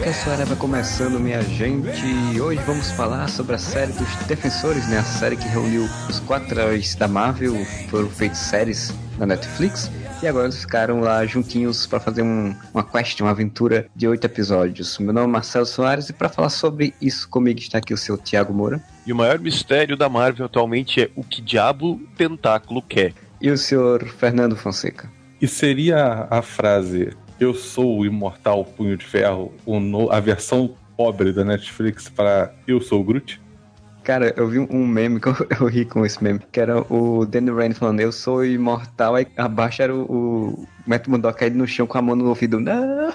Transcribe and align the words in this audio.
Podcast 0.00 0.30
Areva 0.30 0.56
começando, 0.56 1.20
minha 1.20 1.42
gente. 1.42 2.40
Hoje 2.40 2.58
vamos 2.62 2.90
falar 2.92 3.28
sobre 3.28 3.54
a 3.54 3.58
série 3.58 3.92
dos 3.92 4.08
Defensores, 4.26 4.88
né? 4.88 4.96
A 4.96 5.04
série 5.04 5.36
que 5.36 5.46
reuniu 5.46 5.86
os 6.08 6.18
quatro 6.20 6.58
heróis 6.58 6.94
da 6.94 7.06
Marvel, 7.06 7.54
foram 7.90 8.08
feitas 8.08 8.38
séries 8.38 8.94
na 9.18 9.26
Netflix. 9.26 9.90
E 10.22 10.26
agora 10.26 10.46
eles 10.46 10.62
ficaram 10.62 11.00
lá 11.00 11.26
juntinhos 11.26 11.86
para 11.86 12.00
fazer 12.00 12.22
um, 12.22 12.56
uma 12.72 12.82
quest, 12.82 13.20
uma 13.20 13.30
aventura 13.30 13.88
de 13.94 14.08
oito 14.08 14.24
episódios. 14.24 14.98
Meu 14.98 15.12
nome 15.12 15.26
é 15.26 15.32
Marcelo 15.32 15.66
Soares 15.66 16.08
e 16.08 16.14
para 16.14 16.30
falar 16.30 16.48
sobre 16.48 16.94
isso 16.98 17.28
comigo 17.28 17.60
está 17.60 17.76
aqui 17.76 17.92
o 17.92 17.98
seu 17.98 18.16
Tiago 18.16 18.54
Moura. 18.54 18.82
E 19.06 19.12
o 19.12 19.16
maior 19.16 19.38
mistério 19.38 19.98
da 19.98 20.08
Marvel 20.08 20.46
atualmente 20.46 21.02
é 21.02 21.10
o 21.14 21.22
que 21.22 21.42
diabo 21.42 22.00
tentáculo 22.16 22.80
quer. 22.80 23.12
E 23.38 23.50
o 23.50 23.58
senhor 23.58 24.08
Fernando 24.08 24.56
Fonseca. 24.56 25.10
E 25.40 25.48
seria 25.48 26.26
a 26.30 26.42
frase 26.42 27.16
eu 27.40 27.54
sou 27.54 27.98
o 27.98 28.06
imortal 28.06 28.64
Punho 28.64 28.96
de 28.96 29.04
Ferro, 29.04 29.52
a 30.10 30.20
versão 30.20 30.76
pobre 30.94 31.32
da 31.32 31.42
Netflix 31.42 32.08
para 32.10 32.54
Eu 32.68 32.80
Sou 32.82 33.02
Groot? 33.02 33.39
Cara, 34.10 34.34
eu 34.36 34.48
vi 34.48 34.58
um 34.58 34.84
meme 34.88 35.20
que 35.20 35.28
eu, 35.30 35.36
eu, 35.60 35.66
ri 35.68 35.84
com 35.84 36.04
esse 36.04 36.20
meme, 36.20 36.40
que 36.50 36.58
era 36.58 36.84
o 36.92 37.24
Danny 37.24 37.48
Rand 37.48 37.74
falando, 37.74 38.00
eu 38.00 38.10
sou 38.10 38.44
imortal, 38.44 39.14
aí 39.14 39.24
abaixo 39.36 39.82
era 39.82 39.94
o, 39.94 40.02
o 40.02 40.68
Matt 40.84 41.06
Murdock 41.06 41.38
caído 41.38 41.56
no 41.56 41.64
chão 41.64 41.86
com 41.86 41.96
a 41.96 42.02
mão 42.02 42.16
no 42.16 42.28
ouvido, 42.28 42.58
não! 42.58 43.12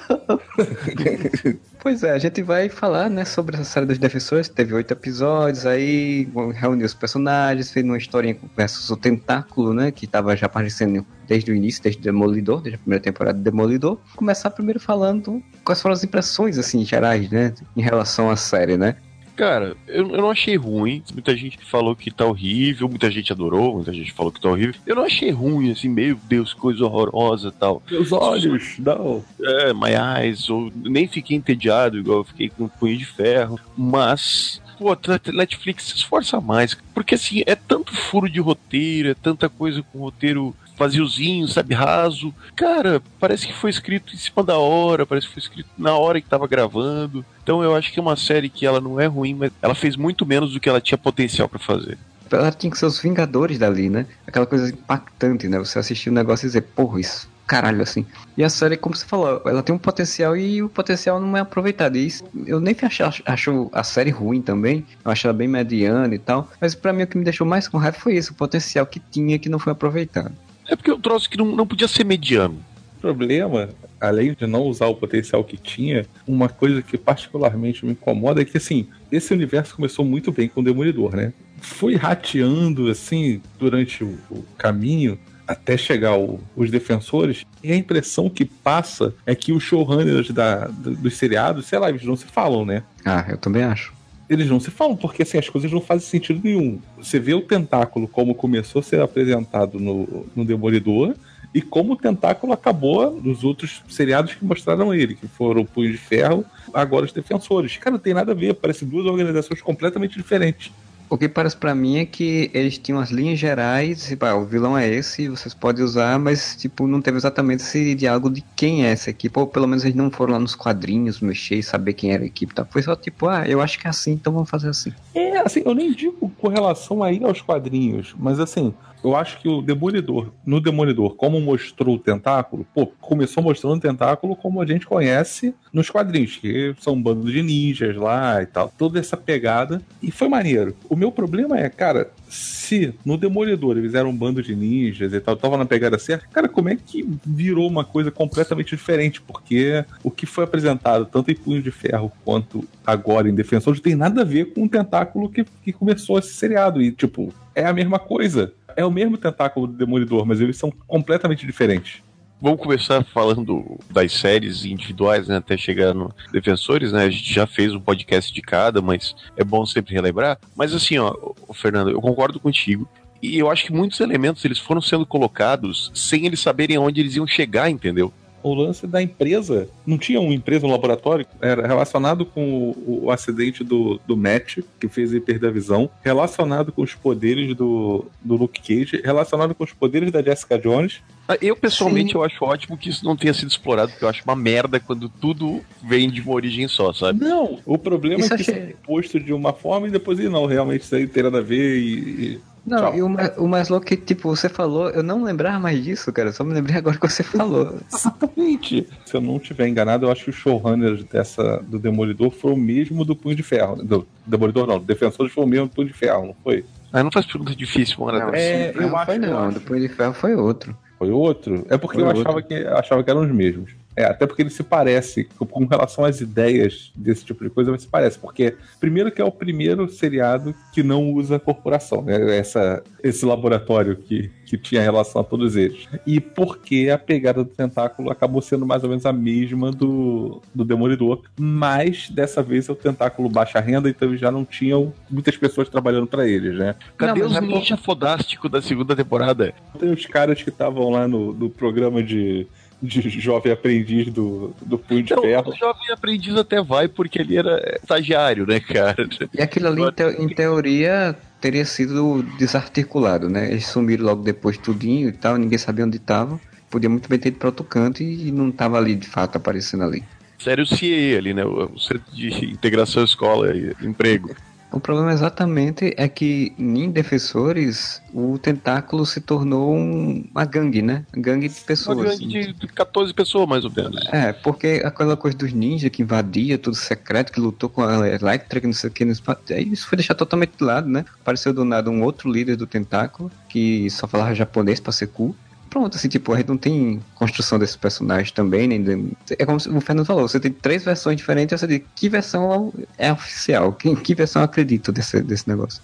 pois 1.83 2.01
é, 2.01 2.11
a 2.11 2.17
gente 2.17 2.41
vai 2.41 2.69
falar, 2.69 3.09
né, 3.09 3.25
sobre 3.25 3.55
essa 3.57 3.65
série 3.65 3.85
dos 3.85 3.97
Defensores, 3.97 4.47
teve 4.47 4.73
oito 4.73 4.93
episódios, 4.93 5.65
aí 5.65 6.29
reuniu 6.53 6.85
os 6.85 6.93
personagens, 6.93 7.71
fez 7.71 7.85
uma 7.85 7.97
historinha 7.97 8.37
versus 8.55 8.89
o 8.89 8.95
Tentáculo, 8.95 9.73
né, 9.73 9.91
que 9.91 10.07
tava 10.07 10.33
já 10.37 10.45
aparecendo 10.45 11.05
desde 11.27 11.51
o 11.51 11.55
início, 11.55 11.83
desde 11.83 12.01
Demolidor, 12.01 12.61
desde 12.61 12.75
a 12.75 12.79
primeira 12.79 13.03
temporada 13.03 13.37
de 13.37 13.43
Demolidor. 13.43 13.99
Começar 14.15 14.49
primeiro 14.49 14.79
falando 14.79 15.43
quais 15.65 15.81
foram 15.81 15.91
as 15.91 16.05
impressões, 16.05 16.57
assim, 16.57 16.85
gerais, 16.85 17.29
né, 17.29 17.53
em 17.75 17.81
relação 17.81 18.29
à 18.29 18.37
série, 18.37 18.77
né? 18.77 18.95
Cara, 19.35 19.75
eu, 19.87 20.09
eu 20.09 20.21
não 20.21 20.29
achei 20.29 20.55
ruim. 20.55 21.03
Muita 21.13 21.35
gente 21.35 21.57
falou 21.65 21.95
que 21.95 22.09
tá 22.09 22.25
horrível, 22.25 22.87
muita 22.87 23.11
gente 23.11 23.31
adorou, 23.31 23.75
muita 23.75 23.93
gente 23.93 24.13
falou 24.13 24.31
que 24.31 24.39
tá 24.39 24.49
horrível. 24.49 24.75
Eu 24.85 24.95
não 24.95 25.03
achei 25.03 25.29
ruim, 25.31 25.71
assim, 25.71 25.89
meu 25.89 26.17
Deus, 26.23 26.53
coisa 26.53 26.85
horrorosa 26.85 27.49
e 27.49 27.51
tal. 27.51 27.83
Meus 27.89 28.11
olhos, 28.11 28.79
não. 28.79 29.23
É, 29.41 29.73
my 29.73 29.91
eyes, 30.19 30.49
ou 30.49 30.71
nem 30.75 31.07
fiquei 31.07 31.35
entediado, 31.35 31.97
igual 31.97 32.19
eu 32.19 32.23
fiquei 32.23 32.49
com 32.49 32.65
um 32.65 32.69
punho 32.69 32.97
de 32.97 33.05
ferro. 33.05 33.59
Mas 33.77 34.61
pô, 34.77 34.95
Netflix 35.33 35.85
se 35.85 35.95
esforça 35.95 36.39
mais. 36.39 36.77
Porque 36.93 37.15
assim, 37.15 37.43
é 37.45 37.55
tanto 37.55 37.93
furo 37.93 38.29
de 38.29 38.39
roteiro, 38.39 39.09
é 39.09 39.13
tanta 39.13 39.49
coisa 39.49 39.83
com 39.83 39.99
roteiro 39.99 40.55
vaziozinho, 40.77 41.47
sabe, 41.47 41.73
raso. 41.73 42.33
Cara, 42.55 43.01
parece 43.19 43.47
que 43.47 43.53
foi 43.53 43.69
escrito 43.69 44.13
em 44.13 44.17
cima 44.17 44.43
da 44.43 44.57
hora, 44.57 45.05
parece 45.05 45.27
que 45.27 45.33
foi 45.33 45.41
escrito 45.41 45.69
na 45.77 45.95
hora 45.95 46.21
que 46.21 46.29
tava 46.29 46.47
gravando. 46.47 47.25
Então 47.43 47.63
eu 47.63 47.75
acho 47.75 47.91
que 47.91 47.99
é 47.99 48.01
uma 48.01 48.15
série 48.15 48.49
que 48.49 48.65
ela 48.65 48.81
não 48.81 48.99
é 48.99 49.05
ruim, 49.05 49.33
mas 49.33 49.51
ela 49.61 49.75
fez 49.75 49.95
muito 49.95 50.25
menos 50.25 50.53
do 50.53 50.59
que 50.59 50.69
ela 50.69 50.81
tinha 50.81 50.97
potencial 50.97 51.47
para 51.47 51.59
fazer. 51.59 51.97
Ela 52.31 52.51
tinha 52.51 52.71
que 52.71 52.77
ser 52.77 52.87
os 52.87 52.99
Vingadores 52.99 53.59
dali, 53.59 53.89
né? 53.89 54.07
Aquela 54.25 54.45
coisa 54.45 54.69
impactante, 54.69 55.47
né? 55.47 55.59
Você 55.59 55.77
assistir 55.77 56.09
o 56.09 56.11
um 56.11 56.15
negócio 56.15 56.45
e 56.45 56.49
dizer, 56.49 56.61
porra, 56.61 56.99
isso 56.99 57.29
caralho, 57.45 57.81
assim. 57.81 58.05
E 58.37 58.43
a 58.43 58.49
série, 58.49 58.75
como 58.75 58.95
você 58.95 59.05
falou, 59.05 59.41
ela 59.45 59.63
tem 59.63 59.73
um 59.73 59.79
potencial 59.79 60.35
e 60.35 60.61
o 60.61 60.69
potencial 60.69 61.19
não 61.19 61.37
é 61.37 61.39
aproveitado. 61.39 61.95
E 61.95 62.05
isso, 62.05 62.23
eu 62.45 62.59
nem 62.59 62.75
acho, 62.81 63.23
acho 63.25 63.69
a 63.71 63.83
série 63.83 64.09
ruim 64.09 64.41
também. 64.41 64.85
Eu 65.03 65.11
acho 65.11 65.27
ela 65.27 65.33
bem 65.33 65.47
mediana 65.47 66.13
e 66.13 66.19
tal. 66.19 66.49
Mas 66.59 66.75
para 66.75 66.91
mim 66.91 67.03
o 67.03 67.07
que 67.07 67.17
me 67.17 67.23
deixou 67.23 67.45
mais 67.45 67.67
com 67.67 67.77
raiva 67.77 67.97
foi 67.97 68.15
isso, 68.15 68.33
o 68.33 68.35
potencial 68.35 68.85
que 68.85 68.99
tinha 68.99 69.39
que 69.39 69.49
não 69.49 69.59
foi 69.59 69.71
aproveitado. 69.71 70.33
É 70.67 70.75
porque 70.75 70.91
eu 70.91 70.99
trouxe 70.99 71.29
que 71.29 71.37
não, 71.37 71.45
não 71.45 71.67
podia 71.67 71.87
ser 71.87 72.03
mediano. 72.03 72.57
O 72.97 73.01
problema, 73.01 73.69
além 73.99 74.33
de 74.33 74.47
não 74.47 74.63
usar 74.63 74.87
o 74.87 74.95
potencial 74.95 75.43
que 75.43 75.57
tinha, 75.57 76.05
uma 76.27 76.49
coisa 76.49 76.81
que 76.81 76.97
particularmente 76.97 77.85
me 77.85 77.91
incomoda 77.91 78.41
é 78.41 78.45
que, 78.45 78.57
assim, 78.57 78.87
esse 79.11 79.33
universo 79.33 79.75
começou 79.75 80.03
muito 80.03 80.31
bem 80.31 80.47
com 80.47 80.61
o 80.61 80.63
Demolidor, 80.63 81.15
né? 81.15 81.33
Foi 81.61 81.95
rateando, 81.95 82.89
assim, 82.89 83.41
durante 83.59 84.03
o, 84.03 84.17
o 84.29 84.43
caminho, 84.57 85.19
até 85.47 85.77
chegar 85.77 86.17
o, 86.17 86.39
os 86.55 86.71
defensores, 86.71 87.45
e 87.63 87.71
a 87.71 87.75
impressão 87.75 88.29
que 88.29 88.45
passa 88.45 89.13
é 89.25 89.35
que 89.35 89.51
os 89.53 89.63
showrunners 89.63 90.31
da, 90.31 90.67
dos 90.67 91.15
seriados, 91.15 91.67
sei 91.67 91.77
lá, 91.77 91.89
eles 91.89 92.03
não 92.03 92.15
se 92.15 92.25
falam, 92.25 92.65
né? 92.65 92.83
Ah, 93.05 93.25
eu 93.29 93.37
também 93.37 93.63
acho 93.63 93.94
eles 94.29 94.49
não 94.49 94.59
se 94.59 94.71
falam, 94.71 94.95
porque 94.95 95.23
assim, 95.23 95.37
as 95.37 95.49
coisas 95.49 95.71
não 95.71 95.81
fazem 95.81 96.07
sentido 96.07 96.41
nenhum. 96.43 96.79
Você 96.97 97.19
vê 97.19 97.33
o 97.33 97.41
tentáculo 97.41 98.07
como 98.07 98.33
começou 98.33 98.79
a 98.79 98.83
ser 98.83 99.01
apresentado 99.01 99.79
no, 99.79 100.25
no 100.35 100.43
Demolidor 100.43 101.15
e 101.53 101.61
como 101.61 101.93
o 101.93 101.95
tentáculo 101.95 102.51
acabou 102.51 103.11
nos 103.21 103.43
outros 103.43 103.81
seriados 103.87 104.33
que 104.33 104.43
mostraram 104.43 104.93
ele, 104.93 105.15
que 105.15 105.27
foram 105.27 105.61
o 105.61 105.65
Punho 105.65 105.91
de 105.91 105.97
Ferro, 105.97 106.43
agora 106.73 107.05
os 107.05 107.13
Defensores. 107.13 107.77
Cara, 107.77 107.91
não 107.91 107.99
tem 107.99 108.13
nada 108.13 108.33
a 108.33 108.35
ver, 108.35 108.55
parece 108.55 108.83
duas 108.83 109.05
organizações 109.05 109.61
completamente 109.61 110.17
diferentes. 110.17 110.71
O 111.15 111.17
que 111.17 111.29
parece 111.29 111.55
para 111.55 111.73
mim 111.73 111.97
é 111.97 112.05
que 112.05 112.51
eles 112.53 112.77
tinham 112.77 112.99
as 112.99 113.09
linhas 113.09 113.39
gerais, 113.39 114.05
tipo, 114.05 114.25
ah, 114.25 114.35
o 114.35 114.43
vilão 114.43 114.77
é 114.77 114.85
esse, 114.85 115.29
vocês 115.29 115.53
podem 115.53 115.81
usar, 115.81 116.19
mas 116.19 116.57
tipo, 116.57 116.85
não 116.87 117.01
teve 117.01 117.15
exatamente 117.15 117.63
esse 117.63 117.95
diálogo 117.95 118.29
de 118.29 118.43
quem 118.53 118.85
é 118.85 118.91
essa 118.91 119.11
equipe, 119.11 119.39
ou 119.39 119.47
pelo 119.47 119.65
menos 119.65 119.85
eles 119.85 119.95
não 119.95 120.11
foram 120.11 120.33
lá 120.33 120.39
nos 120.39 120.55
quadrinhos 120.55 121.21
mexer 121.21 121.55
e 121.55 121.63
saber 121.63 121.93
quem 121.93 122.11
era 122.11 122.21
a 122.21 122.25
equipe, 122.25 122.53
tá? 122.53 122.65
Foi 122.65 122.81
só 122.81 122.97
tipo, 122.97 123.29
ah, 123.29 123.47
eu 123.47 123.61
acho 123.61 123.79
que 123.79 123.87
é 123.87 123.89
assim, 123.89 124.11
então 124.11 124.33
vamos 124.33 124.49
fazer 124.49 124.67
assim. 124.67 124.91
É, 125.13 125.37
assim, 125.37 125.61
eu 125.65 125.73
nem 125.73 125.93
digo 125.93 126.29
com 126.37 126.49
relação 126.49 127.01
aí 127.01 127.23
aos 127.23 127.41
quadrinhos, 127.41 128.13
mas 128.19 128.37
assim, 128.37 128.73
eu 129.05 129.15
acho 129.15 129.39
que 129.39 129.47
o 129.47 129.61
Demolidor, 129.61 130.31
no 130.43 130.59
Demolidor, 130.59 131.15
como 131.15 131.39
mostrou 131.39 131.95
o 131.95 131.99
tentáculo, 131.99 132.65
pô, 132.73 132.87
começou 132.87 133.43
mostrando 133.43 133.77
o 133.77 133.79
tentáculo 133.79 134.35
como 134.35 134.59
a 134.59 134.65
gente 134.65 134.87
conhece 134.87 135.53
nos 135.71 135.91
quadrinhos, 135.91 136.37
que 136.37 136.73
são 136.79 136.93
um 136.93 137.01
bando 137.01 137.31
de 137.31 137.43
ninjas 137.43 137.95
lá 137.95 138.41
e 138.41 138.47
tal. 138.47 138.73
Toda 138.75 138.99
essa 138.99 139.15
pegada. 139.15 139.79
E 140.01 140.09
foi 140.09 140.27
maneiro. 140.27 140.75
O 140.89 140.95
meu 140.95 141.11
problema 141.11 141.59
é, 141.59 141.69
cara, 141.69 142.09
se 142.27 142.95
no 143.05 143.15
Demolidor 143.15 143.77
eles 143.77 143.93
eram 143.93 144.09
um 144.09 144.15
bando 144.15 144.41
de 144.41 144.55
ninjas 144.55 145.13
e 145.13 145.19
tal, 145.19 145.35
tava 145.35 145.55
na 145.55 145.65
pegada 145.65 145.99
certa, 145.99 146.25
cara, 146.27 146.49
como 146.49 146.69
é 146.69 146.75
que 146.75 147.07
virou 147.23 147.67
uma 147.67 147.85
coisa 147.85 148.09
completamente 148.09 148.75
diferente? 148.75 149.21
Porque 149.21 149.85
o 150.03 150.09
que 150.09 150.25
foi 150.25 150.45
apresentado, 150.45 151.05
tanto 151.05 151.29
em 151.29 151.35
Punho 151.35 151.61
de 151.61 151.69
Ferro 151.69 152.11
quanto 152.23 152.67
agora 152.83 153.29
em 153.29 153.35
Defensor, 153.35 153.75
não 153.75 153.81
tem 153.81 153.95
nada 153.95 154.21
a 154.21 154.25
ver 154.25 154.53
com 154.53 154.63
o 154.63 154.69
tentáculo 154.69 155.29
que, 155.29 155.45
que 155.63 155.71
começou 155.71 156.17
esse 156.17 156.33
seriado. 156.33 156.81
E, 156.81 156.91
tipo, 156.91 157.31
é 157.53 157.65
a 157.65 157.73
mesma 157.73 157.99
coisa 157.99 158.51
é 158.75 158.85
o 158.85 158.91
mesmo 158.91 159.17
tentáculo 159.17 159.67
do 159.67 159.73
Demolidor, 159.73 160.25
mas 160.25 160.41
eles 160.41 160.57
são 160.57 160.71
completamente 160.87 161.45
diferentes. 161.45 162.03
Vamos 162.41 162.59
começar 162.59 163.03
falando 163.03 163.79
das 163.89 164.11
séries 164.11 164.65
individuais, 164.65 165.27
né, 165.27 165.37
até 165.37 165.57
chegar 165.57 165.93
no 165.93 166.13
Defensores, 166.31 166.91
né? 166.91 167.05
A 167.05 167.09
gente 167.09 167.33
já 167.33 167.47
fez 167.47 167.73
um 167.73 167.79
podcast 167.79 168.31
de 168.33 168.41
cada, 168.41 168.81
mas 168.81 169.15
é 169.37 169.43
bom 169.43 169.65
sempre 169.65 169.93
relembrar. 169.93 170.37
Mas 170.55 170.73
assim, 170.73 170.97
ó, 170.97 171.15
Fernando, 171.53 171.89
eu 171.89 172.01
concordo 172.01 172.39
contigo. 172.39 172.87
E 173.21 173.39
eu 173.39 173.49
acho 173.49 173.65
que 173.65 173.73
muitos 173.73 173.99
elementos 174.01 174.43
eles 174.43 174.59
foram 174.59 174.81
sendo 174.81 175.05
colocados 175.05 175.91
sem 175.95 176.25
eles 176.25 176.39
saberem 176.41 176.75
aonde 176.75 176.99
eles 176.99 177.15
iam 177.15 177.25
chegar, 177.25 177.69
entendeu? 177.69 178.13
O 178.45 178.53
lance 178.53 178.85
da 178.85 179.01
empresa. 179.01 179.67
Não 179.85 179.97
tinha 179.97 180.21
uma 180.21 180.33
empresa, 180.33 180.67
um 180.67 180.71
laboratório, 180.71 181.25
era 181.41 181.65
relacionado 181.65 182.25
com 182.25 182.73
o, 182.75 183.05
o 183.05 183.11
acidente 183.11 183.63
do, 183.63 183.99
do 184.05 184.15
Matt, 184.15 184.59
que 184.79 184.87
fez 184.87 185.11
ele 185.11 185.21
perder 185.21 185.47
a 185.47 185.51
visão, 185.51 185.89
relacionado 186.03 186.71
com 186.71 186.83
os 186.83 186.93
poderes 186.93 187.55
do, 187.55 188.05
do 188.21 188.35
Luke 188.35 188.61
Cage, 188.61 189.01
relacionado 189.03 189.55
com 189.55 189.63
os 189.63 189.73
poderes 189.73 190.11
da 190.11 190.21
Jessica 190.21 190.59
Jones. 190.59 191.01
Ah, 191.27 191.37
eu, 191.41 191.55
pessoalmente, 191.55 192.11
Sim. 192.11 192.17
eu 192.17 192.23
acho 192.23 192.45
ótimo 192.45 192.77
que 192.77 192.89
isso 192.89 193.03
não 193.03 193.15
tenha 193.15 193.33
sido 193.33 193.49
explorado, 193.49 193.91
porque 193.91 194.05
eu 194.05 194.09
acho 194.09 194.23
uma 194.23 194.35
merda 194.35 194.79
quando 194.79 195.09
tudo 195.09 195.61
vem 195.83 196.07
de 196.07 196.21
uma 196.21 196.33
origem 196.33 196.67
só, 196.67 196.93
sabe? 196.93 197.21
Não, 197.21 197.59
o 197.65 197.79
problema 197.79 198.19
isso 198.19 198.31
é 198.31 198.37
que 198.37 198.43
achei... 198.43 198.53
isso 198.53 198.63
é 198.63 198.75
posto 198.85 199.19
de 199.19 199.33
uma 199.33 199.53
forma 199.53 199.87
e 199.87 199.91
depois, 199.91 200.19
não, 200.19 200.45
realmente 200.45 200.83
isso 200.83 200.95
aí 200.95 201.07
tem 201.07 201.23
nada 201.23 201.39
a 201.39 201.41
ver 201.41 201.79
e, 201.79 201.99
e 201.99 202.41
Não, 202.65 202.77
Tchau. 202.79 202.95
e 202.95 203.03
o 203.03 203.09
mais, 203.09 203.37
o 203.37 203.47
mais 203.47 203.69
louco 203.69 203.85
que, 203.85 203.95
tipo, 203.95 204.27
você 204.35 204.49
falou, 204.49 204.89
eu 204.89 205.03
não 205.03 205.23
lembrava 205.23 205.59
mais 205.59 205.83
disso, 205.83 206.11
cara. 206.11 206.31
Só 206.31 206.43
me 206.43 206.53
lembrei 206.53 206.77
agora 206.77 206.97
que 206.97 207.07
você 207.07 207.21
falou. 207.21 207.75
Exatamente. 207.93 208.87
Se 209.05 209.15
eu 209.15 209.21
não 209.21 209.37
estiver 209.37 209.67
enganado, 209.67 210.05
eu 210.05 210.11
acho 210.11 210.23
que 210.25 210.29
o 210.31 210.33
showrunner 210.33 211.03
dessa, 211.03 211.63
do 211.67 211.77
Demolidor 211.77 212.31
foi 212.31 212.51
o 212.53 212.57
mesmo 212.57 213.05
do 213.05 213.15
Punho 213.15 213.35
de 213.35 213.43
Ferro. 213.43 213.75
Do 213.83 214.07
Demolidor 214.25 214.65
não, 214.67 214.79
do 214.79 214.85
Defensores 214.85 215.31
foi 215.31 215.43
o 215.43 215.47
mesmo 215.47 215.67
do 215.67 215.73
Punho 215.73 215.87
de 215.87 215.93
Ferro, 215.93 216.25
não 216.27 216.35
foi? 216.43 216.65
Ah, 216.91 217.03
não 217.03 217.11
faz 217.11 217.25
pergunta 217.25 217.55
difícil, 217.55 218.03
mano. 218.03 218.19
Não, 218.19 218.33
É, 218.33 218.71
eu 218.73 218.81
não 218.89 218.95
acho- 218.97 219.05
foi 219.05 219.17
não. 219.19 219.53
Punho 219.53 219.81
de 219.81 219.89
Ferro 219.89 220.13
foi 220.13 220.35
outro. 220.35 220.75
Foi 220.97 221.11
outro? 221.11 221.65
É 221.69 221.77
porque 221.77 221.99
Foi 221.99 222.05
eu 222.05 222.09
achava 222.21 222.41
que, 222.41 222.53
eu 222.53 222.77
achava 222.77 223.03
que 223.03 223.09
eram 223.09 223.21
os 223.21 223.31
mesmos. 223.31 223.71
É, 223.95 224.05
até 224.05 224.25
porque 224.27 224.41
ele 224.41 224.49
se 224.49 224.63
parece, 224.63 225.25
com- 225.37 225.65
relação 225.65 226.03
às 226.05 226.19
ideias 226.21 226.91
desse 226.95 227.23
tipo 227.25 227.43
de 227.43 227.49
coisa, 227.49 227.71
ele 227.71 227.79
se 227.79 227.87
parece. 227.87 228.19
Porque, 228.19 228.55
primeiro, 228.79 229.11
que 229.11 229.21
é 229.21 229.25
o 229.25 229.31
primeiro 229.31 229.89
seriado 229.89 230.53
que 230.73 230.83
não 230.83 231.11
usa 231.13 231.39
corporação, 231.39 232.01
né? 232.01 232.37
Essa, 232.37 232.83
esse 233.03 233.25
laboratório 233.25 233.95
que, 233.95 234.29
que 234.45 234.57
tinha 234.57 234.81
relação 234.81 235.21
a 235.21 235.23
todos 235.23 235.55
eles. 235.55 235.87
E 236.05 236.19
porque 236.19 236.89
a 236.93 236.97
pegada 236.97 237.43
do 237.43 237.49
tentáculo 237.49 238.11
acabou 238.11 238.41
sendo 238.41 238.65
mais 238.65 238.83
ou 238.83 238.89
menos 238.89 239.05
a 239.05 239.13
mesma 239.13 239.71
do, 239.71 240.41
do 240.53 240.65
Demolidor. 240.65 241.21
Mas, 241.39 242.09
dessa 242.09 242.43
vez, 242.43 242.67
é 242.67 242.71
o 242.71 242.75
tentáculo 242.75 243.29
baixa 243.29 243.59
renda, 243.59 243.89
então 243.89 244.07
eles 244.09 244.19
já 244.19 244.31
não 244.31 244.43
tinham 244.43 244.93
muitas 245.09 245.37
pessoas 245.37 245.69
trabalhando 245.69 246.07
para 246.07 246.27
eles, 246.27 246.57
né? 246.57 246.75
Cadê 246.97 247.21
Não, 247.21 247.29
mas 247.29 247.31
os 247.31 247.37
é 247.37 247.41
por- 247.41 247.47
ninja 247.59 247.77
fodásticos 247.77 248.51
da 248.51 248.61
segunda 248.61 248.95
temporada? 248.95 249.53
Tem 249.79 249.91
os 249.91 250.05
caras 250.05 250.41
que 250.43 250.49
estavam 250.49 250.89
lá 250.89 251.07
no, 251.07 251.33
no 251.33 251.49
programa 251.49 252.03
de, 252.03 252.45
de 252.81 253.09
jovem 253.19 253.51
aprendiz 253.51 254.11
do, 254.11 254.53
do 254.65 254.77
Punho 254.77 255.01
de 255.03 255.15
Não, 255.15 255.21
Ferro. 255.21 255.49
o 255.51 255.55
jovem 255.55 255.91
aprendiz 255.91 256.35
até 256.35 256.61
vai, 256.61 256.87
porque 256.87 257.19
ele 257.19 257.37
era 257.37 257.77
estagiário, 257.81 258.45
né, 258.45 258.59
cara? 258.59 259.07
E 259.33 259.41
aquilo 259.41 259.67
ali, 259.67 259.81
em, 259.81 259.91
teo- 259.91 260.21
em 260.23 260.27
teoria, 260.27 261.15
teria 261.41 261.65
sido 261.65 262.23
desarticulado, 262.37 263.29
né? 263.29 263.49
Eles 263.51 263.67
sumiram 263.67 264.05
logo 264.05 264.23
depois 264.23 264.57
tudinho 264.57 265.09
e 265.09 265.13
tal, 265.13 265.37
ninguém 265.37 265.57
sabia 265.57 265.85
onde 265.85 265.99
tava. 265.99 266.39
Podia 266.69 266.89
muito 266.89 267.07
bem 267.07 267.17
ter 267.17 267.29
ido 267.29 267.37
pra 267.37 267.47
outro 267.49 267.63
canto 267.63 268.03
e 268.03 268.31
não 268.31 268.51
tava 268.51 268.77
ali 268.77 268.95
de 268.95 269.07
fato 269.07 269.37
aparecendo 269.37 269.83
ali. 269.83 270.03
Sério, 270.37 270.63
o 270.63 270.67
CIE 270.67 271.15
ali, 271.17 271.33
né? 271.33 271.45
O 271.45 271.79
Centro 271.79 272.11
de 272.13 272.27
Integração 272.51 273.03
Escola 273.03 273.55
e 273.55 273.73
Emprego. 273.81 274.35
O 274.75 274.79
problema 274.81 275.13
exatamente 275.13 275.93
é 275.95 276.05
que 276.09 276.53
em 276.59 276.91
Defensores 276.91 278.01
o 278.13 278.37
tentáculo 278.37 279.05
se 279.05 279.21
tornou 279.21 279.73
um- 279.73 280.25
uma 280.29 280.43
gangue, 280.43 280.81
né? 280.81 281.05
Gangue 281.13 281.47
de 281.47 281.55
Uma 281.59 281.65
pessoas. 281.65 282.19
gangue 282.19 282.51
de 282.53 282.67
14 282.67 283.13
pessoas, 283.13 283.47
mais 283.47 283.63
ou 283.63 283.71
menos. 283.73 284.05
É, 284.11 284.33
porque 284.33 284.81
aquela 284.83 285.15
coisa 285.15 285.37
dos 285.37 285.53
ninjas 285.53 285.89
que 285.89 286.01
invadia 286.01 286.57
tudo 286.57 286.75
secreto, 286.75 287.31
que 287.31 287.39
lutou 287.39 287.69
com 287.69 287.83
a 287.83 288.05
Electra, 288.05 288.59
que 288.59 288.67
não 288.67 288.73
sei 288.73 288.89
o 288.89 288.93
que, 288.93 289.05
isso 289.05 289.87
foi 289.87 289.95
deixado 289.95 290.17
totalmente 290.17 290.51
de 290.57 290.63
lado, 290.65 290.89
né? 290.89 291.05
Apareceu 291.21 291.53
do 291.53 291.63
nada 291.63 291.89
um 291.89 292.03
outro 292.03 292.29
líder 292.29 292.57
do 292.57 292.67
tentáculo, 292.67 293.31
que 293.47 293.89
só 293.89 294.07
falava 294.07 294.35
japonês 294.35 294.81
pra 294.81 294.91
ser 294.91 295.07
cool. 295.07 295.33
Pronto, 295.75 295.97
assim, 295.97 296.07
tipo, 296.07 296.31
a 296.31 296.37
gente 296.37 296.47
não 296.47 296.55
tem 296.55 297.01
construção 297.15 297.59
desses 297.59 297.75
personagens 297.75 298.31
também, 298.31 298.65
nem. 298.65 299.11
É 299.37 299.45
como 299.45 299.57
o 299.57 299.81
Fernando 299.81 300.05
falou, 300.05 300.25
você 300.25 300.39
tem 300.39 300.49
três 300.49 300.85
versões 300.85 301.17
diferentes, 301.17 301.59
você 301.59 301.67
diz 301.67 301.81
que 301.93 302.07
versão 302.07 302.73
é 302.97 303.11
oficial, 303.11 303.73
que, 303.73 303.93
que 303.97 304.15
versão 304.15 304.41
eu 304.41 304.45
acredito 304.45 304.89
desse, 304.93 305.21
desse 305.21 305.49
negócio. 305.49 305.83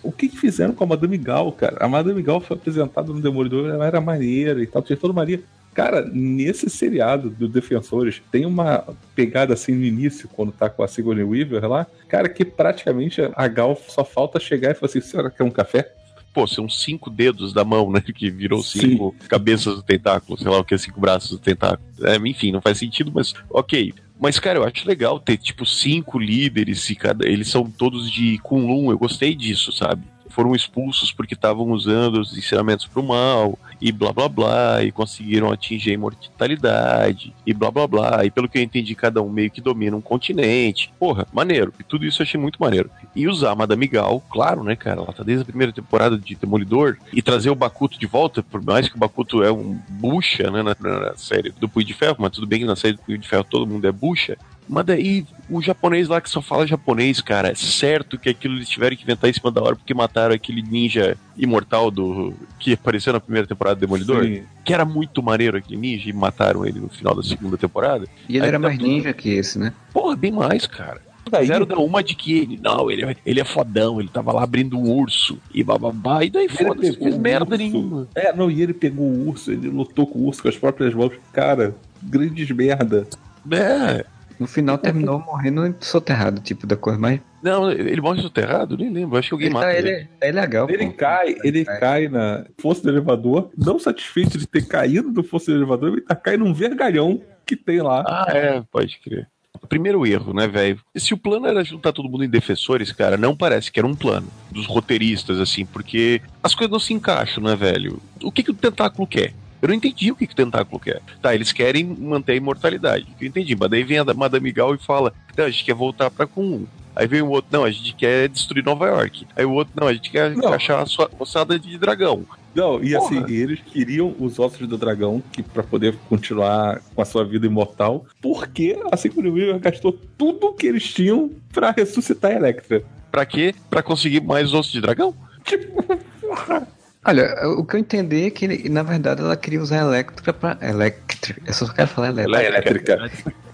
O 0.00 0.12
que, 0.12 0.28
que 0.28 0.38
fizeram 0.38 0.74
com 0.74 0.84
a 0.84 0.86
Madame 0.86 1.18
Gal, 1.18 1.50
cara? 1.50 1.76
A 1.80 1.88
Madame 1.88 2.22
Gal 2.22 2.40
foi 2.40 2.56
apresentada 2.56 3.12
no 3.12 3.20
Demolidor, 3.20 3.68
ela 3.68 3.84
era 3.84 4.00
maneira 4.00 4.62
e 4.62 4.66
tal, 4.68 4.80
tinha 4.80 4.96
toda 4.96 5.12
maneira. 5.12 5.42
Cara, 5.74 6.08
nesse 6.08 6.70
seriado 6.70 7.28
do 7.28 7.48
Defensores, 7.48 8.22
tem 8.30 8.46
uma 8.46 8.84
pegada 9.16 9.54
assim 9.54 9.74
no 9.74 9.82
início, 9.82 10.28
quando 10.28 10.52
tá 10.52 10.70
com 10.70 10.84
a 10.84 10.86
Sigourney 10.86 11.24
Weaver 11.24 11.68
lá, 11.68 11.84
cara, 12.06 12.28
que 12.28 12.44
praticamente 12.44 13.20
a 13.34 13.48
Gal 13.48 13.76
só 13.88 14.04
falta 14.04 14.38
chegar 14.38 14.70
e 14.70 14.74
falar 14.74 14.88
assim, 14.88 15.00
senhora 15.00 15.30
quer 15.30 15.42
um 15.42 15.50
café? 15.50 15.92
Pô, 16.32 16.46
são 16.46 16.68
cinco 16.68 17.10
dedos 17.10 17.52
da 17.52 17.64
mão, 17.64 17.90
né? 17.90 18.00
Que 18.00 18.30
virou 18.30 18.62
Sim. 18.62 18.80
cinco 18.80 19.14
cabeças 19.28 19.76
do 19.76 19.82
tentáculo, 19.82 20.38
sei 20.38 20.50
lá 20.50 20.58
o 20.58 20.64
que 20.64 20.74
é 20.74 20.78
cinco 20.78 21.00
braços 21.00 21.30
do 21.30 21.38
tentáculo. 21.38 21.86
É, 22.02 22.16
enfim, 22.16 22.50
não 22.52 22.60
faz 22.60 22.78
sentido, 22.78 23.12
mas 23.14 23.34
ok. 23.50 23.92
Mas, 24.18 24.38
cara, 24.38 24.60
eu 24.60 24.64
acho 24.64 24.86
legal 24.86 25.18
ter, 25.18 25.36
tipo, 25.36 25.66
cinco 25.66 26.18
líderes 26.18 26.88
e 26.88 26.94
cada. 26.94 27.26
Eles 27.26 27.48
são 27.48 27.68
todos 27.68 28.10
de 28.10 28.38
Kunlun, 28.38 28.90
eu 28.90 28.98
gostei 28.98 29.34
disso, 29.34 29.72
sabe? 29.72 30.04
Foram 30.28 30.54
expulsos 30.54 31.12
porque 31.12 31.34
estavam 31.34 31.70
usando 31.72 32.20
os 32.20 32.36
ensinamentos 32.38 32.86
pro 32.86 33.02
mal, 33.02 33.58
e 33.82 33.90
blá 33.90 34.12
blá 34.12 34.28
blá, 34.28 34.84
e 34.84 34.92
conseguiram 34.92 35.50
atingir 35.50 35.90
a 35.90 35.94
imortalidade, 35.94 37.34
e 37.44 37.52
blá 37.52 37.68
blá 37.68 37.84
blá. 37.88 38.24
E 38.24 38.30
pelo 38.30 38.48
que 38.48 38.56
eu 38.56 38.62
entendi, 38.62 38.94
cada 38.94 39.20
um 39.20 39.28
meio 39.28 39.50
que 39.50 39.60
domina 39.60 39.96
um 39.96 40.00
continente. 40.00 40.92
Porra, 41.00 41.26
maneiro. 41.32 41.74
E 41.80 41.82
tudo 41.82 42.06
isso 42.06 42.22
eu 42.22 42.24
achei 42.24 42.40
muito 42.40 42.62
maneiro. 42.62 42.88
E 43.14 43.26
usar 43.26 43.50
a 43.50 43.56
Madame 43.56 43.88
Gal, 43.88 44.22
claro, 44.30 44.62
né, 44.62 44.76
cara? 44.76 45.00
Ela 45.00 45.12
tá 45.12 45.24
desde 45.24 45.42
a 45.42 45.44
primeira 45.44 45.72
temporada 45.72 46.16
de 46.16 46.36
Demolidor. 46.36 46.96
E 47.12 47.20
trazer 47.20 47.50
o 47.50 47.56
Bakuto 47.56 47.98
de 47.98 48.06
volta, 48.06 48.40
por 48.40 48.62
mais 48.62 48.88
que 48.88 48.94
o 48.94 49.00
Bakuto 49.00 49.42
é 49.42 49.50
um 49.50 49.76
bucha, 49.88 50.48
né, 50.48 50.62
na, 50.62 50.76
na 50.78 51.16
série 51.16 51.50
do 51.50 51.68
Punho 51.68 51.84
de 51.84 51.92
Ferro, 51.92 52.16
mas 52.20 52.30
tudo 52.30 52.46
bem 52.46 52.60
que 52.60 52.64
na 52.64 52.76
série 52.76 52.94
do 52.94 53.02
Punho 53.02 53.18
de 53.18 53.28
Ferro 53.28 53.44
todo 53.44 53.66
mundo 53.66 53.84
é 53.84 53.90
bucha. 53.90 54.38
Mas 54.68 54.86
daí 54.86 55.26
o 55.50 55.60
japonês 55.60 56.08
lá 56.08 56.20
que 56.20 56.30
só 56.30 56.40
fala 56.40 56.66
japonês, 56.66 57.20
cara, 57.20 57.48
é 57.48 57.54
certo 57.54 58.18
que 58.18 58.30
aquilo 58.30 58.54
eles 58.54 58.68
tiveram 58.68 58.96
que 58.96 59.02
inventar 59.02 59.28
em 59.28 59.32
cima 59.32 59.50
da 59.50 59.62
hora 59.62 59.76
porque 59.76 59.92
mataram 59.92 60.34
aquele 60.34 60.62
ninja 60.62 61.16
imortal 61.36 61.90
do 61.90 62.32
que 62.58 62.72
apareceu 62.72 63.12
na 63.12 63.20
primeira 63.20 63.46
temporada 63.46 63.71
do 63.74 63.80
Demolidor, 63.80 64.24
Sim. 64.24 64.42
que 64.64 64.72
era 64.74 64.84
muito 64.84 65.22
maneiro 65.22 65.56
aquele 65.56 65.80
ninja 65.80 66.08
e 66.08 66.12
mataram 66.12 66.64
ele 66.66 66.80
no 66.80 66.88
final 66.88 67.14
da 67.14 67.22
segunda 67.22 67.56
temporada. 67.56 68.06
E 68.28 68.36
ele 68.36 68.42
Aí 68.44 68.48
era 68.48 68.58
mais 68.58 68.76
tudo- 68.78 68.88
ninja 68.88 69.12
que 69.12 69.30
esse, 69.30 69.58
né? 69.58 69.72
Porra, 69.92 70.16
bem 70.16 70.32
mais, 70.32 70.66
cara. 70.66 71.00
Daí, 71.30 71.42
Fizeram 71.42 71.64
dar 71.64 71.78
uma 71.78 72.02
de 72.02 72.16
que 72.16 72.36
ele, 72.40 72.60
não, 72.60 72.90
ele, 72.90 73.04
é- 73.04 73.16
ele 73.24 73.40
é 73.40 73.44
fodão, 73.44 74.00
ele 74.00 74.08
tava 74.08 74.32
lá 74.32 74.42
abrindo 74.42 74.76
um 74.76 74.90
urso 74.90 75.38
e 75.54 75.62
bababá, 75.62 76.24
e 76.24 76.30
daí 76.30 76.48
foda-se, 76.48 76.96
fez 76.96 77.16
merda 77.16 77.44
urso. 77.54 77.58
nenhuma. 77.58 78.08
É, 78.14 78.32
não, 78.34 78.50
e 78.50 78.60
ele 78.60 78.74
pegou 78.74 79.06
o 79.06 79.28
urso, 79.28 79.52
ele 79.52 79.68
lutou 79.68 80.04
com 80.06 80.18
o 80.18 80.26
urso 80.26 80.42
com 80.42 80.48
as 80.48 80.56
próprias 80.56 80.92
mãos. 80.92 81.12
Cara, 81.32 81.74
grandes 82.02 82.50
merda. 82.50 83.06
É. 83.50 84.04
No 84.38 84.46
final 84.48 84.76
terminou 84.76 85.20
morrendo 85.20 85.72
soterrado, 85.80 86.40
tipo, 86.40 86.66
da 86.66 86.76
coisa 86.76 86.98
mais. 86.98 87.20
Não, 87.42 87.70
ele 87.70 88.00
morre 88.00 88.22
soterrado? 88.22 88.76
Nem 88.78 88.90
lembro, 88.90 89.18
acho 89.18 89.28
que 89.28 89.34
alguém 89.34 89.46
Ele, 89.48 89.54
mata 89.54 89.66
tá, 89.66 89.74
ele. 89.78 89.88
ele, 89.90 90.08
é 90.20 90.32
legal. 90.32 90.70
Ele 90.70 90.86
pô. 90.86 90.92
cai, 90.92 91.36
ele 91.42 91.64
Cai. 91.64 91.80
cai 91.80 92.08
na 92.08 92.44
força 92.58 92.82
do 92.82 92.88
elevador, 92.90 93.50
não 93.56 93.78
satisfeito 93.78 94.38
de 94.38 94.46
ter 94.46 94.66
caído 94.66 95.10
do 95.10 95.22
força 95.24 95.50
do 95.50 95.56
elevador, 95.58 95.92
ele 95.92 96.00
tá 96.02 96.14
caindo 96.14 96.44
num 96.44 96.54
vergalhão 96.54 97.20
que 97.44 97.56
tem 97.56 97.80
lá. 97.82 98.04
Ah, 98.06 98.26
é, 98.28 98.62
pode 98.70 98.98
crer. 99.00 99.28
Primeiro 99.68 100.06
erro, 100.06 100.32
né, 100.34 100.48
velho? 100.48 100.80
Se 100.96 101.14
o 101.14 101.18
plano 101.18 101.46
era 101.46 101.62
juntar 101.62 101.92
todo 101.92 102.08
mundo 102.08 102.24
em 102.24 102.28
defensores, 102.28 102.90
cara, 102.90 103.16
não 103.16 103.36
parece 103.36 103.70
que 103.70 103.78
era 103.78 103.86
um 103.86 103.94
plano 103.94 104.26
dos 104.50 104.66
roteiristas, 104.66 105.38
assim, 105.38 105.64
porque 105.64 106.20
as 106.42 106.54
coisas 106.54 106.70
não 106.72 106.80
se 106.80 106.92
encaixam, 106.92 107.42
né, 107.44 107.54
velho? 107.54 108.00
O 108.22 108.32
que, 108.32 108.42
que 108.42 108.50
o 108.50 108.54
tentáculo 108.54 109.06
quer? 109.06 109.32
Eu 109.62 109.68
não 109.68 109.74
entendi 109.76 110.10
o 110.10 110.16
que, 110.16 110.26
que 110.26 110.32
o 110.32 110.36
tentáculo 110.36 110.80
quer. 110.80 111.00
Tá, 111.22 111.34
eles 111.34 111.52
querem 111.52 111.84
manter 111.84 112.32
a 112.32 112.36
imortalidade. 112.36 113.06
Eu 113.20 113.28
entendi, 113.28 113.54
mas 113.54 113.70
daí 113.70 113.84
vem 113.84 113.98
a 113.98 114.04
Madame 114.12 114.50
Gal 114.50 114.74
e 114.74 114.78
fala: 114.78 115.12
não, 115.38 115.44
a 115.44 115.50
gente 115.50 115.64
quer 115.64 115.74
voltar 115.74 116.10
pra 116.10 116.26
Kun. 116.26 116.66
Aí 116.94 117.06
vem 117.06 117.22
o 117.22 117.30
outro, 117.30 117.48
não, 117.50 117.64
a 117.64 117.70
gente 117.70 117.94
quer 117.94 118.28
destruir 118.28 118.62
Nova 118.64 118.86
York. 118.86 119.26
Aí 119.34 119.46
o 119.46 119.52
outro, 119.52 119.72
não, 119.80 119.86
a 119.88 119.94
gente 119.94 120.10
quer 120.10 120.36
Não. 120.36 120.52
achar 120.52 120.82
a 120.82 120.84
sua 120.86 121.10
ossada 121.18 121.58
de 121.58 121.78
dragão. 121.78 122.26
Não, 122.54 122.84
e 122.84 122.94
assim, 122.94 123.20
Porra. 123.20 123.32
eles 123.32 123.60
queriam 123.60 124.14
os 124.18 124.38
ossos 124.38 124.68
do 124.68 124.76
dragão 124.76 125.22
que 125.32 125.42
para 125.42 125.62
poder 125.62 125.94
continuar 126.10 126.82
com 126.94 127.00
a 127.00 127.04
sua 127.06 127.24
vida 127.24 127.46
imortal, 127.46 128.04
porque 128.20 128.78
a 128.90 128.96
Sigourney 128.98 129.32
Weaver 129.32 129.58
gastou 129.58 129.98
tudo 130.18 130.52
que 130.52 130.66
eles 130.66 130.92
tinham 130.92 131.30
pra 131.50 131.70
ressuscitar 131.70 132.32
a 132.32 132.34
Electra. 132.34 132.82
Pra 133.10 133.24
quê? 133.24 133.54
Pra 133.70 133.82
conseguir 133.82 134.20
mais 134.20 134.52
ossos 134.52 134.72
de 134.72 134.80
dragão? 134.82 135.14
Olha, 137.04 137.34
o 137.58 137.64
que 137.64 137.74
eu 137.74 137.80
entendi 137.80 138.26
é 138.26 138.30
que, 138.30 138.44
ele- 138.44 138.68
na 138.68 138.82
verdade, 138.82 139.20
ela 139.20 139.36
queria 139.36 139.60
usar 139.60 139.80
a 139.82 139.86
Electra 139.86 140.32
pra. 140.32 140.56
Electra. 140.62 141.34
Eu 141.44 141.52
só 141.52 141.66
quero 141.72 141.88
falar 141.88 142.08
Electra. 142.10 142.44
Elétrica. 142.44 143.10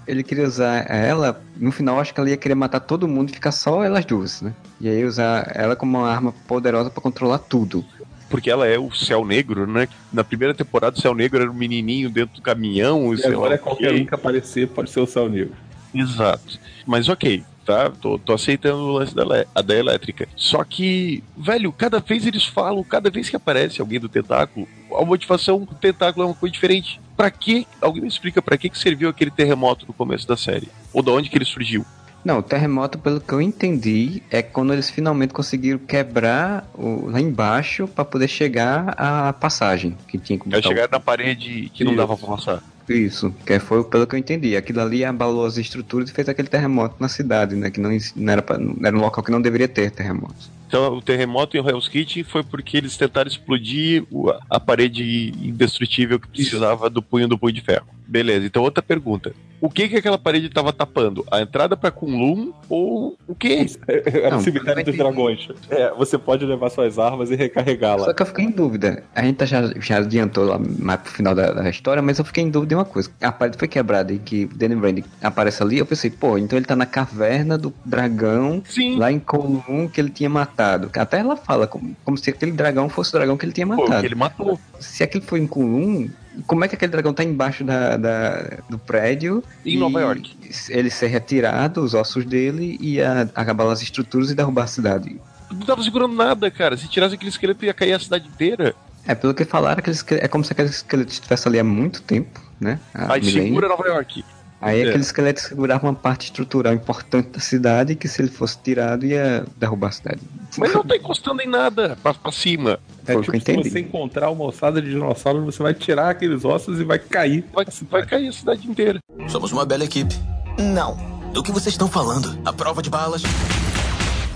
Ele 0.07 0.23
queria 0.23 0.45
usar 0.45 0.91
ela. 0.91 1.43
No 1.57 1.71
final, 1.73 1.99
acho 2.01 2.13
que 2.13 2.21
ela 2.21 2.29
ia 2.31 2.37
querer 2.37 2.55
matar 2.55 2.81
todo 2.81 3.09
mundo 3.09 3.31
e 3.31 3.33
ficar 3.33 3.53
só 3.53 3.83
elas 3.83 4.05
duas, 4.05 4.43
né? 4.43 4.53
E 4.81 4.89
aí 4.89 5.05
usar 5.05 5.51
ela 5.55 5.75
como 5.77 5.99
uma 5.99 6.11
arma 6.11 6.33
poderosa 6.47 6.91
pra 6.91 7.01
controlar 7.03 7.39
tudo. 7.39 7.85
Porque 8.31 8.51
ela 8.51 8.67
é 8.67 8.79
o 8.79 8.91
Céu 8.95 9.25
Negro, 9.25 9.67
né? 9.67 9.89
Na 10.13 10.23
primeira 10.23 10.53
temporada, 10.55 10.97
o 10.97 11.01
Céu 11.01 11.15
Negro 11.15 11.41
era 11.41 11.51
um 11.51 11.55
menininho 11.55 12.11
dentro 12.11 12.37
do 12.37 12.43
caminhão. 12.43 13.13
E 13.15 13.19
sei 13.19 13.31
lá 13.31 13.37
agora 13.37 13.55
o 13.55 13.59
qualquer 13.59 13.93
um 13.95 14.05
que 14.05 14.15
aparecer 14.15 14.69
pode 14.69 14.91
ser 14.91 15.01
o 15.01 15.07
Céu 15.07 15.29
Negro. 15.29 15.55
Exato. 15.95 16.59
Mas 16.87 17.09
ok, 17.09 17.43
tá? 17.69 17.91
Tô, 17.91 18.19
tô 18.19 18.33
aceitando 18.33 18.79
o 18.83 18.93
lance 18.93 19.15
da, 19.15 19.25
a 19.55 19.61
da 19.63 19.75
elétrica. 19.75 20.27
Só 20.35 20.65
que, 20.65 21.23
velho, 21.37 21.71
cada 21.71 22.01
vez 22.01 22.27
eles 22.27 22.45
falam, 22.47 22.83
cada 22.83 23.11
vez 23.11 23.29
que 23.29 23.37
aparece 23.37 23.81
alguém 23.81 24.01
do 24.01 24.09
tentáculo, 24.09 24.67
a 24.99 25.05
motivação 25.05 25.61
do 25.61 25.75
tentáculo 25.75 26.25
é 26.25 26.29
uma 26.29 26.35
coisa 26.35 26.53
diferente. 26.53 26.99
Pra 27.17 27.31
que? 27.31 27.67
Alguém 27.81 28.03
me 28.03 28.09
explica 28.09 28.41
pra 28.41 28.57
que, 28.57 28.69
que 28.71 28.79
serviu 28.79 29.09
aquele 29.11 29.31
terremoto 29.31 29.85
no 29.87 29.93
começo 29.93 30.27
da 30.27 30.37
série? 30.37 30.69
Ou 30.93 31.03
da 31.03 31.13
onde 31.13 31.29
que 31.29 31.37
ele 31.37 31.45
surgiu? 31.45 31.85
Não, 32.25 32.39
o 32.39 32.43
terremoto, 32.43 32.99
pelo 32.99 33.21
que 33.21 33.33
eu 33.33 33.41
entendi, 33.41 34.23
é 34.31 34.43
quando 34.43 34.73
eles 34.73 34.91
finalmente 34.91 35.33
conseguiram 35.33 35.79
quebrar 35.79 36.69
o, 36.75 37.09
lá 37.11 37.21
embaixo 37.21 37.87
pra 37.87 38.05
poder 38.05 38.29
chegar 38.29 38.95
à 38.99 39.33
passagem 39.33 39.97
que 40.09 40.19
tinha 40.19 40.39
que 40.39 40.45
botar 40.49 40.59
o- 40.59 40.63
chegaram 40.63 40.89
na 40.91 41.01
parede 41.01 41.71
que 41.73 41.85
não 41.85 41.95
dava 41.95 42.17
pra 42.17 42.27
passar. 42.29 42.63
Isso, 42.89 43.35
que 43.45 43.59
foi 43.59 43.85
pelo 43.85 44.07
que 44.07 44.15
eu 44.15 44.19
entendi. 44.19 44.57
Aquilo 44.57 44.81
ali 44.81 45.05
abalou 45.05 45.45
as 45.45 45.59
estruturas 45.59 46.11
e 46.11 46.13
fez 46.13 46.29
aquele 46.29 46.49
terremoto 46.49 46.97
na 46.99 47.09
cidade, 47.09 47.55
né? 47.55 47.71
Que 47.71 47.81
não, 47.81 47.91
não 48.17 48.33
era, 48.33 48.43
pra, 48.43 48.59
era 48.83 48.97
um 48.97 49.01
local 49.01 49.23
que 49.23 49.31
não 49.31 49.43
deveria 49.43 49.69
ter 49.69 49.91
terremotos. 49.91 50.51
Então, 50.67 50.95
o 50.95 51.03
terremoto 51.03 51.57
em 51.57 51.67
Hell's 51.67 51.89
Kitchen 51.89 52.25
foi 52.25 52.43
porque 52.43 52.77
eles 52.77 52.97
tentaram 52.97 53.29
explodir 53.29 54.05
a 54.51 54.61
parede 54.61 55.33
indestrutível 55.43 56.21
que 56.21 56.29
precisava 56.29 56.91
do 56.91 57.03
punho 57.03 57.27
do 57.27 57.39
punho 57.39 57.55
de 57.55 57.63
ferro. 57.63 57.87
Beleza, 58.09 58.47
então 58.47 58.63
outra 58.63 58.83
pergunta. 58.83 59.35
O 59.61 59.69
que 59.69 59.89
que 59.89 59.97
aquela 59.97 60.17
parede 60.17 60.47
estava 60.47 60.73
tapando? 60.73 61.27
A 61.31 61.41
entrada 61.41 61.77
pra 61.77 61.91
Kunlun 61.91 62.53
ou 62.69 63.19
o 63.27 63.35
quê? 63.35 63.67
Era 64.07 64.37
o 64.37 64.41
cemitério 64.41 64.85
dos 64.85 64.97
dragões. 64.97 65.49
É, 65.69 65.91
você 65.95 66.17
pode 66.17 66.47
levar 66.47 66.71
suas 66.71 66.99
armas 66.99 67.31
e 67.31 67.35
recarregá-la. 67.35 68.05
Só 68.05 68.13
que 68.13 68.23
eu 68.23 68.27
fiquei 68.27 68.45
em 68.45 68.51
dúvida. 68.51 69.03
A 69.15 69.23
gente 69.23 69.45
já, 69.47 69.63
já 69.81 69.99
adiantou 69.99 70.45
lá 70.45 70.59
mais 70.79 71.01
pro 71.01 71.11
final 71.11 71.35
da, 71.35 71.53
da 71.53 71.69
história, 71.69 72.01
mas 72.01 72.19
eu 72.19 72.25
fiquei 72.25 72.45
em 72.45 72.51
dúvida 72.51 72.69
de 72.69 72.75
uma 72.77 72.85
coisa. 72.85 73.11
A 73.21 73.33
parede 73.33 73.59
foi 73.59 73.67
quebrada 73.67 74.13
e 74.13 74.19
que 74.19 74.47
Danny 74.47 74.77
Brand 74.77 75.01
aparece 75.21 75.63
ali. 75.63 75.79
Eu 75.79 75.87
pensei, 75.87 76.09
pô, 76.11 76.39
então 76.39 76.57
ele 76.57 76.67
tá 76.67 76.77
na 76.77 76.87
caverna 76.87 77.59
do 77.59 77.75
dragão 77.85 78.63
Sim. 78.65 78.97
lá 78.97 79.11
em 79.11 79.19
Colum 79.19 79.89
que 79.93 80.01
ele 80.01 80.11
tinha 80.11 80.31
matado. 80.31 80.89
Até 80.97 81.19
ela 81.19 81.37
fala 81.37 81.67
como, 81.67 81.97
como 82.05 82.17
se 82.17 82.31
aquele 82.31 82.53
dragão 82.53 82.89
fosse 82.89 83.11
o 83.11 83.19
dragão 83.19 83.37
que 83.37 83.45
ele 83.45 83.53
tinha 83.53 83.67
Pô, 83.67 83.75
matado. 83.75 84.01
que 84.01 84.07
ele 84.07 84.15
matou. 84.15 84.59
Se 84.79 85.03
aquele 85.03 85.25
foi 85.25 85.41
em 85.41 85.47
Colum, 85.49 86.09
como 86.47 86.65
é 86.65 86.69
que 86.69 86.75
aquele 86.75 86.93
dragão 86.93 87.13
tá 87.13 87.25
embaixo 87.25 87.65
da, 87.65 87.97
da- 87.97 88.59
do 88.69 88.79
prédio? 88.79 89.43
Em 89.65 89.75
e 89.75 89.77
Nova 89.79 90.01
York. 90.01 90.37
Ele 90.71 90.91
ser 90.91 91.09
retirado, 91.09 91.83
os 91.83 91.95
ossos 91.95 92.25
dele, 92.25 92.77
e 92.81 93.01
a- 93.01 93.29
acabar 93.35 93.71
as 93.71 93.83
estruturas 93.83 94.31
e 94.31 94.35
derrubar 94.35 94.65
a 94.65 94.67
cidade. 94.69 95.21
Não 95.51 95.61
tava 95.67 95.83
segurando 95.83 96.15
nada, 96.15 96.51
cara. 96.51 96.77
Se 96.77 96.89
tirasse 96.89 97.15
aquele 97.15 97.31
esqueleto, 97.31 97.65
ia 97.65 97.73
cair 97.75 97.93
a 97.95 97.99
cidade 97.99 98.29
inteira. 98.29 98.75
É, 99.07 99.15
pelo 99.15 99.33
que 99.33 99.45
falaram, 99.45 99.79
aquele 99.79 99.97
esqueleto, 99.97 100.25
é 100.25 100.29
como 100.29 100.45
se 100.45 100.53
aquele 100.53 100.69
esqueleto 100.69 101.11
estivesse 101.13 101.49
ali 101.49 101.59
há 101.59 101.65
muito 101.65 102.03
tempo, 102.03 102.41
né? 102.61 102.79
Há 102.93 103.15
Aí 103.15 103.25
segura 103.25 103.67
Nova 103.69 103.87
York. 103.89 104.23
Aí 104.61 104.81
É. 104.81 104.89
aquele 104.89 105.03
esqueleto 105.03 105.41
segurava 105.41 105.87
uma 105.87 105.95
parte 105.95 106.25
estrutural 106.27 106.75
importante 106.75 107.29
da 107.31 107.39
cidade 107.41 107.95
que 107.95 108.09
se 108.09 108.21
ele 108.21 108.31
fosse 108.31 108.59
tirado 108.59 109.07
ia 109.07 109.45
derrubar 109.57 109.89
a 109.89 109.93
cidade. 109.93 110.21
Mas 110.57 110.73
não 110.75 110.85
tá 110.85 110.97
encostando 110.97 111.41
em 111.41 111.47
nada 111.47 111.97
pra, 112.03 112.13
pra 112.13 112.33
cima. 112.33 112.81
Foi 113.05 113.15
É 113.15 113.19
o 113.19 113.21
que 113.21 113.27
tipo, 113.27 113.37
eu 113.37 113.41
se 113.41 113.53
entendi. 113.53 113.71
você 113.71 113.79
encontrar 113.81 114.31
uma 114.31 114.45
ossada 114.45 114.83
de 114.83 114.91
dinossauro, 114.91 115.45
você 115.45 115.63
vai 115.63 115.73
tirar 115.75 116.11
aqueles 116.11 116.45
ossos 116.45 116.81
e 116.81 116.85
vai 116.85 116.99
cair. 116.99 117.45
Vai, 117.53 117.65
vai 117.89 118.05
cair 118.05 118.29
a 118.29 118.33
cidade 118.33 118.67
inteira. 118.69 118.99
Somos 119.29 119.53
uma 119.53 119.65
bela 119.65 119.85
equipe. 119.85 120.15
Não. 120.59 120.97
Do 121.33 121.41
que 121.43 121.53
vocês 121.53 121.75
estão 121.75 121.87
falando? 121.89 122.37
A 122.45 122.53
prova 122.53 122.83
de 122.83 122.91
balas? 122.91 123.23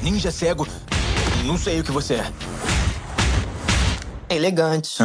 Ninja 0.02 0.30
cego? 0.30 0.66
Não 1.44 1.58
sei 1.58 1.80
o 1.80 1.84
que 1.84 1.90
você 1.90 2.14
é. 2.14 2.26
Elegante. 4.28 4.98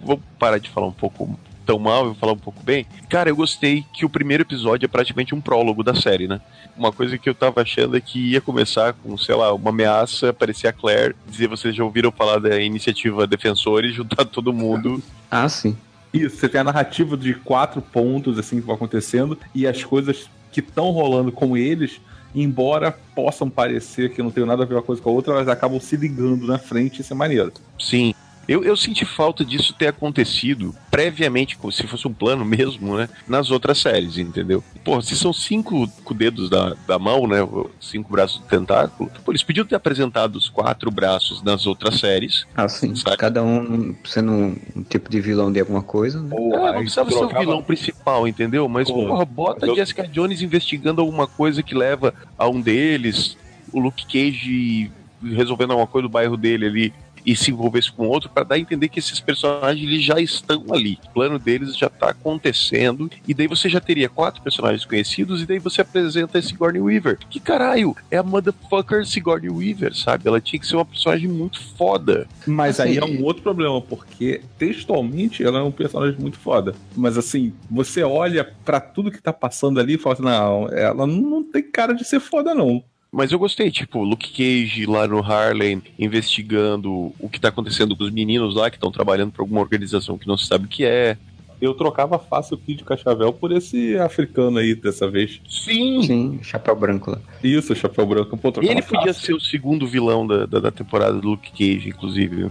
Vou 0.00 0.20
parar 0.38 0.58
de 0.58 0.68
falar 0.70 0.86
um 0.88 0.92
pouco 0.92 1.38
tão 1.66 1.78
mal 1.78 2.02
e 2.02 2.06
vou 2.06 2.14
falar 2.14 2.32
um 2.32 2.38
pouco 2.38 2.62
bem. 2.62 2.86
Cara, 3.08 3.28
eu 3.28 3.36
gostei 3.36 3.84
que 3.92 4.04
o 4.04 4.08
primeiro 4.08 4.44
episódio 4.44 4.86
é 4.86 4.88
praticamente 4.88 5.34
um 5.34 5.40
prólogo 5.40 5.82
da 5.82 5.94
série, 5.94 6.28
né? 6.28 6.40
Uma 6.76 6.92
coisa 6.92 7.18
que 7.18 7.28
eu 7.28 7.34
tava 7.34 7.62
achando 7.62 7.96
é 7.96 8.00
que 8.00 8.32
ia 8.32 8.40
começar 8.40 8.92
com, 8.92 9.18
sei 9.18 9.34
lá, 9.34 9.52
uma 9.52 9.70
ameaça, 9.70 10.30
aparecer 10.30 10.68
a 10.68 10.72
Claire, 10.72 11.16
dizer 11.28 11.48
vocês 11.48 11.74
já 11.74 11.82
ouviram 11.82 12.12
falar 12.12 12.38
da 12.38 12.60
iniciativa 12.60 13.26
Defensores, 13.26 13.92
juntar 13.96 14.24
todo 14.24 14.52
mundo. 14.52 15.02
Ah, 15.30 15.48
sim. 15.48 15.76
Isso, 16.14 16.36
você 16.36 16.48
tem 16.48 16.60
a 16.60 16.64
narrativa 16.64 17.16
de 17.16 17.34
quatro 17.34 17.82
pontos 17.82 18.38
assim 18.38 18.60
que 18.60 18.66
vão 18.66 18.76
acontecendo 18.76 19.36
e 19.54 19.66
as 19.66 19.82
coisas 19.84 20.30
que 20.52 20.60
estão 20.60 20.90
rolando 20.90 21.30
com 21.30 21.56
eles, 21.56 22.00
embora 22.34 22.90
possam 23.14 23.50
parecer 23.50 24.12
que 24.14 24.22
não 24.22 24.30
tem 24.30 24.46
nada 24.46 24.62
a 24.62 24.66
ver 24.66 24.74
uma 24.74 24.82
coisa 24.82 25.02
com 25.02 25.10
a 25.10 25.12
outra, 25.12 25.34
elas 25.34 25.48
acabam 25.48 25.80
se 25.80 25.96
ligando 25.96 26.46
na 26.46 26.58
frente, 26.58 27.02
isso 27.02 27.12
é 27.12 27.16
maneiro. 27.16 27.52
Sim. 27.78 28.14
Eu, 28.48 28.62
eu 28.62 28.76
senti 28.76 29.04
falta 29.04 29.44
disso 29.44 29.74
ter 29.74 29.88
acontecido 29.88 30.74
previamente, 30.90 31.56
como 31.58 31.72
se 31.72 31.86
fosse 31.86 32.06
um 32.06 32.14
plano 32.14 32.44
mesmo, 32.46 32.96
né? 32.96 33.08
Nas 33.26 33.50
outras 33.50 33.78
séries, 33.78 34.18
entendeu? 34.18 34.62
Pô, 34.84 35.00
se 35.02 35.16
são 35.16 35.32
cinco 35.32 35.88
com 36.04 36.14
dedos 36.14 36.48
da, 36.48 36.74
da 36.86 36.98
mão, 36.98 37.26
né? 37.26 37.38
Cinco 37.80 38.10
braços 38.12 38.40
do 38.40 38.46
tentáculo, 38.46 39.10
pô, 39.24 39.32
eles 39.32 39.42
podiam 39.42 39.66
ter 39.66 39.74
apresentado 39.74 40.36
os 40.36 40.48
quatro 40.48 40.90
braços 40.90 41.42
nas 41.42 41.66
outras 41.66 41.98
séries. 41.98 42.44
Ah, 42.54 42.68
sim. 42.68 42.94
Saca? 42.94 43.16
Cada 43.16 43.42
um 43.42 43.96
sendo 44.04 44.30
um, 44.32 44.56
um 44.76 44.82
tipo 44.84 45.10
de 45.10 45.20
vilão 45.20 45.50
de 45.52 45.60
alguma 45.60 45.82
coisa. 45.82 46.22
né? 46.22 46.30
Ah, 46.54 46.72
não 46.72 46.80
precisava 46.80 47.10
ser 47.10 47.24
o 47.24 47.28
vilão 47.38 47.62
principal, 47.62 48.28
entendeu? 48.28 48.68
Mas, 48.68 48.88
Pô, 48.88 49.06
porra, 49.06 49.24
bota 49.24 49.66
eu- 49.66 49.74
Jessica 49.74 50.06
Jones 50.06 50.40
investigando 50.42 51.00
alguma 51.00 51.26
coisa 51.26 51.62
que 51.62 51.74
leva 51.74 52.14
a 52.38 52.48
um 52.48 52.60
deles, 52.60 53.36
o 53.72 53.80
Luke 53.80 54.06
Cage 54.06 54.92
resolvendo 55.22 55.70
alguma 55.72 55.86
coisa 55.88 56.06
do 56.06 56.12
bairro 56.12 56.36
dele 56.36 56.66
ali 56.66 56.94
e 57.26 57.34
se 57.34 57.50
envolvesse 57.50 57.90
com 57.90 58.06
outro 58.06 58.30
pra 58.30 58.44
dar 58.44 58.54
a 58.54 58.58
entender 58.58 58.88
que 58.88 59.00
esses 59.00 59.18
personagens 59.18 59.86
eles 59.86 60.04
já 60.04 60.20
estão 60.20 60.64
ali. 60.70 60.98
O 61.06 61.10
plano 61.10 61.38
deles 61.38 61.76
já 61.76 61.88
tá 61.88 62.10
acontecendo 62.10 63.10
e 63.26 63.34
daí 63.34 63.48
você 63.48 63.68
já 63.68 63.80
teria 63.80 64.08
quatro 64.08 64.40
personagens 64.40 64.84
conhecidos 64.84 65.42
e 65.42 65.46
daí 65.46 65.58
você 65.58 65.80
apresenta 65.80 66.38
esse 66.38 66.48
Sigourney 66.48 66.80
Weaver. 66.80 67.18
Que 67.28 67.40
caralho, 67.40 67.94
é 68.10 68.16
a 68.16 68.22
motherfucker 68.22 69.04
Sigourney 69.04 69.50
Weaver, 69.50 69.94
sabe? 69.94 70.26
Ela 70.26 70.40
tinha 70.40 70.60
que 70.60 70.66
ser 70.66 70.76
uma 70.76 70.84
personagem 70.84 71.28
muito 71.28 71.60
foda. 71.76 72.26
Mas 72.46 72.78
aí 72.80 72.96
é 72.96 73.04
Assim, 73.04 73.18
um 73.18 73.24
outro 73.24 73.42
problema, 73.42 73.80
porque 73.82 74.40
textualmente 74.58 75.44
ela 75.44 75.58
é 75.58 75.62
um 75.62 75.72
personagem 75.72 76.18
muito 76.18 76.38
foda. 76.38 76.74
Mas 76.96 77.18
assim, 77.18 77.52
você 77.70 78.02
olha 78.02 78.44
pra 78.64 78.80
tudo 78.80 79.10
que 79.10 79.20
tá 79.20 79.32
passando 79.32 79.80
ali 79.80 79.94
e 79.94 79.98
fala 79.98 80.14
assim, 80.14 80.22
não, 80.22 80.68
ela 80.68 81.06
não 81.06 81.42
tem 81.42 81.62
cara 81.62 81.92
de 81.92 82.04
ser 82.04 82.20
foda, 82.20 82.54
não. 82.54 82.82
Mas 83.16 83.32
eu 83.32 83.38
gostei, 83.38 83.70
tipo, 83.70 84.04
Luke 84.04 84.28
Cage 84.30 84.84
lá 84.84 85.08
no 85.08 85.20
Harlem 85.20 85.82
investigando 85.98 87.14
o 87.18 87.30
que 87.30 87.40
tá 87.40 87.48
acontecendo 87.48 87.96
com 87.96 88.04
os 88.04 88.10
meninos 88.10 88.54
lá 88.54 88.68
que 88.68 88.76
estão 88.76 88.92
trabalhando 88.92 89.32
pra 89.32 89.42
alguma 89.42 89.62
organização 89.62 90.18
que 90.18 90.28
não 90.28 90.36
se 90.36 90.46
sabe 90.46 90.66
o 90.66 90.68
que 90.68 90.84
é. 90.84 91.16
Eu 91.58 91.72
trocava 91.72 92.18
fácil 92.18 92.56
o 92.56 92.58
Kid 92.58 92.84
Cachavel 92.84 93.32
por 93.32 93.52
esse 93.52 93.96
africano 93.96 94.58
aí 94.58 94.74
dessa 94.74 95.10
vez. 95.10 95.40
Sim! 95.48 96.02
Sim, 96.02 96.38
chapéu 96.42 96.76
branco 96.76 97.12
lá. 97.12 97.18
Isso, 97.42 97.74
chapéu 97.74 98.04
branco. 98.04 98.36
Pô, 98.36 98.52
Ele 98.60 98.82
podia 98.82 99.14
fácil. 99.14 99.24
ser 99.24 99.32
o 99.32 99.40
segundo 99.40 99.86
vilão 99.86 100.26
da, 100.26 100.44
da, 100.44 100.60
da 100.60 100.70
temporada 100.70 101.18
do 101.18 101.26
Luke 101.30 101.50
Cage, 101.52 101.88
inclusive. 101.88 102.50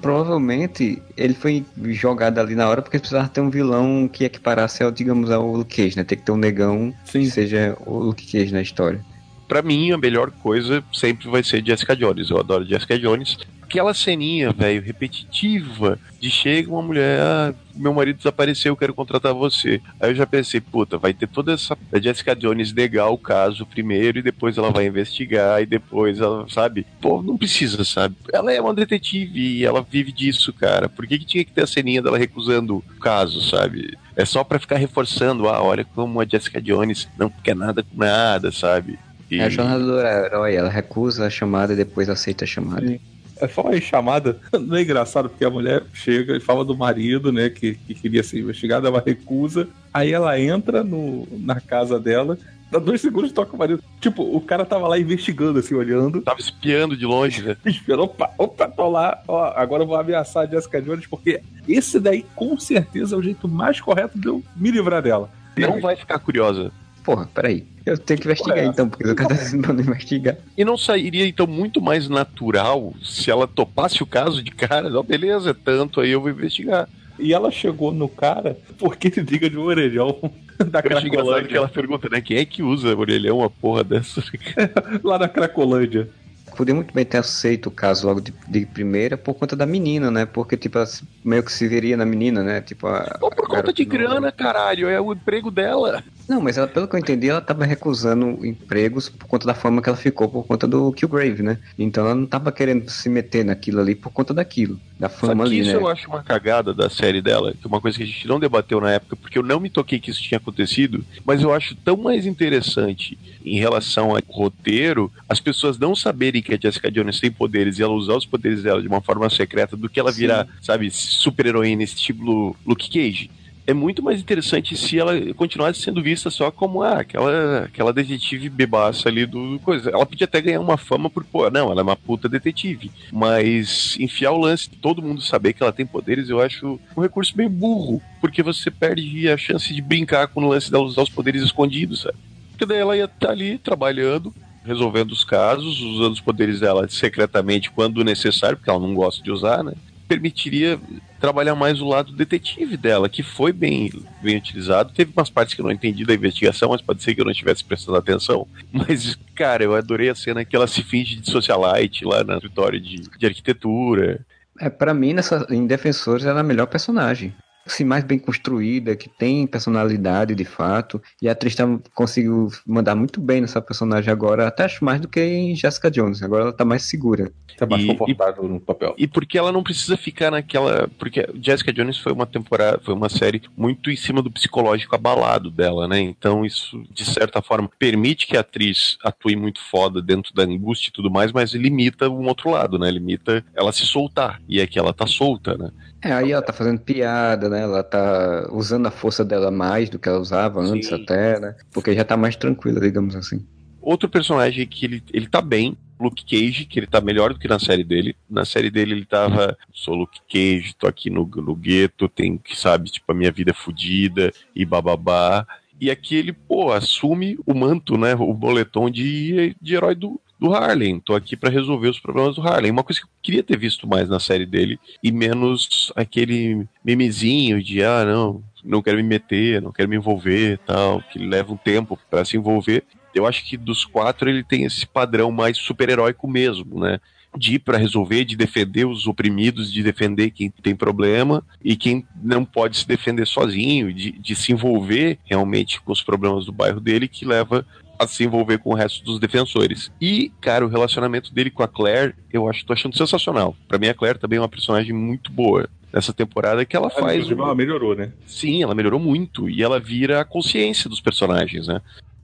Provavelmente 0.00 1.00
ele 1.16 1.34
foi 1.34 1.64
jogado 1.90 2.40
ali 2.40 2.56
na 2.56 2.68
hora 2.68 2.82
porque 2.82 2.98
precisava 2.98 3.28
ter 3.28 3.40
um 3.40 3.50
vilão 3.50 4.10
que 4.12 4.24
equiparasse 4.24 4.82
ao, 4.82 4.90
digamos, 4.90 5.30
ao 5.30 5.46
Luke 5.46 5.76
Cage, 5.76 5.96
né? 5.96 6.02
Tem 6.02 6.18
que 6.18 6.24
ter 6.24 6.32
um 6.32 6.36
negão 6.36 6.92
Sim. 7.04 7.20
que 7.20 7.30
seja 7.30 7.78
o 7.86 8.00
Luke 8.00 8.26
Cage 8.26 8.52
na 8.52 8.60
história. 8.60 9.11
Pra 9.52 9.60
mim, 9.60 9.92
a 9.92 9.98
melhor 9.98 10.30
coisa 10.30 10.82
sempre 10.90 11.28
vai 11.28 11.42
ser 11.42 11.62
Jessica 11.62 11.94
Jones. 11.94 12.30
Eu 12.30 12.38
adoro 12.38 12.64
Jessica 12.64 12.98
Jones. 12.98 13.36
Aquela 13.60 13.92
ceninha, 13.92 14.50
velho, 14.50 14.80
repetitiva, 14.80 15.98
de 16.18 16.30
chega 16.30 16.70
uma 16.70 16.80
mulher, 16.80 17.20
ah, 17.20 17.54
meu 17.74 17.92
marido 17.92 18.16
desapareceu, 18.16 18.72
eu 18.72 18.76
quero 18.78 18.94
contratar 18.94 19.34
você. 19.34 19.78
Aí 20.00 20.10
eu 20.10 20.14
já 20.14 20.26
pensei, 20.26 20.58
puta, 20.58 20.96
vai 20.96 21.12
ter 21.12 21.28
toda 21.28 21.52
essa. 21.52 21.76
A 21.92 22.00
Jessica 22.00 22.34
Jones 22.34 22.72
negar 22.72 23.08
o 23.10 23.18
caso 23.18 23.66
primeiro 23.66 24.20
e 24.20 24.22
depois 24.22 24.56
ela 24.56 24.70
vai 24.70 24.86
investigar 24.86 25.60
e 25.60 25.66
depois 25.66 26.18
ela, 26.18 26.46
sabe? 26.48 26.86
Pô, 26.98 27.22
não 27.22 27.36
precisa, 27.36 27.84
sabe? 27.84 28.16
Ela 28.32 28.54
é 28.54 28.60
uma 28.60 28.72
detetive 28.72 29.38
e 29.38 29.66
ela 29.66 29.86
vive 29.86 30.12
disso, 30.12 30.50
cara. 30.50 30.88
Por 30.88 31.06
que, 31.06 31.18
que 31.18 31.26
tinha 31.26 31.44
que 31.44 31.52
ter 31.52 31.64
a 31.64 31.66
ceninha 31.66 32.00
dela 32.00 32.16
recusando 32.16 32.78
o 32.78 33.00
caso, 33.00 33.42
sabe? 33.42 33.98
É 34.16 34.24
só 34.24 34.44
pra 34.44 34.58
ficar 34.58 34.76
reforçando, 34.76 35.46
ah, 35.46 35.62
olha 35.62 35.84
como 35.84 36.22
a 36.22 36.24
Jessica 36.26 36.60
Jones 36.60 37.06
não 37.18 37.28
quer 37.28 37.54
nada 37.54 37.82
com 37.82 37.98
nada, 37.98 38.50
sabe? 38.50 38.98
E- 39.32 39.40
É 39.40 39.44
a 39.44 39.48
jornada 39.48 39.82
do 39.84 39.98
herói, 39.98 40.54
ela 40.54 40.68
recusa 40.68 41.26
a 41.26 41.30
chamada 41.30 41.72
e 41.72 41.76
depois 41.76 42.08
aceita 42.08 42.44
a 42.44 42.46
chamada. 42.46 42.86
Sim. 42.86 43.00
É 43.40 43.48
só 43.48 43.62
uma 43.62 43.80
chamada. 43.80 44.38
Não 44.52 44.76
é 44.76 44.82
engraçado 44.82 45.28
porque 45.28 45.44
a 45.44 45.50
mulher 45.50 45.82
chega 45.92 46.36
e 46.36 46.40
fala 46.40 46.64
do 46.64 46.76
marido, 46.76 47.32
né, 47.32 47.48
que, 47.50 47.74
que 47.74 47.94
queria 47.94 48.22
ser 48.22 48.38
investigada, 48.40 48.86
ela 48.88 49.02
recusa. 49.04 49.68
Aí 49.92 50.12
ela 50.12 50.38
entra 50.38 50.84
no, 50.84 51.26
na 51.40 51.60
casa 51.60 51.98
dela, 51.98 52.38
dá 52.70 52.78
dois 52.78 53.00
segundos 53.00 53.30
e 53.30 53.34
toca 53.34 53.56
o 53.56 53.58
marido. 53.58 53.82
Tipo, 54.00 54.22
o 54.22 54.40
cara 54.40 54.64
tava 54.64 54.86
lá 54.86 54.96
investigando, 54.98 55.58
assim, 55.58 55.74
olhando. 55.74 56.20
Tava 56.20 56.38
espiando 56.40 56.96
de 56.96 57.04
longe, 57.04 57.42
né? 57.42 57.56
Esperou, 57.66 58.04
opa, 58.04 58.30
opa, 58.38 58.68
tô 58.68 58.88
lá, 58.88 59.20
ó, 59.26 59.52
agora 59.56 59.82
eu 59.82 59.86
vou 59.88 59.96
ameaçar 59.96 60.44
a 60.44 60.46
Jessica 60.46 60.80
Jones, 60.80 61.06
porque 61.06 61.40
esse 61.66 61.98
daí 61.98 62.24
com 62.36 62.56
certeza 62.60 63.16
é 63.16 63.18
o 63.18 63.22
jeito 63.22 63.48
mais 63.48 63.80
correto 63.80 64.18
de 64.20 64.28
eu 64.28 64.40
me 64.54 64.70
livrar 64.70 65.02
dela. 65.02 65.28
Não 65.56 65.80
vai 65.80 65.96
ficar 65.96 66.18
curiosa. 66.20 66.70
Porra, 67.04 67.28
peraí. 67.34 67.66
Eu 67.84 67.98
tenho 67.98 68.20
que 68.20 68.26
investigar 68.26 68.56
Porra, 68.56 68.68
então, 68.68 68.88
porque 68.88 69.10
o 69.10 69.14
cara 69.14 69.34
tá 69.34 69.44
tentando 69.50 69.80
investigar. 69.80 70.36
E 70.56 70.64
não 70.64 70.76
sairia, 70.76 71.26
então, 71.26 71.46
muito 71.46 71.80
mais 71.80 72.08
natural 72.08 72.94
se 73.02 73.30
ela 73.30 73.46
topasse 73.46 74.02
o 74.02 74.06
caso 74.06 74.42
de 74.42 74.52
cara? 74.52 74.88
Não, 74.88 75.02
beleza, 75.02 75.50
é 75.50 75.54
tanto, 75.54 76.00
aí 76.00 76.10
eu 76.10 76.20
vou 76.20 76.30
investigar. 76.30 76.88
E 77.18 77.32
ela 77.32 77.50
chegou 77.50 77.92
no 77.92 78.08
cara 78.08 78.56
porque 78.78 79.08
ele 79.08 79.22
liga 79.22 79.50
de 79.50 79.58
um 79.58 79.62
orelhão 79.62 80.18
da 80.58 80.80
Eu 80.80 80.84
engraçado 80.84 81.02
que 81.04 81.10
Cracolândia. 81.10 81.56
ela 81.56 81.68
pergunta, 81.68 82.08
né? 82.08 82.20
Quem 82.20 82.36
é 82.38 82.44
que 82.44 82.62
usa 82.62 82.96
orelhão, 82.96 83.38
uma 83.38 83.50
porra 83.50 83.84
dessa? 83.84 84.22
Lá 85.02 85.18
na 85.18 85.28
Cracolândia. 85.28 86.08
Podia 86.56 86.74
muito 86.74 86.92
bem 86.92 87.04
ter 87.04 87.16
aceito 87.16 87.68
o 87.68 87.70
caso 87.70 88.06
logo 88.06 88.20
de, 88.20 88.32
de 88.46 88.66
primeira 88.66 89.16
por 89.16 89.34
conta 89.34 89.56
da 89.56 89.64
menina, 89.64 90.10
né? 90.10 90.26
Porque, 90.26 90.56
tipo, 90.56 90.76
ela 90.76 90.86
meio 91.24 91.42
que 91.42 91.50
se 91.50 91.66
veria 91.66 91.96
na 91.96 92.04
menina, 92.04 92.42
né? 92.42 92.60
Tipo, 92.60 92.88
a. 92.88 93.18
Ou 93.22 93.30
por 93.30 93.46
a 93.46 93.48
conta 93.48 93.72
de 93.72 93.84
grana, 93.84 94.30
caralho, 94.30 94.88
é 94.88 95.00
o 95.00 95.12
emprego 95.12 95.50
dela. 95.50 96.04
Não, 96.32 96.40
mas 96.40 96.56
ela, 96.56 96.66
pelo 96.66 96.88
que 96.88 96.96
eu 96.96 96.98
entendi, 96.98 97.28
ela 97.28 97.42
tava 97.42 97.66
recusando 97.66 98.38
empregos 98.46 99.10
por 99.10 99.26
conta 99.26 99.46
da 99.46 99.52
forma 99.52 99.82
que 99.82 99.88
ela 99.90 99.98
ficou, 99.98 100.26
por 100.30 100.46
conta 100.46 100.66
do 100.66 100.90
Killgrave, 100.90 101.42
né? 101.42 101.58
Então 101.78 102.06
ela 102.06 102.14
não 102.14 102.24
tava 102.24 102.50
querendo 102.50 102.88
se 102.88 103.10
meter 103.10 103.44
naquilo 103.44 103.82
ali 103.82 103.94
por 103.94 104.10
conta 104.10 104.32
daquilo, 104.32 104.80
da 104.98 105.10
fama 105.10 105.44
ali, 105.44 105.58
isso 105.58 105.72
né? 105.72 105.76
eu 105.76 105.86
acho 105.86 106.08
uma 106.08 106.22
cagada 106.22 106.72
da 106.72 106.88
série 106.88 107.20
dela, 107.20 107.52
que 107.52 107.66
é 107.66 107.68
uma 107.68 107.82
coisa 107.82 107.98
que 107.98 108.04
a 108.04 108.06
gente 108.06 108.26
não 108.26 108.40
debateu 108.40 108.80
na 108.80 108.92
época, 108.92 109.14
porque 109.14 109.36
eu 109.36 109.42
não 109.42 109.60
me 109.60 109.68
toquei 109.68 110.00
que 110.00 110.10
isso 110.10 110.22
tinha 110.22 110.38
acontecido, 110.38 111.04
mas 111.22 111.42
eu 111.42 111.52
acho 111.52 111.76
tão 111.76 111.98
mais 111.98 112.24
interessante 112.24 113.18
em 113.44 113.58
relação 113.58 114.12
ao 114.12 114.18
roteiro, 114.26 115.12
as 115.28 115.38
pessoas 115.38 115.78
não 115.78 115.94
saberem 115.94 116.40
que 116.40 116.54
a 116.54 116.58
Jessica 116.58 116.90
Jones 116.90 117.20
tem 117.20 117.30
poderes 117.30 117.78
e 117.78 117.82
ela 117.82 117.92
usar 117.92 118.14
os 118.14 118.24
poderes 118.24 118.62
dela 118.62 118.80
de 118.80 118.88
uma 118.88 119.02
forma 119.02 119.28
secreta 119.28 119.76
do 119.76 119.86
que 119.86 120.00
ela 120.00 120.10
virar, 120.10 120.48
sabe, 120.62 120.90
super-heroína 120.90 121.82
estilo 121.82 122.56
Luke 122.66 122.88
Cage. 122.88 123.30
É 123.64 123.72
muito 123.72 124.02
mais 124.02 124.20
interessante 124.20 124.76
se 124.76 124.98
ela 124.98 125.12
continuasse 125.34 125.80
sendo 125.80 126.02
vista 126.02 126.30
só 126.30 126.50
como 126.50 126.82
ah, 126.82 126.98
aquela, 126.98 127.64
aquela 127.64 127.92
detetive 127.92 128.48
bebaça 128.48 129.08
ali 129.08 129.24
do, 129.24 129.52
do 129.52 129.58
coisa. 129.60 129.90
Ela 129.90 130.04
podia 130.04 130.24
até 130.24 130.40
ganhar 130.40 130.60
uma 130.60 130.76
fama 130.76 131.08
por, 131.08 131.24
pô, 131.24 131.48
não, 131.48 131.70
ela 131.70 131.80
é 131.80 131.84
uma 131.84 131.96
puta 131.96 132.28
detetive. 132.28 132.90
Mas 133.12 133.96
enfiar 134.00 134.32
o 134.32 134.38
lance 134.38 134.68
de 134.68 134.76
todo 134.76 135.02
mundo 135.02 135.22
saber 135.22 135.52
que 135.52 135.62
ela 135.62 135.72
tem 135.72 135.86
poderes, 135.86 136.28
eu 136.28 136.40
acho 136.40 136.80
um 136.96 137.00
recurso 137.02 137.36
meio 137.36 137.48
burro. 137.48 138.02
Porque 138.20 138.42
você 138.42 138.68
perde 138.70 139.28
a 139.28 139.36
chance 139.36 139.72
de 139.72 139.80
brincar 139.80 140.26
com 140.26 140.44
o 140.44 140.48
lance 140.48 140.70
dela 140.70 140.84
usar 140.84 141.02
os 141.02 141.10
poderes 141.10 141.42
escondidos, 141.42 142.02
sabe? 142.02 142.18
Porque 142.50 142.66
daí 142.66 142.78
ela 142.78 142.96
ia 142.96 143.04
estar 143.04 143.30
ali 143.30 143.58
trabalhando, 143.58 144.34
resolvendo 144.64 145.12
os 145.12 145.24
casos, 145.24 145.80
usando 145.80 146.12
os 146.12 146.20
poderes 146.20 146.60
dela 146.60 146.88
secretamente 146.88 147.70
quando 147.70 148.04
necessário, 148.04 148.56
porque 148.56 148.70
ela 148.70 148.80
não 148.80 148.94
gosta 148.94 149.22
de 149.22 149.30
usar, 149.30 149.62
né? 149.62 149.72
Permitiria 150.08 150.80
trabalhar 151.22 151.54
mais 151.54 151.80
o 151.80 151.86
lado 151.86 152.12
detetive 152.12 152.76
dela, 152.76 153.08
que 153.08 153.22
foi 153.22 153.52
bem, 153.52 153.92
bem 154.20 154.36
utilizado. 154.36 154.92
Teve 154.92 155.12
umas 155.16 155.30
partes 155.30 155.54
que 155.54 155.60
eu 155.60 155.64
não 155.64 155.70
entendi 155.70 156.04
da 156.04 156.12
investigação, 156.12 156.70
mas 156.70 156.82
pode 156.82 157.00
ser 157.00 157.14
que 157.14 157.20
eu 157.20 157.24
não 157.24 157.30
estivesse 157.30 157.62
prestando 157.62 157.96
atenção. 157.96 158.44
Mas, 158.72 159.16
cara, 159.36 159.62
eu 159.62 159.74
adorei 159.74 160.08
a 160.08 160.14
cena 160.16 160.44
que 160.44 160.56
ela 160.56 160.66
se 160.66 160.82
finge 160.82 161.16
de 161.16 161.30
socialite 161.30 162.04
lá 162.04 162.24
no 162.24 162.34
escritório 162.34 162.80
de, 162.80 163.02
de 163.16 163.26
arquitetura. 163.26 164.26
É, 164.58 164.68
pra 164.68 164.92
mim, 164.92 165.12
nessa, 165.12 165.46
em 165.48 165.64
Defensores, 165.64 166.24
ela 166.24 166.38
é 166.38 166.40
a 166.40 166.44
melhor 166.44 166.66
personagem. 166.66 167.32
Assim, 167.64 167.84
mais 167.84 168.02
bem 168.04 168.18
construída, 168.18 168.96
que 168.96 169.08
tem 169.08 169.46
personalidade 169.46 170.34
de 170.34 170.44
fato. 170.44 171.00
E 171.20 171.28
a 171.28 171.32
atriz 171.32 171.54
tá, 171.54 171.64
conseguiu 171.94 172.48
mandar 172.66 172.94
muito 172.94 173.20
bem 173.20 173.40
nessa 173.40 173.60
personagem 173.62 174.10
agora, 174.12 174.48
até 174.48 174.64
acho 174.64 174.84
mais 174.84 175.00
do 175.00 175.08
que 175.08 175.20
em 175.20 175.54
Jessica 175.54 175.90
Jones. 175.90 176.22
Agora 176.22 176.42
ela 176.44 176.52
tá 176.52 176.64
mais 176.64 176.82
segura. 176.82 177.30
Tá 177.56 177.64
mais 177.66 177.84
E- 177.84 177.86
confortável 177.86 178.48
no 178.48 178.60
papel. 178.60 178.94
E 178.98 179.06
porque 179.06 179.38
ela 179.38 179.52
não 179.52 179.62
precisa 179.62 179.96
ficar 179.96 180.30
naquela. 180.30 180.88
Porque 180.98 181.28
Jessica 181.40 181.72
Jones 181.72 181.98
foi 181.98 182.12
uma 182.12 182.26
temporada, 182.26 182.80
foi 182.84 182.94
uma 182.94 183.08
série 183.08 183.42
muito 183.56 183.90
em 183.90 183.96
cima 183.96 184.20
do 184.22 184.30
psicológico 184.30 184.94
abalado 184.94 185.50
dela, 185.50 185.86
né? 185.86 186.00
Então 186.00 186.44
isso, 186.44 186.82
de 186.90 187.04
certa 187.04 187.40
forma, 187.40 187.70
permite 187.78 188.26
que 188.26 188.36
a 188.36 188.40
atriz 188.40 188.96
atue 189.04 189.36
muito 189.36 189.60
foda 189.60 190.02
dentro 190.02 190.34
da 190.34 190.42
angústia 190.42 190.88
e 190.88 190.92
tudo 190.92 191.10
mais, 191.10 191.30
mas 191.32 191.52
limita 191.52 192.08
um 192.08 192.26
outro 192.26 192.50
lado, 192.50 192.78
né? 192.78 192.90
Limita 192.90 193.44
ela 193.54 193.70
se 193.72 193.86
soltar. 193.86 194.40
E 194.48 194.60
é 194.60 194.66
que 194.66 194.78
ela 194.78 194.92
tá 194.92 195.06
solta, 195.06 195.56
né? 195.56 195.70
É, 196.02 196.12
aí 196.12 196.32
ela 196.32 196.42
tá 196.42 196.52
fazendo 196.52 196.80
piada, 196.80 197.48
né? 197.48 197.62
Ela 197.62 197.82
tá 197.84 198.48
usando 198.50 198.86
a 198.86 198.90
força 198.90 199.24
dela 199.24 199.50
mais 199.50 199.88
do 199.88 199.98
que 199.98 200.08
ela 200.08 200.18
usava 200.18 200.60
antes 200.60 200.88
Sim. 200.88 200.96
até, 200.96 201.38
né? 201.38 201.54
Porque 201.72 201.94
já 201.94 202.04
tá 202.04 202.16
mais 202.16 202.34
tranquila, 202.34 202.80
digamos 202.80 203.14
assim. 203.14 203.46
Outro 203.80 204.08
personagem 204.08 204.66
que 204.66 204.84
ele, 204.84 205.02
ele 205.12 205.28
tá 205.28 205.40
bem, 205.40 205.76
Luke 206.00 206.24
Cage, 206.24 206.66
que 206.66 206.78
ele 206.78 206.86
tá 206.88 207.00
melhor 207.00 207.32
do 207.32 207.38
que 207.38 207.46
na 207.46 207.60
série 207.60 207.84
dele. 207.84 208.16
Na 208.28 208.44
série 208.44 208.70
dele 208.70 208.92
ele 208.94 209.04
tava, 209.04 209.56
sou 209.72 209.94
Luke 209.94 210.20
Cage, 210.28 210.74
tô 210.76 210.88
aqui 210.88 211.08
no, 211.08 211.24
no 211.24 211.54
gueto, 211.54 212.08
tem 212.08 212.36
que, 212.36 212.58
sabe, 212.58 212.90
tipo, 212.90 213.10
a 213.10 213.14
minha 213.14 213.30
vida 213.30 213.52
é 213.52 213.54
fodida 213.54 214.32
e 214.54 214.64
bababá. 214.64 215.46
E 215.80 215.90
aqui 215.90 216.14
ele, 216.14 216.32
pô, 216.32 216.72
assume 216.72 217.38
o 217.44 217.54
manto, 217.54 217.96
né, 217.96 218.14
o 218.14 218.32
boletom 218.32 218.88
de, 218.88 219.56
de 219.60 219.74
herói 219.74 219.94
do, 219.94 220.20
do 220.42 220.54
Harlem. 220.54 220.98
Tô 221.00 221.14
aqui 221.14 221.36
pra 221.36 221.50
resolver 221.50 221.88
os 221.88 222.00
problemas 222.00 222.36
do 222.36 222.42
Harlem. 222.42 222.70
Uma 222.70 222.84
coisa 222.84 223.00
que 223.00 223.06
eu 223.06 223.10
queria 223.22 223.42
ter 223.42 223.56
visto 223.56 223.86
mais 223.86 224.08
na 224.08 224.18
série 224.18 224.46
dele 224.46 224.78
e 225.02 225.12
menos 225.12 225.92
aquele 225.94 226.66
memezinho 226.84 227.62
de, 227.62 227.82
ah, 227.82 228.04
não, 228.04 228.42
não 228.64 228.82
quero 228.82 228.96
me 228.96 229.02
meter, 229.02 229.62
não 229.62 229.72
quero 229.72 229.88
me 229.88 229.96
envolver 229.96 230.58
tal, 230.66 231.00
que 231.12 231.18
leva 231.18 231.52
um 231.52 231.56
tempo 231.56 231.98
pra 232.10 232.24
se 232.24 232.36
envolver 232.36 232.84
eu 233.14 233.26
acho 233.26 233.44
que 233.44 233.56
dos 233.56 233.84
quatro 233.84 234.28
ele 234.28 234.42
tem 234.42 234.64
esse 234.64 234.86
padrão 234.86 235.30
mais 235.30 235.58
super-heróico 235.58 236.26
mesmo, 236.26 236.80
né? 236.80 236.98
De 237.36 237.54
ir 237.54 237.58
pra 237.60 237.78
resolver, 237.78 238.24
de 238.24 238.36
defender 238.36 238.86
os 238.86 239.06
oprimidos, 239.06 239.72
de 239.72 239.82
defender 239.82 240.30
quem 240.30 240.50
tem 240.50 240.76
problema 240.76 241.42
e 241.64 241.76
quem 241.76 242.06
não 242.22 242.44
pode 242.44 242.76
se 242.76 242.86
defender 242.86 243.26
sozinho, 243.26 243.92
de, 243.92 244.12
de 244.12 244.36
se 244.36 244.52
envolver 244.52 245.18
realmente 245.24 245.80
com 245.80 245.92
os 245.92 246.02
problemas 246.02 246.44
do 246.44 246.52
bairro 246.52 246.80
dele, 246.80 247.08
que 247.08 247.24
leva 247.24 247.66
a 248.02 248.06
se 248.06 248.24
envolver 248.24 248.58
com 248.58 248.70
o 248.70 248.74
resto 248.74 249.04
dos 249.04 249.18
defensores. 249.18 249.90
E, 250.00 250.30
cara, 250.40 250.64
o 250.64 250.68
relacionamento 250.68 251.32
dele 251.32 251.50
com 251.50 251.62
a 251.62 251.68
Claire, 251.68 252.14
eu 252.32 252.48
acho, 252.48 252.64
tô 252.66 252.72
achando 252.72 252.96
sensacional. 252.96 253.56
Pra 253.68 253.78
mim, 253.78 253.88
a 253.88 253.94
Claire 253.94 254.18
também 254.18 254.38
é 254.38 254.40
uma 254.42 254.48
personagem 254.48 254.92
muito 254.92 255.30
boa 255.30 255.68
nessa 255.92 256.12
temporada 256.12 256.64
que 256.64 256.74
ela 256.76 256.90
faz. 256.90 257.14
Inclusive, 257.16 257.40
um- 257.40 257.44
ela 257.44 257.54
melhorou, 257.54 257.94
né? 257.94 258.12
Sim, 258.26 258.62
ela 258.62 258.74
melhorou 258.74 258.98
muito 258.98 259.48
e 259.48 259.62
ela 259.62 259.78
vira 259.78 260.20
a 260.20 260.24
consciência 260.24 260.88
dos 260.88 261.00
personagens, 261.00 261.66
né? 261.68 261.80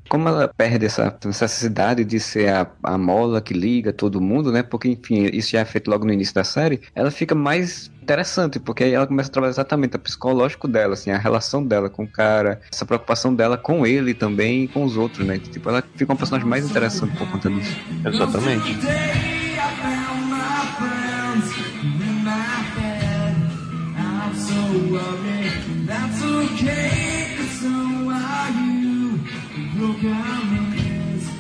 Como 0.09 0.29
ela 0.29 0.49
perde 0.49 0.87
essa 0.87 1.16
necessidade 1.25 2.05
de 2.05 2.18
ser 2.18 2.49
a, 2.49 2.66
a 2.83 2.97
mola 2.97 3.40
que 3.40 3.53
liga 3.53 3.92
todo 3.92 4.21
mundo, 4.21 4.51
né? 4.51 4.62
Porque, 4.62 4.88
enfim, 4.88 5.29
isso 5.33 5.51
já 5.51 5.61
é 5.61 5.64
feito 5.64 5.90
logo 5.90 6.05
no 6.05 6.12
início 6.12 6.35
da 6.35 6.44
série, 6.44 6.81
ela 6.94 7.11
fica 7.11 7.35
mais 7.35 7.90
interessante, 8.03 8.59
porque 8.59 8.85
aí 8.85 8.94
ela 8.94 9.07
começa 9.07 9.29
a 9.29 9.33
trabalhar 9.33 9.51
exatamente 9.51 9.97
o 9.97 9.99
psicológico 9.99 10.66
dela, 10.66 10.94
assim, 10.94 11.11
a 11.11 11.18
relação 11.18 11.62
dela 11.62 11.90
com 11.90 12.05
o 12.05 12.09
cara, 12.09 12.59
essa 12.73 12.87
preocupação 12.87 13.35
dela 13.35 13.59
com 13.59 13.87
ele 13.87 14.14
também 14.14 14.64
e 14.64 14.68
com 14.68 14.83
os 14.83 14.97
outros, 14.97 15.27
né? 15.27 15.38
Tipo, 15.38 15.68
ela 15.68 15.85
fica 15.94 16.11
uma 16.11 16.16
personagem 16.16 16.49
mais 16.49 16.64
interessante 16.64 17.14
por 17.18 17.31
conta 17.31 17.51
disso. 17.51 17.77
Exatamente. 18.07 18.79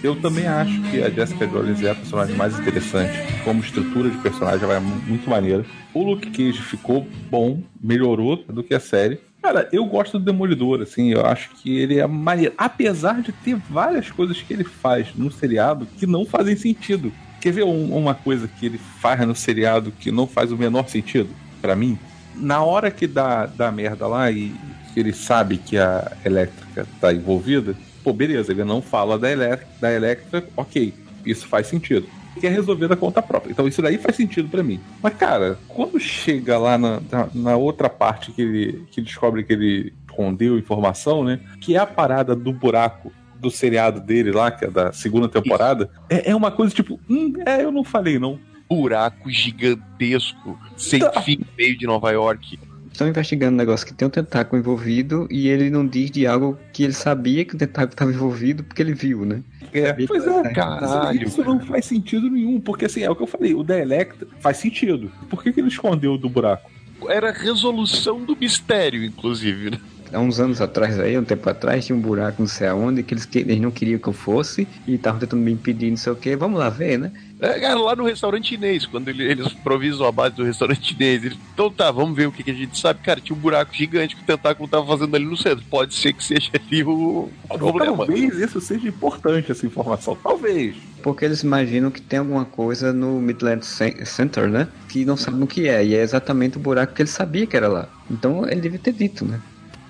Eu 0.02 0.14
também 0.20 0.46
acho 0.46 0.80
que 0.90 1.02
a 1.02 1.10
Jessica 1.10 1.46
Jones 1.46 1.82
é 1.82 1.90
a 1.90 1.94
personagem 1.94 2.36
mais 2.36 2.58
interessante. 2.58 3.18
Como 3.44 3.60
estrutura 3.60 4.08
de 4.10 4.16
personagem, 4.18 4.62
ela 4.64 4.74
é 4.74 4.80
mu- 4.80 5.02
muito 5.06 5.28
maneira. 5.28 5.64
O 5.92 6.04
Luke 6.04 6.30
Cage 6.30 6.62
ficou 6.62 7.06
bom, 7.30 7.60
melhorou 7.82 8.36
do 8.48 8.62
que 8.62 8.74
a 8.74 8.80
série. 8.80 9.18
Cara, 9.42 9.68
eu 9.72 9.84
gosto 9.86 10.18
do 10.18 10.24
Demolidor, 10.24 10.80
assim, 10.82 11.10
eu 11.12 11.24
acho 11.26 11.50
que 11.56 11.78
ele 11.78 11.98
é 11.98 12.06
maneiro. 12.06 12.54
Apesar 12.56 13.20
de 13.22 13.32
ter 13.32 13.56
várias 13.68 14.10
coisas 14.10 14.40
que 14.40 14.52
ele 14.52 14.64
faz 14.64 15.08
no 15.16 15.30
seriado 15.32 15.86
que 15.98 16.06
não 16.06 16.24
fazem 16.24 16.54
sentido. 16.56 17.12
Quer 17.40 17.52
ver 17.52 17.64
um- 17.64 17.96
uma 17.96 18.14
coisa 18.14 18.48
que 18.48 18.66
ele 18.66 18.78
faz 19.00 19.26
no 19.26 19.34
seriado 19.34 19.92
que 19.98 20.10
não 20.12 20.26
faz 20.26 20.52
o 20.52 20.56
menor 20.56 20.88
sentido 20.88 21.30
pra 21.60 21.74
mim? 21.74 21.98
Na 22.36 22.62
hora 22.62 22.90
que 22.90 23.06
dá, 23.06 23.46
dá 23.46 23.70
merda 23.72 24.06
lá 24.06 24.30
e 24.30 24.52
ele 24.96 25.12
sabe 25.12 25.56
que 25.58 25.76
a 25.78 26.12
elétrica 26.24 26.86
tá 27.00 27.12
envolvida, 27.12 27.74
pô, 28.08 28.12
beleza, 28.14 28.52
ele 28.52 28.64
não 28.64 28.80
fala 28.80 29.18
da, 29.18 29.30
elé- 29.30 29.60
da 29.80 29.92
Electra, 29.92 30.42
ok, 30.56 30.94
isso 31.26 31.46
faz 31.46 31.66
sentido. 31.66 32.06
Quer 32.40 32.52
resolver 32.52 32.88
da 32.88 32.96
conta 32.96 33.20
própria. 33.20 33.50
Então 33.50 33.66
isso 33.68 33.82
daí 33.82 33.98
faz 33.98 34.16
sentido 34.16 34.48
pra 34.48 34.62
mim. 34.62 34.80
Mas, 35.02 35.12
cara, 35.14 35.58
quando 35.68 35.98
chega 36.00 36.56
lá 36.56 36.78
na, 36.78 37.00
na, 37.10 37.28
na 37.34 37.56
outra 37.56 37.90
parte 37.90 38.30
que 38.32 38.40
ele 38.40 38.84
que 38.90 39.02
descobre 39.02 39.42
que 39.44 39.52
ele 39.52 39.92
escondeu 40.08 40.56
informação, 40.58 41.22
né? 41.24 41.40
Que 41.60 41.74
é 41.74 41.78
a 41.78 41.86
parada 41.86 42.34
do 42.34 42.52
buraco 42.52 43.12
do 43.38 43.50
seriado 43.50 44.00
dele 44.00 44.30
lá, 44.32 44.50
que 44.50 44.64
é 44.64 44.70
da 44.70 44.92
segunda 44.92 45.28
temporada, 45.28 45.90
é, 46.08 46.30
é 46.30 46.34
uma 46.36 46.50
coisa 46.50 46.74
tipo, 46.74 46.98
hum, 47.10 47.34
é, 47.44 47.62
eu 47.62 47.70
não 47.72 47.84
falei 47.84 48.18
não. 48.18 48.38
buraco 48.68 49.28
gigantesco, 49.30 50.58
sem 50.76 51.00
Tá. 51.00 51.20
fim, 51.22 51.38
no 51.38 51.46
meio 51.56 51.76
de 51.76 51.86
Nova 51.86 52.10
York. 52.10 52.58
Estão 52.98 53.06
investigando 53.06 53.54
um 53.54 53.56
negócio 53.56 53.86
que 53.86 53.94
tem 53.94 54.08
um 54.08 54.10
tentáculo 54.10 54.60
envolvido 54.60 55.28
e 55.30 55.46
ele 55.46 55.70
não 55.70 55.86
diz 55.86 56.10
de 56.10 56.26
algo 56.26 56.58
que 56.72 56.82
ele 56.82 56.92
sabia 56.92 57.44
que 57.44 57.54
o 57.54 57.56
tentáculo 57.56 57.92
estava 57.92 58.10
envolvido 58.10 58.64
porque 58.64 58.82
ele 58.82 58.92
viu, 58.92 59.24
né? 59.24 59.40
É, 59.72 59.92
pois 60.04 60.26
é. 60.26 60.52
Caralho. 60.52 61.22
Isso 61.22 61.44
não 61.44 61.60
faz 61.60 61.84
sentido 61.84 62.28
nenhum, 62.28 62.60
porque 62.60 62.86
assim, 62.86 63.02
é 63.02 63.08
o 63.08 63.14
que 63.14 63.22
eu 63.22 63.28
falei, 63.28 63.54
o 63.54 63.62
da 63.62 63.78
Electra 63.78 64.26
faz 64.40 64.56
sentido. 64.56 65.12
Por 65.30 65.44
que, 65.44 65.52
que 65.52 65.60
ele 65.60 65.68
escondeu 65.68 66.18
do 66.18 66.28
buraco? 66.28 66.68
Era 67.08 67.28
a 67.28 67.32
resolução 67.32 68.24
do 68.24 68.34
mistério, 68.34 69.04
inclusive, 69.04 69.70
né? 69.70 69.78
Há 70.12 70.18
uns 70.18 70.40
anos 70.40 70.60
atrás 70.60 70.98
aí, 70.98 71.16
um 71.16 71.24
tempo 71.24 71.48
atrás, 71.48 71.86
tinha 71.86 71.94
um 71.94 72.00
buraco 72.00 72.42
não 72.42 72.48
sei 72.48 72.66
aonde 72.66 73.04
que 73.04 73.14
eles, 73.14 73.24
que 73.24 73.38
eles 73.38 73.60
não 73.60 73.70
queriam 73.70 74.00
que 74.00 74.08
eu 74.08 74.12
fosse 74.12 74.66
e 74.88 74.94
estavam 74.94 75.20
tentando 75.20 75.40
me 75.40 75.52
impedir, 75.52 75.90
não 75.90 75.96
sei 75.96 76.12
o 76.12 76.16
que. 76.16 76.34
Vamos 76.34 76.58
lá 76.58 76.68
ver, 76.68 76.98
né? 76.98 77.12
É, 77.40 77.60
cara, 77.60 77.78
lá 77.78 77.94
no 77.94 78.04
restaurante 78.04 78.48
chinês, 78.48 78.84
quando 78.84 79.08
ele- 79.08 79.22
eles 79.22 79.46
improvisam 79.52 80.06
a 80.06 80.10
base 80.12 80.34
do 80.34 80.42
restaurante 80.44 80.88
chinês, 80.92 81.24
eles, 81.24 81.38
então 81.54 81.70
tá, 81.70 81.90
vamos 81.90 82.16
ver 82.16 82.26
o 82.26 82.32
que, 82.32 82.42
que 82.42 82.50
a 82.50 82.54
gente 82.54 82.76
sabe. 82.78 83.00
Cara, 83.02 83.20
tinha 83.20 83.36
um 83.36 83.40
buraco 83.40 83.72
gigante 83.74 84.16
que 84.16 84.22
o 84.22 84.26
tentáculo 84.26 84.68
tava 84.68 84.84
fazendo 84.86 85.14
ali 85.14 85.24
no 85.24 85.36
centro. 85.36 85.64
Pode 85.70 85.94
ser 85.94 86.12
que 86.12 86.24
seja 86.24 86.50
ali 86.66 86.82
o, 86.82 87.30
o 87.48 87.58
problema. 87.58 87.98
Talvez 87.98 88.36
isso 88.38 88.60
seja 88.60 88.88
importante, 88.88 89.52
essa 89.52 89.64
informação. 89.66 90.16
Talvez. 90.20 90.74
Porque 91.02 91.24
eles 91.24 91.42
imaginam 91.44 91.92
que 91.92 92.00
tem 92.02 92.18
alguma 92.18 92.44
coisa 92.44 92.92
no 92.92 93.20
Midland 93.20 93.64
Cen- 93.64 94.04
Center, 94.04 94.48
né? 94.48 94.66
Que 94.88 95.04
não 95.04 95.16
sabem 95.16 95.42
o 95.42 95.46
que 95.46 95.68
é. 95.68 95.84
E 95.84 95.94
é 95.94 96.02
exatamente 96.02 96.56
o 96.56 96.60
buraco 96.60 96.92
que 96.92 97.02
ele 97.02 97.08
sabia 97.08 97.46
que 97.46 97.56
era 97.56 97.68
lá. 97.68 97.88
Então 98.10 98.44
ele 98.48 98.60
devia 98.60 98.80
ter 98.80 98.92
dito, 98.92 99.24
né? 99.24 99.40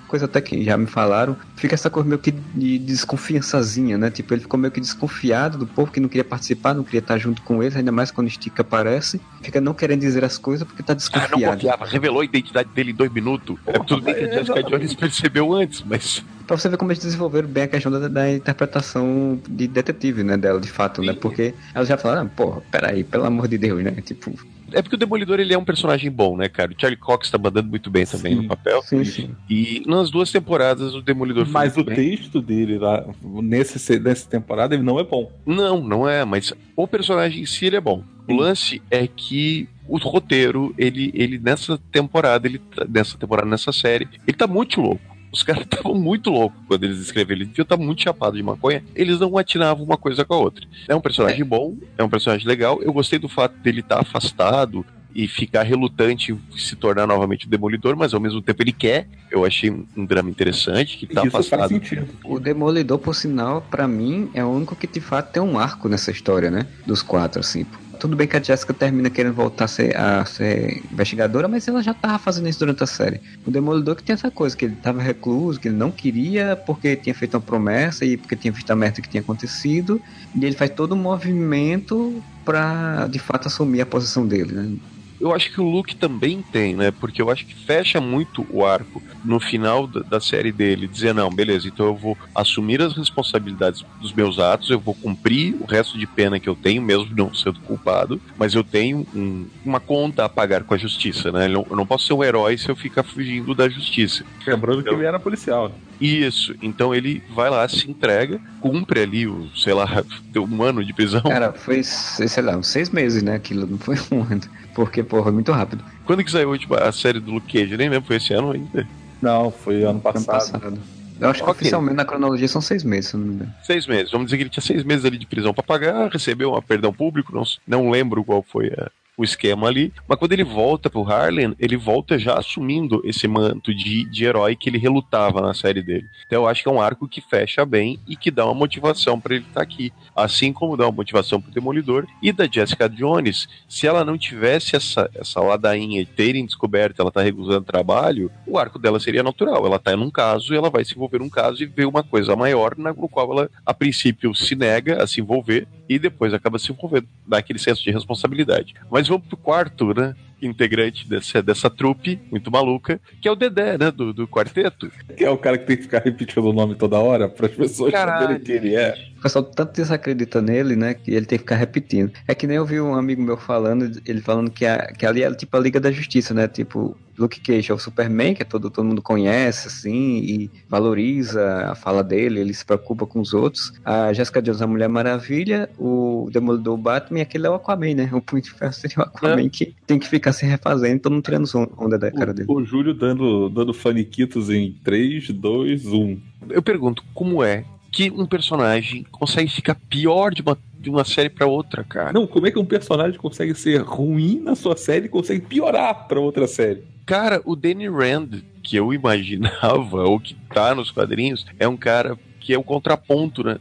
Coisa 0.09 0.25
até 0.25 0.41
que 0.41 0.65
já 0.65 0.77
me 0.77 0.87
falaram, 0.87 1.37
fica 1.57 1.75
essa 1.75 1.89
coisa 1.89 2.09
meio 2.09 2.19
que 2.19 2.33
de 2.33 2.79
desconfiançazinha, 2.79 3.97
né? 3.99 4.11
Tipo, 4.11 4.35
ele 4.35 4.41
ficou 4.41 4.59
meio 4.59 4.73
que 4.73 4.81
desconfiado 4.81 5.59
do 5.59 5.67
povo 5.67 5.93
que 5.93 6.01
não 6.01 6.09
queria 6.09 6.25
participar, 6.25 6.75
não 6.75 6.83
queria 6.83 6.99
estar 7.01 7.19
junto 7.19 7.43
com 7.43 7.63
eles, 7.63 7.77
ainda 7.77 7.93
mais 7.93 8.11
quando 8.11 8.27
o 8.27 8.31
Stick 8.31 8.59
aparece. 8.59 9.21
Fica 9.43 9.61
não 9.61 9.75
querendo 9.75 10.01
dizer 10.01 10.25
as 10.25 10.39
coisas 10.39 10.67
porque 10.67 10.83
tá 10.83 10.93
Ah, 10.93 10.95
não 10.95 10.97
desconfiado. 10.99 11.53
confiava, 11.55 11.85
revelou 11.87 12.21
a 12.21 12.25
identidade 12.25 12.69
dele 12.75 12.91
em 12.93 12.95
dois 12.95 13.13
minutos. 13.13 13.57
é 13.67 13.79
tudo 13.79 14.03
bem 14.03 14.15
que 14.15 14.25
a 14.25 14.33
Jessica 14.33 14.63
Jones 14.63 14.95
percebeu 14.95 15.53
antes, 15.53 15.85
mas. 15.87 16.25
Pra 16.47 16.57
você 16.57 16.69
ver 16.71 16.79
como 16.79 16.91
eles 16.91 17.03
desenvolveram 17.05 17.47
bem 17.47 17.65
a 17.65 17.69
questão 17.69 17.93
da, 17.93 18.09
da 18.09 18.33
interpretação 18.33 19.39
de 19.47 19.69
detetive, 19.69 20.23
né, 20.25 20.37
dela, 20.37 20.59
de 20.59 20.71
fato, 20.71 21.03
né? 21.03 21.13
Sim. 21.13 21.19
Porque 21.21 21.55
elas 21.75 21.87
já 21.89 21.99
falaram, 21.99 22.23
ah, 22.23 22.31
porra, 22.35 22.63
peraí, 22.71 23.05
pelo 23.05 23.25
amor 23.27 23.49
de 23.49 23.59
Deus, 23.59 23.85
né? 23.85 23.91
Tipo, 24.05 24.33
É 24.73 24.83
porque 24.83 24.97
o 24.97 24.99
Demolidor 24.99 25.41
ele 25.41 25.55
é 25.55 25.59
um 25.59 25.65
personagem 25.65 26.11
bom, 26.11 26.37
né, 26.37 26.49
cara? 26.49 26.73
O 26.73 26.75
Charlie 26.81 26.99
Cox 26.99 27.31
tá 27.31 27.39
mandando 27.39 27.69
muito 27.69 27.91
bem 27.91 28.05
também 28.07 28.35
Sim. 28.37 28.43
no 28.43 28.49
papel. 28.49 28.83
sim, 28.83 29.05
sim. 29.05 29.31
E 29.49 29.83
nas 29.87 30.11
duas 30.11 30.31
temporadas 30.31 30.95
o 30.95 31.01
Demolidor 31.03 31.45
foi 31.45 31.53
Mas 31.53 31.77
o 31.77 31.85
bem. 31.85 31.95
texto 31.95 32.41
dele 32.41 32.79
lá, 32.79 33.05
nesse, 33.23 33.99
nessa 33.99 34.29
temporada, 34.29 34.75
ele 34.75 34.83
não 34.85 34.99
é 34.99 35.05
bom. 35.05 35.31
Não, 35.47 35.81
não 35.83 36.09
é, 36.09 36.25
mas 36.25 36.53
o 36.77 36.87
personagem 36.87 37.43
em 37.43 37.47
si 37.47 37.67
ele 37.67 37.77
é 37.77 37.81
bom. 37.81 38.03
O 38.29 38.35
lance 38.35 38.83
é 38.91 39.07
que 39.07 39.69
o 39.89 39.97
roteiro, 39.97 40.75
ele, 40.77 41.11
ele 41.15 41.39
nessa 41.39 41.79
temporada, 41.91 42.47
ele 42.47 42.59
tá- 42.59 42.85
nessa 42.87 43.17
temporada, 43.17 43.49
nessa 43.49 43.73
série, 43.73 44.07
ele 44.27 44.37
tá 44.37 44.47
muito 44.47 44.81
louco. 44.83 45.01
Os 45.33 45.43
caras 45.43 45.63
estavam 45.63 45.95
muito 45.95 46.31
loucos 46.31 46.59
quando 46.67 46.85
eles 46.85 46.99
escreveram. 46.99 47.41
Ele 47.41 47.51
devia 47.51 47.63
estar 47.63 47.77
muito 47.77 48.03
chapado 48.03 48.37
de 48.37 48.43
maconha. 48.43 48.83
Eles 48.95 49.21
não 49.21 49.37
atinavam 49.37 49.85
uma 49.85 49.97
coisa 49.97 50.25
com 50.25 50.35
a 50.35 50.39
outra. 50.39 50.67
É 50.87 50.95
um 50.95 51.01
personagem 51.01 51.45
bom, 51.45 51.77
é 51.97 52.03
um 52.03 52.09
personagem 52.09 52.47
legal. 52.47 52.83
Eu 52.83 52.93
gostei 52.93 53.19
do 53.19 53.29
fato 53.29 53.57
dele 53.59 53.81
estar 53.81 54.01
afastado 54.01 54.85
e 55.15 55.27
ficar 55.27 55.63
relutante 55.63 56.33
em 56.33 56.59
se 56.59 56.77
tornar 56.77 57.07
novamente 57.07 57.47
o 57.47 57.49
Demolidor, 57.49 57.97
mas 57.97 58.15
ao 58.15 58.21
mesmo 58.21 58.41
tempo 58.41 58.63
ele 58.63 58.73
quer. 58.73 59.09
Eu 59.31 59.45
achei 59.45 59.71
um 59.71 60.05
drama 60.05 60.31
interessante, 60.31 60.97
que 60.97 61.07
tá 61.07 61.23
Isso 61.23 61.31
faz 61.31 61.47
afastado. 61.47 61.69
sentido. 61.71 62.09
O 62.25 62.39
Demolidor, 62.39 62.99
por 62.99 63.15
sinal, 63.15 63.61
pra 63.69 63.89
mim, 63.89 64.31
é 64.33 64.45
o 64.45 64.49
único 64.49 64.77
que 64.77 64.87
de 64.87 65.01
fato 65.01 65.33
tem 65.33 65.43
um 65.43 65.59
arco 65.59 65.89
nessa 65.89 66.11
história, 66.11 66.51
né? 66.51 66.67
Dos 66.87 67.03
quatro, 67.03 67.41
assim. 67.41 67.67
Tudo 67.99 68.17
bem 68.17 68.29
que 68.29 68.37
a 68.37 68.43
Jessica 68.43 68.73
termina 68.73 69.11
querendo 69.11 69.35
voltar 69.35 69.65
a 69.65 69.69
ser, 69.69 69.97
a 69.97 70.25
ser 70.25 70.83
investigadora, 70.91 71.49
mas 71.49 71.67
ela 71.67 71.83
já 71.83 71.93
tava 71.93 72.19
fazendo 72.19 72.49
isso 72.49 72.61
durante 72.61 72.83
a 72.85 72.87
série. 72.87 73.21
O 73.45 73.51
Demolidor 73.51 73.97
que 73.97 74.05
tem 74.05 74.15
essa 74.15 74.31
coisa, 74.31 74.57
que 74.57 74.65
ele 74.67 74.77
tava 74.77 75.03
recluso, 75.03 75.59
que 75.59 75.67
ele 75.69 75.77
não 75.77 75.91
queria 75.91 76.57
porque 76.65 76.97
tinha 76.97 77.15
feito 77.15 77.35
uma 77.35 77.45
promessa 77.45 78.05
e 78.05 78.17
porque 78.17 78.37
tinha 78.37 78.53
visto 78.53 78.71
a 78.71 78.77
merda 78.77 79.03
que 79.03 79.09
tinha 79.09 79.21
acontecido. 79.21 80.01
E 80.35 80.45
ele 80.45 80.55
faz 80.57 80.71
todo 80.71 80.95
um 80.95 80.99
movimento 81.03 82.25
pra, 82.45 83.09
de 83.09 83.19
fato, 83.19 83.49
assumir 83.49 83.81
a 83.81 83.87
posição 83.87 84.27
dele, 84.27 84.53
né? 84.55 84.77
Eu 85.21 85.35
acho 85.35 85.51
que 85.53 85.61
o 85.61 85.65
Luke 85.65 85.97
também 85.97 86.43
tem, 86.43 86.77
né? 86.77 86.91
Porque 86.91 87.21
eu 87.21 87.31
acho 87.31 87.45
que 87.45 87.55
fecha 87.55 88.01
muito 88.01 88.47
o 88.51 88.65
arco 88.65 89.03
no 89.25 89.41
final 89.41 89.87
da, 89.87 90.01
da 90.01 90.21
série 90.21 90.53
dele, 90.53 90.87
dizer, 90.87 91.13
não, 91.13 91.29
beleza, 91.29 91.67
então 91.67 91.87
eu 91.87 91.95
vou 91.97 92.17
assumir 92.35 92.81
as 92.81 92.97
responsabilidades 92.97 93.85
dos 94.01 94.13
meus 94.13 94.39
atos, 94.39 94.71
eu 94.71 94.79
vou 94.79 94.95
cumprir 94.95 95.57
o 95.61 95.65
resto 95.65 95.99
de 95.99 96.07
pena 96.07 96.39
que 96.39 96.49
eu 96.49 96.55
tenho, 96.55 96.81
mesmo 96.81 97.09
não 97.17 97.35
sendo 97.35 97.59
culpado, 97.61 98.21
mas 98.39 98.55
eu 98.55 98.63
tenho 98.63 99.07
um- 99.15 99.47
uma 99.65 99.81
conta 99.81 100.25
a 100.25 100.29
pagar 100.29 100.63
com 100.63 100.75
a 100.75 100.79
justiça, 100.79 101.33
né? 101.33 101.47
Eu 101.47 101.51
não, 101.51 101.67
eu 101.71 101.77
não 101.77 101.87
posso 101.87 102.07
ser 102.07 102.13
um 102.13 102.23
herói 102.23 102.57
se 102.57 102.69
eu 102.69 102.77
ficar 102.77 103.03
fugindo 103.03 103.55
da 103.55 103.69
justiça. 103.69 104.25
Lembrando 104.47 104.83
que 104.83 104.89
Então- 104.89 104.99
ele 104.99 105.07
era 105.09 105.19
policial. 105.19 105.73
Isso, 106.01 106.55
então 106.63 106.95
ele 106.95 107.23
vai 107.35 107.51
lá, 107.51 107.69
se 107.69 107.91
entrega, 107.91 108.41
cumpre 108.61 109.01
ali 109.01 109.27
o, 109.27 109.49
sei 109.57 109.73
lá, 109.75 109.87
um 110.37 110.63
ano 110.63 110.85
de 110.85 110.93
prisão. 110.93 111.23
Cara, 111.23 111.53
foi, 111.53 111.83
sei 111.83 112.43
lá, 112.43 112.57
uns 112.57 112.69
seis 112.69 112.91
meses, 112.91 113.23
né? 113.23 113.35
Aquilo 113.35 113.67
não 113.67 113.79
foi 113.79 113.97
um 114.13 114.23
ano. 114.23 114.41
Porque, 114.75 115.03
porra, 115.03 115.33
muito 115.33 115.51
rápido. 115.51 115.83
Quando 116.05 116.23
que 116.23 116.31
saiu 116.31 116.49
a 116.49 116.53
última- 116.53 116.77
a 116.79 116.93
série 116.93 117.19
do 117.19 117.33
Luke 117.33 117.53
Cage? 117.53 117.73
Eu 117.73 117.79
nem 117.79 117.89
lembro, 117.89 118.07
foi 118.07 118.17
esse 118.17 118.33
ano 118.33 118.53
ainda. 118.53 118.87
Não, 119.21 119.51
foi 119.51 119.77
ano 119.83 119.91
Ano 119.91 120.01
passado. 120.01 120.27
passado. 120.27 120.79
Eu 121.21 121.29
acho 121.29 121.43
que 121.43 121.51
Ok. 121.51 121.61
oficialmente 121.63 121.97
na 121.97 122.05
cronologia 122.05 122.47
são 122.47 122.61
seis 122.63 122.85
meses, 122.85 123.11
se 123.11 123.17
não 123.17 123.27
me 123.27 123.35
engano. 123.35 123.53
Seis 123.65 123.89
meses. 123.89 124.13
Vamos 124.13 124.27
dizer 124.27 124.37
que 124.37 124.43
ele 124.45 124.51
tinha 124.51 124.63
seis 124.63 124.85
meses 124.85 125.05
ali 125.05 125.19
de 125.19 125.27
prisão 125.27 125.53
pra 125.53 125.65
pagar, 125.65 126.09
recebeu 126.09 126.55
um 126.55 126.63
perdão 126.63 126.93
público, 126.93 127.35
não, 127.35 127.43
não 127.67 127.91
lembro 127.91 128.23
qual 128.23 128.41
foi 128.41 128.69
a- 128.69 128.89
o 129.19 129.25
esquema 129.25 129.67
ali. 129.67 129.93
Mas 130.07 130.17
quando 130.19 130.33
ele 130.33 130.45
volta 130.45 130.89
pro 130.89 131.03
Harlem, 131.03 131.55
ele 131.59 131.77
volta 131.77 132.17
já 132.19 132.39
assumindo 132.39 133.03
esse 133.05 133.27
manto 133.27 133.75
de, 133.75 134.05
de 134.05 134.25
herói 134.25 134.55
que 134.55 134.71
ele 134.71 134.79
relutava 134.79 135.41
na 135.43 135.53
série 135.53 135.83
dele. 135.83 136.07
Então 136.25 136.43
eu 136.45 136.49
acho 136.49 136.63
que 136.63 136.69
é 136.69 136.73
um 136.73 136.81
arco 136.81 137.09
que 137.09 137.21
fecha 137.21 137.67
bem 137.67 137.99
e 138.09 138.17
que 138.17 138.31
dá 138.31 138.45
uma 138.47 138.55
motivação 138.55 139.21
pra 139.21 139.35
ele 139.35 139.45
estar 139.45 139.61
aqui. 139.61 139.93
Assim 140.15 140.53
como 140.53 140.77
dá 140.77 140.85
uma 140.87 140.93
motivação 140.93 141.41
pro 141.41 141.51
Demolidor 141.51 142.07
e 142.23 142.33
da 142.33 142.47
Jessica 142.51 142.89
Jones. 142.89 143.49
Se 143.69 143.87
ela 143.87 144.05
não 144.05 144.17
tivesse 144.17 144.77
essa, 144.77 145.11
essa 145.15 145.41
ladainha 145.41 146.05
de 146.05 146.11
terem 146.11 146.47
descoberto 146.47 147.01
ela 147.01 147.11
tá 147.11 147.21
recusando 147.23 147.65
trabalho, 147.65 148.31
o 148.47 148.57
arco 148.57 148.79
dela 148.79 149.01
seria 149.01 149.23
natural. 149.23 149.67
Ela 149.67 149.79
tá 149.81 149.97
num 149.97 150.11
caso 150.11 150.55
e 150.55 150.57
ela 150.57 150.71
vai 150.71 150.85
se 150.85 150.95
envolver 150.95 151.19
num 151.19 151.29
caso 151.29 151.61
e 151.63 151.67
ver 151.67 151.87
uma 151.87 152.05
coisa 152.05 152.37
maior 152.37 152.77
na- 152.77 152.93
no 152.93 153.09
qual 153.09 153.33
ela, 153.33 153.51
a 153.67 153.75
princípio, 153.75 154.33
se 154.35 154.55
nega 154.55 155.03
a 155.03 155.07
se 155.07 155.21
envolver 155.21 155.67
e 155.89 155.99
depois 155.99 156.35
acaba 156.35 156.59
se 156.59 156.71
envolvendo. 156.71 157.09
Dá 157.27 157.39
aquele 157.39 157.59
senso 157.59 157.83
de 157.83 157.91
responsabilidade. 157.91 158.75
Mas 158.91 159.09
vamos 159.09 159.27
pro 159.27 159.37
quarto, 159.37 159.95
né? 159.95 160.15
Integrante 160.41 161.09
dessa, 161.09 161.43
dessa 161.43 161.69
trupe 161.69 162.21
muito 162.31 162.51
maluca, 162.51 163.01
que 163.21 163.29
é 163.29 163.31
o 163.31 163.37
Dedé, 163.37 163.77
né? 163.77 163.91
Do, 163.91 164.13
do 164.13 164.29
quarteto. 164.29 164.91
Que 165.17 165.25
é 165.25 165.31
o 165.31 165.39
cara 165.39 165.59
que 165.59 165.67
tem 165.67 165.77
que 165.77 165.83
ficar 165.83 166.03
repetindo 166.03 166.45
o 166.45 166.53
nome 166.53 166.75
toda 166.75 166.99
hora 166.99 167.29
para 167.29 167.47
as 167.47 167.53
pessoas 167.53 167.93
Caralho. 167.93 168.23
saberem 168.23 168.43
quem 168.43 168.55
ele 168.57 168.77
é. 168.77 168.95
O 169.19 169.23
pessoal 169.23 169.45
tanto 169.45 169.73
desacredita 169.73 170.41
nele, 170.41 170.77
né? 170.77 170.95
Que 170.95 171.11
ele 171.11 171.27
tem 171.27 171.39
que 171.39 171.43
ficar 171.43 171.57
repetindo. 171.57 172.13
É 172.27 172.35
que 172.35 172.47
nem 172.47 172.57
eu 172.57 172.65
vi 172.65 172.81
um 172.81 172.95
amigo 172.95 173.21
meu 173.21 173.37
falando, 173.37 174.01
ele 174.07 174.21
falando 174.21 174.51
que, 174.51 174.65
a, 174.65 174.93
que 174.93 175.05
ali 175.05 175.23
é 175.23 175.35
tipo 175.35 175.57
a 175.57 175.61
Liga 175.61 175.81
da 175.81 175.91
Justiça, 175.91 176.33
né? 176.33 176.47
Tipo, 176.47 176.97
Luke 177.19 177.41
Cage 177.41 177.73
é 177.73 177.75
o 177.75 177.79
Superman, 177.79 178.33
que 178.33 178.43
é 178.43 178.45
todo, 178.45 178.71
todo 178.71 178.87
mundo 178.87 179.03
conhece, 179.03 179.67
assim, 179.67 180.19
e 180.19 180.51
valoriza 180.69 181.67
a 181.67 181.75
fala 181.75 182.05
dele, 182.05 182.39
ele 182.41 182.55
se 182.55 182.65
preocupa 182.65 183.05
com 183.05 183.21
os 183.21 183.35
outros. 183.35 183.73
A 183.85 184.13
Jessica 184.13 184.41
Jones, 184.41 184.63
a 184.63 184.67
Mulher 184.67 184.89
Maravilha, 184.89 185.69
o 185.77 186.31
Demolidor, 186.33 186.77
Batman, 186.77 187.19
e 187.19 187.23
aquele 187.23 187.47
é 187.47 187.51
o 187.51 187.55
Aquaman, 187.55 187.95
né? 187.95 188.09
O 188.13 188.23
Punho 188.23 188.43
de 188.43 188.53
Ferro 188.53 188.73
seria 188.73 188.99
o 188.99 189.03
Aquaman 189.03 189.49
que 189.49 189.75
tem 189.85 189.99
que 189.99 190.07
ficar 190.07 190.28
se 190.33 190.47
refazendo, 190.47 191.01
todo 191.01 191.13
mundo 191.13 191.25
tirando 191.25 191.47
onda 191.77 191.99
da 191.99 192.11
cara 192.11 192.33
dele. 192.33 192.47
O, 192.49 192.55
o 192.55 192.65
Júlio 192.65 192.95
dando, 192.95 193.49
dando 193.49 193.73
faniquitos 193.73 194.51
em 194.51 194.73
3, 194.85 195.31
2, 195.31 195.87
1. 195.87 196.21
Eu 196.51 196.63
pergunto, 196.63 197.05
como 197.15 197.43
é 197.43 197.65
que 197.91 198.11
um 198.11 198.27
personagem 198.27 199.05
consegue 199.11 199.51
ficar 199.51 199.75
pior 199.75 200.33
de 200.33 200.43
uma, 200.43 200.59
de 200.79 200.91
uma 200.91 201.05
série 201.05 201.29
pra 201.29 201.47
outra, 201.47 201.83
cara? 201.85 202.13
Não, 202.13 202.27
como 202.27 202.47
é 202.47 202.51
que 202.51 202.59
um 202.59 202.65
personagem 202.65 203.19
consegue 203.19 203.55
ser 203.55 203.83
ruim 203.83 204.41
na 204.41 204.55
sua 204.55 204.77
série 204.77 205.07
e 205.07 205.11
consegue 205.11 205.47
piorar 205.47 206.07
pra 206.07 206.21
outra 206.21 206.47
série? 206.47 206.85
Cara, 207.07 207.41
o 207.45 207.57
Danny 207.57 207.89
Rand, 207.89 208.43
que 208.63 208.77
eu 208.77 208.93
imaginava, 208.95 210.05
ou 210.05 210.21
que 210.21 210.35
tá 210.53 210.75
nos 210.75 210.91
quadrinhos, 210.91 211.47
é 211.59 211.67
um 211.67 211.77
cara 211.77 212.19
que 212.41 212.53
é 212.55 212.59
o 212.59 212.63
contraponto, 212.63 213.43
né? 213.43 213.59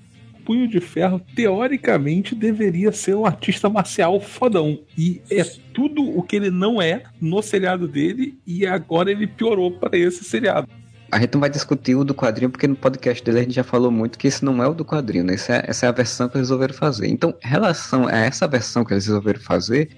Punho 0.48 0.66
de 0.66 0.80
Ferro, 0.80 1.20
teoricamente, 1.36 2.34
deveria 2.34 2.94
ser 2.94 3.18
um 3.18 3.26
artista 3.26 3.68
marcial 3.68 4.18
fodão. 4.22 4.80
E 4.98 5.22
é 5.30 5.44
tudo 5.74 6.02
o 6.02 6.24
que 6.24 6.38
ele 6.38 6.50
não 6.50 6.82
é 6.82 7.04
no 7.20 7.42
seriado 7.42 7.86
dele, 7.86 8.40
e 8.48 8.66
agora 8.66 9.12
ele 9.12 9.28
piorou 9.28 9.74
para 9.74 9.98
esse 9.98 10.24
seriado. 10.24 10.70
A 11.12 11.20
gente 11.20 11.34
não 11.34 11.42
vai 11.42 11.50
discutir 11.50 11.96
o 11.96 12.06
do 12.06 12.16
quadrinho, 12.16 12.50
porque 12.50 12.66
no 12.66 12.78
podcast 12.78 13.22
dele 13.22 13.40
a 13.40 13.42
gente 13.42 13.56
já 13.56 13.64
falou 13.64 13.92
muito 13.92 14.18
que 14.18 14.26
esse 14.26 14.46
não 14.46 14.64
é 14.64 14.68
o 14.70 14.74
do 14.74 14.86
quadrinho, 14.86 15.26
né? 15.26 15.34
Essa 15.34 15.56
é, 15.58 15.66
essa 15.68 15.86
é 15.86 15.90
a 15.90 15.92
versão 15.92 16.30
que 16.30 16.38
eles 16.38 16.48
resolveram 16.48 16.74
fazer. 16.74 17.08
Então, 17.08 17.36
em 17.44 17.48
relação 17.48 18.08
a 18.08 18.16
essa 18.16 18.48
versão 18.48 18.86
que 18.86 18.94
eles 18.94 19.06
resolveram 19.06 19.42
fazer, 19.42 19.90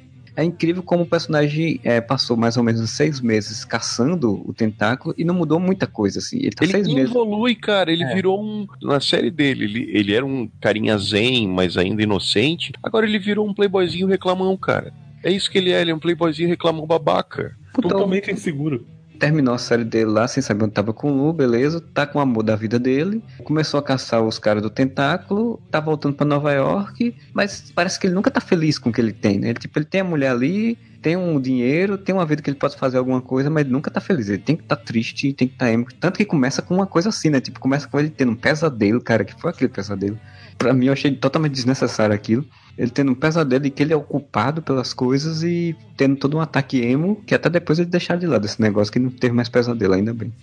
é 0.42 0.44
incrível 0.46 0.82
como 0.84 1.04
o 1.04 1.06
personagem 1.06 1.80
é, 1.84 2.00
passou 2.02 2.36
mais 2.38 2.58
ou 2.58 2.64
menos 2.64 2.90
seis 2.92 3.20
meses 3.22 3.64
caçando 3.66 4.42
o 4.48 4.54
tentáculo 4.54 5.14
e 5.18 5.24
não 5.24 5.34
mudou 5.34 5.60
muita 5.60 5.86
coisa, 5.88 6.20
assim. 6.20 6.38
Ele 6.38 6.52
tá 6.52 6.64
Ele 6.64 6.72
seis 6.74 6.88
meses. 6.88 7.10
evolui, 7.10 7.56
cara. 7.56 7.92
Ele 7.92 8.04
É. 8.04 8.14
virou 8.14 8.42
um. 8.42 8.66
Na 8.82 9.00
série 9.00 9.30
dele, 9.32 9.66
ele, 9.66 9.90
ele 9.94 10.14
era 10.14 10.26
um 10.26 10.50
carinha 10.62 10.98
zen, 10.98 11.48
mas 11.48 11.78
ainda 11.78 12.02
inocente. 12.04 12.72
Agora 12.82 13.06
ele 13.06 13.20
virou 13.20 13.48
um 13.48 13.54
playboyzinho 13.54 14.08
reclamão, 14.08 14.56
cara. 14.58 14.94
É 15.24 15.32
isso 15.32 15.52
que 15.52 15.58
ele 15.58 15.72
é, 15.72 15.82
ele 15.82 15.92
é 15.92 15.96
um 15.96 16.00
playboyzinho 16.00 16.48
reclamão 16.48 16.88
babaca. 16.88 17.56
Então, 17.78 17.90
Totalmente 17.90 18.32
inseguro. 18.32 18.86
Terminou 19.20 19.54
a 19.54 19.58
série 19.58 19.84
dele 19.84 20.10
lá, 20.10 20.28
sem 20.28 20.42
saber 20.42 20.64
onde 20.64 20.74
tava 20.74 20.94
com 20.94 21.12
o 21.12 21.16
Lu, 21.16 21.34
beleza, 21.34 21.82
tá 21.94 22.08
com 22.08 22.18
o 22.18 22.22
amor 22.22 22.42
da 22.42 22.56
vida 22.56 22.80
dele, 22.80 23.22
começou 23.44 23.80
a 23.80 23.84
caçar 23.84 24.24
os 24.24 24.40
caras 24.40 24.64
do 24.64 24.70
tentáculo, 24.70 25.62
tá 25.70 25.80
voltando 25.80 26.16
pra 26.16 26.26
Nova 26.26 26.52
York, 26.54 27.14
mas 27.34 27.72
parece 27.76 28.00
que 28.00 28.08
ele 28.08 28.16
nunca 28.16 28.32
tá 28.32 28.40
feliz 28.40 28.80
com 28.80 28.90
o 28.90 28.94
que 28.94 29.02
ele 29.02 29.12
tem, 29.12 29.38
né? 29.38 29.50
Ele, 29.50 29.60
tipo, 29.60 29.78
ele 29.78 29.86
tem 29.86 30.02
a 30.02 30.04
mulher 30.04 30.32
ali, 30.32 30.78
tem 31.02 31.18
um 31.18 31.40
dinheiro, 31.40 31.98
tem 31.98 32.16
uma 32.16 32.26
vida 32.26 32.42
que 32.42 32.50
ele 32.50 32.58
pode 32.58 32.78
fazer 32.78 32.98
alguma 32.98 33.22
coisa, 33.22 33.50
mas 33.50 33.64
ele 33.64 33.74
nunca 33.74 33.92
tá 33.92 34.00
feliz, 34.00 34.30
ele 34.30 34.38
tem 34.38 34.56
que 34.56 34.64
tá 34.64 34.76
triste, 34.76 35.34
tem 35.34 35.48
que 35.48 35.56
tá 35.56 35.72
emo, 35.72 35.86
tanto 36.00 36.18
que 36.18 36.26
começa 36.26 36.62
com 36.62 36.74
uma 36.76 36.88
coisa 36.88 37.10
assim, 37.10 37.30
né? 37.30 37.42
Tipo, 37.42 37.60
começa 37.60 37.88
com 37.88 38.00
ele 38.00 38.10
tendo 38.10 38.32
um 38.32 38.36
pesadelo, 38.36 39.02
cara, 39.02 39.26
que 39.26 39.40
foi 39.40 39.52
aquele 39.52 39.70
pesadelo. 39.70 40.18
Pra 40.60 40.74
mim, 40.74 40.88
eu 40.88 40.94
achei 40.94 41.12
totalmente 41.12 41.54
desnecessário 41.54 42.14
aquilo. 42.14 42.46
Ele 42.78 42.92
tendo 42.92 43.14
um 43.14 43.16
pesadelo 43.16 43.66
e 43.66 43.72
que 43.72 43.82
ele 43.82 43.94
é 43.94 43.96
o 43.96 44.02
culpado 44.02 44.62
pelas 44.62 44.94
coisas 44.94 45.42
e 45.42 45.76
tendo 45.96 46.18
todo 46.18 46.36
um 46.36 46.42
ataque 46.42 46.82
emo, 46.82 47.16
que 47.26 47.34
até 47.34 47.50
depois 47.50 47.80
ele 47.80 47.90
deixar 47.90 48.18
de 48.18 48.28
lado 48.28 48.46
esse 48.46 48.62
negócio 48.62 48.92
que 48.92 49.00
não 49.00 49.10
teve 49.10 49.34
mais 49.34 49.48
pesadelo, 49.48 49.94
ainda 49.94 50.14
bem. 50.14 50.34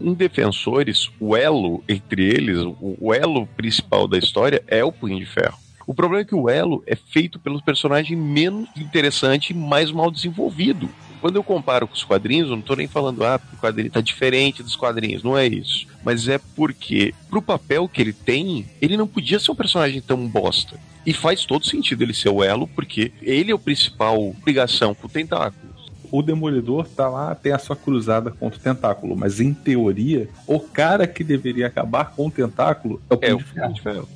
Em 0.00 0.14
Defensores, 0.14 1.10
o 1.18 1.36
elo 1.36 1.82
entre 1.88 2.22
eles, 2.22 2.58
o, 2.58 2.96
o 3.00 3.12
elo 3.12 3.46
principal 3.48 4.06
da 4.06 4.16
história 4.16 4.62
é 4.68 4.84
o 4.84 4.92
Punho 4.92 5.18
de 5.18 5.26
Ferro. 5.26 5.58
O 5.86 5.92
problema 5.92 6.22
é 6.22 6.24
que 6.24 6.34
o 6.34 6.48
elo 6.48 6.82
é 6.86 6.94
feito 6.96 7.38
pelos 7.38 7.60
personagens 7.60 8.18
menos 8.18 8.68
interessante 8.76 9.50
e 9.50 9.54
mais 9.54 9.92
mal 9.92 10.10
desenvolvido. 10.10 10.88
Quando 11.24 11.36
eu 11.36 11.42
comparo 11.42 11.88
com 11.88 11.94
os 11.94 12.04
quadrinhos, 12.04 12.50
eu 12.50 12.56
não 12.56 12.60
tô 12.60 12.76
nem 12.76 12.86
falando, 12.86 13.24
ah, 13.24 13.40
o 13.50 13.56
quadrinho 13.56 13.90
tá 13.90 14.02
diferente 14.02 14.62
dos 14.62 14.76
quadrinhos, 14.76 15.22
não 15.22 15.38
é 15.38 15.46
isso. 15.46 15.86
Mas 16.04 16.28
é 16.28 16.38
porque, 16.54 17.14
pro 17.30 17.40
papel 17.40 17.88
que 17.88 18.02
ele 18.02 18.12
tem, 18.12 18.66
ele 18.78 18.94
não 18.94 19.06
podia 19.06 19.40
ser 19.40 19.50
um 19.50 19.54
personagem 19.54 20.02
tão 20.02 20.28
bosta. 20.28 20.78
E 21.06 21.14
faz 21.14 21.46
todo 21.46 21.64
sentido 21.64 22.02
ele 22.02 22.12
ser 22.12 22.28
o 22.28 22.44
elo, 22.44 22.68
porque 22.68 23.10
ele 23.22 23.50
é 23.50 23.54
o 23.54 23.58
principal 23.58 24.36
ligação 24.46 24.94
com 24.94 25.06
o 25.06 25.10
tentáculo. 25.10 25.72
O 26.12 26.20
Demolidor 26.20 26.86
tá 26.88 27.08
lá, 27.08 27.34
tem 27.34 27.52
a 27.52 27.58
sua 27.58 27.74
cruzada 27.74 28.30
contra 28.30 28.58
o 28.58 28.62
tentáculo, 28.62 29.16
mas 29.16 29.40
em 29.40 29.54
teoria, 29.54 30.28
o 30.46 30.60
cara 30.60 31.06
que 31.06 31.24
deveria 31.24 31.68
acabar 31.68 32.10
com 32.10 32.26
o 32.26 32.30
tentáculo 32.30 33.00
é 33.08 33.14
o 33.14 33.18
É, 33.22 33.28
Punho 33.28 33.36
o 33.36 33.38
de 33.38 33.44
Ferro. 33.44 33.62
Punho 33.62 33.74
de 33.76 33.80
Ferro. 33.80 34.08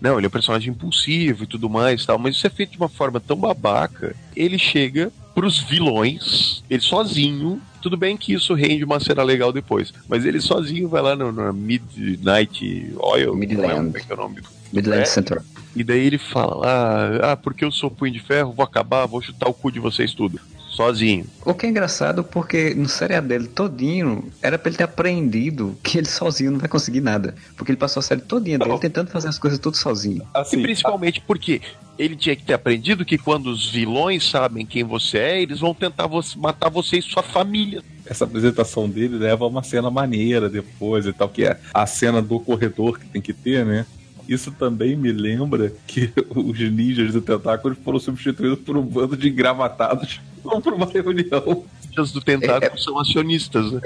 Não, 0.00 0.16
ele 0.16 0.26
é 0.26 0.28
um 0.28 0.32
personagem 0.32 0.70
impulsivo 0.70 1.42
e 1.42 1.46
tudo 1.48 1.68
mais 1.68 2.06
tal, 2.06 2.20
mas 2.20 2.36
isso 2.36 2.46
é 2.46 2.50
feito 2.50 2.70
de 2.70 2.76
uma 2.76 2.88
forma 2.88 3.18
tão 3.18 3.36
babaca. 3.36 4.14
Ele 4.36 4.60
chega 4.60 5.12
pros 5.34 5.58
vilões, 5.58 6.62
ele 6.68 6.82
sozinho. 6.82 7.60
Tudo 7.80 7.96
bem 7.96 8.16
que 8.16 8.32
isso 8.32 8.54
rende 8.54 8.84
uma 8.84 9.00
cena 9.00 9.22
legal 9.22 9.52
depois, 9.52 9.92
mas 10.08 10.24
ele 10.24 10.40
sozinho 10.40 10.88
vai 10.88 11.02
lá 11.02 11.16
no, 11.16 11.32
no 11.32 11.52
Midnight 11.52 12.92
Oil. 12.98 13.34
Midland. 13.34 13.74
Como 13.86 13.96
é 13.96 14.00
que 14.00 14.12
é 14.12 14.14
o 14.14 14.18
nome? 14.18 14.40
do- 14.40 14.48
Midland 14.72 15.02
É. 15.02 15.04
Center. 15.04 15.42
E 15.74 15.82
daí 15.82 16.06
ele 16.06 16.18
fala 16.18 16.54
lá, 16.56 17.32
ah, 17.32 17.36
porque 17.36 17.64
eu 17.64 17.72
sou 17.72 17.90
punho 17.90 18.12
de 18.12 18.20
ferro, 18.20 18.52
vou 18.52 18.64
acabar, 18.64 19.06
vou 19.06 19.20
chutar 19.22 19.48
o 19.48 19.54
cu 19.54 19.70
de 19.72 19.80
vocês 19.80 20.12
tudo. 20.14 20.38
Sozinho. 20.72 21.26
O 21.44 21.52
que 21.52 21.66
é 21.66 21.68
engraçado 21.68 22.24
porque 22.24 22.74
no 22.74 22.88
seriado 22.88 23.28
dele 23.28 23.46
todinho 23.46 24.32
era 24.40 24.58
pra 24.58 24.70
ele 24.70 24.78
ter 24.78 24.84
aprendido 24.84 25.76
que 25.82 25.98
ele 25.98 26.08
sozinho 26.08 26.50
não 26.52 26.58
vai 26.58 26.68
conseguir 26.68 27.00
nada. 27.02 27.34
Porque 27.56 27.70
ele 27.72 27.76
passou 27.78 28.00
a 28.00 28.02
série 28.02 28.22
todinha 28.22 28.58
dele 28.58 28.78
tentando 28.78 29.10
fazer 29.10 29.28
as 29.28 29.38
coisas 29.38 29.58
tudo 29.58 29.76
sozinho. 29.76 30.22
Assim, 30.32 30.58
e 30.58 30.62
principalmente 30.62 31.20
porque 31.20 31.60
ele 31.98 32.16
tinha 32.16 32.34
que 32.34 32.42
ter 32.42 32.54
aprendido 32.54 33.04
que 33.04 33.18
quando 33.18 33.48
os 33.48 33.70
vilões 33.70 34.28
sabem 34.28 34.64
quem 34.64 34.82
você 34.82 35.18
é, 35.18 35.42
eles 35.42 35.60
vão 35.60 35.74
tentar 35.74 36.06
você- 36.06 36.38
matar 36.38 36.70
você 36.70 36.96
e 36.98 37.02
sua 37.02 37.22
família. 37.22 37.82
essa 38.06 38.24
apresentação 38.24 38.88
dele 38.88 39.16
leva 39.18 39.44
a 39.44 39.48
uma 39.48 39.62
cena 39.62 39.90
maneira 39.90 40.48
depois 40.48 41.04
e 41.06 41.12
tal, 41.12 41.28
que 41.28 41.44
é 41.44 41.58
a 41.74 41.86
cena 41.86 42.20
do 42.22 42.40
corredor 42.40 42.98
que 42.98 43.06
tem 43.06 43.20
que 43.22 43.32
ter, 43.34 43.64
né? 43.64 43.84
Isso 44.28 44.50
também 44.52 44.96
me 44.96 45.12
lembra 45.12 45.72
que 45.86 46.10
os 46.34 46.58
ninjas 46.58 47.12
do 47.12 47.20
tentáculo 47.20 47.76
foram 47.84 47.98
substituídos 47.98 48.58
por 48.60 48.76
um 48.76 48.82
bando 48.82 49.16
de 49.16 49.28
engravatados 49.28 50.20
vão 50.44 50.60
pra 50.60 50.74
uma 50.74 50.86
reunião. 50.86 51.64
Os 51.98 52.12
do 52.12 52.20
tentáculo 52.20 52.78
são 52.78 52.98
acionistas, 52.98 53.70
né? 53.72 53.80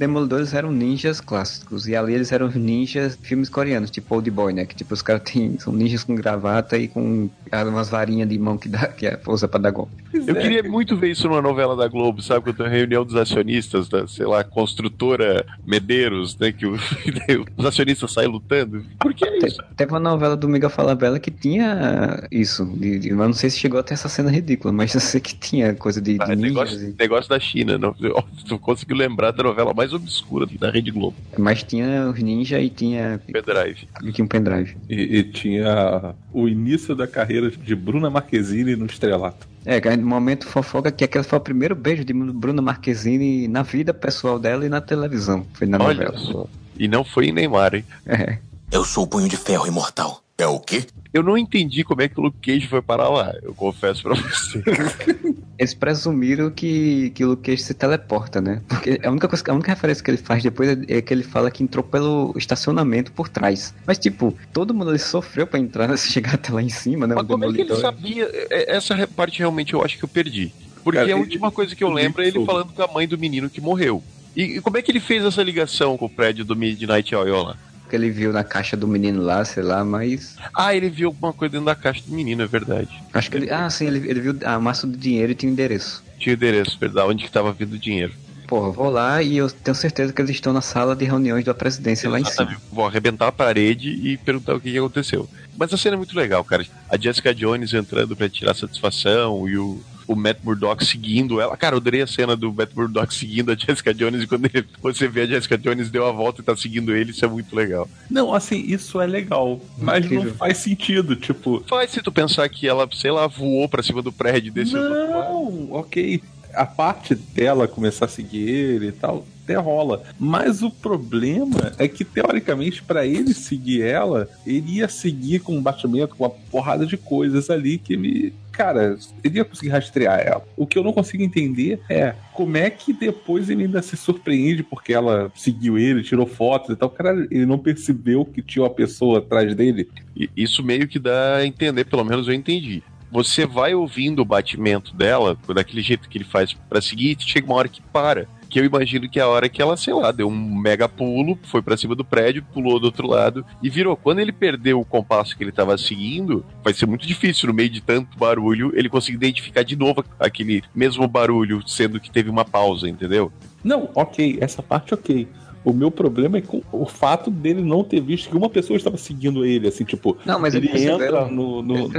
Demolidores 0.00 0.54
eram 0.54 0.72
ninjas 0.72 1.20
clássicos. 1.20 1.86
E 1.86 1.94
ali 1.94 2.14
eles 2.14 2.32
eram 2.32 2.48
ninjas 2.48 3.18
filmes 3.22 3.50
coreanos, 3.50 3.90
tipo 3.90 4.14
Old 4.14 4.30
Boy, 4.30 4.50
né? 4.54 4.64
Que 4.64 4.74
tipo, 4.74 4.94
os 4.94 5.02
caras 5.02 5.22
têm- 5.22 5.58
são 5.58 5.74
ninjas 5.74 6.02
com 6.02 6.14
gravata 6.14 6.78
e 6.78 6.88
com 6.88 7.28
umas 7.70 7.90
varinhas 7.90 8.26
de 8.26 8.38
mão 8.38 8.56
que, 8.56 8.66
dá, 8.66 8.86
que 8.86 9.06
é, 9.06 9.20
usa 9.26 9.46
pra 9.46 9.60
dar 9.60 9.70
golpe. 9.72 9.92
Eu 10.14 10.34
queria 10.34 10.62
muito 10.62 10.96
ver 10.96 11.10
isso 11.10 11.28
numa 11.28 11.42
novela 11.42 11.76
da 11.76 11.86
Globo, 11.86 12.22
sabe? 12.22 12.42
Quando 12.44 12.56
tem 12.56 12.66
a 12.66 12.68
reunião 12.70 13.04
dos 13.04 13.14
acionistas 13.14 13.88
da, 13.90 14.06
sei 14.08 14.24
lá, 14.24 14.42
construtora 14.42 15.44
Medeiros, 15.66 16.36
né? 16.38 16.50
Que 16.50 16.66
o- 16.66 16.74
os 17.56 17.66
acionistas 17.66 18.10
saem 18.12 18.28
lutando. 18.28 18.82
Por 18.98 19.12
que 19.12 19.24
é 19.24 19.38
Te- 19.38 19.46
isso? 19.48 19.62
Teve 19.76 19.92
uma 19.92 20.00
novela 20.00 20.34
do 20.36 20.48
Miguel 20.48 20.70
Falabella 20.70 21.20
que 21.20 21.30
tinha 21.30 22.26
isso. 22.32 22.64
De, 22.64 22.98
de- 22.98 23.12
mas 23.12 23.26
não 23.26 23.34
sei 23.34 23.50
se 23.50 23.58
chegou 23.58 23.78
até 23.78 23.92
essa 23.94 24.08
cena 24.08 24.30
ridícula, 24.30 24.72
mas 24.72 24.94
eu 24.94 25.00
sei 25.00 25.20
que 25.20 25.34
tinha 25.36 25.74
coisa 25.74 26.00
de, 26.00 26.14
de 26.14 26.22
Ah, 26.22 26.28
ninjas. 26.34 26.40
negócio, 26.40 26.88
e- 26.88 26.94
negócio 26.98 27.28
da 27.30 27.38
China, 27.38 27.76
não. 27.78 27.94
Eu- 28.00 28.24
Tu 28.48 28.58
conseguiu 28.58 28.96
lembrar 28.96 29.30
da 29.32 29.42
novela 29.42 29.72
mais 29.74 29.89
obscura 29.92 30.46
da 30.58 30.70
Rede 30.70 30.90
Globo, 30.90 31.16
Mas 31.38 31.62
tinha 31.62 32.08
os 32.08 32.20
ninjas 32.22 32.62
e 32.62 32.68
tinha, 32.70 33.20
Pendrive. 33.26 33.88
e 34.02 34.12
tinha 34.12 34.24
um 34.24 34.28
pendrive. 34.28 34.76
E, 34.88 35.18
e 35.18 35.22
tinha 35.24 36.14
o 36.32 36.48
início 36.48 36.94
da 36.94 37.06
carreira 37.06 37.50
de 37.50 37.74
Bruna 37.74 38.10
Marquezine 38.10 38.76
no 38.76 38.86
estrelato. 38.86 39.48
É, 39.64 39.96
no 39.96 40.06
momento 40.06 40.46
fofoca 40.46 40.90
que 40.90 41.04
aquele 41.04 41.24
foi 41.24 41.38
o 41.38 41.42
primeiro 41.42 41.74
beijo 41.74 42.04
de 42.04 42.12
Bruna 42.14 42.62
Marquezine 42.62 43.46
na 43.46 43.62
vida 43.62 43.92
pessoal 43.92 44.38
dela 44.38 44.64
e 44.64 44.68
na 44.68 44.80
televisão. 44.80 45.46
Foi 45.52 45.66
na 45.66 45.78
Olha 45.82 46.06
novela. 46.06 46.18
só. 46.18 46.46
E 46.78 46.88
não 46.88 47.04
foi 47.04 47.26
em 47.26 47.32
Neymar, 47.32 47.74
hein? 47.74 47.84
É. 48.06 48.38
Eu 48.72 48.84
sou 48.84 49.04
o 49.04 49.06
punho 49.06 49.28
de 49.28 49.36
ferro 49.36 49.66
imortal. 49.66 50.22
É 50.40 50.46
o 50.46 50.58
quê? 50.58 50.84
Eu 51.12 51.22
não 51.22 51.36
entendi 51.36 51.82
como 51.84 52.02
é 52.02 52.08
que 52.08 52.18
o 52.18 52.22
Luke 52.22 52.38
Cage 52.40 52.66
foi 52.68 52.80
parar 52.80 53.08
lá, 53.08 53.34
eu 53.42 53.52
confesso 53.54 54.02
pra 54.02 54.14
você. 54.14 54.62
Eles 55.58 55.74
presumiram 55.74 56.50
que, 56.50 57.10
que 57.10 57.22
o 57.22 57.28
Luke 57.28 57.42
Cage 57.42 57.62
se 57.62 57.74
teleporta, 57.74 58.40
né? 58.40 58.62
Porque 58.66 58.98
a 59.04 59.10
única, 59.10 59.28
coisa, 59.28 59.44
a 59.48 59.52
única 59.52 59.70
referência 59.70 60.02
que 60.02 60.10
ele 60.10 60.16
faz 60.16 60.42
depois 60.42 60.70
é, 60.70 60.78
é 60.88 61.02
que 61.02 61.12
ele 61.12 61.22
fala 61.22 61.50
que 61.50 61.62
entrou 61.62 61.84
pelo 61.84 62.32
estacionamento 62.36 63.12
por 63.12 63.28
trás. 63.28 63.74
Mas, 63.86 63.98
tipo, 63.98 64.34
todo 64.54 64.72
mundo 64.72 64.88
ali 64.88 64.98
sofreu 64.98 65.46
pra 65.46 65.58
entrar, 65.60 65.86
né? 65.86 65.96
Se 65.98 66.08
chegar 66.12 66.34
até 66.36 66.50
lá 66.50 66.62
em 66.62 66.70
cima, 66.70 67.06
né? 67.06 67.14
Mas 67.14 67.24
o 67.24 67.28
como 67.28 67.44
é 67.44 67.52
que 67.52 67.60
ele 67.60 67.76
sabia? 67.76 68.26
É- 68.32 68.74
Essa 68.76 68.94
re- 68.94 69.06
parte 69.06 69.38
realmente 69.40 69.74
eu 69.74 69.84
acho 69.84 69.98
que 69.98 70.04
eu 70.04 70.08
perdi. 70.08 70.50
Porque 70.82 70.96
Cara, 70.98 71.08
a 71.08 71.12
ele- 71.12 71.20
última 71.20 71.50
coisa 71.50 71.76
que 71.76 71.84
eu 71.84 71.88
ele 71.88 71.96
lembro 71.96 72.22
é 72.22 72.28
ele 72.28 72.42
falando 72.46 72.72
com 72.72 72.82
a 72.82 72.86
mãe 72.86 73.06
do 73.06 73.18
menino 73.18 73.50
que 73.50 73.60
morreu. 73.60 74.02
E, 74.34 74.56
e 74.56 74.60
como 74.62 74.78
é 74.78 74.82
que 74.82 74.90
ele 74.90 75.00
fez 75.00 75.22
essa 75.22 75.42
ligação 75.42 75.98
com 75.98 76.06
o 76.06 76.10
prédio 76.10 76.42
do 76.44 76.56
Midnight 76.56 77.14
Oil 77.14 77.42
lá? 77.42 77.56
Que 77.90 77.96
ele 77.96 78.08
viu 78.08 78.32
na 78.32 78.44
caixa 78.44 78.76
do 78.76 78.86
menino 78.86 79.20
lá, 79.20 79.44
sei 79.44 79.64
lá, 79.64 79.84
mas. 79.84 80.36
Ah, 80.54 80.72
ele 80.72 80.88
viu 80.88 81.08
alguma 81.08 81.32
coisa 81.32 81.50
dentro 81.50 81.66
da 81.66 81.74
caixa 81.74 82.02
do 82.06 82.14
menino, 82.14 82.40
é 82.40 82.46
verdade. 82.46 82.88
Acho 83.12 83.28
que 83.28 83.36
ele. 83.36 83.50
Ah, 83.50 83.68
sim, 83.68 83.88
ele, 83.88 84.08
ele 84.08 84.20
viu 84.20 84.38
a 84.44 84.60
massa 84.60 84.86
do 84.86 84.96
dinheiro 84.96 85.32
e 85.32 85.34
tinha 85.34 85.50
o 85.50 85.52
endereço. 85.52 86.04
Tinha 86.16 86.32
o 86.32 86.36
endereço, 86.36 86.78
verdade, 86.78 87.08
onde 87.08 87.24
que 87.24 87.30
tava 87.32 87.52
vindo 87.52 87.72
o 87.72 87.78
dinheiro. 87.78 88.12
Porra, 88.46 88.70
vou 88.70 88.90
lá 88.90 89.22
e 89.22 89.36
eu 89.36 89.50
tenho 89.50 89.74
certeza 89.74 90.12
que 90.12 90.20
eles 90.22 90.32
estão 90.32 90.52
na 90.52 90.60
sala 90.60 90.94
de 90.94 91.04
reuniões 91.04 91.44
da 91.44 91.54
presidência 91.54 92.08
lá 92.08 92.20
em 92.20 92.24
cima. 92.24 92.34
Exatamente. 92.34 92.62
Vou 92.72 92.86
arrebentar 92.86 93.28
a 93.28 93.32
parede 93.32 93.90
e 93.90 94.16
perguntar 94.16 94.54
o 94.54 94.60
que, 94.60 94.70
que 94.70 94.78
aconteceu. 94.78 95.28
Mas 95.56 95.72
a 95.72 95.76
cena 95.76 95.94
é 95.94 95.98
muito 95.98 96.16
legal, 96.16 96.44
cara. 96.44 96.64
A 96.88 96.96
Jessica 96.96 97.34
Jones 97.34 97.72
entrando 97.72 98.16
pra 98.16 98.28
tirar 98.28 98.54
satisfação 98.54 99.48
e 99.48 99.56
o, 99.56 99.80
o 100.10 100.16
Matt 100.16 100.38
Murdock 100.42 100.84
seguindo 100.84 101.40
ela. 101.40 101.56
Cara, 101.56 101.74
eu 101.74 101.78
adorei 101.78 102.02
a 102.02 102.06
cena 102.06 102.36
do 102.36 102.52
Matt 102.52 102.70
Murdock 102.74 103.14
seguindo 103.14 103.52
a 103.52 103.54
Jessica 103.54 103.94
Jones 103.94 104.22
e 104.24 104.26
quando 104.26 104.46
ele- 104.46 104.66
você 104.82 105.06
vê 105.06 105.22
a 105.22 105.26
Jessica 105.26 105.56
Jones 105.56 105.88
deu 105.90 106.06
a 106.06 106.10
volta 106.12 106.40
e 106.40 106.44
tá 106.44 106.56
seguindo 106.56 106.94
ele, 106.94 107.10
isso 107.12 107.24
é 107.24 107.28
muito 107.28 107.54
legal. 107.54 107.88
Não, 108.10 108.34
assim, 108.34 108.64
isso 108.66 109.00
é 109.00 109.06
legal, 109.06 109.60
mas 109.78 110.04
não 110.04 110.12
Incrível. 110.18 110.34
faz 110.34 110.58
sentido, 110.58 111.14
tipo, 111.14 111.62
Faz 111.68 111.90
se 111.92 112.02
tu 112.02 112.10
pensar 112.10 112.48
que 112.48 112.66
ela, 112.66 112.88
sei 112.92 113.10
lá, 113.10 113.26
voou 113.26 113.68
pra 113.68 113.82
cima 113.82 114.02
do 114.02 114.10
prédio 114.12 114.52
e 114.56 114.64
lado. 114.74 114.88
Não, 114.90 115.72
ok. 115.72 116.20
A 116.52 116.66
parte 116.66 117.14
dela 117.14 117.68
começar 117.68 118.06
a 118.06 118.08
seguir 118.08 118.40
ele 118.48 118.88
e 118.88 118.92
tal, 118.92 119.24
até 119.50 119.56
rola. 119.56 120.02
Mas 120.18 120.62
o 120.62 120.70
problema 120.70 121.72
é 121.78 121.88
que, 121.88 122.04
teoricamente, 122.04 122.82
pra 122.82 123.04
ele 123.04 123.34
seguir 123.34 123.82
ela, 123.82 124.28
ele 124.46 124.76
ia 124.76 124.88
seguir 124.88 125.40
com 125.40 125.56
um 125.56 125.62
batimento, 125.62 126.14
com 126.14 126.24
uma 126.24 126.30
porrada 126.30 126.86
de 126.86 126.96
coisas 126.96 127.50
ali 127.50 127.78
que 127.78 127.94
ele. 127.94 128.32
Cara, 128.52 128.98
ele 129.24 129.38
ia 129.38 129.44
conseguir 129.44 129.70
rastrear 129.70 130.20
ela. 130.20 130.44
O 130.54 130.66
que 130.66 130.78
eu 130.78 130.84
não 130.84 130.92
consigo 130.92 131.22
entender 131.22 131.80
é 131.88 132.14
como 132.34 132.58
é 132.58 132.68
que 132.68 132.92
depois 132.92 133.48
ele 133.48 133.64
ainda 133.64 133.80
se 133.80 133.96
surpreende 133.96 134.62
porque 134.62 134.92
ela 134.92 135.32
seguiu 135.34 135.78
ele, 135.78 136.02
tirou 136.02 136.26
fotos 136.26 136.70
e 136.70 136.76
tal. 136.76 136.90
Cara, 136.90 137.26
ele 137.30 137.46
não 137.46 137.58
percebeu 137.58 138.24
que 138.24 138.42
tinha 138.42 138.62
uma 138.62 138.70
pessoa 138.70 139.18
atrás 139.18 139.54
dele. 139.54 139.88
Isso 140.36 140.62
meio 140.62 140.86
que 140.86 140.98
dá 140.98 141.36
a 141.36 141.46
entender, 141.46 141.84
pelo 141.84 142.04
menos 142.04 142.28
eu 142.28 142.34
entendi. 142.34 142.82
Você 143.10 143.46
vai 143.46 143.74
ouvindo 143.74 144.20
o 144.20 144.26
batimento 144.26 144.94
dela, 144.94 145.38
daquele 145.54 145.80
jeito 145.80 146.08
que 146.08 146.18
ele 146.18 146.24
faz 146.24 146.52
pra 146.52 146.82
seguir, 146.82 147.16
e 147.18 147.22
chega 147.22 147.46
uma 147.46 147.56
hora 147.56 147.68
que 147.68 147.80
para. 147.80 148.28
Que 148.50 148.60
eu 148.60 148.64
imagino 148.64 149.08
que 149.08 149.18
é 149.18 149.22
a 149.22 149.28
hora 149.28 149.48
que 149.48 149.62
ela, 149.62 149.76
sei 149.76 149.94
lá, 149.94 150.10
deu 150.10 150.28
um 150.28 150.54
mega 150.60 150.88
pulo, 150.88 151.38
foi 151.44 151.62
pra 151.62 151.76
cima 151.76 151.94
do 151.94 152.04
prédio, 152.04 152.44
pulou 152.52 152.80
do 152.80 152.86
outro 152.86 153.06
lado 153.06 153.46
e 153.62 153.70
virou. 153.70 153.96
Quando 153.96 154.18
ele 154.18 154.32
perdeu 154.32 154.80
o 154.80 154.84
compasso 154.84 155.36
que 155.36 155.44
ele 155.44 155.52
tava 155.52 155.78
seguindo, 155.78 156.44
vai 156.62 156.74
ser 156.74 156.86
muito 156.86 157.06
difícil, 157.06 157.48
no 157.48 157.54
meio 157.54 157.70
de 157.70 157.80
tanto 157.80 158.18
barulho, 158.18 158.72
ele 158.74 158.88
conseguir 158.88 159.16
identificar 159.16 159.62
de 159.62 159.76
novo 159.76 160.04
aquele 160.18 160.62
mesmo 160.74 161.06
barulho, 161.06 161.66
sendo 161.66 162.00
que 162.00 162.10
teve 162.10 162.28
uma 162.28 162.44
pausa, 162.44 162.88
entendeu? 162.88 163.32
Não, 163.62 163.88
ok, 163.94 164.38
essa 164.40 164.62
parte 164.62 164.92
ok. 164.92 165.28
O 165.62 165.72
meu 165.74 165.90
problema 165.90 166.38
é 166.38 166.40
com 166.40 166.62
o 166.72 166.86
fato 166.86 167.30
dele 167.30 167.62
não 167.62 167.84
ter 167.84 168.00
visto 168.00 168.30
que 168.30 168.36
uma 168.36 168.48
pessoa 168.48 168.76
estava 168.76 168.96
seguindo 168.96 169.44
ele, 169.44 169.68
assim, 169.68 169.84
tipo, 169.84 170.16
Não, 170.24 170.38
mas 170.38 170.54
ele, 170.54 170.66
ele 170.66 170.72
percebeu. 170.72 171.06
entra 171.06 171.26
no. 171.26 171.62
no- 171.62 171.74
Ele. 171.74 171.82
Ele 171.84 171.90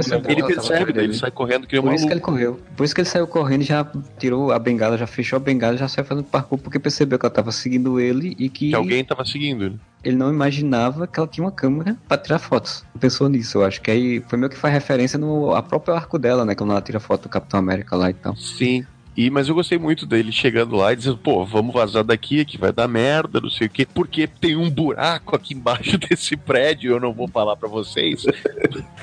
percebe, 0.42 0.82
ele 0.82 0.92
dele. 0.92 1.14
sai 1.14 1.30
correndo 1.30 1.66
que 1.66 1.80
Por 1.80 1.94
isso 1.94 2.06
que 2.06 2.12
ele 2.12 2.20
correu. 2.20 2.58
Por 2.76 2.84
isso 2.84 2.94
que 2.94 3.00
ele 3.00 3.08
saiu 3.08 3.26
correndo 3.26 3.62
e 3.62 3.64
já 3.64 3.86
tirou 4.18 4.50
a 4.50 4.58
bengala, 4.58 4.98
já 4.98 5.06
fechou 5.06 5.36
a 5.36 5.40
bengala, 5.40 5.76
já 5.76 5.86
saiu 5.86 6.04
fazendo 6.04 6.24
parkour 6.24 6.58
porque 6.58 6.78
percebeu 6.78 7.18
que 7.18 7.24
ela 7.26 7.32
tava 7.34 7.52
seguindo 7.52 8.00
ele 8.00 8.34
e 8.38 8.48
que, 8.48 8.70
Que 8.70 8.74
alguém 8.74 9.04
tava 9.04 9.24
seguindo 9.24 9.64
ele. 9.64 9.78
ele 10.02 10.16
não 10.16 10.30
imaginava 10.32 11.06
que 11.06 11.18
ela 11.20 11.28
tinha 11.28 11.44
uma 11.44 11.52
câmera 11.52 11.96
pra 12.08 12.18
tirar 12.18 12.40
fotos. 12.40 12.84
Pensou 12.98 13.28
nisso, 13.28 13.58
eu 13.58 13.64
acho 13.64 13.80
que 13.80 13.90
aí 13.92 14.20
foi 14.28 14.38
meio 14.38 14.50
que 14.50 14.56
faz 14.58 14.74
referência 14.74 15.18
no 15.18 15.54
a 15.54 15.62
próprio 15.62 15.94
arco 15.94 16.18
dela, 16.18 16.44
né? 16.44 16.54
Quando 16.56 16.70
ela 16.72 16.80
tira 16.82 16.98
foto 16.98 17.22
do 17.24 17.28
Capitão 17.28 17.60
América 17.60 17.94
lá 17.96 18.10
e 18.10 18.14
tal. 18.14 18.34
Sim. 18.36 18.84
E, 19.16 19.28
mas 19.28 19.48
eu 19.48 19.54
gostei 19.54 19.78
muito 19.78 20.06
dele 20.06 20.32
chegando 20.32 20.74
lá 20.74 20.92
e 20.92 20.96
dizendo, 20.96 21.18
pô, 21.18 21.44
vamos 21.44 21.74
vazar 21.74 22.02
daqui, 22.02 22.44
que 22.44 22.56
vai 22.56 22.72
dar 22.72 22.88
merda, 22.88 23.40
não 23.40 23.50
sei 23.50 23.66
o 23.66 23.70
quê, 23.70 23.86
porque 23.86 24.26
tem 24.26 24.56
um 24.56 24.70
buraco 24.70 25.36
aqui 25.36 25.54
embaixo 25.54 25.98
desse 26.08 26.36
prédio, 26.36 26.92
eu 26.92 27.00
não 27.00 27.12
vou 27.12 27.28
falar 27.28 27.56
pra 27.56 27.68
vocês. 27.68 28.24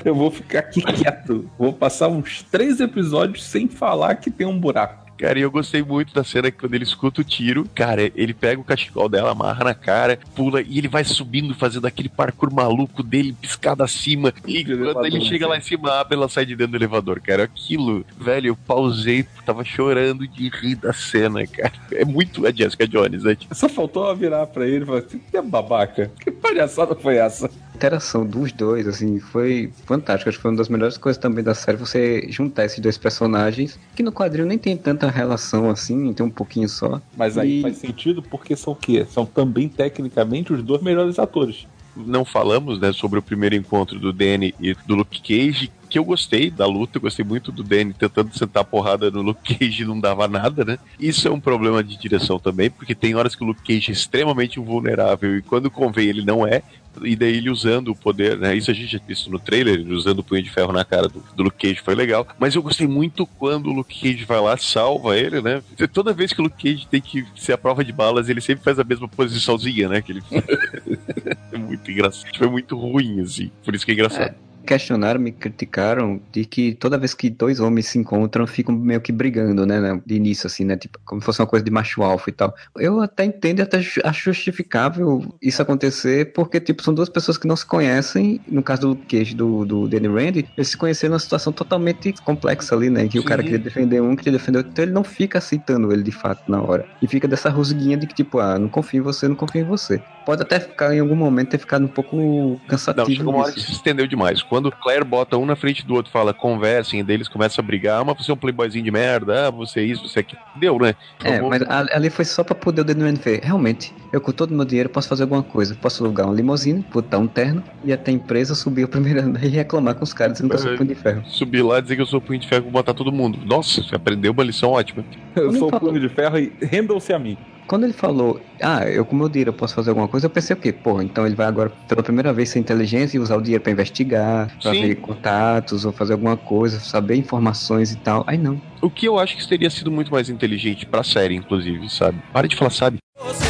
Eu 0.04 0.14
vou 0.14 0.30
ficar 0.30 0.60
aqui 0.60 0.82
quieto. 0.82 1.48
Vou 1.58 1.72
passar 1.72 2.08
uns 2.08 2.42
três 2.42 2.80
episódios 2.80 3.44
sem 3.44 3.68
falar 3.68 4.16
que 4.16 4.30
tem 4.30 4.46
um 4.46 4.58
buraco. 4.58 5.09
Cara, 5.20 5.38
e 5.38 5.42
eu 5.42 5.50
gostei 5.50 5.82
muito 5.82 6.14
da 6.14 6.24
cena 6.24 6.50
que 6.50 6.56
quando 6.56 6.72
ele 6.72 6.84
escuta 6.84 7.20
o 7.20 7.24
tiro, 7.24 7.68
cara, 7.74 8.10
ele 8.14 8.32
pega 8.32 8.58
o 8.58 8.64
cachecol 8.64 9.06
dela, 9.06 9.32
amarra 9.32 9.64
na 9.64 9.74
cara, 9.74 10.18
pula 10.34 10.62
e 10.62 10.78
ele 10.78 10.88
vai 10.88 11.04
subindo, 11.04 11.54
fazendo 11.54 11.86
aquele 11.86 12.08
parkour 12.08 12.50
maluco 12.50 13.02
dele, 13.02 13.36
piscada 13.38 13.84
acima. 13.84 14.32
E 14.46 14.64
quando 14.64 15.04
ele 15.04 15.20
chega 15.20 15.46
lá 15.46 15.58
em 15.58 15.60
cima, 15.60 15.92
abre, 15.92 16.14
ela 16.14 16.26
sai 16.26 16.46
de 16.46 16.56
dentro 16.56 16.72
do 16.72 16.78
elevador, 16.78 17.20
cara. 17.20 17.44
Aquilo, 17.44 18.02
velho, 18.18 18.46
eu 18.46 18.56
pausei, 18.56 19.26
tava 19.44 19.62
chorando 19.62 20.26
de 20.26 20.48
rir 20.48 20.76
da 20.76 20.94
cena, 20.94 21.46
cara. 21.46 21.74
É 21.92 22.04
muito 22.06 22.46
a 22.46 22.50
Jessica 22.50 22.88
Jones, 22.88 23.22
né? 23.22 23.36
Só 23.52 23.68
faltou 23.68 24.16
virar 24.16 24.46
pra 24.46 24.66
ele 24.66 24.84
e 24.84 24.86
falar 24.86 25.00
assim: 25.00 25.18
que 25.18 25.42
babaca, 25.42 26.10
que 26.18 26.30
palhaçada 26.30 26.94
foi 26.94 27.16
essa? 27.16 27.50
A 27.80 27.86
interação 27.86 28.26
dos 28.26 28.52
dois, 28.52 28.86
assim, 28.86 29.18
foi 29.18 29.72
fantástica. 29.86 30.28
Acho 30.28 30.36
que 30.38 30.42
foi 30.42 30.50
uma 30.50 30.58
das 30.58 30.68
melhores 30.68 30.98
coisas 30.98 31.16
também 31.18 31.42
da 31.42 31.54
série 31.54 31.78
você 31.78 32.26
juntar 32.28 32.66
esses 32.66 32.78
dois 32.78 32.98
personagens, 32.98 33.80
que 33.96 34.02
no 34.02 34.12
quadrinho 34.12 34.46
nem 34.46 34.58
tem 34.58 34.76
tanta 34.76 35.08
relação 35.08 35.70
assim, 35.70 36.12
tem 36.12 36.26
um 36.26 36.28
pouquinho 36.28 36.68
só. 36.68 37.00
Mas 37.16 37.38
aí 37.38 37.60
E- 37.60 37.62
faz 37.62 37.78
sentido 37.78 38.22
porque 38.22 38.54
são 38.54 38.74
o 38.74 38.76
quê? 38.76 39.06
São 39.10 39.24
também 39.24 39.66
tecnicamente 39.66 40.52
os 40.52 40.62
dois 40.62 40.82
melhores 40.82 41.18
atores. 41.18 41.66
não 41.96 42.22
falamos, 42.22 42.78
né, 42.78 42.92
sobre 42.92 43.18
o 43.18 43.22
primeiro 43.22 43.54
encontro 43.54 43.98
do 43.98 44.12
Danny 44.12 44.54
e 44.60 44.74
do 44.86 44.94
Luke 44.94 45.20
Cage, 45.22 45.72
que 45.90 45.98
eu 45.98 46.04
gostei 46.04 46.50
da 46.50 46.66
luta, 46.66 46.96
eu 46.96 47.02
gostei 47.02 47.24
muito 47.24 47.50
do 47.50 47.64
Danny 47.64 47.92
tentando 47.92 48.36
sentar 48.36 48.64
porrada 48.64 49.10
no 49.10 49.20
Luke 49.20 49.54
Cage 49.54 49.84
não 49.84 49.98
dava 49.98 50.28
nada, 50.28 50.64
né? 50.64 50.78
Isso 50.98 51.26
é 51.26 51.30
um 51.30 51.40
problema 51.40 51.82
de 51.82 51.98
direção 51.98 52.38
também, 52.38 52.70
porque 52.70 52.94
tem 52.94 53.14
horas 53.14 53.34
que 53.34 53.42
o 53.42 53.46
Luke 53.46 53.62
Cage 53.62 53.90
é 53.90 53.92
extremamente 53.92 54.60
vulnerável 54.60 55.36
e 55.36 55.42
quando 55.42 55.70
convém 55.70 56.08
ele 56.08 56.24
não 56.24 56.46
é, 56.46 56.62
e 57.02 57.14
daí 57.14 57.36
ele 57.36 57.50
usando 57.50 57.88
o 57.88 57.96
poder, 57.96 58.36
né? 58.36 58.54
Isso 58.54 58.70
a 58.70 58.74
gente 58.74 58.92
já 58.92 59.00
visto 59.06 59.30
no 59.30 59.38
trailer, 59.38 59.74
ele 59.74 59.92
usando 59.92 60.20
o 60.20 60.24
punho 60.24 60.42
de 60.42 60.50
ferro 60.50 60.72
na 60.72 60.84
cara 60.84 61.08
do, 61.08 61.22
do 61.34 61.42
Luke 61.44 61.68
Cage 61.68 61.80
foi 61.82 61.94
legal. 61.94 62.26
Mas 62.38 62.54
eu 62.54 62.62
gostei 62.62 62.86
muito 62.86 63.26
quando 63.26 63.68
o 63.68 63.72
Luke 63.72 64.00
Cage 64.00 64.24
vai 64.24 64.40
lá, 64.40 64.56
salva 64.56 65.16
ele, 65.16 65.40
né? 65.40 65.62
Toda 65.92 66.12
vez 66.12 66.32
que 66.32 66.40
o 66.40 66.44
Luke 66.44 66.62
Cage 66.62 66.86
tem 66.88 67.00
que 67.00 67.24
ser 67.36 67.52
a 67.52 67.58
prova 67.58 67.84
de 67.84 67.92
balas, 67.92 68.28
ele 68.28 68.40
sempre 68.40 68.64
faz 68.64 68.78
a 68.78 68.84
mesma 68.84 69.08
posiçãozinha, 69.08 69.88
né? 69.88 70.02
Que 70.02 70.12
ele 70.12 70.22
é 71.52 71.58
muito 71.58 71.90
engraçado. 71.90 72.36
Foi 72.36 72.48
muito 72.48 72.76
ruim, 72.76 73.20
assim. 73.20 73.50
Por 73.64 73.74
isso 73.74 73.84
que 73.84 73.92
é 73.92 73.94
engraçado. 73.94 74.34
Questionaram, 74.70 75.18
me 75.18 75.32
criticaram 75.32 76.20
de 76.30 76.44
que 76.44 76.74
toda 76.74 76.96
vez 76.96 77.12
que 77.12 77.28
dois 77.28 77.58
homens 77.58 77.86
se 77.86 77.98
encontram, 77.98 78.46
ficam 78.46 78.72
meio 78.72 79.00
que 79.00 79.10
brigando, 79.10 79.66
né, 79.66 79.80
né, 79.80 80.00
de 80.06 80.14
início, 80.14 80.46
assim, 80.46 80.64
né, 80.64 80.76
tipo, 80.76 80.96
como 81.04 81.20
se 81.20 81.24
fosse 81.24 81.40
uma 81.40 81.46
coisa 81.48 81.64
de 81.64 81.72
macho 81.72 82.04
alfa 82.04 82.30
e 82.30 82.32
tal. 82.32 82.54
Eu 82.76 83.00
até 83.00 83.24
entendo 83.24 83.58
e 83.58 83.62
até 83.62 83.78
acho 83.78 84.24
justificável 84.32 85.24
isso 85.42 85.60
acontecer, 85.60 86.32
porque, 86.32 86.60
tipo, 86.60 86.84
são 86.84 86.94
duas 86.94 87.08
pessoas 87.08 87.36
que 87.36 87.48
não 87.48 87.56
se 87.56 87.66
conhecem, 87.66 88.40
no 88.46 88.62
caso 88.62 88.94
do 88.94 88.96
Cage, 89.08 89.34
do, 89.34 89.64
do 89.64 89.88
Danny 89.88 90.06
Rand, 90.06 90.44
eles 90.56 90.68
se 90.68 90.76
conheceram 90.76 91.14
numa 91.14 91.18
situação 91.18 91.52
totalmente 91.52 92.14
complexa 92.22 92.76
ali, 92.76 92.88
né, 92.90 93.08
que 93.08 93.18
o 93.18 93.24
cara 93.24 93.42
Sim. 93.42 93.48
queria 93.48 93.64
defender 93.64 94.00
um, 94.00 94.14
queria 94.14 94.34
defender 94.34 94.58
outro, 94.58 94.70
então 94.70 94.84
ele 94.84 94.92
não 94.92 95.02
fica 95.02 95.38
aceitando 95.38 95.92
ele 95.92 96.04
de 96.04 96.12
fato 96.12 96.48
na 96.48 96.62
hora. 96.62 96.86
E 97.02 97.08
fica 97.08 97.26
dessa 97.26 97.50
rusguinha 97.50 97.96
de 97.96 98.06
que, 98.06 98.14
tipo, 98.14 98.38
ah, 98.38 98.56
não 98.56 98.68
confio 98.68 99.00
em 99.00 99.02
você, 99.02 99.26
não 99.26 99.34
confio 99.34 99.62
em 99.62 99.64
você. 99.64 100.00
Pode 100.24 100.42
até 100.42 100.60
ficar, 100.60 100.94
em 100.94 101.00
algum 101.00 101.16
momento, 101.16 101.50
ter 101.50 101.58
ficado 101.58 101.84
um 101.84 101.88
pouco 101.88 102.60
cansativo 102.68 103.08
Não, 103.08 103.16
chegou 103.16 103.34
uma 103.34 103.44
hora 103.44 103.52
que 103.52 103.60
se 103.60 103.72
estendeu 103.72 104.06
demais. 104.06 104.42
Quando 104.42 104.59
Claire 104.70 105.04
bota 105.04 105.36
um 105.38 105.46
na 105.46 105.54
frente 105.54 105.86
do 105.86 105.94
outro, 105.94 106.10
fala, 106.10 106.34
conversem, 106.34 107.00
e 107.00 107.02
daí 107.04 107.14
eles 107.14 107.28
começam 107.28 107.62
a 107.62 107.66
brigar, 107.66 108.00
ah, 108.00 108.04
mas 108.04 108.16
você 108.18 108.32
é 108.32 108.34
um 108.34 108.36
playboyzinho 108.36 108.84
de 108.84 108.90
merda, 108.90 109.46
ah, 109.46 109.50
você 109.50 109.80
é 109.80 109.84
isso, 109.84 110.08
você 110.08 110.18
é 110.18 110.22
aquilo. 110.22 110.40
Deu, 110.56 110.76
né? 110.78 110.94
É, 111.22 111.40
mas 111.40 111.62
ali 111.92 112.10
foi 112.10 112.24
só 112.24 112.42
pra 112.42 112.54
poder 112.54 112.80
o 112.80 112.84
Danny 112.84 113.02
Rand 113.02 113.14
ver. 113.14 113.40
Realmente, 113.44 113.94
eu 114.12 114.20
com 114.20 114.32
todo 114.32 114.50
o 114.50 114.54
meu 114.54 114.64
dinheiro 114.64 114.88
posso 114.88 115.08
fazer 115.08 115.22
alguma 115.22 115.42
coisa. 115.42 115.74
Posso 115.76 116.04
alugar 116.04 116.26
uma 116.26 116.34
limusine, 116.34 116.84
botar 116.92 117.18
um 117.18 117.26
terno 117.28 117.62
e 117.84 117.92
até 117.92 118.10
a 118.10 118.14
empresa 118.14 118.54
subir 118.54 118.84
o 118.84 118.88
primeiro 118.88 119.20
andar 119.22 119.44
e 119.44 119.48
reclamar 119.48 119.94
com 119.94 120.02
os 120.02 120.12
caras 120.12 120.34
dizendo 120.34 120.50
que 120.50 120.56
eu 120.56 120.58
sou 120.60 120.72
É. 120.72 120.76
punho 120.76 120.88
de 120.88 120.94
ferro. 120.94 121.22
Subir 121.26 121.62
lá 121.62 121.78
e 121.78 121.82
dizer 121.82 121.96
que 121.96 122.02
eu 122.02 122.06
sou 122.06 122.20
punho 122.20 122.40
de 122.40 122.48
ferro 122.48 122.62
vou 122.64 122.72
botar 122.72 122.94
todo 122.94 123.12
mundo. 123.12 123.38
Nossa, 123.44 123.82
você 123.82 123.94
aprendeu 123.94 124.32
uma 124.32 124.42
lição 124.42 124.70
ótima. 124.70 125.04
Eu 125.36 125.46
Como 125.46 125.58
sou 125.58 125.70
punho 125.70 126.00
de 126.00 126.08
ferro 126.08 126.38
e 126.38 126.52
rendam-se 126.60 127.12
a 127.12 127.18
mim. 127.18 127.36
Quando 127.70 127.84
ele 127.84 127.92
falou, 127.92 128.40
ah, 128.60 128.82
eu 128.90 129.04
com 129.04 129.14
o 129.14 129.18
meu 129.20 129.28
dinheiro 129.28 129.50
eu 129.50 129.54
posso 129.54 129.76
fazer 129.76 129.90
alguma 129.90 130.08
coisa, 130.08 130.26
eu 130.26 130.30
pensei 130.30 130.56
o 130.56 130.58
quê? 130.58 130.72
Porra, 130.72 131.04
então 131.04 131.24
ele 131.24 131.36
vai 131.36 131.46
agora 131.46 131.70
pela 131.86 132.02
primeira 132.02 132.32
vez 132.32 132.48
ser 132.48 132.58
inteligente 132.58 133.14
e 133.14 133.20
usar 133.20 133.36
o 133.36 133.40
dinheiro 133.40 133.62
pra 133.62 133.70
investigar, 133.70 134.52
pra 134.60 134.74
Sim. 134.74 134.80
ver 134.80 134.96
contatos 134.96 135.84
ou 135.84 135.92
fazer 135.92 136.14
alguma 136.14 136.36
coisa, 136.36 136.80
saber 136.80 137.14
informações 137.14 137.92
e 137.92 137.96
tal. 137.98 138.24
Aí 138.26 138.36
não. 138.36 138.60
O 138.82 138.90
que 138.90 139.06
eu 139.06 139.20
acho 139.20 139.36
que 139.36 139.46
teria 139.46 139.70
sido 139.70 139.88
muito 139.88 140.10
mais 140.10 140.28
inteligente 140.28 140.84
pra 140.84 141.04
série, 141.04 141.36
inclusive, 141.36 141.88
sabe? 141.88 142.18
Para 142.32 142.48
de 142.48 142.56
falar, 142.56 142.70
sabe? 142.70 142.98
Você 143.24 143.46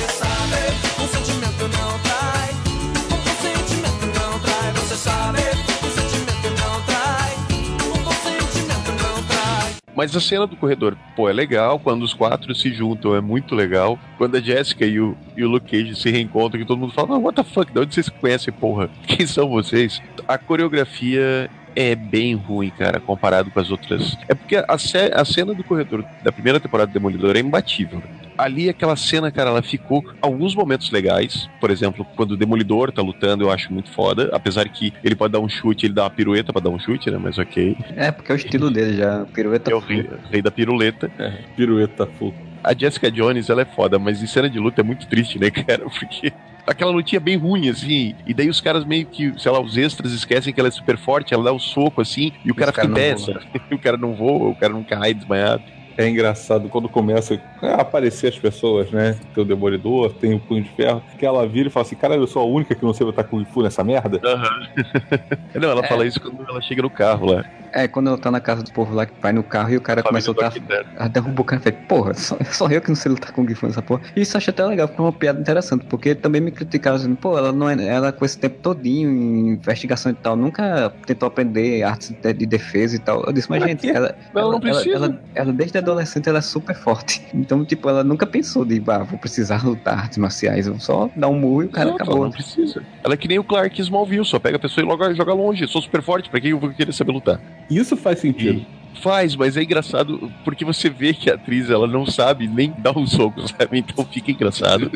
Mas 10.01 10.17
a 10.17 10.21
cena 10.21 10.47
do 10.47 10.57
corredor, 10.57 10.97
pô, 11.15 11.29
é 11.29 11.33
legal. 11.35 11.79
Quando 11.79 12.03
os 12.05 12.15
quatro 12.15 12.55
se 12.55 12.73
juntam, 12.73 13.15
é 13.15 13.21
muito 13.21 13.55
legal. 13.55 13.99
Quando 14.17 14.35
a 14.35 14.41
Jessica 14.41 14.87
e 14.87 14.99
o, 14.99 15.15
e 15.37 15.45
o 15.45 15.49
Luke 15.51 15.71
Cage 15.71 15.95
se 15.95 16.11
reencontram, 16.11 16.59
que 16.59 16.67
todo 16.67 16.79
mundo 16.79 16.95
fala, 16.95 17.17
"Ah, 17.17 17.19
what 17.19 17.37
the 17.37 17.45
fuck, 17.45 17.71
de 17.71 17.79
onde 17.79 17.95
vocês 17.95 18.09
conhecem, 18.09 18.51
porra? 18.51 18.89
Quem 19.07 19.27
são 19.27 19.51
vocês? 19.51 20.01
A 20.27 20.39
coreografia 20.39 21.51
é 21.77 21.95
bem 21.95 22.35
ruim, 22.35 22.71
cara, 22.71 22.99
comparado 22.99 23.51
com 23.51 23.61
as 23.61 23.71
outras. 23.71 24.17
É 24.27 24.35
porque 24.35 24.57
a, 24.57 24.65
a 24.69 25.25
cena 25.27 25.53
do 25.53 25.63
corredor 25.63 26.03
da 26.25 26.33
primeira 26.33 26.59
temporada 26.59 26.91
do 26.91 26.95
Demolidor 26.95 27.37
é 27.37 27.41
imbatível. 27.41 28.03
Ali, 28.41 28.69
aquela 28.69 28.97
cena, 28.97 29.31
cara, 29.31 29.51
ela 29.51 29.63
ficou 29.63 30.05
alguns 30.21 30.55
momentos 30.55 30.91
legais. 30.91 31.49
Por 31.61 31.71
exemplo, 31.71 32.07
quando 32.17 32.33
o 32.33 32.37
Demolidor 32.37 32.91
tá 32.91 33.03
lutando, 33.03 33.45
eu 33.45 33.51
acho 33.51 33.73
muito 33.73 33.91
foda. 33.91 34.31
Apesar 34.33 34.69
que 34.69 34.93
ele 35.05 35.15
pode 35.15 35.33
dar 35.33 35.41
um 35.41 35.49
chute, 35.49 35.87
ele 35.87 35.95
dá 35.95 36.05
uma 36.05 36.11
pirueta 36.11 36.53
pra 36.53 36.63
dar 36.63 36.71
um 36.71 36.79
chute, 36.79 37.11
né? 37.11 37.19
Mas 37.19 37.39
ok. 37.39 37.77
É, 37.97 38.11
porque 38.11 38.33
é 38.33 38.35
o 38.35 38.37
estilo 38.37 38.71
dele 38.71 38.97
já. 38.97 39.27
Pirueta 39.27 39.71
É 39.71 39.75
o 39.75 39.79
rei, 39.79 40.09
rei 40.31 40.43
da 40.43 40.51
piruleta. 40.51 41.11
Pirueta 41.57 42.07
full. 42.19 42.35
A 42.63 42.75
Jessica 42.75 43.11
Jones, 43.11 43.49
ela 43.49 43.63
é 43.63 43.65
foda, 43.65 43.99
mas 43.99 44.23
em 44.23 44.27
cena 44.27 44.49
de 44.49 44.59
luta 44.59 44.81
é 44.81 44.85
muito 44.85 45.07
triste, 45.07 45.39
né, 45.39 45.51
cara? 45.51 45.85
Porque 45.89 46.33
aquela 46.67 46.91
lutinha 46.91 47.19
é 47.19 47.21
bem 47.21 47.37
ruim, 47.37 47.69
assim, 47.69 48.15
e 48.27 48.35
daí 48.35 48.49
os 48.49 48.61
caras 48.61 48.85
meio 48.85 49.07
que, 49.07 49.33
sei 49.39 49.51
lá, 49.51 49.61
os 49.61 49.77
extras 49.77 50.13
esquecem 50.13 50.53
que 50.53 50.61
ela 50.61 50.69
é 50.69 50.73
super 50.73 50.97
forte, 50.99 51.33
ela 51.33 51.45
dá 51.45 51.53
um 51.53 51.59
soco, 51.59 52.01
assim, 52.01 52.33
e 52.45 52.51
o 52.51 52.55
cara 52.55 52.71
os 52.71 52.75
fica 52.75 52.87
em 52.87 52.91
não 52.91 52.95
pé, 52.95 53.15
o 53.75 53.79
cara 53.79 53.97
não 53.97 54.15
voa, 54.15 54.51
o 54.51 54.55
cara 54.55 54.73
não 54.73 54.85
cai 54.85 55.15
desmaiado. 55.15 55.63
É 56.01 56.09
engraçado 56.09 56.69
quando 56.69 56.89
começa 56.89 57.41
a 57.63 57.81
aparecer 57.83 58.29
as 58.29 58.39
pessoas, 58.39 58.91
né? 58.91 59.17
Tem 59.35 59.43
o 59.43 59.47
Demolidor, 59.47 60.13
tem 60.15 60.33
o 60.35 60.41
Punho 60.41 60.63
de 60.63 60.71
Ferro, 60.71 61.03
que 61.19 61.27
ela 61.27 61.47
vira 61.47 61.69
e 61.69 61.71
fala 61.71 61.85
assim: 61.85 61.97
Cara, 61.97 62.15
eu 62.15 62.27
sou 62.27 62.43
a 62.43 62.45
única 62.45 62.75
que 62.75 62.83
não 62.85 62.93
sei 62.95 63.05
botar 63.05 63.25
Kung 63.25 63.45
Fu 63.45 63.63
nessa 63.63 63.85
merda. 63.85 64.21
Não, 65.55 65.71
ela 65.71 65.85
É. 65.85 65.89
fala 65.89 66.07
isso 66.07 66.21
quando 66.21 66.49
ela 66.49 66.61
chega 66.63 66.83
no 66.83 66.91
carro 66.91 67.27
lá. 67.33 67.45
É, 67.73 67.87
quando 67.89 68.09
ela 68.09 68.19
tá 68.19 68.31
na 68.31 68.41
casa 68.41 68.63
do 68.63 68.73
povo 68.73 68.95
lá 68.95 69.07
que 69.07 69.13
vai 69.21 69.33
no 69.33 69.43
carro 69.43 69.71
e 69.71 69.77
o 69.77 69.81
cara 69.81 70.03
começa 70.03 70.31
a 70.31 70.33
lutar. 70.33 70.53
Família 70.53 70.87
A 70.99 71.09
derruba 71.09 71.43
o 71.43 71.45
cara 71.45 71.61
e 71.61 71.65
fala, 71.73 71.77
porra, 71.87 72.15
só, 72.15 72.37
só 72.51 72.67
eu 72.69 72.81
que 72.81 72.89
não 72.89 72.97
sei 72.97 73.13
lutar 73.13 73.33
com 73.33 73.45
Kung 73.47 73.55
Fu 73.55 73.67
nessa 73.67 73.83
porra. 73.83 74.03
E 74.17 74.21
isso 74.23 74.37
eu 74.37 74.39
acho 74.39 74.51
até 74.51 74.65
legal, 74.65 74.89
porque 74.89 75.01
é 75.01 75.05
uma 75.05 75.13
piada 75.13 75.41
interessante, 75.41 75.85
porque 75.87 76.15
também 76.15 76.41
me 76.41 76.51
criticaram 76.51 76.97
dizendo, 76.97 77.17
pô, 77.17 77.37
ela 77.39 77.53
não 77.53 77.69
é. 77.69 77.87
Ela 77.87 78.13
com 78.13 78.25
esse 78.25 78.39
tempo 78.39 78.59
todinho 78.61 79.11
em 79.11 79.49
investigação 79.55 80.11
e 80.13 80.15
tal, 80.15 80.37
nunca 80.37 80.93
tentou 81.07 81.27
aprender 81.27 81.83
artes 81.83 82.11
de, 82.11 82.33
de 82.33 82.47
defesa 82.47 82.97
e 82.97 82.99
tal. 82.99 83.25
Eu 83.25 83.33
disse, 83.33 83.49
mas 83.49 83.63
gente, 83.63 83.81
quê? 83.83 83.91
ela, 83.95 84.15
Ela 84.35 84.43
não 84.45 84.53
ela, 84.53 84.61
precisa. 84.61 84.97
ela, 84.97 85.23
ela 85.35 85.53
desde 85.53 85.79
adolescente 85.79 86.29
ela 86.29 86.39
é 86.39 86.43
super 86.43 86.75
forte. 86.75 87.23
Então, 87.33 87.65
tipo, 87.65 87.89
ela 87.89 88.03
nunca 88.03 88.27
pensou 88.27 88.65
de, 88.65 88.83
ah, 88.89 88.99
vou 89.05 89.19
precisar 89.19 89.65
lutar 89.65 89.99
artes 89.99 90.19
marciais, 90.19 90.67
eu 90.67 90.73
vou 90.75 90.81
só 90.81 91.09
dar 91.15 91.29
um 91.29 91.39
murro 91.39 91.63
e 91.63 91.67
o 91.67 91.71
cara 91.71 91.89
Não, 91.91 91.95
acabou. 91.97 92.17
ela 92.17 92.25
não 92.25 92.33
precisa. 92.33 92.83
Ela 93.05 93.15
é 93.15 93.17
que 93.17 93.29
nem 93.29 93.39
o 93.39 93.45
Clark 93.45 93.81
Smallville, 93.81 94.25
só 94.25 94.39
pega 94.39 94.57
a 94.57 94.61
pessoa 94.61 94.85
e 94.85 94.89
logo 94.89 95.15
joga 95.15 95.33
longe. 95.33 95.67
Sou 95.69 95.81
super 95.81 96.03
forte, 96.03 96.29
pra 96.29 96.41
que 96.41 96.49
eu 96.49 96.59
vou 96.59 96.71
querer 96.71 96.93
saber 96.93 97.13
lutar? 97.13 97.41
Isso 97.71 97.97
faz 97.97 98.19
sentido. 98.19 98.65
Faz, 99.01 99.35
mas 99.37 99.57
é 99.57 99.63
engraçado 99.63 100.31
porque 100.45 100.63
você 100.65 100.91
vê 100.91 101.15
que 101.15 101.31
a 101.31 101.35
atriz 101.35 101.71
ela 101.71 101.87
não 101.87 102.05
sabe 102.05 102.47
nem 102.47 102.75
dar 102.77 102.99
um 102.99 103.07
soco, 103.07 103.41
sabe? 103.49 103.79
Então 103.79 104.05
fica 104.05 104.31
engraçado. 104.33 104.91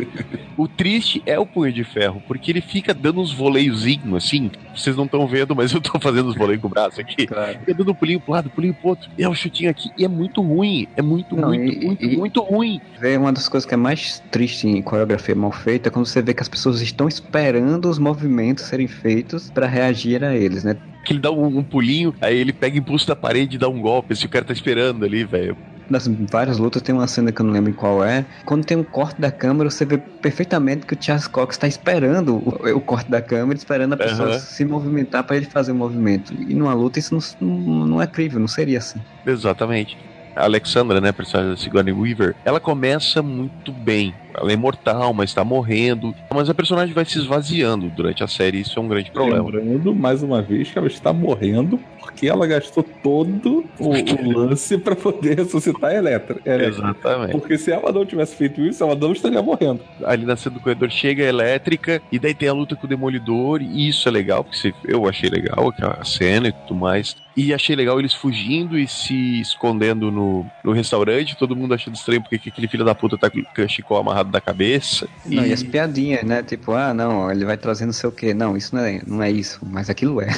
o 0.58 0.68
triste 0.68 1.22
é 1.24 1.38
o 1.38 1.46
punho 1.46 1.72
de 1.72 1.84
ferro, 1.84 2.22
porque 2.26 2.50
ele 2.50 2.60
fica 2.60 2.92
dando 2.92 3.20
uns 3.20 3.32
voleiozinhos 3.32 4.14
assim. 4.24 4.50
Vocês 4.76 4.94
não 4.96 5.04
estão 5.04 5.26
vendo, 5.26 5.54
mas 5.56 5.72
eu 5.72 5.80
tô 5.80 5.98
fazendo 6.00 6.28
os 6.28 6.34
voleios 6.36 6.60
com 6.60 6.66
o 6.66 6.70
braço 6.70 7.00
aqui. 7.00 7.26
Claro. 7.26 7.58
Fica 7.60 7.72
dando 7.72 7.92
um 7.92 7.94
pulinho 7.94 8.20
pro 8.20 8.32
lado, 8.32 8.50
pulinho 8.50 8.74
pro 8.74 8.88
outro. 8.90 9.08
E 9.16 9.22
é 9.22 9.28
um 9.28 9.34
chutinho 9.34 9.70
aqui. 9.70 9.88
E 9.96 10.04
é 10.04 10.08
muito 10.08 10.42
ruim. 10.42 10.86
É 10.96 11.00
muito, 11.00 11.34
Não, 11.36 11.48
muito, 11.48 11.72
e- 11.72 11.86
muito, 11.86 12.04
e- 12.04 12.16
muito 12.16 12.40
ruim. 12.42 12.80
Vê 13.00 13.16
uma 13.16 13.32
das 13.32 13.48
coisas 13.48 13.66
que 13.66 13.72
é 13.74 13.76
mais 13.78 14.22
triste 14.30 14.66
em 14.66 14.82
coreografia 14.82 15.34
mal 15.36 15.52
feita 15.52 15.88
é 15.88 15.90
quando 15.90 16.04
você 16.04 16.20
vê 16.20 16.34
que 16.34 16.42
as 16.42 16.48
pessoas 16.48 16.82
estão 16.82 17.08
esperando 17.08 17.88
os 17.88 17.98
movimentos 17.98 18.64
serem 18.64 18.88
feitos 18.88 19.50
pra 19.50 19.66
reagir 19.66 20.22
a 20.24 20.34
eles, 20.36 20.62
né? 20.64 20.76
Que 21.04 21.12
ele 21.12 21.20
dá 21.20 21.30
um, 21.30 21.58
um 21.58 21.62
pulinho, 21.62 22.14
aí 22.20 22.36
ele 22.36 22.52
pega 22.52 22.78
impulso 22.78 23.06
da 23.06 23.14
parede 23.16 23.56
e 23.56 23.58
dá 23.58 23.68
um 23.68 23.80
golpe. 23.80 24.12
Esse 24.12 24.26
cara 24.28 24.44
tá 24.44 24.52
esperando 24.52 25.04
ali, 25.04 25.24
velho. 25.24 25.56
nas 25.88 26.06
várias 26.30 26.58
lutas 26.58 26.80
tem 26.82 26.94
uma 26.94 27.06
cena 27.06 27.30
que 27.30 27.40
eu 27.40 27.46
não 27.46 27.52
lembro 27.52 27.72
qual 27.74 28.02
é. 28.04 28.24
Quando 28.44 28.64
tem 28.64 28.76
um 28.76 28.84
corte 28.84 29.20
da 29.20 29.30
câmera, 29.30 29.70
você 29.70 29.84
vê 29.84 29.98
perfeitamente 29.98 30.86
que 30.86 30.94
o 30.94 30.98
Charles 30.98 31.26
Cox 31.26 31.56
está 31.56 31.68
esperando 31.68 32.36
o, 32.36 32.76
o 32.76 32.80
corte 32.80 33.10
da 33.10 33.20
câmera, 33.20 33.56
esperando 33.56 33.92
a 33.92 33.96
pessoa 33.96 34.30
Aham. 34.30 34.38
se 34.38 34.64
movimentar 34.64 35.24
para 35.24 35.36
ele 35.36 35.46
fazer 35.46 35.72
o 35.72 35.74
movimento. 35.74 36.32
E 36.32 36.54
numa 36.54 36.72
luta 36.74 36.98
isso 36.98 37.14
não, 37.14 37.48
não, 37.48 37.86
não 37.86 38.02
é 38.02 38.06
crível, 38.06 38.40
não 38.40 38.48
seria 38.48 38.78
assim. 38.78 38.98
Exatamente. 39.26 39.96
A 40.36 40.44
Alexandra, 40.44 41.00
né, 41.00 41.12
personagem 41.12 41.52
da 41.52 41.56
Sigourney 41.56 41.92
Weaver, 41.92 42.34
ela 42.44 42.58
começa 42.58 43.22
muito 43.22 43.72
bem. 43.72 44.14
ela 44.34 44.50
é 44.50 44.54
imortal, 44.54 45.14
mas 45.14 45.32
tá 45.32 45.44
morrendo. 45.44 46.14
Mas 46.32 46.50
a 46.50 46.54
personagem 46.54 46.92
vai 46.92 47.04
se 47.04 47.18
esvaziando 47.18 47.88
durante 47.88 48.24
a 48.24 48.26
série, 48.26 48.60
isso 48.60 48.78
é 48.78 48.82
um 48.82 48.88
grande 48.88 49.10
problema. 49.10 49.44
Lembrando, 49.44 49.94
mais 49.94 50.22
uma 50.22 50.42
vez, 50.42 50.70
que 50.70 50.78
ela 50.78 50.88
está 50.88 51.12
morrendo 51.12 51.78
porque 52.14 52.28
ela 52.28 52.46
gastou 52.46 52.84
todo 53.02 53.64
o, 53.78 53.88
o 53.88 54.38
lance 54.38 54.78
pra 54.78 54.94
poder 54.94 55.38
ressuscitar 55.38 55.90
a. 55.90 55.94
Electra. 55.94 56.40
Exatamente. 56.44 57.32
Porque 57.32 57.58
se 57.58 57.72
ela 57.72 57.90
não 57.92 58.06
tivesse 58.06 58.36
feito 58.36 58.60
isso, 58.60 58.84
ela 58.84 58.94
não 58.94 59.12
estaria 59.12 59.42
morrendo. 59.42 59.80
Ali 60.04 60.24
na 60.24 60.36
cena 60.36 60.54
do 60.54 60.60
corredor 60.60 60.90
chega 60.90 61.24
a 61.24 61.28
elétrica, 61.28 62.00
e 62.10 62.18
daí 62.18 62.34
tem 62.34 62.48
a 62.48 62.52
luta 62.52 62.76
com 62.76 62.86
o 62.86 62.88
Demolidor, 62.88 63.60
e 63.60 63.88
isso 63.88 64.08
é 64.08 64.12
legal, 64.12 64.44
porque 64.44 64.72
eu 64.84 65.08
achei 65.08 65.28
legal 65.28 65.68
aquela 65.68 66.04
cena 66.04 66.48
e 66.48 66.52
tudo 66.52 66.74
mais. 66.74 67.16
E 67.36 67.52
achei 67.52 67.74
legal 67.74 67.98
eles 67.98 68.14
fugindo 68.14 68.78
e 68.78 68.86
se 68.86 69.40
escondendo 69.40 70.10
no, 70.10 70.46
no 70.62 70.72
restaurante, 70.72 71.36
todo 71.36 71.56
mundo 71.56 71.74
achando 71.74 71.96
estranho 71.96 72.22
porque 72.22 72.38
que 72.38 72.48
aquele 72.48 72.68
filho 72.68 72.84
da 72.84 72.94
puta 72.94 73.18
tá 73.18 73.28
com 73.28 73.40
o 73.40 73.44
cachecol 73.44 73.98
amarrado 73.98 74.30
da 74.30 74.40
cabeça. 74.40 75.08
Não, 75.26 75.44
e 75.44 75.52
as 75.52 75.62
piadinhas, 75.62 76.22
né? 76.22 76.44
Tipo, 76.44 76.72
ah, 76.72 76.94
não, 76.94 77.30
ele 77.30 77.44
vai 77.44 77.56
trazer 77.56 77.86
não 77.86 77.92
sei 77.92 78.08
o 78.08 78.12
quê. 78.12 78.32
Não, 78.32 78.56
isso 78.56 78.74
não 78.74 78.82
é, 78.82 79.00
não 79.04 79.22
é 79.22 79.30
isso, 79.30 79.58
mas 79.62 79.90
aquilo 79.90 80.20
é. 80.20 80.28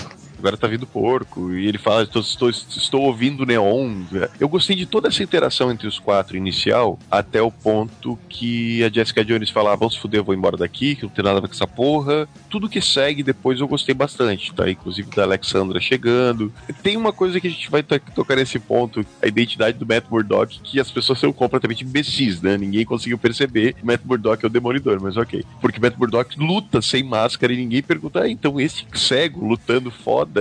Agora 0.46 0.56
tá 0.56 0.68
vindo 0.68 0.86
porco, 0.86 1.52
e 1.52 1.66
ele 1.66 1.76
fala, 1.76 2.04
estou, 2.04 2.22
estou, 2.22 2.48
estou 2.50 3.02
ouvindo 3.02 3.44
neon. 3.44 4.02
Eu 4.38 4.48
gostei 4.48 4.76
de 4.76 4.86
toda 4.86 5.08
essa 5.08 5.22
interação 5.22 5.72
entre 5.72 5.88
os 5.88 5.98
quatro 5.98 6.36
inicial, 6.36 6.98
até 7.10 7.42
o 7.42 7.50
ponto 7.50 8.16
que 8.28 8.84
a 8.84 8.88
Jessica 8.88 9.24
Jones 9.24 9.50
fala, 9.50 9.72
ah, 9.72 9.76
vamos 9.76 9.94
se 9.94 10.00
fuder, 10.00 10.20
eu 10.20 10.24
vou 10.24 10.34
embora 10.34 10.56
daqui, 10.56 10.94
que 10.94 11.02
não 11.02 11.10
tem 11.10 11.24
nada 11.24 11.38
a 11.38 11.40
ver 11.40 11.48
com 11.48 11.54
essa 11.54 11.66
porra. 11.66 12.28
Tudo 12.48 12.68
que 12.68 12.80
segue 12.80 13.22
depois 13.24 13.58
eu 13.58 13.66
gostei 13.66 13.94
bastante, 13.94 14.54
tá? 14.54 14.70
Inclusive 14.70 15.08
da 15.14 15.24
Alexandra 15.24 15.80
chegando. 15.80 16.52
Tem 16.82 16.96
uma 16.96 17.12
coisa 17.12 17.40
que 17.40 17.48
a 17.48 17.50
gente 17.50 17.68
vai 17.70 17.82
to- 17.82 18.00
tocar 18.14 18.36
nesse 18.36 18.58
ponto, 18.58 19.04
a 19.20 19.26
identidade 19.26 19.78
do 19.78 19.86
Matt 19.86 20.04
Murdock, 20.08 20.60
que 20.60 20.78
as 20.78 20.90
pessoas 20.90 21.18
são 21.18 21.32
completamente 21.32 21.82
imbecis, 21.82 22.40
né? 22.40 22.56
Ninguém 22.56 22.84
conseguiu 22.84 23.18
perceber 23.18 23.72
que 23.74 23.84
Matt 23.84 24.02
Murdock 24.04 24.44
é 24.44 24.46
o 24.46 24.50
Demolidor, 24.50 25.00
mas 25.00 25.16
ok. 25.16 25.44
Porque 25.60 25.80
Matt 25.80 25.96
Murdock 25.98 26.38
luta 26.38 26.80
sem 26.80 27.02
máscara 27.02 27.52
e 27.52 27.56
ninguém 27.56 27.82
pergunta, 27.82 28.20
ah, 28.20 28.28
então 28.30 28.60
esse 28.60 28.84
cego 28.94 29.44
lutando 29.44 29.90
foda. 29.90 30.35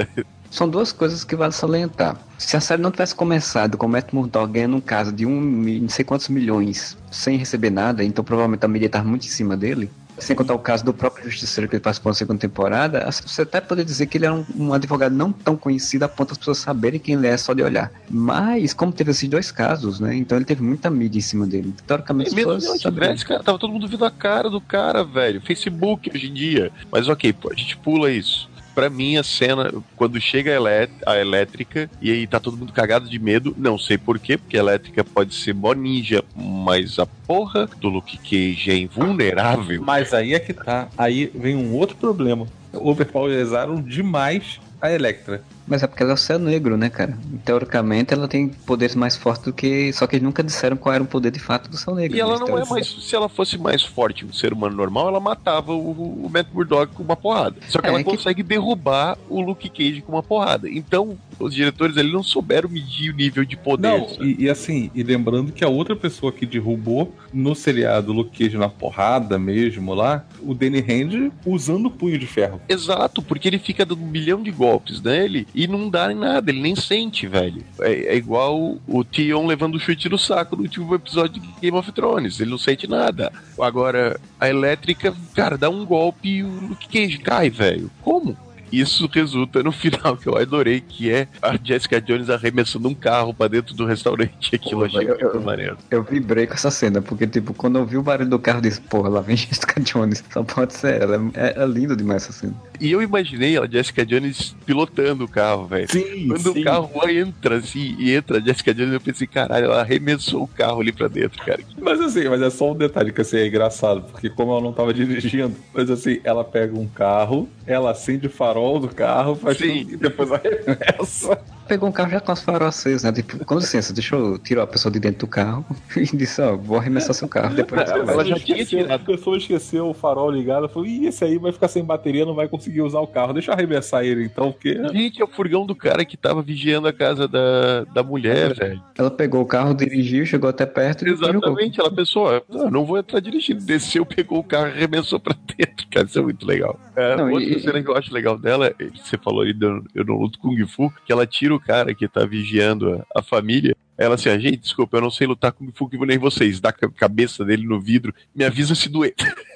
São 0.49 0.69
duas 0.69 0.91
coisas 0.91 1.23
que 1.23 1.35
vale 1.35 1.51
salientar. 1.51 2.17
Se 2.37 2.55
a 2.55 2.61
série 2.61 2.81
não 2.81 2.91
tivesse 2.91 3.13
começado 3.13 3.77
com 3.77 3.85
o 3.85 3.89
Matt 3.89 4.13
Murdock 4.13 4.53
ganhando 4.53 4.77
um 4.77 4.81
caso 4.81 5.11
de 5.11 5.25
um 5.25 5.41
não 5.41 5.89
sei 5.89 6.05
quantos 6.05 6.29
milhões 6.29 6.97
sem 7.11 7.37
receber 7.37 7.69
nada, 7.69 8.03
então 8.03 8.23
provavelmente 8.23 8.63
a 8.63 8.67
mídia 8.67 8.85
estava 8.85 9.07
muito 9.07 9.25
em 9.25 9.29
cima 9.29 9.57
dele, 9.57 9.91
sem 10.17 10.35
contar 10.35 10.53
o 10.53 10.59
caso 10.59 10.83
do 10.83 10.93
próprio 10.93 11.29
Justiceiro 11.29 11.69
que 11.69 11.75
ele 11.75 11.83
participou 11.83 12.09
na 12.09 12.15
segunda 12.15 12.39
temporada, 12.39 13.05
você 13.11 13.41
até 13.41 13.59
poderia 13.59 13.85
dizer 13.85 14.05
que 14.05 14.17
ele 14.17 14.25
era 14.25 14.33
um, 14.33 14.45
um 14.55 14.73
advogado 14.73 15.13
não 15.13 15.31
tão 15.31 15.57
conhecido 15.57 16.03
a 16.03 16.07
ponto 16.07 16.29
das 16.29 16.37
pessoas 16.37 16.57
saberem 16.57 16.99
quem 16.99 17.15
ele 17.15 17.27
é 17.27 17.37
só 17.37 17.53
de 17.53 17.61
olhar. 17.61 17.91
Mas, 18.09 18.73
como 18.73 18.91
teve 18.91 19.11
esses 19.11 19.27
dois 19.27 19.51
casos, 19.51 19.99
né, 19.99 20.15
então 20.15 20.37
ele 20.37 20.45
teve 20.45 20.63
muita 20.63 20.89
mídia 20.89 21.19
em 21.19 21.21
cima 21.21 21.45
dele. 21.45 21.73
Teoricamente, 21.85 22.29
as 22.29 22.33
Mesmo 22.33 22.77
tivesse, 22.77 23.25
cara, 23.25 23.43
tava 23.43 23.59
todo 23.59 23.73
mundo 23.73 23.87
vendo 23.87 24.05
a 24.05 24.11
cara 24.11 24.49
do 24.49 24.61
cara, 24.61 25.03
velho. 25.03 25.41
Facebook 25.41 26.09
hoje 26.13 26.27
em 26.27 26.33
dia. 26.33 26.71
Mas 26.91 27.09
ok, 27.09 27.33
pô, 27.33 27.51
a 27.51 27.55
gente 27.55 27.75
pula 27.77 28.11
isso. 28.11 28.49
Pra 28.75 28.89
mim, 28.89 29.15
a 29.15 29.23
cena, 29.23 29.71
quando 29.95 30.19
chega 30.19 30.51
a, 30.55 31.11
a 31.13 31.17
elétrica 31.17 31.89
e 32.01 32.11
aí 32.11 32.27
tá 32.27 32.41
todo 32.41 32.57
mundo 32.57 32.73
cagado 32.73 33.09
de 33.09 33.17
medo, 33.17 33.55
não 33.57 33.77
sei 33.77 33.97
porquê, 33.97 34.37
porque 34.37 34.57
a 34.57 34.59
elétrica 34.59 35.01
pode 35.01 35.33
ser 35.33 35.55
mó 35.55 35.73
ninja, 35.73 36.21
mas 36.35 36.99
a 36.99 37.05
porra 37.05 37.69
do 37.79 37.87
Luke 37.87 38.17
Cage 38.17 38.71
é 38.71 38.75
invulnerável. 38.75 39.81
Mas 39.81 40.13
aí 40.13 40.33
é 40.33 40.39
que 40.39 40.53
tá. 40.53 40.89
Aí 40.97 41.31
vem 41.33 41.55
um 41.55 41.73
outro 41.73 41.95
problema. 41.95 42.45
Overpowerizaram 42.73 43.81
demais 43.81 44.59
a 44.81 44.91
Electra. 44.91 45.41
Mas 45.67 45.81
é 45.81 45.87
porque 45.87 46.03
ela 46.03 46.11
é 46.11 46.13
o 46.13 46.17
céu 46.17 46.37
negro, 46.37 46.77
né, 46.77 46.89
cara? 46.91 47.17
Teoricamente, 47.43 48.13
ela 48.13 48.27
tem 48.27 48.49
poderes 48.49 48.93
mais 48.95 49.15
fortes 49.15 49.45
do 49.45 49.51
que. 49.53 49.91
Só 49.93 50.05
que 50.05 50.15
eles 50.15 50.23
nunca 50.23 50.43
disseram 50.43 50.77
qual 50.77 50.93
era 50.93 51.03
o 51.03 51.07
poder 51.07 51.31
de 51.31 51.39
fato 51.39 51.69
do 51.69 51.75
céu 51.77 51.95
negro. 51.95 52.15
E 52.15 52.19
ela 52.19 52.37
não 52.39 52.57
é 52.57 52.63
mais. 52.65 52.85
Se 52.87 53.15
ela 53.15 53.27
fosse 53.27 53.57
mais 53.57 53.81
forte, 53.83 54.25
um 54.25 54.31
ser 54.33 54.53
humano 54.53 54.75
normal, 54.75 55.07
ela 55.07 55.19
matava 55.19 55.71
o, 55.73 56.25
o 56.25 56.29
Matt 56.31 56.47
Murdock 56.53 56.93
com 56.93 57.01
uma 57.01 57.15
porrada. 57.15 57.55
Só 57.67 57.79
que 57.79 57.87
É, 57.87 57.89
ela 57.89 57.97
que- 58.03 58.09
consegue 58.11 58.43
derrubar 58.43 59.17
o 59.27 59.41
Luke 59.41 59.67
Cage 59.69 60.01
com 60.01 60.11
uma 60.11 60.21
porrada. 60.23 60.69
Então, 60.69 61.17
os 61.39 61.53
diretores 61.53 61.97
ali 61.97 62.11
não 62.11 62.23
souberam 62.23 62.69
medir 62.69 63.11
o 63.11 63.15
nível 63.15 63.45
de 63.45 63.55
poder. 63.55 63.87
Não, 63.87 64.07
e, 64.19 64.43
e 64.43 64.49
assim, 64.49 64.89
e 64.93 65.03
lembrando 65.03 65.51
que 65.51 65.63
a 65.63 65.69
outra 65.69 65.95
pessoa 65.95 66.31
que 66.31 66.45
derrubou 66.45 67.13
no 67.33 67.55
seriado 67.55 68.13
Luke 68.13 68.37
Cage 68.37 68.57
na 68.57 68.69
porrada 68.69 69.37
mesmo 69.37 69.93
lá, 69.93 70.25
o 70.41 70.53
Danny 70.53 70.79
Hand 70.79 71.31
usando 71.45 71.87
o 71.87 71.91
punho 71.91 72.17
de 72.17 72.27
ferro. 72.27 72.61
Exato, 72.67 73.21
porque 73.21 73.47
ele 73.47 73.59
fica 73.59 73.85
dando 73.85 74.03
um 74.03 74.07
milhão 74.07 74.41
de 74.41 74.51
golpes 74.51 75.01
nele 75.01 75.47
e 75.53 75.67
não 75.67 75.89
dá 75.89 76.11
em 76.11 76.15
nada, 76.15 76.51
ele 76.51 76.61
nem 76.61 76.75
sente, 76.75 77.27
velho. 77.27 77.63
É, 77.79 78.13
é 78.13 78.15
igual 78.15 78.77
o 78.87 79.03
Tion 79.03 79.45
levando 79.45 79.75
o 79.75 79.79
chute 79.79 80.09
no 80.09 80.17
saco 80.17 80.55
no 80.55 80.63
último 80.63 80.93
episódio 80.95 81.41
de 81.41 81.47
Game 81.61 81.77
of 81.77 81.91
Thrones, 81.91 82.39
ele 82.39 82.51
não 82.51 82.57
sente 82.57 82.87
nada. 82.87 83.31
Agora, 83.59 84.19
a 84.39 84.49
elétrica, 84.49 85.13
cara, 85.33 85.57
dá 85.57 85.69
um 85.69 85.85
golpe 85.85 86.29
e 86.29 86.43
o 86.43 86.47
Luke 86.47 86.87
Cage 86.87 87.17
cai, 87.19 87.49
velho. 87.49 87.89
Como? 88.01 88.37
Isso 88.71 89.09
resulta 89.11 89.61
no 89.63 89.71
final 89.71 90.17
que 90.17 90.27
eu 90.27 90.37
adorei, 90.37 90.81
que 90.81 91.11
é 91.11 91.27
a 91.41 91.57
Jessica 91.61 92.01
Jones 92.01 92.29
arremessando 92.29 92.87
um 92.87 92.93
carro 92.95 93.33
pra 93.33 93.47
dentro 93.47 93.73
do 93.75 93.85
restaurante. 93.85 94.55
Aquilo 94.55 94.81
eu 94.81 94.85
achei 94.85 95.07
eu- 95.09 95.15
eu- 95.15 95.33
muito 95.33 95.45
maneiro. 95.45 95.77
Eu 95.89 96.03
vibrei 96.03 96.45
com 96.47 96.53
essa 96.53 96.71
cena, 96.71 97.01
porque, 97.01 97.25
tipo, 97.27 97.53
quando 97.53 97.77
eu 97.77 97.85
vi 97.85 97.97
o 97.97 98.01
barulho 98.03 98.29
do 98.29 98.39
carro, 98.39 98.57
eu 98.59 98.61
disse, 98.63 98.81
porra, 98.81 99.09
lá 99.09 99.21
vem 99.21 99.35
Jessica 99.37 99.79
Jones. 99.81 100.23
Só 100.31 100.43
pode 100.43 100.73
ser 100.73 101.01
ela. 101.01 101.15
É, 101.33 101.61
é 101.61 101.65
lindo 101.65 101.95
demais 101.95 102.23
essa 102.23 102.33
cena. 102.33 102.53
E 102.79 102.91
eu 102.91 103.01
imaginei 103.01 103.57
a 103.57 103.65
Jessica 103.65 104.05
Jones 104.05 104.55
pilotando 104.65 105.23
o 105.23 105.27
carro, 105.27 105.65
velho. 105.67 105.89
Sim, 105.89 106.27
Quando 106.27 106.51
o 106.51 106.63
carro 106.63 107.09
entra, 107.09 107.57
assim, 107.57 107.95
e 107.99 108.11
entra 108.13 108.37
a 108.37 108.41
Jessica 108.41 108.73
Jones, 108.73 108.93
eu 108.93 109.01
pensei, 109.01 109.27
caralho, 109.27 109.65
ela 109.65 109.81
arremessou 109.81 110.43
o 110.43 110.47
carro 110.47 110.81
ali 110.81 110.91
pra 110.91 111.07
dentro, 111.07 111.43
cara. 111.45 111.59
Mas 111.79 111.99
assim, 112.01 112.27
mas 112.27 112.41
é 112.41 112.49
só 112.49 112.71
um 112.71 112.75
detalhe 112.75 113.11
que 113.13 113.21
assim, 113.21 113.37
é 113.37 113.47
engraçado, 113.47 114.01
porque 114.11 114.29
como 114.29 114.51
ela 114.51 114.61
não 114.61 114.73
tava 114.73 114.93
dirigindo, 114.93 115.55
mas 115.73 115.89
assim, 115.89 116.19
ela 116.23 116.43
pega 116.43 116.77
um 116.77 116.87
carro, 116.87 117.47
ela 117.65 117.91
acende 117.91 118.27
o 118.27 118.29
farol 118.29 118.54
do 118.79 118.89
carro, 118.89 119.35
faz 119.35 119.57
Sim. 119.57 119.83
tudo, 119.83 119.93
e 119.93 119.97
depois 119.97 120.31
arremessa. 120.31 121.41
Pegou 121.67 121.89
um 121.89 121.91
carro 121.91 122.11
já 122.11 122.19
com 122.19 122.31
as 122.31 122.41
farol 122.41 122.67
acesos, 122.67 123.03
né? 123.03 123.11
Tipo, 123.11 123.43
com 123.43 123.55
licença, 123.55 123.91
deixa 123.91 124.15
eu 124.15 124.37
tirar 124.37 124.63
a 124.63 124.67
pessoa 124.67 124.91
de 124.91 124.99
dentro 124.99 125.21
do 125.21 125.27
carro 125.27 125.65
e 125.97 126.05
disse, 126.15 126.41
ó, 126.41 126.55
vou 126.55 126.77
arremessar 126.77 127.13
seu 127.13 127.27
carro. 127.27 127.55
Depois 127.55 127.89
ela 127.89 128.23
já 128.23 128.35
tinha 128.35 128.61
esqueceu. 128.61 128.93
A 128.93 128.99
pessoa 128.99 129.37
esqueceu 129.37 129.89
o 129.89 129.93
farol 129.93 130.29
ligado, 130.29 130.69
falou, 130.69 130.87
ih, 130.87 131.07
esse 131.07 131.23
aí 131.23 131.37
vai 131.37 131.51
ficar 131.51 131.67
sem 131.67 131.83
bateria, 131.83 132.25
não 132.25 132.35
vai 132.35 132.47
conseguir 132.47 132.81
usar 132.81 132.99
o 132.99 133.07
carro. 133.07 133.33
Deixa 133.33 133.51
eu 133.51 133.55
arremessar 133.55 134.03
ele 134.03 134.25
então, 134.25 134.51
porque. 134.51 134.75
Gente, 134.93 135.21
é 135.21 135.25
o 135.25 135.27
furgão 135.27 135.65
do 135.65 135.75
cara 135.75 136.05
que 136.05 136.15
tava 136.15 136.41
vigiando 136.41 136.87
a 136.87 136.93
casa 136.93 137.27
da, 137.27 137.83
da 137.85 138.03
mulher, 138.03 138.53
velho. 138.53 138.81
Ela 138.97 139.09
pegou 139.09 139.41
o 139.41 139.45
carro, 139.45 139.73
dirigiu, 139.73 140.25
chegou 140.25 140.49
até 140.49 140.65
perto 140.65 141.07
e. 141.07 141.09
Exatamente, 141.09 141.79
ela 141.79 141.91
pensou, 141.91 142.27
ó, 142.27 142.41
não, 142.47 142.69
não 142.69 142.85
vou 142.85 142.97
entrar 142.97 143.19
dirigindo. 143.19 143.63
Desceu, 143.65 144.05
pegou 144.05 144.39
o 144.39 144.43
carro 144.43 144.67
e 144.67 144.71
arremessou 144.71 145.19
pra 145.19 145.35
dentro, 145.57 145.87
cara. 145.89 146.05
Isso 146.05 146.19
é 146.19 146.21
muito 146.21 146.45
legal. 146.45 146.79
É, 146.95 147.15
Não, 147.15 147.31
outra 147.31 147.43
e- 147.43 147.59
cena 147.59 147.81
que 147.81 147.89
eu 147.89 147.97
acho 147.97 148.13
legal 148.13 148.37
dela, 148.37 148.67
é, 148.67 148.73
você 148.93 149.17
falou 149.17 149.41
aí, 149.41 149.53
do, 149.53 149.83
eu 149.95 150.05
não 150.05 150.15
luto 150.15 150.39
Kung 150.39 150.65
Fu, 150.67 150.93
que 151.05 151.11
ela 151.11 151.25
tira 151.25 151.54
o 151.55 151.59
cara 151.59 151.93
que 151.93 152.07
tá 152.07 152.25
vigiando 152.25 153.05
a, 153.13 153.19
a 153.19 153.23
família. 153.23 153.75
Ela 153.97 154.15
assim, 154.15 154.29
ah, 154.29 154.37
gente, 154.37 154.57
desculpa, 154.57 154.97
eu 154.97 155.01
não 155.01 155.09
sei 155.09 155.25
lutar 155.25 155.51
Kung 155.51 155.71
Fu 155.73 155.87
que 155.87 155.97
nem 156.05 156.17
vocês. 156.17 156.59
Dá 156.59 156.69
a 156.69 156.89
cabeça 156.89 157.45
dele 157.45 157.65
no 157.65 157.79
vidro, 157.79 158.13
me 158.35 158.43
avisa 158.43 158.75
se 158.75 158.89
doer. 158.89 159.15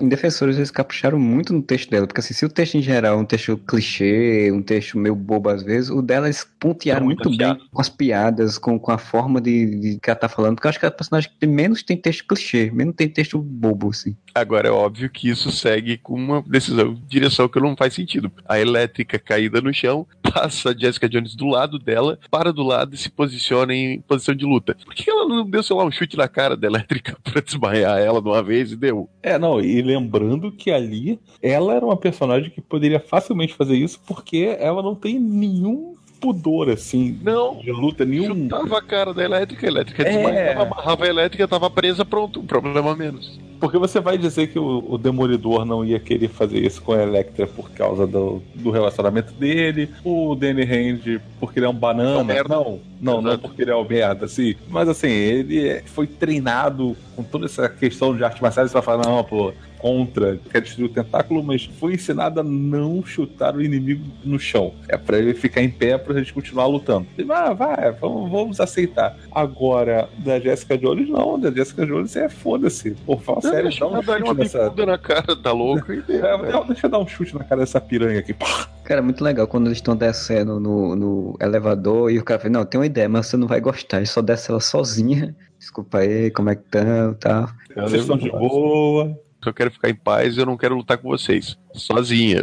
Em 0.00 0.08
Defensores 0.08 0.56
eles 0.56 0.70
capricharam 0.70 1.18
muito 1.18 1.52
no 1.52 1.62
texto 1.62 1.90
dela, 1.90 2.06
porque 2.06 2.20
assim, 2.20 2.34
se 2.34 2.44
o 2.44 2.48
texto 2.48 2.76
em 2.76 2.82
geral 2.82 3.18
é 3.18 3.20
um 3.20 3.24
texto 3.24 3.56
clichê, 3.58 4.50
um 4.52 4.62
texto 4.62 4.98
meio 4.98 5.14
bobo 5.14 5.48
às 5.50 5.62
vezes, 5.62 5.90
o 5.90 6.00
dela 6.00 6.26
eles 6.26 6.46
pontearam 6.58 7.02
É 7.02 7.04
muito 7.04 7.28
muito 7.28 7.38
bem 7.38 7.68
com 7.70 7.80
as 7.80 7.88
piadas, 7.88 8.58
com, 8.58 8.78
com 8.78 8.90
a 8.90 8.98
forma 8.98 9.40
de, 9.40 9.78
de 9.78 10.00
que 10.00 10.10
ela 10.10 10.18
tá 10.18 10.28
falando, 10.28 10.54
porque 10.54 10.66
eu 10.66 10.70
acho 10.70 10.78
que 10.78 10.86
é 10.86 10.88
a 10.88 10.92
personagem 10.92 11.30
que 11.38 11.46
menos 11.46 11.82
tem 11.82 11.96
texto 11.96 12.26
clichê, 12.26 12.70
menos 12.72 12.94
tem 12.94 13.08
texto 13.08 13.38
bobo, 13.38 13.90
assim. 13.90 14.16
Agora 14.34 14.68
é 14.68 14.70
óbvio 14.70 15.10
que 15.10 15.28
isso 15.28 15.50
segue 15.50 15.98
com 15.98 16.14
uma 16.14 16.42
decisão, 16.42 16.98
direção 17.06 17.48
que 17.48 17.60
não 17.60 17.76
faz 17.76 17.94
sentido. 17.94 18.32
A 18.48 18.58
elétrica 18.58 19.18
caída 19.18 19.60
no 19.60 19.72
chão, 19.72 20.06
passa 20.32 20.70
a 20.70 20.76
Jessica 20.76 21.08
Jones 21.08 21.34
do 21.34 21.46
lado 21.46 21.78
dela, 21.78 22.18
para 22.30 22.52
do 22.52 22.62
lado 22.62 22.94
e 22.94 22.98
se 22.98 23.10
posiciona 23.10 23.74
em 23.74 24.00
posição 24.00 24.34
de 24.34 24.44
luta. 24.44 24.76
Por 24.84 24.94
que 24.94 25.10
ela 25.10 25.28
não 25.28 25.48
deu, 25.48 25.62
sei 25.62 25.76
lá, 25.76 25.84
um 25.84 25.90
chute 25.90 26.16
na 26.16 26.28
cara 26.28 26.56
da 26.56 26.66
elétrica 26.66 27.16
pra 27.22 27.40
desmaiar 27.40 27.98
ela 27.98 28.20
de 28.20 28.28
uma 28.28 28.42
vez 28.42 28.51
e 28.52 28.76
deu? 28.76 29.08
É, 29.22 29.38
não, 29.38 29.60
e 29.60 29.80
lembrando 29.80 30.52
que 30.52 30.70
ali 30.70 31.18
ela 31.40 31.74
era 31.74 31.84
uma 31.84 31.96
personagem 31.96 32.50
que 32.50 32.60
poderia 32.60 33.00
facilmente 33.00 33.54
fazer 33.54 33.76
isso 33.76 34.00
porque 34.06 34.56
ela 34.58 34.82
não 34.82 34.94
tem 34.94 35.18
nenhum 35.18 35.94
pudor, 36.22 36.70
assim, 36.70 37.18
Não. 37.22 37.56
de 37.56 37.72
luta, 37.72 38.04
nenhum. 38.04 38.44
Chutava 38.44 38.78
a 38.78 38.82
cara 38.82 39.12
da 39.12 39.24
elétrica, 39.24 39.66
a 39.66 39.68
elétrica 39.68 40.02
É. 40.04 40.12
desmaiava, 40.12 40.62
amarrava 40.62 41.04
a 41.04 41.08
elétrica, 41.08 41.48
tava 41.48 41.68
presa, 41.68 42.04
pronto, 42.04 42.38
um 42.40 42.46
problema 42.46 42.92
a 42.92 42.96
menos. 42.96 43.38
Porque 43.58 43.78
você 43.78 44.00
vai 44.00 44.18
dizer 44.18 44.48
que 44.48 44.58
o, 44.58 44.84
o 44.88 44.98
Demolidor 44.98 45.64
não 45.64 45.84
ia 45.84 46.00
querer 46.00 46.28
fazer 46.28 46.64
isso 46.64 46.80
com 46.82 46.92
a 46.92 47.02
Electra 47.02 47.46
por 47.46 47.70
causa 47.70 48.06
do, 48.06 48.42
do 48.54 48.70
relacionamento 48.70 49.32
dele, 49.34 49.88
o 50.04 50.34
Danny 50.34 50.62
Hand 50.62 51.20
porque 51.38 51.58
ele 51.58 51.66
é 51.66 51.68
um 51.68 51.72
É 51.72 51.74
um 51.74 51.78
banana. 51.78 52.24
merda. 52.24 52.48
não, 52.56 52.80
não, 53.00 53.20
não 53.22 53.30
Exato. 53.32 53.48
porque 53.48 53.62
ele 53.62 53.70
é 53.70 53.76
um 53.76 53.86
merda, 53.86 54.24
assim. 54.26 54.54
Mas 54.68 54.88
assim, 54.88 55.08
ele 55.10 55.68
é- 55.68 55.82
foi 55.86 56.06
treinado 56.08 56.96
com 57.14 57.22
toda 57.22 57.46
essa 57.46 57.68
questão 57.68 58.16
de 58.16 58.24
arte 58.24 58.42
marcial, 58.42 58.66
você 58.66 58.72
vai 58.74 58.82
falar, 58.82 59.06
não, 59.06 59.22
pô, 59.22 59.52
contra, 59.82 60.38
quer 60.50 60.62
destruir 60.62 60.86
o 60.86 60.92
tentáculo, 60.92 61.42
mas 61.42 61.64
foi 61.64 61.94
ensinado 61.94 62.38
a 62.40 62.44
não 62.44 63.04
chutar 63.04 63.56
o 63.56 63.60
inimigo 63.60 64.04
no 64.24 64.38
chão. 64.38 64.72
É 64.88 64.96
pra 64.96 65.18
ele 65.18 65.34
ficar 65.34 65.60
em 65.60 65.68
pé 65.68 65.98
pra 65.98 66.16
gente 66.16 66.32
continuar 66.32 66.66
lutando. 66.66 67.06
Ele, 67.18 67.30
ah, 67.32 67.52
vai, 67.52 67.90
vamos, 67.90 68.30
vamos 68.30 68.60
aceitar. 68.60 69.18
Agora, 69.32 70.08
da 70.18 70.38
Jessica 70.38 70.78
Jones, 70.78 71.08
não. 71.08 71.38
Da 71.38 71.50
Jessica 71.50 71.84
Jones 71.84 72.14
é 72.14 72.28
foda-se. 72.28 72.92
Pô, 73.04 73.18
fala 73.18 73.40
sério, 73.42 73.70
dá 73.76 73.86
um 73.86 73.90
uma 73.90 74.02
chute 74.02 74.34
nessa. 74.34 74.64
bicuda 74.64 74.86
na 74.86 74.98
cara, 74.98 75.36
tá 75.36 75.50
louco? 75.50 75.92
E 75.92 76.00
deu, 76.06 76.24
É, 76.24 76.52
não, 76.52 76.64
deixa 76.64 76.86
eu 76.86 76.90
dar 76.90 76.98
um 77.00 77.06
chute 77.06 77.34
na 77.34 77.42
cara 77.42 77.62
dessa 77.62 77.80
piranha 77.80 78.20
aqui. 78.20 78.32
Pá! 78.32 78.68
Cara, 78.84 79.00
é 79.00 79.02
muito 79.02 79.24
legal 79.24 79.48
quando 79.48 79.66
eles 79.66 79.78
estão 79.78 79.96
descendo 79.96 80.60
no, 80.60 80.94
no 80.94 81.36
elevador 81.40 82.10
e 82.10 82.18
o 82.18 82.24
cara 82.24 82.38
fala, 82.38 82.52
não, 82.52 82.64
tem 82.64 82.78
uma 82.80 82.86
ideia, 82.86 83.08
mas 83.08 83.26
você 83.26 83.36
não 83.36 83.48
vai 83.48 83.60
gostar. 83.60 83.96
Ele 83.98 84.06
só 84.06 84.22
desce 84.22 84.50
ela 84.50 84.60
sozinha. 84.60 85.34
Desculpa 85.58 85.98
aí, 85.98 86.30
como 86.30 86.50
é 86.50 86.56
que 86.56 86.62
estão, 86.62 87.14
tal. 87.14 87.48
Vocês 87.76 88.02
estão 88.02 88.16
de 88.16 88.30
boa. 88.30 89.18
Eu 89.44 89.52
quero 89.52 89.70
ficar 89.72 89.90
em 89.90 89.94
paz, 89.94 90.38
eu 90.38 90.46
não 90.46 90.56
quero 90.56 90.76
lutar 90.76 90.98
com 90.98 91.08
vocês. 91.08 91.56
Sozinha. 91.74 92.40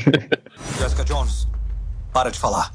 Jessica 0.78 1.04
Jones, 1.04 1.48
para 2.12 2.30
de 2.30 2.38
falar. 2.38 2.70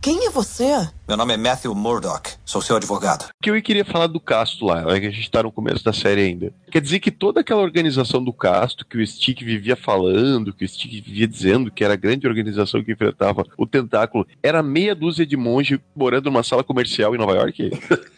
Quem 0.00 0.26
é 0.26 0.30
você? 0.30 0.88
Meu 1.08 1.16
nome 1.16 1.34
é 1.34 1.36
Matthew 1.36 1.74
Murdoch. 1.74 2.36
Sou 2.44 2.62
seu 2.62 2.76
advogado. 2.76 3.30
que 3.42 3.50
eu 3.50 3.60
queria 3.60 3.84
falar 3.84 4.06
do 4.06 4.20
Casto 4.20 4.64
lá, 4.64 4.84
né, 4.84 5.00
que 5.00 5.06
a 5.06 5.10
gente 5.10 5.28
tá 5.28 5.42
no 5.42 5.50
começo 5.50 5.84
da 5.84 5.92
série 5.92 6.20
ainda. 6.20 6.52
Quer 6.70 6.80
dizer 6.80 7.00
que 7.00 7.10
toda 7.10 7.40
aquela 7.40 7.62
organização 7.62 8.22
do 8.22 8.32
Casto, 8.32 8.86
que 8.86 8.96
o 8.96 9.06
Stick 9.06 9.42
vivia 9.42 9.74
falando, 9.74 10.52
que 10.52 10.64
o 10.64 10.68
Stick 10.68 11.02
vivia 11.02 11.26
dizendo 11.26 11.70
que 11.70 11.82
era 11.82 11.94
a 11.94 11.96
grande 11.96 12.28
organização 12.28 12.82
que 12.84 12.92
enfrentava 12.92 13.44
o 13.56 13.66
Tentáculo, 13.66 14.26
era 14.40 14.62
meia 14.62 14.94
dúzia 14.94 15.26
de 15.26 15.36
monge 15.36 15.80
morando 15.96 16.26
numa 16.26 16.44
sala 16.44 16.62
comercial 16.62 17.14
em 17.14 17.18
Nova 17.18 17.32
York? 17.34 17.70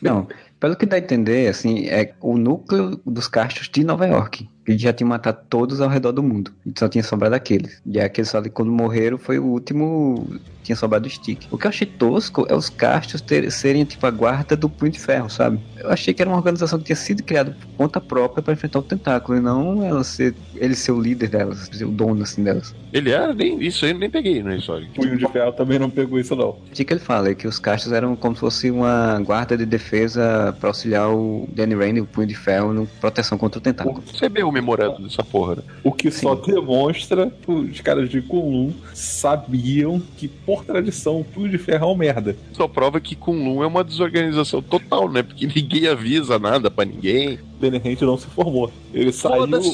Não, 0.02 0.28
pelo 0.58 0.76
que 0.76 0.84
dá 0.84 0.96
a 0.96 1.00
entender, 1.00 1.48
assim, 1.48 1.86
é 1.86 2.12
o 2.20 2.36
núcleo 2.36 3.00
dos 3.06 3.26
castos 3.26 3.70
de 3.70 3.82
Nova 3.82 4.06
York. 4.06 4.46
Que 4.70 4.78
já 4.78 4.92
tinha 4.92 5.04
matado 5.04 5.40
todos 5.50 5.80
ao 5.80 5.88
redor 5.88 6.12
do 6.12 6.22
mundo. 6.22 6.54
E 6.64 6.72
só 6.78 6.88
tinha 6.88 7.02
sobrado 7.02 7.34
aqueles. 7.34 7.82
E 7.84 7.98
aqueles 7.98 8.32
ali, 8.36 8.48
quando 8.48 8.70
morreram, 8.70 9.18
foi 9.18 9.36
o 9.36 9.44
último. 9.44 10.28
Tinha 10.62 10.76
sobrado 10.76 11.06
o 11.06 11.10
stick. 11.10 11.42
O 11.50 11.56
que 11.58 11.66
eu 11.66 11.70
achei 11.70 11.86
tosco 11.86 12.46
é 12.48 12.54
os 12.54 12.68
castos 12.68 13.20
ter- 13.20 13.50
serem, 13.50 13.84
tipo, 13.84 14.06
a 14.06 14.10
guarda 14.10 14.56
do 14.56 14.68
punho 14.68 14.92
de 14.92 15.00
ferro, 15.00 15.28
sabe? 15.30 15.58
Eu 15.78 15.90
achei 15.90 16.12
que 16.12 16.20
era 16.22 16.30
uma 16.30 16.36
organização 16.36 16.78
que 16.78 16.84
tinha 16.86 16.96
sido 16.96 17.22
criada 17.22 17.56
por 17.58 17.66
conta 17.76 18.00
própria 18.00 18.42
para 18.42 18.52
enfrentar 18.52 18.78
o 18.78 18.82
tentáculo. 18.82 19.38
E 19.38 19.40
não 19.40 19.82
ela 19.84 20.04
ser, 20.04 20.34
ele 20.54 20.74
ser 20.74 20.92
o 20.92 21.00
líder 21.00 21.28
delas, 21.28 21.68
ser 21.72 21.84
o 21.84 21.90
dono, 21.90 22.22
assim, 22.22 22.42
delas. 22.44 22.74
Ele 22.92 23.10
era, 23.10 23.32
nem, 23.32 23.62
isso 23.62 23.84
aí 23.84 23.92
eu 23.92 23.98
nem 23.98 24.10
peguei 24.10 24.42
na 24.42 24.56
história. 24.56 24.86
Punho 24.94 25.16
de 25.16 25.26
ferro 25.28 25.52
também 25.52 25.78
não 25.78 25.88
pegou 25.88 26.18
isso, 26.18 26.34
não. 26.36 26.50
O 26.50 26.60
que 26.72 26.82
ele 26.92 27.00
fala 27.00 27.28
é 27.30 27.34
que 27.34 27.46
os 27.46 27.58
castos 27.58 27.92
eram 27.92 28.14
como 28.16 28.34
se 28.34 28.40
fosse 28.40 28.70
uma 28.70 29.18
guarda 29.20 29.56
de 29.56 29.64
defesa 29.64 30.54
para 30.60 30.68
auxiliar 30.70 31.08
o 31.08 31.48
Danny 31.52 31.74
Rand, 31.74 32.02
o 32.02 32.06
punho 32.06 32.26
de 32.26 32.34
ferro, 32.34 32.72
no 32.72 32.86
proteção 32.86 33.38
contra 33.38 33.58
o 33.58 33.62
tentáculo. 33.62 34.02
Você 34.12 34.28
vê 34.28 34.42
o 34.42 34.50
memorando 34.52 35.02
dessa 35.02 35.22
porra, 35.22 35.56
né? 35.56 35.62
O 35.84 35.92
que 35.92 36.10
só 36.10 36.34
demonstra 36.34 37.30
que 37.30 37.50
os 37.50 37.80
caras 37.80 38.08
de 38.10 38.20
Kunlun 38.20 38.72
sabiam 38.92 40.00
que, 40.16 40.28
por 40.56 40.64
tradição, 40.64 41.20
o 41.20 41.24
punho 41.24 41.48
de 41.48 41.58
ferro 41.58 41.88
é 41.88 41.92
um 41.92 41.96
merda. 41.96 42.36
Só 42.52 42.66
prova 42.66 43.00
que 43.00 43.14
Kunlun 43.14 43.62
é 43.62 43.66
uma 43.68 43.84
desorganização 43.84 44.60
total, 44.60 45.08
né? 45.08 45.22
Porque 45.22 45.46
ninguém 45.54 45.86
avisa 45.86 46.38
nada 46.40 46.68
pra 46.70 46.84
ninguém. 46.84 47.38
Rand 47.62 48.00
não 48.02 48.18
se 48.18 48.26
formou. 48.26 48.72
Ele 48.92 49.12
saiu 49.12 49.44
antes 49.44 49.72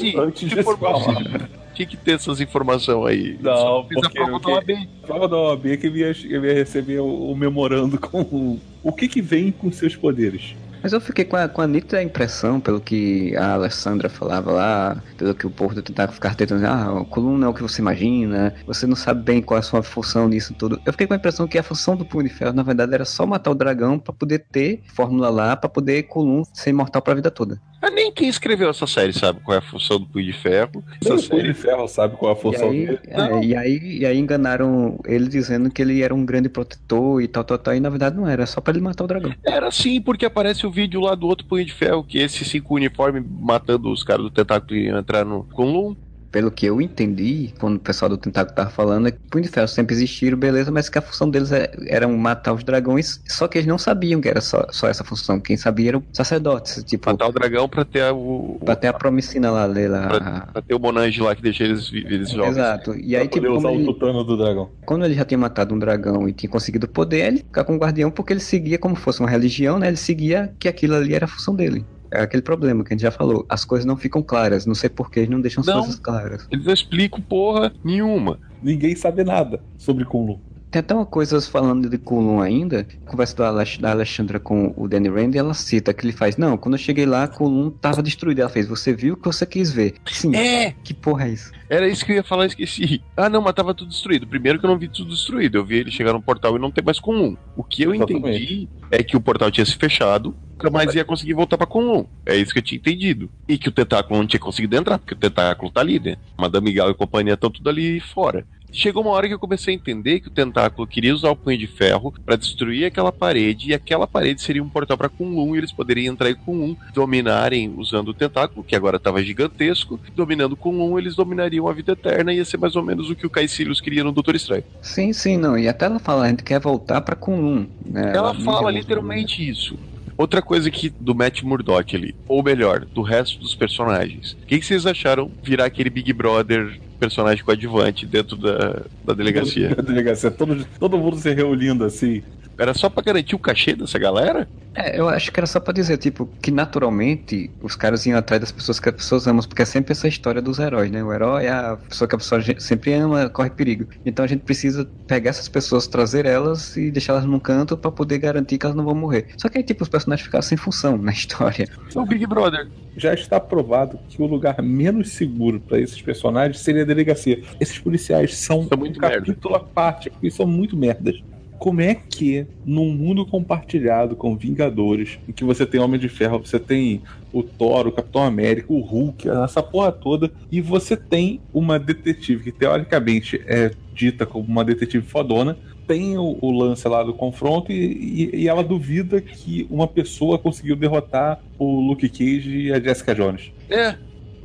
de 0.51 0.55
se 0.55 0.63
formar. 0.63 1.49
Tinha 1.73 1.87
que 1.87 1.97
ter 1.97 2.13
essas 2.13 2.41
informações 2.41 3.07
aí. 3.07 3.39
Não, 3.41 3.57
Só 3.57 3.85
fez 3.85 3.99
a 3.99 4.01
porque- 4.03 4.15
prova 4.19 4.33
da 4.33 4.39
porque- 4.41 4.73
OAB. 4.73 4.89
A 5.03 5.07
prova 5.07 5.29
da 5.29 5.37
OAB 5.37 5.77
que 5.79 5.87
ele 5.87 5.99
ia, 6.01 6.09
ele 6.11 6.47
ia 6.49 6.55
receber 6.55 6.99
o, 7.01 7.31
o 7.31 7.37
memorando 7.37 7.99
com 7.99 8.21
o, 8.23 8.61
o 8.83 8.93
que 8.93 9.09
que 9.09 9.23
vem 9.23 9.51
com 9.53 9.71
seus 9.73 9.95
poderes. 9.97 10.55
Mas 10.87 10.93
eu 10.93 11.01
fiquei 11.01 11.25
com 11.25 11.35
a, 11.35 11.49
com 11.49 11.61
a 11.61 11.67
nítida 11.67 12.01
impressão, 12.01 12.61
pelo 12.61 12.81
que 12.81 13.35
a 13.35 13.55
Alessandra 13.55 14.09
falava 14.09 14.53
lá, 14.53 15.03
pelo 15.19 15.35
que 15.35 15.45
o 15.45 15.51
povo 15.51 15.75
do 15.75 15.83
Tentáculo 15.83 16.15
ficava 16.15 16.37
tentando 16.37 16.65
ah, 16.65 17.01
o 17.01 17.05
Coluna 17.05 17.47
é 17.47 17.49
o 17.49 17.53
que 17.53 17.61
você 17.61 17.83
imagina, 17.83 18.55
você 18.65 18.87
não 18.87 18.95
sabe 18.95 19.21
bem 19.25 19.43
qual 19.43 19.57
é 19.57 19.59
a 19.59 19.65
sua 19.65 19.83
função 19.83 20.29
nisso 20.29 20.55
tudo. 20.55 20.81
Eu 20.87 20.93
fiquei 20.93 21.09
com 21.09 21.15
a 21.15 21.17
impressão 21.17 21.49
que 21.49 21.59
a 21.59 21.63
função 21.65 21.97
do 21.97 22.05
Punho 22.05 22.29
de 22.29 22.33
Ferro, 22.33 22.53
na 22.53 22.63
verdade, 22.63 22.95
era 22.95 23.05
só 23.05 23.27
matar 23.27 23.51
o 23.51 23.55
dragão 23.57 23.99
pra 23.99 24.13
poder 24.13 24.47
ter 24.53 24.81
fórmula 24.95 25.29
lá, 25.29 25.57
pra 25.57 25.69
poder 25.69 26.05
Colum 26.05 26.45
ser 26.55 26.71
imortal 26.71 27.03
pra 27.03 27.15
vida 27.15 27.33
toda. 27.33 27.61
Ah, 27.87 27.91
nem 27.91 28.11
quem 28.11 28.29
escreveu 28.29 28.69
essa 28.69 28.85
série 28.85 29.13
sabe 29.13 29.39
qual 29.45 29.55
é 29.55 29.59
a 29.59 29.63
função 29.63 30.01
do 30.01 30.07
Punho 30.07 30.27
de 30.27 30.33
Ferro. 30.33 30.83
Nem 31.01 31.13
Essa 31.13 31.15
o 31.15 31.17
punho 31.17 31.41
série 31.43 31.53
de 31.53 31.55
ferro 31.55 31.87
sabe 31.87 32.17
qual 32.17 32.33
é 32.33 32.35
a 32.35 32.39
E 32.39 32.43
função 32.43 32.71
aí, 32.71 32.87
dele. 32.87 32.99
é, 33.07 33.45
e, 33.45 33.57
aí, 33.57 33.99
e 34.01 34.07
aí 34.07 34.19
enganaram 34.19 34.99
ele 35.07 35.29
dizendo 35.29 35.71
que 35.71 35.81
ele 35.81 36.03
era 36.03 36.13
um 36.13 36.25
grande 36.27 36.49
protetor 36.49 37.23
e 37.23 37.29
tal, 37.29 37.45
tal, 37.45 37.59
tal, 37.59 37.75
e 37.77 37.81
na 37.81 37.89
verdade 37.89 38.17
não 38.17 38.29
era, 38.29 38.45
só 38.45 38.61
pra 38.61 38.73
ele 38.73 38.83
matar 38.83 39.05
o 39.05 39.07
dragão. 39.07 39.33
Era 39.45 39.69
assim, 39.69 40.01
porque 40.01 40.27
aparece 40.27 40.67
o 40.67 40.71
vídeo 40.71 41.01
lá 41.01 41.15
do 41.15 41.29
outro 41.29 41.47
Punho 41.47 41.65
de 41.65 41.73
Ferro, 41.73 42.03
que 42.03 42.19
esse 42.19 42.45
cinco 42.45 42.75
uniforme 42.75 43.21
matando 43.21 43.93
os 43.93 44.03
caras 44.03 44.25
do 44.25 44.31
tentáculo 44.31 44.75
iam 44.77 44.99
entrar 44.99 45.25
no 45.25 45.45
Kunlun. 45.45 45.95
Pelo 46.37 46.51
que 46.51 46.67
eu 46.67 46.83
entendi, 46.83 47.55
quando 47.59 47.77
o 47.77 47.81
pessoal 47.81 48.11
do 48.11 48.19
Tentáculo 48.19 48.55
tava 48.55 48.69
falando, 48.69 49.09
é 49.09 49.11
que 49.11 49.17
Punho 49.31 49.45
de 49.45 49.49
Ferro 49.51 49.67
sempre 49.67 49.97
existiram, 49.97 50.37
beleza, 50.37 50.71
mas 50.71 50.87
que 50.87 50.99
a 50.99 51.01
função 51.01 51.31
deles 51.31 51.51
é- 51.51 51.71
era 51.89 52.07
matar 52.07 52.53
os 52.53 52.63
dragões, 52.63 53.23
só 53.27 53.49
que 53.49 53.57
eles 53.57 53.67
não 53.67 53.79
sabiam 53.79 54.21
que 54.21 54.29
era 54.29 54.43
só, 54.43 54.67
só 54.71 54.87
essa 54.87 55.03
função. 55.03 55.41
Quem 55.41 55.57
sabia 55.57 55.89
eram 55.93 56.03
sacerdotes, 56.13 56.85
tipo, 56.85 57.09
Matar 57.09 57.29
o 57.29 57.33
dragão 57.33 57.67
pra 57.67 57.87
ter 57.87 58.03
a- 58.03 58.13
o. 58.13 58.59
pra 58.63 58.77
ter 58.77 58.89
a 58.89 58.93
promicina 58.93 59.51
lá 59.51 59.67
dele. 59.67 59.95
Pra, 59.95 60.49
pra 60.53 60.61
ter 60.61 60.75
o 60.75 60.79
Monange 60.79 61.23
lá 61.23 61.35
que 61.35 61.41
deixa 61.41 61.65
eles, 61.65 61.91
eles 61.91 62.29
jovens. 62.29 62.51
Exato. 62.51 62.95
E 62.95 63.17
aí, 63.17 63.27
pra 63.27 63.33
tipo, 63.41 63.47
poder 63.47 63.49
usar 63.59 63.69
como 63.69 63.79
o 63.79 63.81
ele, 63.81 63.87
tutano 63.95 64.23
do 64.25 64.37
dragão. 64.37 64.71
quando 64.85 65.07
ele 65.07 65.15
já 65.15 65.25
tinha 65.25 65.39
matado 65.39 65.75
um 65.75 65.79
dragão 65.79 66.29
e 66.29 66.35
tinha 66.35 66.51
conseguido 66.51 66.87
poder, 66.87 67.29
ele 67.29 67.39
ficar 67.39 67.65
com 67.65 67.77
o 67.77 67.79
guardião 67.79 68.11
porque 68.11 68.35
ele 68.35 68.41
seguia 68.41 68.77
como 68.79 68.95
fosse 68.95 69.21
uma 69.21 69.31
religião, 69.31 69.79
né? 69.79 69.89
Ele 69.89 69.97
seguia 69.97 70.53
que 70.61 70.69
aquilo 70.69 70.97
ali 70.97 71.15
era 71.15 71.25
a 71.25 71.29
função 71.29 71.57
dele. 71.57 71.83
É 72.11 72.21
aquele 72.21 72.43
problema 72.43 72.83
que 72.85 72.93
a 72.93 72.95
gente 72.95 73.03
já 73.03 73.11
falou. 73.11 73.45
As 73.49 73.65
coisas 73.65 73.85
não 73.85 73.97
ficam 73.97 74.23
claras. 74.23 74.67
Não 74.67 74.75
sei 74.75 74.89
por 74.89 75.11
que 75.11 75.21
eles 75.21 75.31
não 75.31 75.41
deixam 75.41 75.61
as 75.61 75.67
Não. 75.67 75.81
coisas 75.81 75.99
claras. 75.99 76.47
Eles 76.51 76.65
não 76.65 76.73
explicam 76.73 77.21
porra 77.21 77.73
nenhuma. 77.85 78.39
Ninguém 78.63 78.95
sabe 78.95 79.25
nada 79.25 79.61
sobre 79.77 80.05
Kunlun. 80.05 80.41
Tem 80.77 80.81
até 80.81 80.95
uma 80.95 81.07
coisa 81.07 81.41
falando 81.41 81.89
de 81.89 81.97
Kulun 81.97 82.39
ainda. 82.39 82.87
Conversa 83.07 83.35
da, 83.35 83.49
Alex- 83.49 83.79
da 83.79 83.93
Alexandra 83.93 84.39
com 84.39 84.75
o 84.77 84.87
Danny 84.87 85.09
Rand 85.09 85.31
e 85.35 85.39
ela 85.39 85.55
cita 85.55 85.95
que 85.95 86.05
ele 86.05 86.13
faz. 86.13 86.37
Não, 86.37 86.59
quando 86.59 86.75
eu 86.75 86.79
cheguei 86.79 87.07
lá, 87.07 87.27
Kulun 87.27 87.71
tava 87.71 88.03
destruído. 88.03 88.41
Ela 88.41 88.51
fez, 88.51 88.69
você 88.69 88.93
viu 88.93 89.15
o 89.15 89.17
que 89.17 89.25
você 89.25 89.47
quis 89.47 89.73
ver. 89.73 89.95
Sim. 90.05 90.37
É! 90.37 90.75
Que 90.85 90.93
porra 90.93 91.29
é 91.29 91.31
isso? 91.31 91.51
Era 91.71 91.89
isso 91.89 92.05
que 92.05 92.13
eu 92.13 92.17
ia 92.17 92.23
falar, 92.23 92.45
esqueci. 92.45 93.03
Ah, 93.17 93.31
não, 93.31 93.41
mas 93.41 93.55
tava 93.55 93.73
tudo 93.73 93.89
destruído. 93.89 94.27
Primeiro 94.27 94.59
que 94.59 94.67
eu 94.67 94.71
não 94.71 94.77
vi 94.79 94.87
tudo 94.87 95.09
destruído. 95.13 95.57
Eu 95.57 95.65
vi 95.65 95.77
ele 95.77 95.91
chegar 95.91 96.13
no 96.13 96.21
portal 96.21 96.55
e 96.57 96.59
não 96.61 96.71
ter 96.71 96.85
mais 96.85 97.01
Kunlun. 97.01 97.37
O 97.57 97.65
que 97.65 97.83
eu 97.83 97.95
Exatamente. 97.95 98.29
entendi 98.37 98.69
é 98.91 99.03
que 99.03 99.17
o 99.17 99.21
portal 99.21 99.51
tinha 99.51 99.65
se 99.65 99.77
fechado, 99.77 100.37
nunca 100.53 100.69
mais 100.69 100.95
ia 100.95 101.07
conseguir 101.07 101.33
voltar 101.33 101.57
pra 101.57 101.67
Kunlun. 101.67 102.05
É 102.27 102.37
isso 102.37 102.53
que 102.53 102.59
eu 102.59 102.63
tinha 102.63 102.79
entendido. 102.79 103.31
E 103.49 103.57
que 103.57 103.71
o 103.71 103.73
tentáculo 103.73 104.21
não 104.21 104.27
tinha 104.27 104.39
conseguido 104.39 104.77
entrar, 104.77 104.99
porque 104.99 105.15
o 105.15 105.17
tentáculo 105.17 105.73
tá 105.73 105.81
ali, 105.81 105.99
né? 105.99 106.17
Madame 106.39 106.71
Gal 106.75 106.91
e 106.91 106.95
companhia 106.95 107.33
estão 107.33 107.51
tudo 107.51 107.71
ali 107.71 107.99
fora. 107.99 108.47
Chegou 108.77 109.03
uma 109.03 109.13
hora 109.13 109.27
que 109.27 109.33
eu 109.33 109.39
comecei 109.39 109.73
a 109.73 109.75
entender 109.75 110.21
que 110.21 110.29
o 110.29 110.31
tentáculo 110.31 110.87
queria 110.87 111.15
usar 111.15 111.31
o 111.31 111.37
punho 111.37 111.57
de 111.57 111.67
ferro 111.67 112.13
pra 112.27 112.37
destruir 112.37 112.85
aquela 112.85 113.11
parede 113.11 113.71
e 113.71 113.75
aquela 113.75 114.07
parede 114.07 114.43
seria 114.43 114.63
um 114.63 114.69
portal 114.69 114.99
pra 114.99 115.09
Kunlun 115.09 115.55
e 115.55 115.59
eles 115.59 115.73
poderiam 115.73 116.13
entrar 116.13 116.29
em 116.29 116.35
Kunlun, 116.35 116.77
dominarem 116.93 117.73
usando 117.79 118.09
o 118.09 118.15
tentáculo, 118.15 118.63
que 118.63 118.77
agora 118.77 118.99
estava 118.99 119.23
gigantesco, 119.23 119.99
dominando 120.15 120.55
Kunlun, 120.55 120.99
eles 120.99 121.17
dominariam 121.17 121.67
a 121.67 121.73
vida 121.73 121.93
eterna 121.93 122.35
e 122.35 122.37
ia 122.37 122.45
ser 122.45 122.59
mais 122.59 122.77
ou 122.77 122.83
menos 122.83 123.09
o 123.09 123.17
que 123.17 123.27
o 123.27 123.31
Caecilius 123.31 123.81
queria 123.81 124.05
no 124.05 124.13
Doutor 124.13 124.35
Estranho. 124.35 124.65
Sim, 124.83 125.11
sim, 125.15 125.39
não. 125.39 125.57
E 125.57 125.69
até 125.69 125.87
ela 125.87 125.99
fala, 125.99 126.27
a 126.27 126.29
gente 126.29 126.45
quer 126.45 126.61
voltar 126.61 127.01
pra 127.01 127.17
Kulun. 127.17 127.67
Né? 127.83 128.13
Ela 128.15 128.35
não 128.35 128.41
fala 128.43 128.71
literalmente 128.71 129.49
isso. 129.49 129.79
Outra 130.19 130.43
coisa 130.43 130.71
que 130.71 130.91
do 130.91 131.15
Matt 131.15 131.43
Murdock 131.43 131.97
ali, 131.97 132.15
ou 132.29 132.43
melhor, 132.43 132.85
do 132.85 133.01
resto 133.01 133.39
dos 133.39 133.55
personagens. 133.55 134.33
O 134.33 134.47
que, 134.47 134.59
que 134.59 134.67
vocês 134.67 134.85
acharam 134.85 135.31
virar 135.43 135.65
aquele 135.65 135.89
Big 135.89 136.13
Brother 136.13 136.79
personagem 136.99 137.45
coadjuvante 137.45 138.07
dentro 138.07 138.37
da, 138.37 138.83
da 139.05 139.15
delegacia? 139.15 139.75
A 139.79 139.83
delegacia, 139.83 140.31
todo, 140.31 140.67
todo 140.79 140.99
mundo 140.99 141.17
se 141.17 141.33
reunindo 141.33 141.85
assim. 141.85 142.23
Era 142.59 142.73
só 142.75 142.89
pra 142.89 143.03
garantir 143.03 143.35
o 143.35 143.39
cachê 143.39 143.75
dessa 143.75 143.99
galera? 143.99 144.49
É, 144.75 144.99
eu 144.99 145.09
acho 145.09 145.33
que 145.33 145.41
era 145.41 145.47
só 145.47 145.59
pra 145.59 145.73
dizer, 145.73 145.97
tipo, 145.97 146.29
que 146.41 146.51
naturalmente 146.51 147.51
os 147.63 147.75
caras 147.75 148.05
iam 148.05 148.19
atrás 148.19 148.41
das 148.41 148.53
pessoas 148.53 148.79
que 148.79 148.89
as 148.89 148.95
pessoas 148.95 149.27
amam, 149.27 149.43
porque 149.43 149.63
é 149.63 149.65
sempre 149.65 149.93
essa 149.93 150.07
história 150.07 150.43
dos 150.43 150.59
heróis, 150.59 150.91
né? 150.91 151.03
O 151.03 151.13
herói 151.13 151.47
é 151.47 151.51
a 151.51 151.77
pessoa 151.77 152.07
que 152.07 152.15
a 152.15 152.19
pessoa 152.19 152.43
sempre 152.59 152.93
ama, 152.93 153.29
corre 153.31 153.51
perigo. 153.51 153.87
Então 154.05 154.25
a 154.25 154.29
gente 154.29 154.41
precisa 154.41 154.89
pegar 155.07 155.31
essas 155.31 155.49
pessoas, 155.49 155.87
trazer 155.87 156.27
elas 156.27 156.77
e 156.77 156.91
deixá-las 156.91 157.25
num 157.25 157.39
canto 157.39 157.77
pra 157.77 157.91
poder 157.91 158.19
garantir 158.19 158.59
que 158.59 158.67
elas 158.67 158.77
não 158.77 158.85
vão 158.85 158.95
morrer. 158.95 159.29
Só 159.39 159.49
que 159.49 159.59
aí, 159.59 159.65
tipo, 159.65 159.83
os 159.83 159.89
personagens 159.89 160.25
ficaram 160.25 160.43
sem 160.43 160.59
função 160.59 160.99
na 160.99 161.13
história. 161.13 161.67
É 161.95 161.99
o 161.99 162.05
Big 162.05 162.27
Brother. 162.27 162.69
Já 162.97 163.15
está 163.15 163.41
provado 163.41 163.99
que 164.09 164.21
o 164.21 164.27
lugar 164.27 164.61
menos 164.63 165.11
seguro 165.11 165.61
para 165.61 165.81
esses 165.81 166.01
personagens 166.01 166.61
seria 166.61 166.83
a 166.83 166.87
delegacia. 166.87 167.43
Esses 167.61 167.79
policiais 167.79 168.37
são, 168.37 168.67
São 168.69 168.79
muito 168.79 168.99
um 168.99 169.01
capítulo 169.01 169.55
à 169.55 169.61
parte, 169.61 170.11
porque 170.11 170.31
são 170.31 170.47
muito 170.47 170.77
merdas. 170.77 171.23
Como 171.59 171.81
é 171.81 171.95
que, 171.95 172.47
num 172.65 172.91
mundo 172.93 173.25
compartilhado 173.27 174.15
com 174.17 174.37
Vingadores, 174.37 175.19
em 175.29 175.33
que 175.33 175.45
você 175.45 175.65
tem 175.67 175.81
Homem 175.81 175.99
de 175.99 176.09
Ferro, 176.09 176.39
você 176.45 176.59
tem 176.59 177.01
o 177.33 177.43
Thor, 177.43 177.87
o 177.87 177.93
Capitão 177.93 178.23
América, 178.23 178.73
o 178.73 178.81
Hulk, 178.81 179.29
essa 179.29 179.63
porra 179.63 179.91
toda, 179.93 180.31
e 180.51 180.61
você 180.61 180.97
tem 180.97 181.41
uma 181.53 181.79
detetive 181.79 182.45
que 182.45 182.53
teoricamente 182.53 183.41
é 183.47 183.71
dita 183.95 184.25
como 184.27 184.47
uma 184.47 184.65
detetive 184.65 185.05
fodona, 185.07 185.57
tem 185.87 186.19
o, 186.19 186.37
o 186.41 186.51
lance 186.51 186.87
lá 186.89 187.03
do 187.03 187.15
confronto 187.15 187.71
e, 187.73 188.31
e- 188.35 188.43
e 188.43 188.49
ela 188.49 188.63
duvida 188.65 189.21
que 189.21 189.67
uma 189.71 189.87
pessoa 189.87 190.39
conseguiu 190.39 190.75
derrotar 190.77 191.41
o 191.59 191.81
Luke 191.81 192.09
Cage 192.09 192.51
e 192.67 192.73
a 192.73 192.81
Jessica 192.81 193.15
Jones. 193.15 193.51
É. 193.71 193.95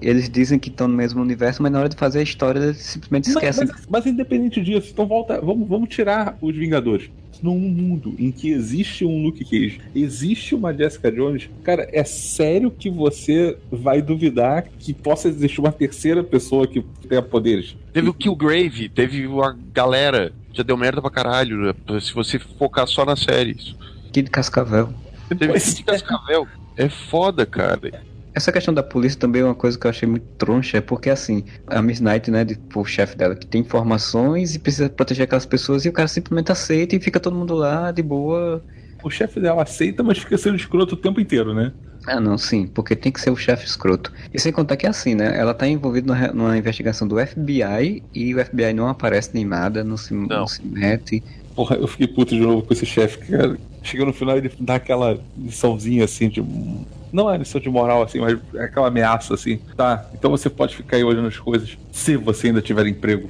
Eles 0.01 0.29
dizem 0.29 0.57
que 0.57 0.69
estão 0.69 0.87
no 0.87 0.95
mesmo 0.95 1.21
universo, 1.21 1.61
mas 1.61 1.71
na 1.71 1.79
hora 1.79 1.89
de 1.89 1.95
fazer 1.95 2.19
a 2.19 2.23
história 2.23 2.59
eles 2.59 2.77
simplesmente 2.77 3.27
Mas, 3.27 3.35
esquecem. 3.35 3.67
mas- 3.67 3.87
mas 3.89 4.05
independente 4.05 4.61
disso, 4.61 4.89
então 4.91 5.05
volta. 5.05 5.39
Vamos, 5.39 5.67
vamos 5.67 5.89
tirar 5.89 6.37
os 6.41 6.55
Vingadores. 6.55 7.09
Num 7.41 7.57
mundo 7.57 8.13
em 8.19 8.31
que 8.31 8.51
existe 8.51 9.03
um 9.03 9.23
Luke 9.23 9.43
Cage, 9.43 9.81
existe 9.95 10.53
uma 10.53 10.71
Jessica 10.73 11.11
Jones, 11.11 11.49
cara, 11.63 11.87
é 11.91 12.03
sério 12.03 12.69
que 12.69 12.87
você 12.87 13.57
vai 13.71 13.99
duvidar 13.99 14.65
que 14.77 14.93
possa 14.93 15.27
existir 15.27 15.59
uma 15.59 15.71
terceira 15.71 16.23
pessoa 16.23 16.67
que 16.67 16.85
tenha 17.09 17.21
poderes? 17.21 17.75
Teve 17.93 18.09
o 18.09 18.13
Killgrave, 18.13 18.89
teve 18.89 19.25
a 19.43 19.55
galera. 19.73 20.31
Já 20.53 20.61
deu 20.61 20.77
merda 20.77 21.01
pra 21.01 21.09
caralho, 21.09 21.57
né? 21.57 21.99
Se 21.99 22.13
você 22.13 22.37
focar 22.37 22.85
só 22.85 23.03
nas 23.05 23.21
séries. 23.21 23.75
Kid 24.11 24.29
Cascavel. 24.29 24.93
Teve 25.29 25.53
Kid 25.59 25.83
Cascavel. 25.83 26.47
É 26.77 26.89
foda, 26.89 27.45
cara. 27.45 28.03
Essa 28.33 28.51
questão 28.51 28.73
da 28.73 28.81
polícia 28.81 29.19
também 29.19 29.41
é 29.41 29.45
uma 29.45 29.55
coisa 29.55 29.77
que 29.77 29.85
eu 29.85 29.89
achei 29.89 30.07
muito 30.07 30.25
troncha, 30.37 30.77
é 30.77 30.81
porque 30.81 31.09
assim, 31.09 31.43
a 31.67 31.81
Miss 31.81 31.99
Knight, 31.99 32.31
né, 32.31 32.45
tipo, 32.45 32.79
o 32.79 32.85
chefe 32.85 33.17
dela, 33.17 33.35
que 33.35 33.45
tem 33.45 33.61
informações 33.61 34.55
e 34.55 34.59
precisa 34.59 34.89
proteger 34.89 35.25
aquelas 35.25 35.45
pessoas, 35.45 35.83
e 35.85 35.89
o 35.89 35.93
cara 35.93 36.07
simplesmente 36.07 36.51
aceita 36.51 36.95
e 36.95 36.99
fica 36.99 37.19
todo 37.19 37.35
mundo 37.35 37.53
lá, 37.53 37.91
de 37.91 38.01
boa. 38.01 38.63
O 39.03 39.09
chefe 39.09 39.39
dela 39.39 39.63
aceita, 39.63 40.01
mas 40.01 40.19
fica 40.19 40.37
sendo 40.37 40.55
escroto 40.55 40.95
o 40.95 40.97
tempo 40.97 41.19
inteiro, 41.19 41.53
né? 41.53 41.73
Ah, 42.07 42.19
não, 42.19 42.37
sim, 42.37 42.65
porque 42.67 42.95
tem 42.95 43.11
que 43.11 43.21
ser 43.21 43.29
o 43.29 43.35
chefe 43.35 43.65
escroto. 43.65 44.11
E 44.33 44.39
sem 44.39 44.51
contar 44.51 44.75
que 44.75 44.85
é 44.85 44.89
assim, 44.89 45.13
né? 45.13 45.37
Ela 45.37 45.53
tá 45.53 45.67
envolvida 45.67 46.13
numa, 46.13 46.27
numa 46.29 46.57
investigação 46.57 47.07
do 47.07 47.17
FBI 47.19 48.03
e 48.13 48.33
o 48.33 48.43
FBI 48.43 48.73
não 48.73 48.87
aparece 48.87 49.31
nem 49.33 49.45
nada, 49.45 49.83
não 49.83 49.97
se, 49.97 50.13
não. 50.13 50.47
se 50.47 50.65
mete. 50.65 51.23
Porra, 51.55 51.75
eu 51.75 51.87
fiquei 51.87 52.07
puto 52.07 52.33
de 52.33 52.41
novo 52.41 52.63
com 52.63 52.73
esse 52.73 52.85
chefe, 52.85 53.19
cara. 53.29 53.57
Chega 53.83 54.05
no 54.05 54.13
final 54.13 54.35
e 54.35 54.39
ele 54.39 54.51
dá 54.59 54.75
aquela 54.75 55.19
liçãozinha 55.37 56.05
assim 56.05 56.29
de. 56.29 56.43
Não 57.11 57.29
é 57.29 57.37
lição 57.37 57.59
de 57.59 57.69
moral 57.69 58.03
assim, 58.03 58.19
mas 58.19 58.37
é 58.55 58.63
aquela 58.63 58.87
ameaça 58.87 59.33
assim. 59.33 59.59
Tá, 59.75 60.05
então 60.13 60.31
você 60.31 60.49
pode 60.49 60.75
ficar 60.75 60.97
aí 60.97 61.03
olhando 61.03 61.27
as 61.27 61.37
coisas 61.37 61.77
se 61.91 62.15
você 62.15 62.47
ainda 62.47 62.61
tiver 62.61 62.87
emprego. 62.87 63.29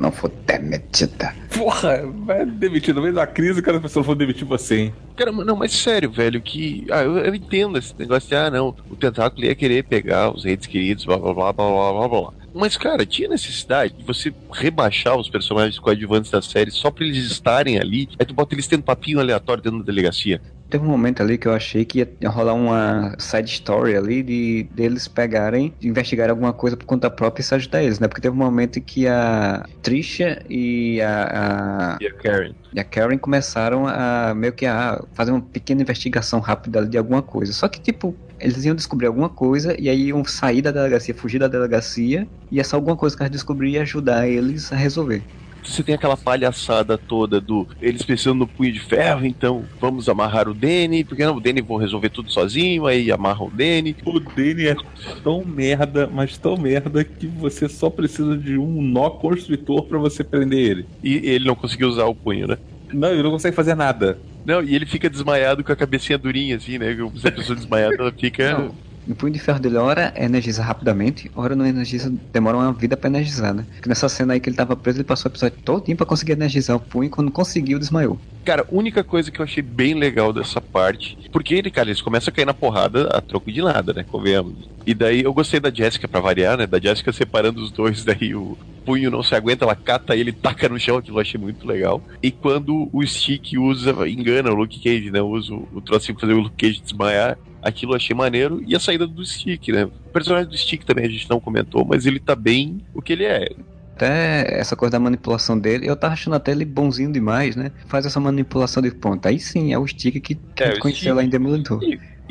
Não 0.00 0.10
for 0.10 0.30
demitida. 0.46 1.34
Porra, 1.54 2.02
vai 2.24 2.46
demitir 2.46 2.94
no 2.94 3.02
meio 3.02 3.12
da 3.12 3.26
crise, 3.26 3.60
cara, 3.60 3.76
a 3.76 3.80
pessoa 3.80 4.02
for 4.02 4.14
demitir 4.14 4.46
você, 4.46 4.78
hein? 4.78 4.94
Cara, 5.14 5.30
não, 5.30 5.54
mas 5.54 5.72
sério, 5.72 6.10
velho, 6.10 6.40
que. 6.40 6.86
Ah, 6.90 7.02
eu, 7.02 7.18
eu 7.18 7.34
entendo 7.34 7.76
esse 7.76 7.94
negócio 7.98 8.26
de, 8.26 8.34
ah, 8.34 8.50
não, 8.50 8.74
o 8.88 8.96
tentáculo 8.96 9.44
ia 9.44 9.54
querer 9.54 9.84
pegar 9.84 10.34
os 10.34 10.46
entes 10.46 10.66
queridos, 10.66 11.04
blá 11.04 11.18
blá 11.18 11.34
blá 11.34 11.52
blá 11.52 11.70
blá 11.70 11.92
blá 11.92 12.08
blá. 12.08 12.32
Mas, 12.54 12.78
cara, 12.78 13.04
tinha 13.04 13.28
necessidade 13.28 13.92
de 13.92 14.02
você 14.02 14.32
rebaixar 14.50 15.16
os 15.16 15.28
personagens 15.28 15.78
coadjuvantes 15.78 16.30
da 16.30 16.40
série 16.40 16.70
só 16.70 16.90
pra 16.90 17.04
eles 17.04 17.30
estarem 17.30 17.78
ali, 17.78 18.08
aí 18.18 18.24
tu 18.24 18.32
bota 18.34 18.54
eles 18.54 18.66
tendo 18.66 18.82
papinho 18.82 19.20
aleatório 19.20 19.62
dentro 19.62 19.80
da 19.80 19.84
delegacia. 19.84 20.40
Teve 20.70 20.84
um 20.84 20.88
momento 20.88 21.20
ali 21.22 21.36
que 21.36 21.48
eu 21.48 21.52
achei 21.52 21.84
que 21.84 21.98
ia 22.20 22.28
rolar 22.30 22.54
uma 22.54 23.16
side 23.18 23.50
story 23.50 23.96
ali 23.96 24.22
de 24.22 24.64
deles 24.72 25.08
pegarem, 25.08 25.74
de 25.80 25.88
investigar 25.88 26.30
alguma 26.30 26.52
coisa 26.52 26.76
por 26.76 26.86
conta 26.86 27.10
própria 27.10 27.42
e 27.42 27.44
se 27.44 27.54
ajudar 27.54 27.82
eles, 27.82 27.98
né? 27.98 28.06
Porque 28.08 28.20
teve 28.20 28.34
um 28.34 28.38
momento 28.38 28.78
em 28.78 28.82
que 28.82 29.06
a 29.08 29.68
Trisha 29.82 30.40
e 30.48 31.00
a, 31.02 31.96
a 31.96 32.00
E 32.00 32.06
a 32.06 32.12
Karen. 32.12 32.54
e 32.72 32.80
a 32.80 32.84
Karen 32.84 33.18
começaram 33.18 33.86
a 33.86 34.34
meio 34.34 34.52
que 34.52 34.66
a 34.66 35.02
fazer 35.14 35.32
uma 35.32 35.42
pequena 35.50 35.82
investigação 35.82 36.40
rápida 36.40 36.78
ali 36.78 36.88
de 36.88 36.98
alguma 36.98 37.22
coisa. 37.22 37.52
Só 37.52 37.68
que, 37.68 37.80
tipo, 37.82 38.20
eles 38.38 38.64
iam 38.64 38.74
descobrir 38.76 39.06
alguma 39.08 39.28
coisa 39.28 39.74
e 39.80 39.88
aí 39.88 40.08
iam 40.08 40.24
sair 40.24 40.62
da 40.62 40.70
delegacia, 40.72 41.14
fugir 41.14 41.38
da 41.40 41.48
delegacia 41.48 42.28
e 42.50 42.60
essa 42.60 42.76
alguma 42.76 42.96
coisa 42.96 43.16
que 43.16 43.22
eles 43.22 43.32
descobriam 43.32 43.72
ia 43.72 43.82
ajudar 43.82 44.28
eles 44.28 44.72
a 44.72 44.76
resolver. 44.76 45.28
Você 45.62 45.82
tem 45.82 45.94
aquela 45.94 46.16
palhaçada 46.16 46.96
toda 46.96 47.40
do 47.40 47.66
eles 47.80 48.02
pensando 48.02 48.38
no 48.38 48.46
punho 48.46 48.72
de 48.72 48.80
ferro, 48.80 49.26
então 49.26 49.64
vamos 49.80 50.08
amarrar 50.08 50.48
o 50.48 50.54
Danny, 50.54 51.04
porque 51.04 51.24
não, 51.24 51.36
o 51.36 51.40
Danny 51.40 51.60
vão 51.60 51.76
resolver 51.76 52.10
tudo 52.10 52.30
sozinho, 52.30 52.86
aí 52.86 53.10
amarram 53.10 53.46
o 53.46 53.50
Danny. 53.50 53.96
O 54.04 54.18
Danny 54.18 54.66
é 54.66 54.76
tão 55.22 55.44
merda, 55.44 56.08
mas 56.12 56.36
tão 56.38 56.56
merda 56.56 57.04
que 57.04 57.26
você 57.26 57.68
só 57.68 57.90
precisa 57.90 58.36
de 58.36 58.58
um 58.58 58.82
nó 58.82 59.10
constritor 59.10 59.84
pra 59.84 59.98
você 59.98 60.24
prender 60.24 60.58
ele. 60.58 60.86
E 61.02 61.16
ele 61.16 61.46
não 61.46 61.54
conseguiu 61.54 61.88
usar 61.88 62.06
o 62.06 62.14
punho, 62.14 62.46
né? 62.46 62.58
Não, 62.92 63.10
ele 63.10 63.22
não 63.22 63.30
consegue 63.30 63.54
fazer 63.54 63.74
nada. 63.74 64.18
Não, 64.44 64.62
e 64.62 64.74
ele 64.74 64.86
fica 64.86 65.08
desmaiado 65.08 65.62
com 65.62 65.72
a 65.72 65.76
cabecinha 65.76 66.18
durinha, 66.18 66.56
assim, 66.56 66.78
né? 66.78 66.96
Se 67.16 67.28
a 67.28 67.32
pessoa 67.32 67.56
desmaiada, 67.56 67.94
ela 67.98 68.12
fica. 68.12 68.58
Não. 68.58 68.89
O 69.08 69.14
punho 69.14 69.32
de 69.32 69.38
ferro 69.38 69.58
dele, 69.58 69.76
ora 69.76 70.12
energiza 70.16 70.62
rapidamente, 70.62 71.30
ora 71.34 71.56
não 71.56 71.66
energiza, 71.66 72.12
demora 72.32 72.56
uma 72.56 72.72
vida 72.72 72.96
pra 72.96 73.08
energizar, 73.08 73.54
né? 73.54 73.64
Porque 73.74 73.88
nessa 73.88 74.08
cena 74.08 74.34
aí 74.34 74.40
que 74.40 74.48
ele 74.48 74.56
tava 74.56 74.76
preso, 74.76 74.98
ele 74.98 75.04
passou 75.04 75.30
o 75.30 75.32
episódio 75.32 75.58
todinho 75.64 75.96
pra 75.96 76.06
conseguir 76.06 76.32
energizar 76.32 76.76
o 76.76 76.80
punho, 76.80 77.10
quando 77.10 77.30
conseguiu, 77.30 77.78
desmaiou. 77.78 78.18
Cara, 78.44 78.66
única 78.70 79.02
coisa 79.02 79.30
que 79.30 79.40
eu 79.40 79.44
achei 79.44 79.62
bem 79.62 79.94
legal 79.94 80.32
dessa 80.32 80.60
parte, 80.60 81.18
porque 81.32 81.54
ele, 81.54 81.70
cara, 81.70 81.88
eles 81.88 82.00
começam 82.00 82.30
a 82.30 82.34
cair 82.34 82.44
na 82.44 82.54
porrada 82.54 83.08
a 83.08 83.20
troco 83.20 83.50
de 83.50 83.62
nada, 83.62 83.92
né? 83.92 84.04
Convenhamos. 84.04 84.68
E 84.86 84.94
daí 84.94 85.22
eu 85.22 85.32
gostei 85.32 85.60
da 85.60 85.70
Jéssica 85.70 86.08
pra 86.08 86.20
variar, 86.20 86.56
né? 86.56 86.66
Da 86.66 86.78
Jéssica 86.78 87.12
separando 87.12 87.62
os 87.62 87.70
dois, 87.70 88.02
daí 88.04 88.34
o 88.34 88.56
punho 88.84 89.10
não 89.10 89.22
se 89.22 89.34
aguenta, 89.34 89.64
ela 89.64 89.76
cata 89.76 90.16
ele, 90.16 90.32
taca 90.32 90.68
no 90.68 90.78
chão, 90.78 90.96
aquilo 90.96 91.18
eu 91.18 91.20
achei 91.20 91.40
muito 91.40 91.66
legal. 91.66 92.02
E 92.22 92.30
quando 92.30 92.88
o 92.92 93.06
Stick 93.06 93.58
usa, 93.58 93.94
engana 94.08 94.50
o 94.50 94.54
Luke 94.54 94.80
Cage, 94.82 95.10
né? 95.10 95.20
Usa 95.20 95.54
o, 95.54 95.68
o 95.74 95.80
trocinho 95.80 96.16
pra 96.16 96.26
fazer 96.26 96.38
o 96.38 96.42
Luke 96.42 96.56
Cage 96.56 96.80
desmaiar, 96.80 97.38
aquilo 97.62 97.92
eu 97.92 97.96
achei 97.96 98.14
maneiro. 98.14 98.62
E 98.66 98.74
a 98.74 98.80
saída 98.80 99.06
do 99.06 99.24
Stick, 99.24 99.68
né? 99.68 99.84
O 99.84 100.10
personagem 100.12 100.48
do 100.48 100.56
Stick 100.56 100.84
também 100.84 101.04
a 101.06 101.08
gente 101.08 101.28
não 101.28 101.40
comentou, 101.40 101.84
mas 101.84 102.06
ele 102.06 102.18
tá 102.20 102.34
bem 102.34 102.80
o 102.94 103.00
que 103.02 103.12
ele 103.12 103.24
é. 103.24 103.48
Até 103.94 104.58
essa 104.58 104.74
coisa 104.74 104.92
da 104.92 104.98
manipulação 105.00 105.58
dele, 105.58 105.86
eu 105.86 105.94
tava 105.94 106.14
achando 106.14 106.34
até 106.34 106.52
ele 106.52 106.64
bonzinho 106.64 107.12
demais, 107.12 107.54
né? 107.54 107.70
Faz 107.86 108.06
essa 108.06 108.18
manipulação 108.18 108.82
de 108.82 108.90
ponta. 108.90 109.28
Aí 109.28 109.38
sim, 109.38 109.74
é 109.74 109.78
o 109.78 109.86
Stick 109.86 110.20
que, 110.22 110.34
que 110.36 110.62
É, 110.62 110.68
a 110.68 110.70
gente 110.70 110.80
conheceu 110.80 111.00
Stick. 111.00 111.14
lá 111.14 111.22
em 111.22 111.28
Demolidor. 111.28 111.80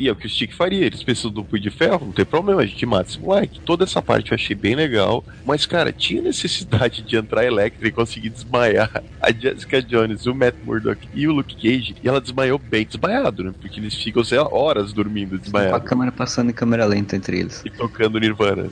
E 0.00 0.08
é 0.08 0.12
o 0.12 0.16
que 0.16 0.26
o 0.26 0.30
Stick 0.30 0.54
faria, 0.54 0.86
eles 0.86 1.02
precisam 1.02 1.30
do 1.30 1.44
punho 1.44 1.62
de 1.62 1.70
ferro, 1.70 2.06
não 2.06 2.12
tem 2.12 2.24
problema, 2.24 2.62
a 2.62 2.66
gente 2.66 2.86
mata 2.86 3.10
esse 3.10 3.20
moleque. 3.20 3.60
Toda 3.60 3.84
essa 3.84 4.00
parte 4.00 4.32
eu 4.32 4.34
achei 4.34 4.56
bem 4.56 4.74
legal, 4.74 5.22
mas 5.44 5.66
cara, 5.66 5.92
tinha 5.92 6.22
necessidade 6.22 7.02
de 7.02 7.16
entrar 7.16 7.42
a 7.42 7.44
Electra 7.44 7.86
e 7.86 7.92
conseguir 7.92 8.30
desmaiar 8.30 8.90
a 9.20 9.30
Jessica 9.30 9.82
Jones, 9.82 10.24
o 10.26 10.34
Matt 10.34 10.54
Murdock 10.64 11.06
e 11.14 11.28
o 11.28 11.32
Luke 11.32 11.54
Cage, 11.54 11.94
e 12.02 12.08
ela 12.08 12.20
desmaiou 12.20 12.58
bem 12.58 12.86
desmaiado, 12.86 13.44
né? 13.44 13.52
Porque 13.60 13.78
eles 13.78 13.94
ficam, 13.94 14.24
sei 14.24 14.38
lá, 14.38 14.48
horas 14.50 14.92
dormindo 14.92 15.30
Com 15.30 15.36
a 15.36 15.38
desmaiado 15.38 15.84
câmera 15.84 16.10
passando 16.10 16.48
em 16.50 16.54
câmera 16.54 16.86
lenta 16.86 17.14
entre 17.14 17.38
eles. 17.38 17.62
e 17.64 17.70
tocando 17.70 18.18
Nirvana. 18.18 18.70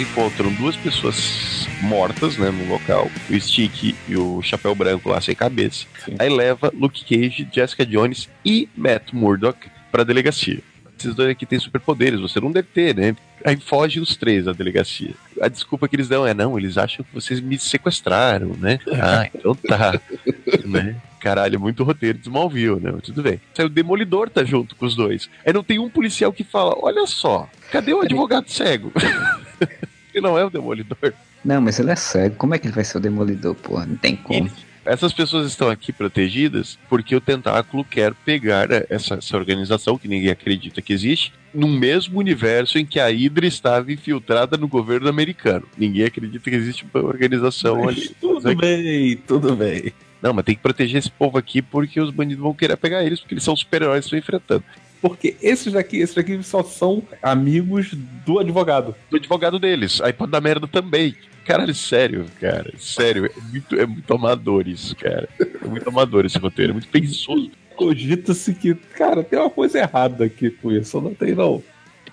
Eles 0.00 0.10
encontram 0.10 0.50
duas 0.54 0.76
pessoas 0.76 1.68
mortas, 1.82 2.38
né, 2.38 2.50
no 2.50 2.66
local. 2.72 3.10
O 3.28 3.38
Stick 3.38 3.94
e 4.08 4.16
o 4.16 4.40
Chapéu 4.40 4.74
Branco 4.74 5.10
lá 5.10 5.20
sem 5.20 5.34
cabeça. 5.34 5.84
Sim. 6.02 6.16
Aí 6.18 6.30
leva 6.30 6.72
Luke 6.74 7.04
Cage, 7.04 7.46
Jessica 7.52 7.84
Jones 7.84 8.26
e 8.42 8.66
Matt 8.74 9.12
Murdock 9.12 9.68
pra 9.92 10.02
delegacia. 10.02 10.60
Esses 10.98 11.14
dois 11.14 11.30
aqui 11.30 11.44
têm 11.44 11.58
superpoderes, 11.58 12.20
você 12.20 12.40
não 12.40 12.50
deve 12.50 12.68
ter, 12.72 12.94
né? 12.94 13.14
Aí 13.44 13.56
foge 13.58 14.00
os 14.00 14.16
três 14.16 14.46
da 14.46 14.52
delegacia. 14.52 15.12
A 15.40 15.48
desculpa 15.48 15.86
que 15.86 15.96
eles 15.96 16.08
dão 16.08 16.26
é, 16.26 16.32
não, 16.32 16.58
eles 16.58 16.78
acham 16.78 17.04
que 17.04 17.12
vocês 17.12 17.38
me 17.40 17.58
sequestraram, 17.58 18.54
né? 18.58 18.78
Ah, 19.00 19.28
então 19.34 19.54
tá. 19.54 20.00
né? 20.64 20.96
Caralho, 21.18 21.56
é 21.56 21.58
muito 21.58 21.84
roteiro 21.84 22.16
de 22.16 22.24
Smallville, 22.24 22.80
né? 22.80 22.92
Tudo 23.02 23.22
bem. 23.22 23.38
Aí 23.58 23.64
o 23.66 23.68
Demolidor 23.68 24.30
tá 24.30 24.44
junto 24.44 24.74
com 24.74 24.86
os 24.86 24.96
dois. 24.96 25.28
Aí 25.44 25.52
não 25.52 25.62
tem 25.62 25.78
um 25.78 25.90
policial 25.90 26.32
que 26.32 26.42
fala, 26.42 26.74
olha 26.78 27.06
só, 27.06 27.46
cadê 27.70 27.92
o 27.92 28.00
advogado 28.00 28.48
cego? 28.48 28.90
e 30.14 30.20
não 30.20 30.38
é 30.38 30.44
o 30.44 30.50
Demolidor. 30.50 31.12
Não, 31.44 31.60
mas 31.60 31.78
ele 31.78 31.90
é 31.90 31.96
cego. 31.96 32.36
Como 32.36 32.54
é 32.54 32.58
que 32.58 32.66
ele 32.66 32.74
vai 32.74 32.84
ser 32.84 32.98
o 32.98 33.00
demolidor, 33.00 33.54
porra? 33.54 33.86
Não 33.86 33.96
tem 33.96 34.14
como. 34.14 34.50
Essas 34.84 35.12
pessoas 35.12 35.46
estão 35.46 35.68
aqui 35.68 35.92
protegidas 35.92 36.78
porque 36.88 37.14
o 37.14 37.20
Tentáculo 37.20 37.84
quer 37.84 38.14
pegar 38.14 38.68
essa, 38.88 39.14
essa 39.14 39.36
organização 39.36 39.98
que 39.98 40.08
ninguém 40.08 40.30
acredita 40.30 40.80
que 40.80 40.92
existe, 40.92 41.32
no 41.52 41.68
mesmo 41.68 42.18
universo 42.18 42.78
em 42.78 42.86
que 42.86 42.98
a 42.98 43.08
Hydra 43.08 43.46
estava 43.46 43.92
infiltrada 43.92 44.56
no 44.56 44.66
governo 44.66 45.08
americano. 45.08 45.66
Ninguém 45.76 46.04
acredita 46.04 46.48
que 46.48 46.56
existe 46.56 46.86
uma 46.92 47.04
organização 47.04 47.84
Mas 47.84 47.96
ali. 47.98 48.16
tudo 48.20 48.56
bem, 48.56 49.16
tudo 49.16 49.56
bem. 49.56 49.92
Não, 50.22 50.32
mas 50.32 50.44
tem 50.44 50.54
que 50.54 50.62
proteger 50.62 50.98
esse 50.98 51.10
povo 51.10 51.38
aqui 51.38 51.62
porque 51.62 52.00
os 52.00 52.10
bandidos 52.10 52.42
vão 52.42 52.54
querer 52.54 52.76
pegar 52.76 53.02
eles, 53.04 53.20
porque 53.20 53.34
eles 53.34 53.44
são 53.44 53.56
super-heróis 53.56 54.00
que 54.00 54.06
estão 54.06 54.18
enfrentando. 54.18 54.64
Porque 55.00 55.36
esses 55.40 55.72
daqui, 55.72 55.98
esses 55.98 56.14
daqui 56.14 56.42
só 56.42 56.62
são 56.62 57.02
amigos 57.22 57.92
do 58.26 58.38
advogado. 58.38 58.94
Do 59.10 59.16
advogado 59.16 59.58
deles. 59.58 60.00
Aí 60.00 60.12
pode 60.12 60.32
dar 60.32 60.40
merda 60.40 60.68
também. 60.68 61.14
Caralho, 61.44 61.74
sério, 61.74 62.26
cara. 62.40 62.72
Sério, 62.78 63.26
é 63.26 63.50
muito, 63.50 63.74
é 63.80 63.86
muito 63.86 64.14
amador 64.14 64.68
isso, 64.68 64.94
cara. 64.94 65.28
É 65.40 65.66
muito 65.66 65.88
amador 65.88 66.24
esse 66.26 66.38
roteiro, 66.38 66.72
é 66.72 66.74
muito 66.74 66.88
preguiçoso. 66.88 67.50
Cogita-se 67.74 68.54
que, 68.54 68.74
cara, 68.74 69.24
tem 69.24 69.38
uma 69.38 69.48
coisa 69.48 69.78
errada 69.78 70.24
aqui 70.26 70.50
com 70.50 70.70
isso. 70.70 71.00
Não 71.00 71.14
tem, 71.14 71.34
não. 71.34 71.62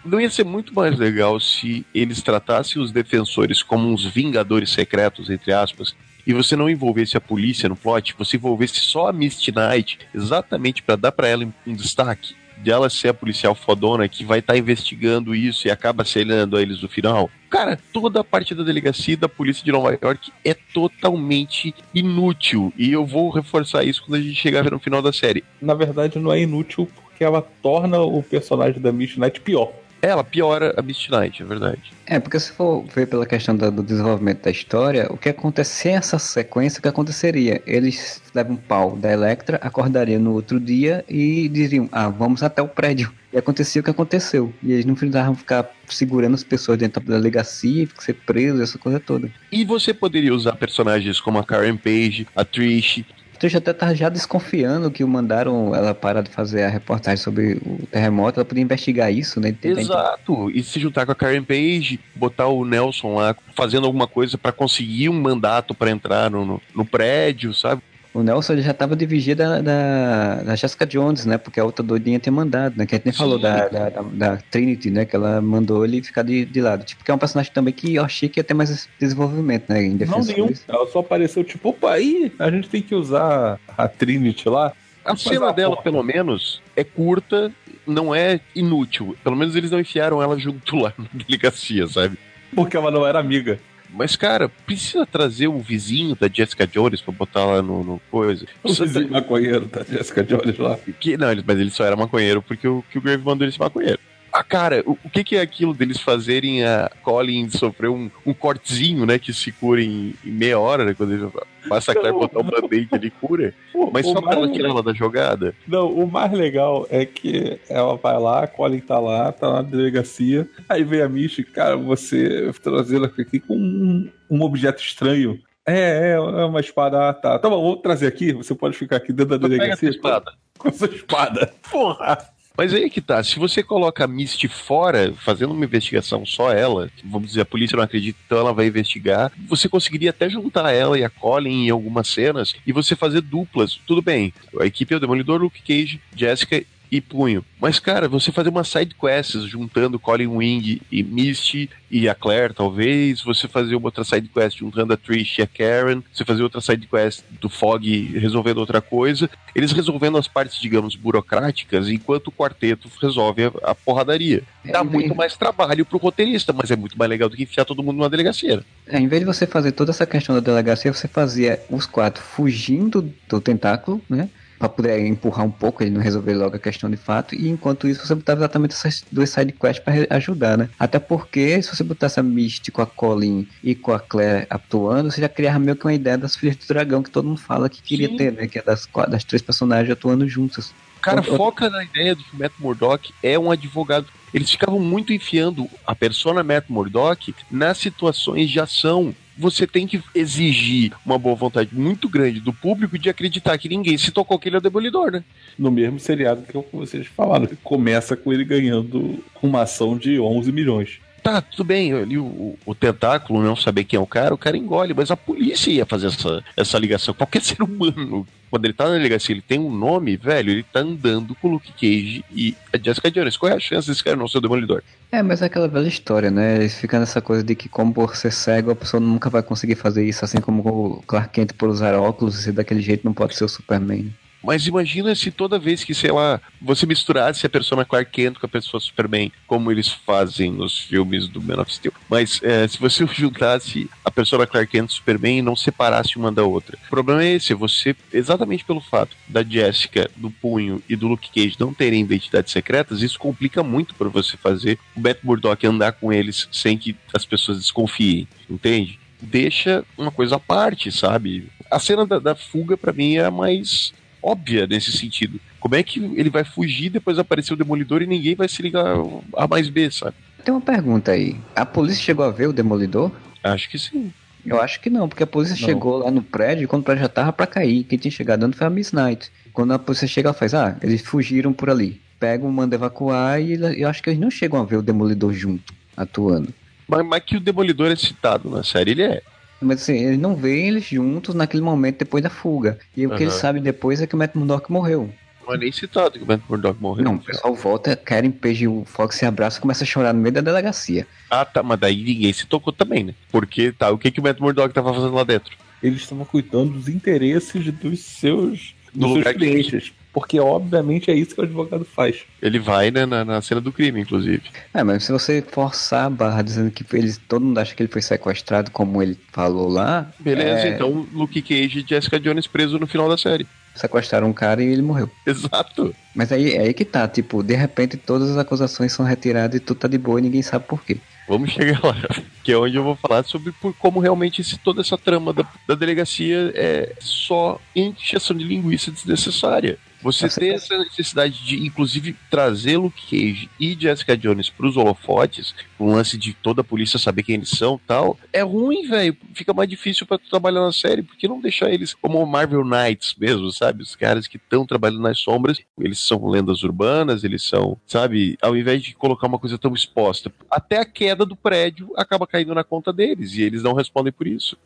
Não 0.06 0.22
ia 0.22 0.30
ser 0.30 0.46
muito 0.46 0.74
mais 0.74 0.98
legal 0.98 1.38
se 1.40 1.86
eles 1.94 2.22
tratassem 2.22 2.82
os 2.82 2.92
defensores 2.92 3.62
como 3.62 3.90
uns 3.90 4.06
vingadores 4.06 4.72
secretos, 4.72 5.30
entre 5.30 5.52
aspas, 5.52 5.94
e 6.26 6.34
você 6.34 6.56
não 6.56 6.70
envolvesse 6.70 7.18
a 7.18 7.22
polícia 7.22 7.68
no 7.68 7.76
plot, 7.76 8.16
você 8.18 8.38
envolvesse 8.38 8.80
só 8.80 9.08
a 9.08 9.14
Misty 9.14 9.52
Knight, 9.52 10.00
exatamente 10.16 10.82
pra 10.82 10.96
dar 10.96 11.12
pra 11.12 11.28
ela 11.28 11.48
um 11.66 11.74
destaque. 11.74 12.36
Dela 12.64 12.90
ser 12.90 13.10
a 13.10 13.14
policial 13.14 13.56
fodona 13.56 14.08
que 14.08 14.26
vai 14.26 14.40
estar 14.40 14.58
investigando 14.58 15.36
isso 15.36 15.68
e 15.68 15.72
acaba 15.72 16.04
selando 16.04 16.60
eles 16.60 16.82
no 16.82 16.90
final. 16.90 17.30
Cara, 17.50 17.80
toda 17.94 18.20
a 18.20 18.24
parte 18.24 18.54
da 18.54 18.64
delegacia 18.64 19.16
da 19.16 19.30
polícia 19.30 19.64
de 19.64 19.72
Nova 19.72 19.98
York 20.02 20.32
é 20.44 20.54
totalmente 20.54 21.74
inútil. 21.94 22.74
E 22.78 22.92
eu 22.92 23.06
vou 23.06 23.30
reforçar 23.30 23.84
isso 23.84 24.04
quando 24.04 24.20
a 24.20 24.22
gente 24.22 24.36
chegar 24.36 24.70
no 24.70 24.80
final 24.80 25.02
da 25.02 25.14
série. 25.14 25.44
Na 25.62 25.74
verdade, 25.74 26.20
não 26.20 26.32
é 26.32 26.42
inútil 26.42 26.90
porque 26.96 27.24
ela 27.24 27.42
torna 27.62 28.00
o 28.02 28.22
personagem 28.22 28.82
da 28.82 28.92
Miss 28.92 29.18
Knight 29.18 29.40
pior. 29.42 29.72
Ela 30.02 30.24
piora 30.24 30.74
a 30.78 30.82
Misty 30.82 31.10
Knight, 31.12 31.42
é 31.42 31.46
verdade. 31.46 31.82
É, 32.06 32.20
porque 32.20 32.40
se 32.40 32.52
for 32.52 32.86
ver 32.96 33.08
pela 33.08 33.26
questão 33.26 33.56
da- 33.56 33.70
do 33.70 33.82
desenvolvimento 33.84 34.44
da 34.44 34.52
história, 34.52 35.08
o 35.12 35.18
que 35.18 35.30
acontece 35.30 35.72
sem 35.74 35.96
essa 35.96 36.20
sequência, 36.20 36.80
o 36.80 36.82
que 36.82 36.88
aconteceria? 36.88 37.62
Eles 37.66 38.22
levam 38.34 38.54
um 38.54 38.58
pau 38.58 38.96
da 38.96 39.12
Electra, 39.12 39.58
acordariam 39.62 40.22
no 40.22 40.34
outro 40.34 40.60
dia 40.60 41.04
e 41.10 41.50
diriam, 41.50 41.90
ah, 41.92 42.10
vamos 42.10 42.44
até 42.44 42.62
o 42.62 42.68
prédio. 42.68 43.12
E 43.34 43.38
acontecia 43.38 43.82
o 43.82 43.84
que 43.84 43.90
aconteceu. 43.90 44.54
E 44.64 44.72
eles 44.72 44.86
não 44.86 44.96
precisavam 44.96 45.36
ficar 45.36 45.70
segurando 45.88 46.36
as 46.36 46.44
pessoas 46.44 46.78
dentro 46.78 47.04
da 47.04 47.16
delegacia, 47.18 47.88
ser 48.00 48.14
presos, 48.14 48.62
essa 48.62 48.78
coisa 48.78 49.00
toda. 49.00 49.30
E 49.52 49.66
você 49.66 49.94
poderia 49.94 50.34
usar 50.34 50.54
personagens 50.56 51.20
como 51.20 51.38
a 51.40 51.44
Karen 51.44 51.76
Page, 51.76 52.26
a 52.36 52.46
Trish, 52.46 53.04
Então 53.38 53.50
já 53.50 53.62
tá 53.62 53.94
já 53.94 54.10
desconfiando 54.10 54.90
que 54.90 55.04
o 55.04 55.08
mandaram 55.08 55.74
ela 55.74 55.94
parar 55.94 56.22
de 56.22 56.32
fazer 56.32 56.64
a 56.64 56.70
reportagem 56.70 57.24
sobre 57.24 57.54
o 57.64 57.86
terremoto, 57.92 58.40
ela 58.40 58.46
podia 58.46 58.64
investigar 58.64 59.14
isso, 59.14 59.40
né? 59.40 59.56
Exato. 59.64 60.50
E 60.50 60.64
se 60.64 60.80
juntar 60.80 61.06
com 61.06 61.12
a 61.12 61.16
Karen 61.16 61.44
Page, 61.44 62.00
botar 62.16 62.48
o 62.48 62.66
Nelson 62.66 63.16
lá 63.16 63.36
fazendo 63.56 63.86
alguma 63.86 64.08
coisa 64.08 64.38
pra 64.38 64.52
conseguir 64.52 65.10
um 65.10 65.22
mandato 65.22 65.76
pra 65.76 65.92
entrar 65.92 66.32
no, 66.32 66.60
no 66.74 66.86
prédio, 66.86 67.54
sabe? 67.54 67.82
O 68.18 68.24
Nelson 68.24 68.54
ele 68.54 68.64
já 68.64 68.74
tava 68.74 68.96
de 68.96 69.06
vigia 69.06 69.36
da, 69.36 69.62
da, 69.62 70.36
da 70.44 70.56
Jessica 70.56 70.88
Jones, 70.88 71.24
né? 71.28 71.38
Porque 71.38 71.60
a 71.60 71.64
outra 71.64 71.84
doidinha 71.86 72.18
tinha 72.18 72.34
mandado, 72.34 72.76
né? 72.76 72.84
Que 72.88 72.96
a 72.96 72.98
gente 72.98 73.06
nem 73.06 73.14
Sim. 73.14 73.20
falou 73.20 73.38
da, 73.38 73.68
da, 73.68 73.90
da- 73.90 74.02
da 74.02 74.38
Trinity, 74.50 74.90
né? 74.90 75.06
Que 75.06 75.16
ela 75.16 75.40
mandou 75.40 75.86
ele 75.86 76.02
ficar 76.02 76.24
de, 76.24 76.44
de 76.44 76.60
lado. 76.60 76.84
Tipo, 76.84 77.04
que 77.06 77.12
é 77.12 77.14
um 77.14 77.18
personagem 77.20 77.52
também 77.54 77.72
que 77.72 77.94
eu 77.94 78.04
achei 78.04 78.28
que 78.28 78.40
ia 78.40 78.44
ter 78.44 78.56
mais 78.56 78.90
desenvolvimento, 79.00 79.70
né? 79.70 79.84
Em 79.84 79.94
Não 80.08 80.22
nenhum. 80.24 80.50
Ela 80.68 80.88
só 80.88 81.00
apareceu 81.00 81.44
tipo, 81.44 81.70
opa, 81.70 81.92
aí 81.92 82.32
a 82.40 82.50
gente 82.50 82.68
tem 82.70 82.82
que 82.82 82.96
usar 82.96 83.60
a 83.78 83.88
Trinity 83.88 84.50
lá. 84.50 84.74
A 85.06 85.12
Mas 85.12 85.22
cena 85.22 85.50
a 85.50 85.52
dela, 85.52 85.76
porra. 85.76 85.84
pelo 85.84 86.02
menos, 86.02 86.60
é 86.76 86.84
curta, 86.84 87.52
não 87.86 88.16
é 88.16 88.40
inútil. 88.56 89.16
Pelo 89.24 89.36
menos 89.36 89.56
eles 89.56 89.70
não 89.70 89.80
enfiaram 89.80 90.24
ela 90.24 90.40
junto 90.40 90.76
lá 90.76 90.92
na 90.98 91.06
delegacia, 91.14 91.86
sabe? 91.88 92.18
Porque 92.56 92.76
ela 92.76 92.90
não 92.90 93.06
era 93.06 93.20
amiga. 93.20 93.60
Mas, 93.90 94.16
cara, 94.16 94.50
precisa 94.66 95.06
trazer 95.06 95.48
o 95.48 95.60
vizinho 95.60 96.16
da 96.16 96.30
Jessica 96.32 96.68
Jones 96.68 97.02
pra 97.02 97.14
botar 97.14 97.46
lá 97.46 97.62
no, 97.62 97.84
no 97.84 98.02
coisa. 98.12 98.46
O 98.60 98.68
Precisa 98.68 98.86
vizinho 98.86 99.12
maconheiro 99.12 99.66
da 99.66 99.84
Jessica 99.84 100.24
Jones 100.24 100.58
lá. 100.58 100.78
Que, 101.00 101.18
não, 101.18 101.28
mas 101.46 101.60
ele 101.60 101.70
só 101.70 101.86
era 101.86 101.96
maconheiro 101.96 102.42
porque 102.42 102.68
o, 102.68 102.84
que 102.92 102.98
o 102.98 103.02
Grave 103.02 103.24
mandou 103.24 103.46
ele 103.46 103.52
ser 103.52 103.60
maconheiro. 103.60 104.00
Ah, 104.32 104.44
cara, 104.44 104.84
o, 104.86 104.98
o 105.04 105.10
que, 105.10 105.24
que 105.24 105.36
é 105.36 105.42
aquilo 105.42 105.74
deles 105.74 106.00
fazerem 106.00 106.64
a 106.64 106.92
Colin 107.02 107.50
sofrer 107.50 107.90
um, 107.90 108.10
um 108.26 108.34
cortezinho, 108.34 109.06
né? 109.06 109.18
Que 109.18 109.34
se 109.34 109.52
cura 109.52 109.82
em, 109.82 110.14
em 110.24 110.32
meia 110.32 110.60
hora, 110.60 110.86
né? 110.86 110.94
Quando 110.94 111.14
ele 111.14 111.28
passa 111.68 111.92
a 111.92 111.96
Claire 111.96 112.12
Não, 112.14 112.20
botar 112.20 112.40
um 112.40 112.44
band-aid, 112.44 112.90
ele 112.94 113.10
cura. 113.10 113.54
O- 113.74 113.90
Mas 113.92 114.06
o 114.06 114.12
só 114.14 114.22
pra 114.22 114.34
ela 114.34 114.52
tirar 114.52 114.70
ela 114.70 114.84
da 114.84 114.94
jogada. 114.94 115.54
Não, 115.68 115.90
o 115.92 116.10
mais 116.10 116.32
legal 116.32 116.86
é 116.90 117.06
que 117.06 117.60
ela 117.70 117.96
vai 117.96 118.20
lá, 118.20 118.44
a 118.44 118.48
Colin 118.48 118.80
tá 118.80 119.00
lá, 119.00 119.32
tá 119.32 119.52
na 119.54 119.62
delegacia. 119.62 120.48
Aí 120.70 120.84
vem 120.84 121.02
a 121.02 121.10
Michi, 121.10 121.44
cara, 121.44 121.76
você 121.78 122.52
trazendo 122.64 123.06
aqui 123.06 123.40
com 123.40 123.56
um, 123.56 124.10
um 124.30 124.42
objeto 124.42 124.82
estranho. 124.82 125.40
É, 125.66 126.12
é, 126.12 126.14
é 126.14 126.20
uma 126.46 126.62
espada. 126.62 127.10
Ah, 127.10 127.14
tá. 127.14 127.38
Tá 127.38 127.50
bom, 127.50 127.62
vou 127.62 127.76
trazer 127.78 128.08
aqui. 128.08 128.32
Você 128.32 128.56
pode 128.56 128.78
ficar 128.78 128.96
aqui 128.96 129.12
dentro 129.12 129.38
da 129.38 129.48
Pega 129.50 129.58
delegacia 129.60 129.90
essa 129.90 129.98
espada. 129.98 130.32
com 130.58 130.70
essa 130.70 130.86
espada. 130.86 131.52
Porra! 131.70 132.18
Mas 132.58 132.74
aí 132.74 132.90
que 132.90 133.00
tá, 133.00 133.24
se 133.24 133.38
você 133.38 133.62
coloca 133.62 134.04
a 134.04 134.08
Misty 134.08 134.48
fora, 134.48 135.14
fazendo 135.14 135.54
uma 135.54 135.64
investigação 135.64 136.26
só 136.26 136.52
ela, 136.52 136.90
vamos 137.06 137.30
dizer, 137.30 137.42
a 137.42 137.46
polícia 137.46 137.78
não 137.78 137.84
acredita, 137.84 138.18
então 138.26 138.40
ela 138.40 138.52
vai 138.52 138.66
investigar, 138.66 139.32
você 139.48 139.70
conseguiria 139.70 140.10
até 140.10 140.28
juntar 140.28 140.72
ela 140.72 140.98
e 140.98 141.04
a 141.04 141.10
Colin 141.10 141.68
em 141.68 141.70
algumas 141.70 142.08
cenas 142.08 142.56
e 142.66 142.74
você 142.74 142.96
fazer 142.96 143.22
duplas. 143.22 143.80
Tudo 143.86 144.02
bem, 144.02 144.34
a 144.60 144.66
equipe 144.66 144.92
é 144.92 144.98
o 144.98 145.00
Demolidor, 145.00 145.40
Luke 145.40 145.62
Cage, 145.62 146.02
Jessica 146.16 146.64
e 146.92 147.02
Punho. 147.02 147.44
Mas, 147.60 147.80
cara, 147.80 148.08
você 148.08 148.32
fazer 148.32 148.50
uma 148.50 148.64
side 148.64 148.96
quests 148.96 149.44
juntando 149.44 150.00
Colin 150.00 150.28
Wing 150.28 150.82
e 150.92 151.04
Misty 151.04 151.70
e 151.90 152.08
a 152.08 152.14
Claire, 152.14 152.54
talvez, 152.54 153.22
você 153.22 153.48
fazer 153.48 153.76
uma 153.76 153.88
outra 153.88 154.04
side 154.04 154.28
quest 154.28 154.60
juntando 154.60 154.94
a 154.94 154.98
Trish 154.98 155.40
e 155.40 155.42
a 155.42 155.48
Karen, 155.48 156.02
você 156.14 156.24
fazer 156.24 156.44
outra 156.44 156.62
side 156.62 156.86
quest 156.86 157.24
do 157.42 157.50
Fog 157.50 157.84
resolvendo 158.20 158.60
outra 158.60 158.82
coisa, 158.82 159.30
eles 159.56 159.72
resolvendo 159.72 160.18
as 160.18 160.28
partes, 160.28 160.60
digamos, 160.60 160.96
burocráticas, 160.96 161.90
enquanto 161.90 162.28
o 162.28 162.32
quarteto 162.32 162.90
resolve 163.02 163.46
a, 163.46 163.72
a 163.72 163.76
porradaria. 163.76 164.44
Dá 164.64 164.80
É, 164.80 164.84
muito 164.84 165.16
mais 165.16 165.36
trabalho 165.36 165.86
pro 165.86 165.98
roteirista, 165.98 166.54
mas 166.54 166.70
é 166.70 166.76
muito 166.76 166.98
mais 166.98 167.10
legal 167.10 167.30
do 167.30 167.36
que 167.36 167.44
enfiar 167.44 167.66
todo 167.66 167.82
mundo 167.82 167.98
numa 167.98 168.10
delegacia. 168.10 168.64
É, 168.86 169.00
em 169.00 169.08
vez 169.08 169.22
de 169.22 169.26
você 169.26 169.48
fazer 169.48 169.72
toda 169.72 169.92
essa 169.92 170.06
questão 170.06 170.36
da 170.36 170.42
delegacia, 170.42 170.94
você 170.94 171.08
fazia 171.08 171.60
os 171.70 171.86
quatro 171.86 172.22
fugindo 172.22 173.14
do 173.28 173.42
tentáculo, 173.42 174.02
né? 174.10 174.30
Pra 174.60 174.68
poder 174.68 175.06
empurrar 175.06 175.46
um 175.46 175.52
pouco, 175.52 175.84
ele 175.84 175.92
não 175.92 176.02
resolver 176.02 176.34
logo 176.34 176.56
a 176.56 176.60
questão 176.60 176.90
de 176.90 176.98
fato. 176.98 177.36
E 177.36 177.48
enquanto 177.48 177.88
isso, 177.88 178.06
você 178.06 178.16
botava 178.16 178.40
exatamente 178.40 178.74
essas 178.74 179.04
duas 179.12 179.30
sidequests 179.30 179.84
pra 179.84 179.94
re- 179.94 180.08
ajudar, 180.10 180.58
né? 180.58 180.70
Até 180.80 180.98
porque, 181.00 181.62
se 181.62 181.76
você 181.76 181.84
botasse 181.84 182.20
a 182.20 182.24
Misty 182.24 182.72
com 182.72 182.82
a 182.82 182.88
Colin 182.88 183.48
e 183.64 183.76
com 183.76 183.94
a 183.94 184.00
Claire 184.00 184.48
atuando, 184.50 185.12
você 185.12 185.22
já 185.22 185.30
criava 185.30 185.60
meio 185.60 185.76
que 185.78 185.86
uma 185.86 185.94
ideia 185.94 186.18
das 186.18 186.36
filhas 186.36 186.56
do 186.56 186.66
dragão 186.68 187.04
que 187.04 187.12
todo 187.12 187.28
mundo 187.28 187.40
fala 187.40 187.70
que 187.70 187.82
queria 187.82 188.08
Sim. 188.10 188.18
ter, 188.18 188.32
né? 188.34 188.48
Que 188.48 188.60
é 188.60 188.64
das, 188.64 188.88
das 189.10 189.24
três 189.24 189.42
personagens 189.42 189.92
atuando 189.92 190.28
juntas. 190.28 190.74
Cara, 191.02 191.22
Eu- 191.22 191.32
eu- 191.34 191.38
foca 191.38 191.70
na 191.70 191.84
ideia 191.84 192.16
de 192.16 192.24
que 192.24 192.36
o 192.36 192.40
Matt 192.40 192.54
Murdock 192.60 193.14
é 193.22 193.38
um 193.38 193.52
advogado. 193.52 194.08
Eles 194.34 194.50
ficavam 194.50 194.80
muito 194.80 195.14
enfiando 195.14 195.70
a 195.86 195.94
persona 195.96 196.44
Matt 196.44 196.66
Murdock 196.68 197.34
nas 197.52 197.78
situações 197.78 198.50
de 198.50 198.60
ação. 198.60 199.14
Você 199.38 199.68
tem 199.68 199.86
que 199.86 200.02
exigir 200.16 200.94
uma 201.06 201.18
boa 201.18 201.36
vontade 201.36 201.70
muito 201.74 202.10
grande 202.10 202.40
do 202.40 202.52
público 202.52 202.98
de 202.98 203.10
acreditar 203.10 203.58
que 203.58 203.70
ninguém 203.70 203.98
se 203.98 204.12
tocou 204.12 204.40
que 204.40 204.50
ele 204.50 204.56
é 204.56 204.60
o 204.60 204.62
demolidor, 204.62 205.12
né? 205.12 205.24
No 205.58 205.70
mesmo 205.70 206.00
seriado 206.00 206.42
que 206.42 206.76
vocês 206.76 207.08
falaram, 207.08 207.48
começa 207.64 208.16
com 208.16 208.34
ele 208.34 208.44
ganhando 208.44 209.24
uma 209.42 209.62
ação 209.62 209.98
de 209.98 210.20
11 210.20 210.52
milhões. 210.52 211.00
Tá, 211.28 211.42
tudo 211.42 211.66
bem, 211.66 211.92
ali 211.92 212.18
o, 212.18 212.58
o, 212.66 212.74
tentáculo 212.74 213.44
não 213.44 213.54
saber 213.54 213.84
quem 213.84 213.98
é 213.98 214.00
o 214.00 214.08
cara, 214.08 214.34
o 214.34 214.38
cara 214.38 214.56
engole, 214.56 214.94
mas 214.94 215.12
a 215.12 215.18
polícia 215.18 215.70
ia 215.70 215.86
fazer 215.86 216.08
essa, 216.08 216.42
essa 216.56 216.80
ligação. 216.80 217.14
Qualquer 217.14 217.42
ser 217.44 217.62
humano, 217.62 218.26
quando 218.50 218.64
ele 218.64 218.74
tá 218.74 218.86
na 218.86 218.94
delegacia, 218.94 219.34
ele 219.34 219.42
tem 219.42 219.60
um 219.60 219.70
nome, 219.70 220.16
velho, 220.16 220.52
ele 220.52 220.64
tá 220.64 220.80
andando 220.80 221.36
com 221.36 221.50
o 221.50 221.52
Luke 221.52 221.74
Cage 221.74 222.24
e 222.32 222.56
a 222.72 222.78
Jessica 222.78 223.12
Jones. 223.12 223.36
Qual 223.36 223.52
é 223.52 223.56
a 223.56 223.60
chance 223.60 223.90
desse 223.90 224.02
cara 224.02 224.16
não 224.16 224.26
ser 224.26 224.38
o 224.38 224.42
demolidor? 224.42 224.82
É, 225.12 225.22
mas 225.22 225.42
é 225.42 225.48
aquela 225.48 225.68
velha 225.68 225.90
história, 225.90 226.32
né? 226.32 226.56
Eles 226.56 226.80
ficam 226.80 227.02
nessa 227.02 227.20
coisa 227.20 227.44
de 227.44 227.56
que, 227.56 227.68
como 227.68 227.94
por 227.94 228.16
ser 228.16 228.32
cego, 228.32 228.72
a 228.72 228.76
pessoa 228.76 229.02
nunca 229.02 229.30
vai 229.30 229.44
conseguir 229.44 229.76
fazer 229.76 230.08
isso, 230.08 230.24
assim 230.24 230.40
como 230.40 230.66
o 230.66 231.04
Clark 231.06 231.34
Kent 231.34 231.52
por 231.58 231.68
usar 231.68 231.94
óculos 231.94 232.40
e 232.40 232.44
ser 232.44 232.54
daquele 232.54 232.80
jeito 232.80 233.04
não 233.04 233.14
pode 233.14 233.36
ser 233.36 233.44
o 233.44 233.50
Superman. 233.50 234.14
Mas 234.48 234.66
imagina 234.66 235.14
se 235.14 235.30
toda 235.30 235.60
vez 235.60 235.84
que, 235.84 235.94
sei 235.94 236.10
lá, 236.10 236.40
você 236.62 236.86
misturasse 236.86 237.46
a 237.46 237.50
persona 237.50 237.84
Clark 237.84 238.10
Kent 238.10 238.40
com 238.40 238.46
a 238.46 238.50
pessoa 238.50 238.80
Superman, 238.80 239.30
como 239.46 239.70
eles 239.70 239.90
fazem 239.90 240.50
nos 240.50 240.80
filmes 240.80 241.28
do 241.28 241.42
Man 241.42 241.60
of 241.60 241.70
Steel. 241.70 241.94
Mas 242.10 242.40
é, 242.42 242.66
se 242.66 242.80
você 242.80 243.06
juntasse 243.14 243.90
a 244.06 244.10
persona 244.10 244.48
Clark 244.48 244.72
Kent 244.72 244.90
e 244.90 244.94
Superman 244.94 245.40
e 245.40 245.42
não 245.42 245.54
separasse 245.54 246.16
uma 246.16 246.32
da 246.32 246.44
outra. 246.44 246.78
O 246.88 246.90
problema 246.90 247.26
é 247.26 247.34
esse, 247.34 247.54
você, 247.54 247.94
exatamente 248.14 248.64
pelo 248.64 248.80
fato 248.80 249.18
da 249.28 249.44
Jessica, 249.44 250.10
do 250.16 250.32
Punho 250.32 250.82
e 250.88 250.96
do 250.96 251.10
Luke 251.10 251.30
Cage 251.30 251.58
não 251.60 251.74
terem 251.74 252.00
identidades 252.00 252.54
secretas, 252.54 253.02
isso 253.02 253.20
complica 253.20 253.62
muito 253.62 253.96
para 253.96 254.08
você 254.08 254.38
fazer 254.38 254.80
o 254.96 255.02
Matt 255.02 255.18
Murdock 255.24 255.68
andar 255.68 255.92
com 255.92 256.14
eles 256.14 256.48
sem 256.54 256.78
que 256.78 256.96
as 257.14 257.26
pessoas 257.26 257.58
desconfiem, 257.58 258.26
entende? 258.50 258.98
Deixa 259.22 259.84
uma 259.98 260.10
coisa 260.10 260.38
à 260.38 260.40
parte, 260.40 260.90
sabe? 260.90 261.50
A 261.70 261.80
cena 261.80 262.06
da, 262.06 262.18
da 262.18 262.34
fuga, 262.34 262.78
para 262.78 262.94
mim, 262.94 263.16
é 263.16 263.26
a 263.26 263.32
mais 263.32 263.92
óbvia 264.28 264.68
nesse 264.68 264.92
sentido. 264.92 265.40
Como 265.60 265.76
é 265.76 265.84
que 265.84 266.00
ele 266.16 266.30
vai 266.30 266.44
fugir 266.44 266.90
depois 266.90 267.18
aparecer 267.18 267.54
o 267.54 267.58
Demolidor 267.58 268.02
e 268.02 268.08
ninguém 268.08 268.36
vai 268.36 268.48
se 268.48 268.62
ligar 268.62 268.96
a 269.36 269.48
mais 269.48 269.70
B, 269.70 269.90
sabe? 269.90 270.16
Tem 270.44 270.54
uma 270.54 270.62
pergunta 270.62 271.12
aí. 271.12 271.36
A 271.56 271.66
polícia 271.66 272.02
chegou 272.04 272.26
a 272.26 272.32
ver 272.32 272.48
o 272.48 272.54
Demolidor? 272.54 273.12
Acho 273.44 273.70
que 273.70 273.78
sim. 273.80 274.12
Eu 274.46 274.62
acho 274.62 274.80
que 274.80 274.90
não, 274.90 275.10
porque 275.10 275.24
a 275.24 275.28
polícia 275.28 275.56
Não. 275.60 275.66
chegou 275.66 275.98
lá 275.98 276.10
no 276.10 276.22
prédio 276.22 276.64
e 276.64 276.68
quando 276.68 276.82
o 276.82 276.86
prédio 276.86 277.02
já 277.04 277.10
tava 277.10 277.34
pra 277.34 277.46
cair. 277.46 277.84
Quem 277.84 277.98
tinha 278.00 278.12
chegado 278.12 278.44
antes 278.44 278.58
foi 278.58 278.66
a 278.68 278.70
Miss 278.70 278.94
Knight. 278.94 279.30
Quando 279.52 279.74
a 279.74 279.80
polícia 279.80 280.08
chega, 280.08 280.30
ela 280.30 280.34
faz, 280.34 280.54
ah, 280.54 280.78
eles 280.82 281.02
fugiram 281.02 281.52
por 281.52 281.70
ali. 281.70 282.00
Pegam, 282.20 282.50
mandam 282.50 282.78
evacuar 282.78 283.42
e 283.42 283.60
eu 283.82 283.90
acho 283.90 284.02
que 284.02 284.10
eles 284.10 284.20
não 284.20 284.32
chegam 284.32 284.60
a 284.62 284.64
ver 284.64 284.78
o 284.78 284.82
Demolidor 284.82 285.34
junto, 285.34 285.74
atuando. 285.96 286.54
Mas, 286.88 287.06
mas 287.06 287.24
que 287.24 287.36
o 287.36 287.40
Demolidor 287.42 287.92
é 287.92 287.96
citado 287.96 288.50
na 288.50 288.64
série, 288.64 288.92
ele 288.92 289.04
é. 289.04 289.22
Mas 289.62 289.82
assim, 289.82 289.98
eles 289.98 290.20
não 290.20 290.36
veem 290.36 290.68
eles 290.68 290.86
juntos 290.86 291.34
naquele 291.34 291.64
momento 291.64 292.00
depois 292.00 292.24
da 292.24 292.30
fuga. 292.30 292.78
E 292.96 293.06
o 293.06 293.10
que 293.10 293.16
Aham. 293.16 293.24
eles 293.24 293.34
sabem 293.34 293.62
depois 293.62 294.02
é 294.02 294.08
que 294.08 294.16
o 294.16 294.18
Matt 294.18 294.36
Murdock 294.36 294.72
morreu. 294.72 295.10
Não 295.46 295.54
é 295.54 295.58
nem 295.58 295.72
citado 295.72 296.12
que 296.12 296.24
o 296.24 296.28
Matt 296.28 296.42
Murdock 296.48 296.82
morreu. 296.82 297.06
Não, 297.06 297.16
o 297.16 297.20
pessoal 297.20 297.56
volta, 297.56 297.96
querem 297.96 298.30
Page 298.30 298.66
e 298.66 298.68
o 298.68 298.84
Fox 298.86 299.16
se 299.16 299.26
abraçam 299.26 299.60
e 299.60 299.62
começa 299.62 299.84
a 299.84 299.88
chorar 299.88 300.14
no 300.14 300.20
meio 300.20 300.34
da 300.34 300.42
delegacia. 300.42 301.08
Ah, 301.30 301.46
tá, 301.46 301.64
mas 301.64 301.80
daí 301.80 302.04
ninguém 302.04 302.34
se 302.34 302.46
tocou 302.46 302.74
também, 302.74 303.06
né? 303.06 303.14
Porque, 303.32 303.72
tá, 303.72 303.90
o 303.90 303.98
que, 303.98 304.12
que 304.12 304.20
o 304.20 304.24
Matt 304.24 304.40
Murdock 304.40 304.74
tava 304.74 304.94
fazendo 304.94 305.14
lá 305.14 305.24
dentro? 305.24 305.56
Ele 305.82 305.96
estava 305.96 306.26
cuidando 306.26 306.74
dos 306.74 306.90
interesses 306.90 307.72
dos 307.74 308.00
seus 308.00 308.76
dos 309.00 309.10
lugar 309.10 309.24
seus 309.34 309.36
que- 309.38 309.40
clientes. 309.40 309.94
Porque, 310.14 310.40
obviamente, 310.40 311.12
é 311.12 311.14
isso 311.14 311.36
que 311.36 311.42
o 311.42 311.44
advogado 311.44 311.86
faz. 311.86 312.22
Ele 312.42 312.58
vai 312.58 312.90
né, 312.90 313.06
na, 313.06 313.24
na 313.24 313.40
cena 313.40 313.62
do 313.62 313.72
crime, 313.72 314.02
inclusive. 314.02 314.42
É, 314.74 314.84
mas 314.84 315.04
se 315.04 315.12
você 315.12 315.44
forçar 315.48 316.06
a 316.06 316.10
barra 316.10 316.42
dizendo 316.42 316.72
que 316.72 316.84
eles, 316.98 317.20
todo 317.28 317.46
mundo 317.46 317.60
acha 317.60 317.76
que 317.76 317.84
ele 317.84 317.92
foi 317.92 318.02
sequestrado, 318.02 318.72
como 318.72 319.04
ele 319.04 319.16
falou 319.32 319.70
lá, 319.70 320.12
Beleza, 320.20 320.68
é, 320.68 320.70
então 320.70 321.06
Luke 321.14 321.40
Cage 321.44 321.86
e 321.86 321.86
Jessica 321.88 322.20
Jones 322.20 322.48
preso 322.48 322.80
no 322.80 322.88
final 322.88 323.08
da 323.08 323.16
série. 323.16 323.46
sequestraram 323.76 324.28
um 324.28 324.34
cara 324.34 324.64
e 324.64 324.68
ele 324.68 324.82
morreu. 324.82 325.08
Exato. 325.24 325.94
Mas 326.16 326.32
aí 326.32 326.54
é 326.56 326.62
aí 326.62 326.74
que 326.74 326.84
tá, 326.86 327.08
tipo, 327.08 327.44
de 327.44 327.54
repente 327.56 327.96
todas 327.96 328.32
as 328.32 328.38
acusações 328.38 328.92
são 328.92 329.06
retiradas 329.06 329.56
e 329.58 329.60
tudo 329.60 329.78
tá 329.78 329.88
de 329.88 330.00
boa 330.00 330.18
e 330.18 330.24
ninguém 330.24 330.42
sabe 330.42 330.66
por 330.68 330.84
quê. 330.84 330.98
Vamos 331.28 331.52
chegar 331.52 331.84
lá, 331.84 331.96
que 332.44 332.52
é 332.52 332.58
onde 332.58 332.76
eu 332.76 332.84
vou 332.84 332.96
falar 332.96 333.24
sobre 333.26 333.52
por 333.52 333.74
como 333.76 334.00
realmente 334.00 334.42
esse, 334.42 334.58
toda 334.58 334.82
essa 334.82 334.98
trama 334.98 335.34
da, 335.34 335.46
da 335.68 335.76
delegacia 335.76 336.52
é 336.56 336.96
só 337.00 337.60
encheção 337.76 338.36
de 338.36 338.46
linguiça 338.46 338.90
desnecessária. 338.90 339.78
Você 340.02 340.26
Nossa, 340.26 340.40
tem 340.40 340.52
mas- 340.52 340.64
essa 340.64 340.78
necessidade 340.78 341.44
de, 341.44 341.66
inclusive, 341.66 342.16
trazer 342.30 342.78
Luke 342.78 343.02
Cage 343.10 343.50
e 343.60 343.74
Jessica 343.80 344.16
Jones 344.16 344.50
pros 344.50 344.78
holofotes, 344.78 345.56
com 345.78 345.86
o 345.88 345.92
lance 345.96 346.18
de 346.18 346.34
toda 346.34 346.62
a 346.62 346.64
polícia 346.64 347.00
saber 347.00 347.24
quem 347.24 347.36
eles 347.36 347.50
são 347.50 347.80
tal, 347.88 348.18
é 348.32 348.42
ruim, 348.42 348.88
velho. 348.88 349.18
Fica 349.34 349.54
mais 349.54 349.70
difícil 349.70 350.06
pra 350.06 350.18
tu 350.18 350.30
trabalhar 350.30 350.62
na 350.62 350.72
série, 350.72 351.02
porque 351.02 351.28
não 351.28 351.42
deixar 351.42 351.72
eles 351.72 351.94
como 351.94 352.24
Marvel 352.26 352.64
Knights 352.64 353.16
mesmo, 353.18 353.52
sabe? 353.52 353.82
Os 353.84 353.96
caras 353.96 354.28
que 354.28 354.38
estão 354.38 354.66
trabalhando 354.66 355.02
nas 355.02 355.20
sombras, 355.20 355.60
eles 355.80 356.00
são 356.00 356.28
lendas 356.28 356.64
urbanas, 356.64 357.24
eles 357.24 357.44
são, 357.44 357.78
sabe? 357.88 358.38
Ao 358.42 358.56
invés 358.56 358.84
de 358.84 358.94
colocar 358.94 359.28
uma 359.28 359.40
coisa 359.40 359.58
tão 359.58 359.74
exposta, 359.74 360.32
até 360.50 360.78
a 360.78 360.86
queda 360.86 361.26
do 361.26 361.36
prédio 361.36 361.92
acaba 361.96 362.28
caindo 362.28 362.54
na 362.54 362.64
conta 362.64 362.94
deles, 362.94 363.34
e 363.34 363.42
eles 363.42 363.64
não 363.64 363.74
respondem 363.74 364.14
por 364.14 364.28
isso. 364.28 364.58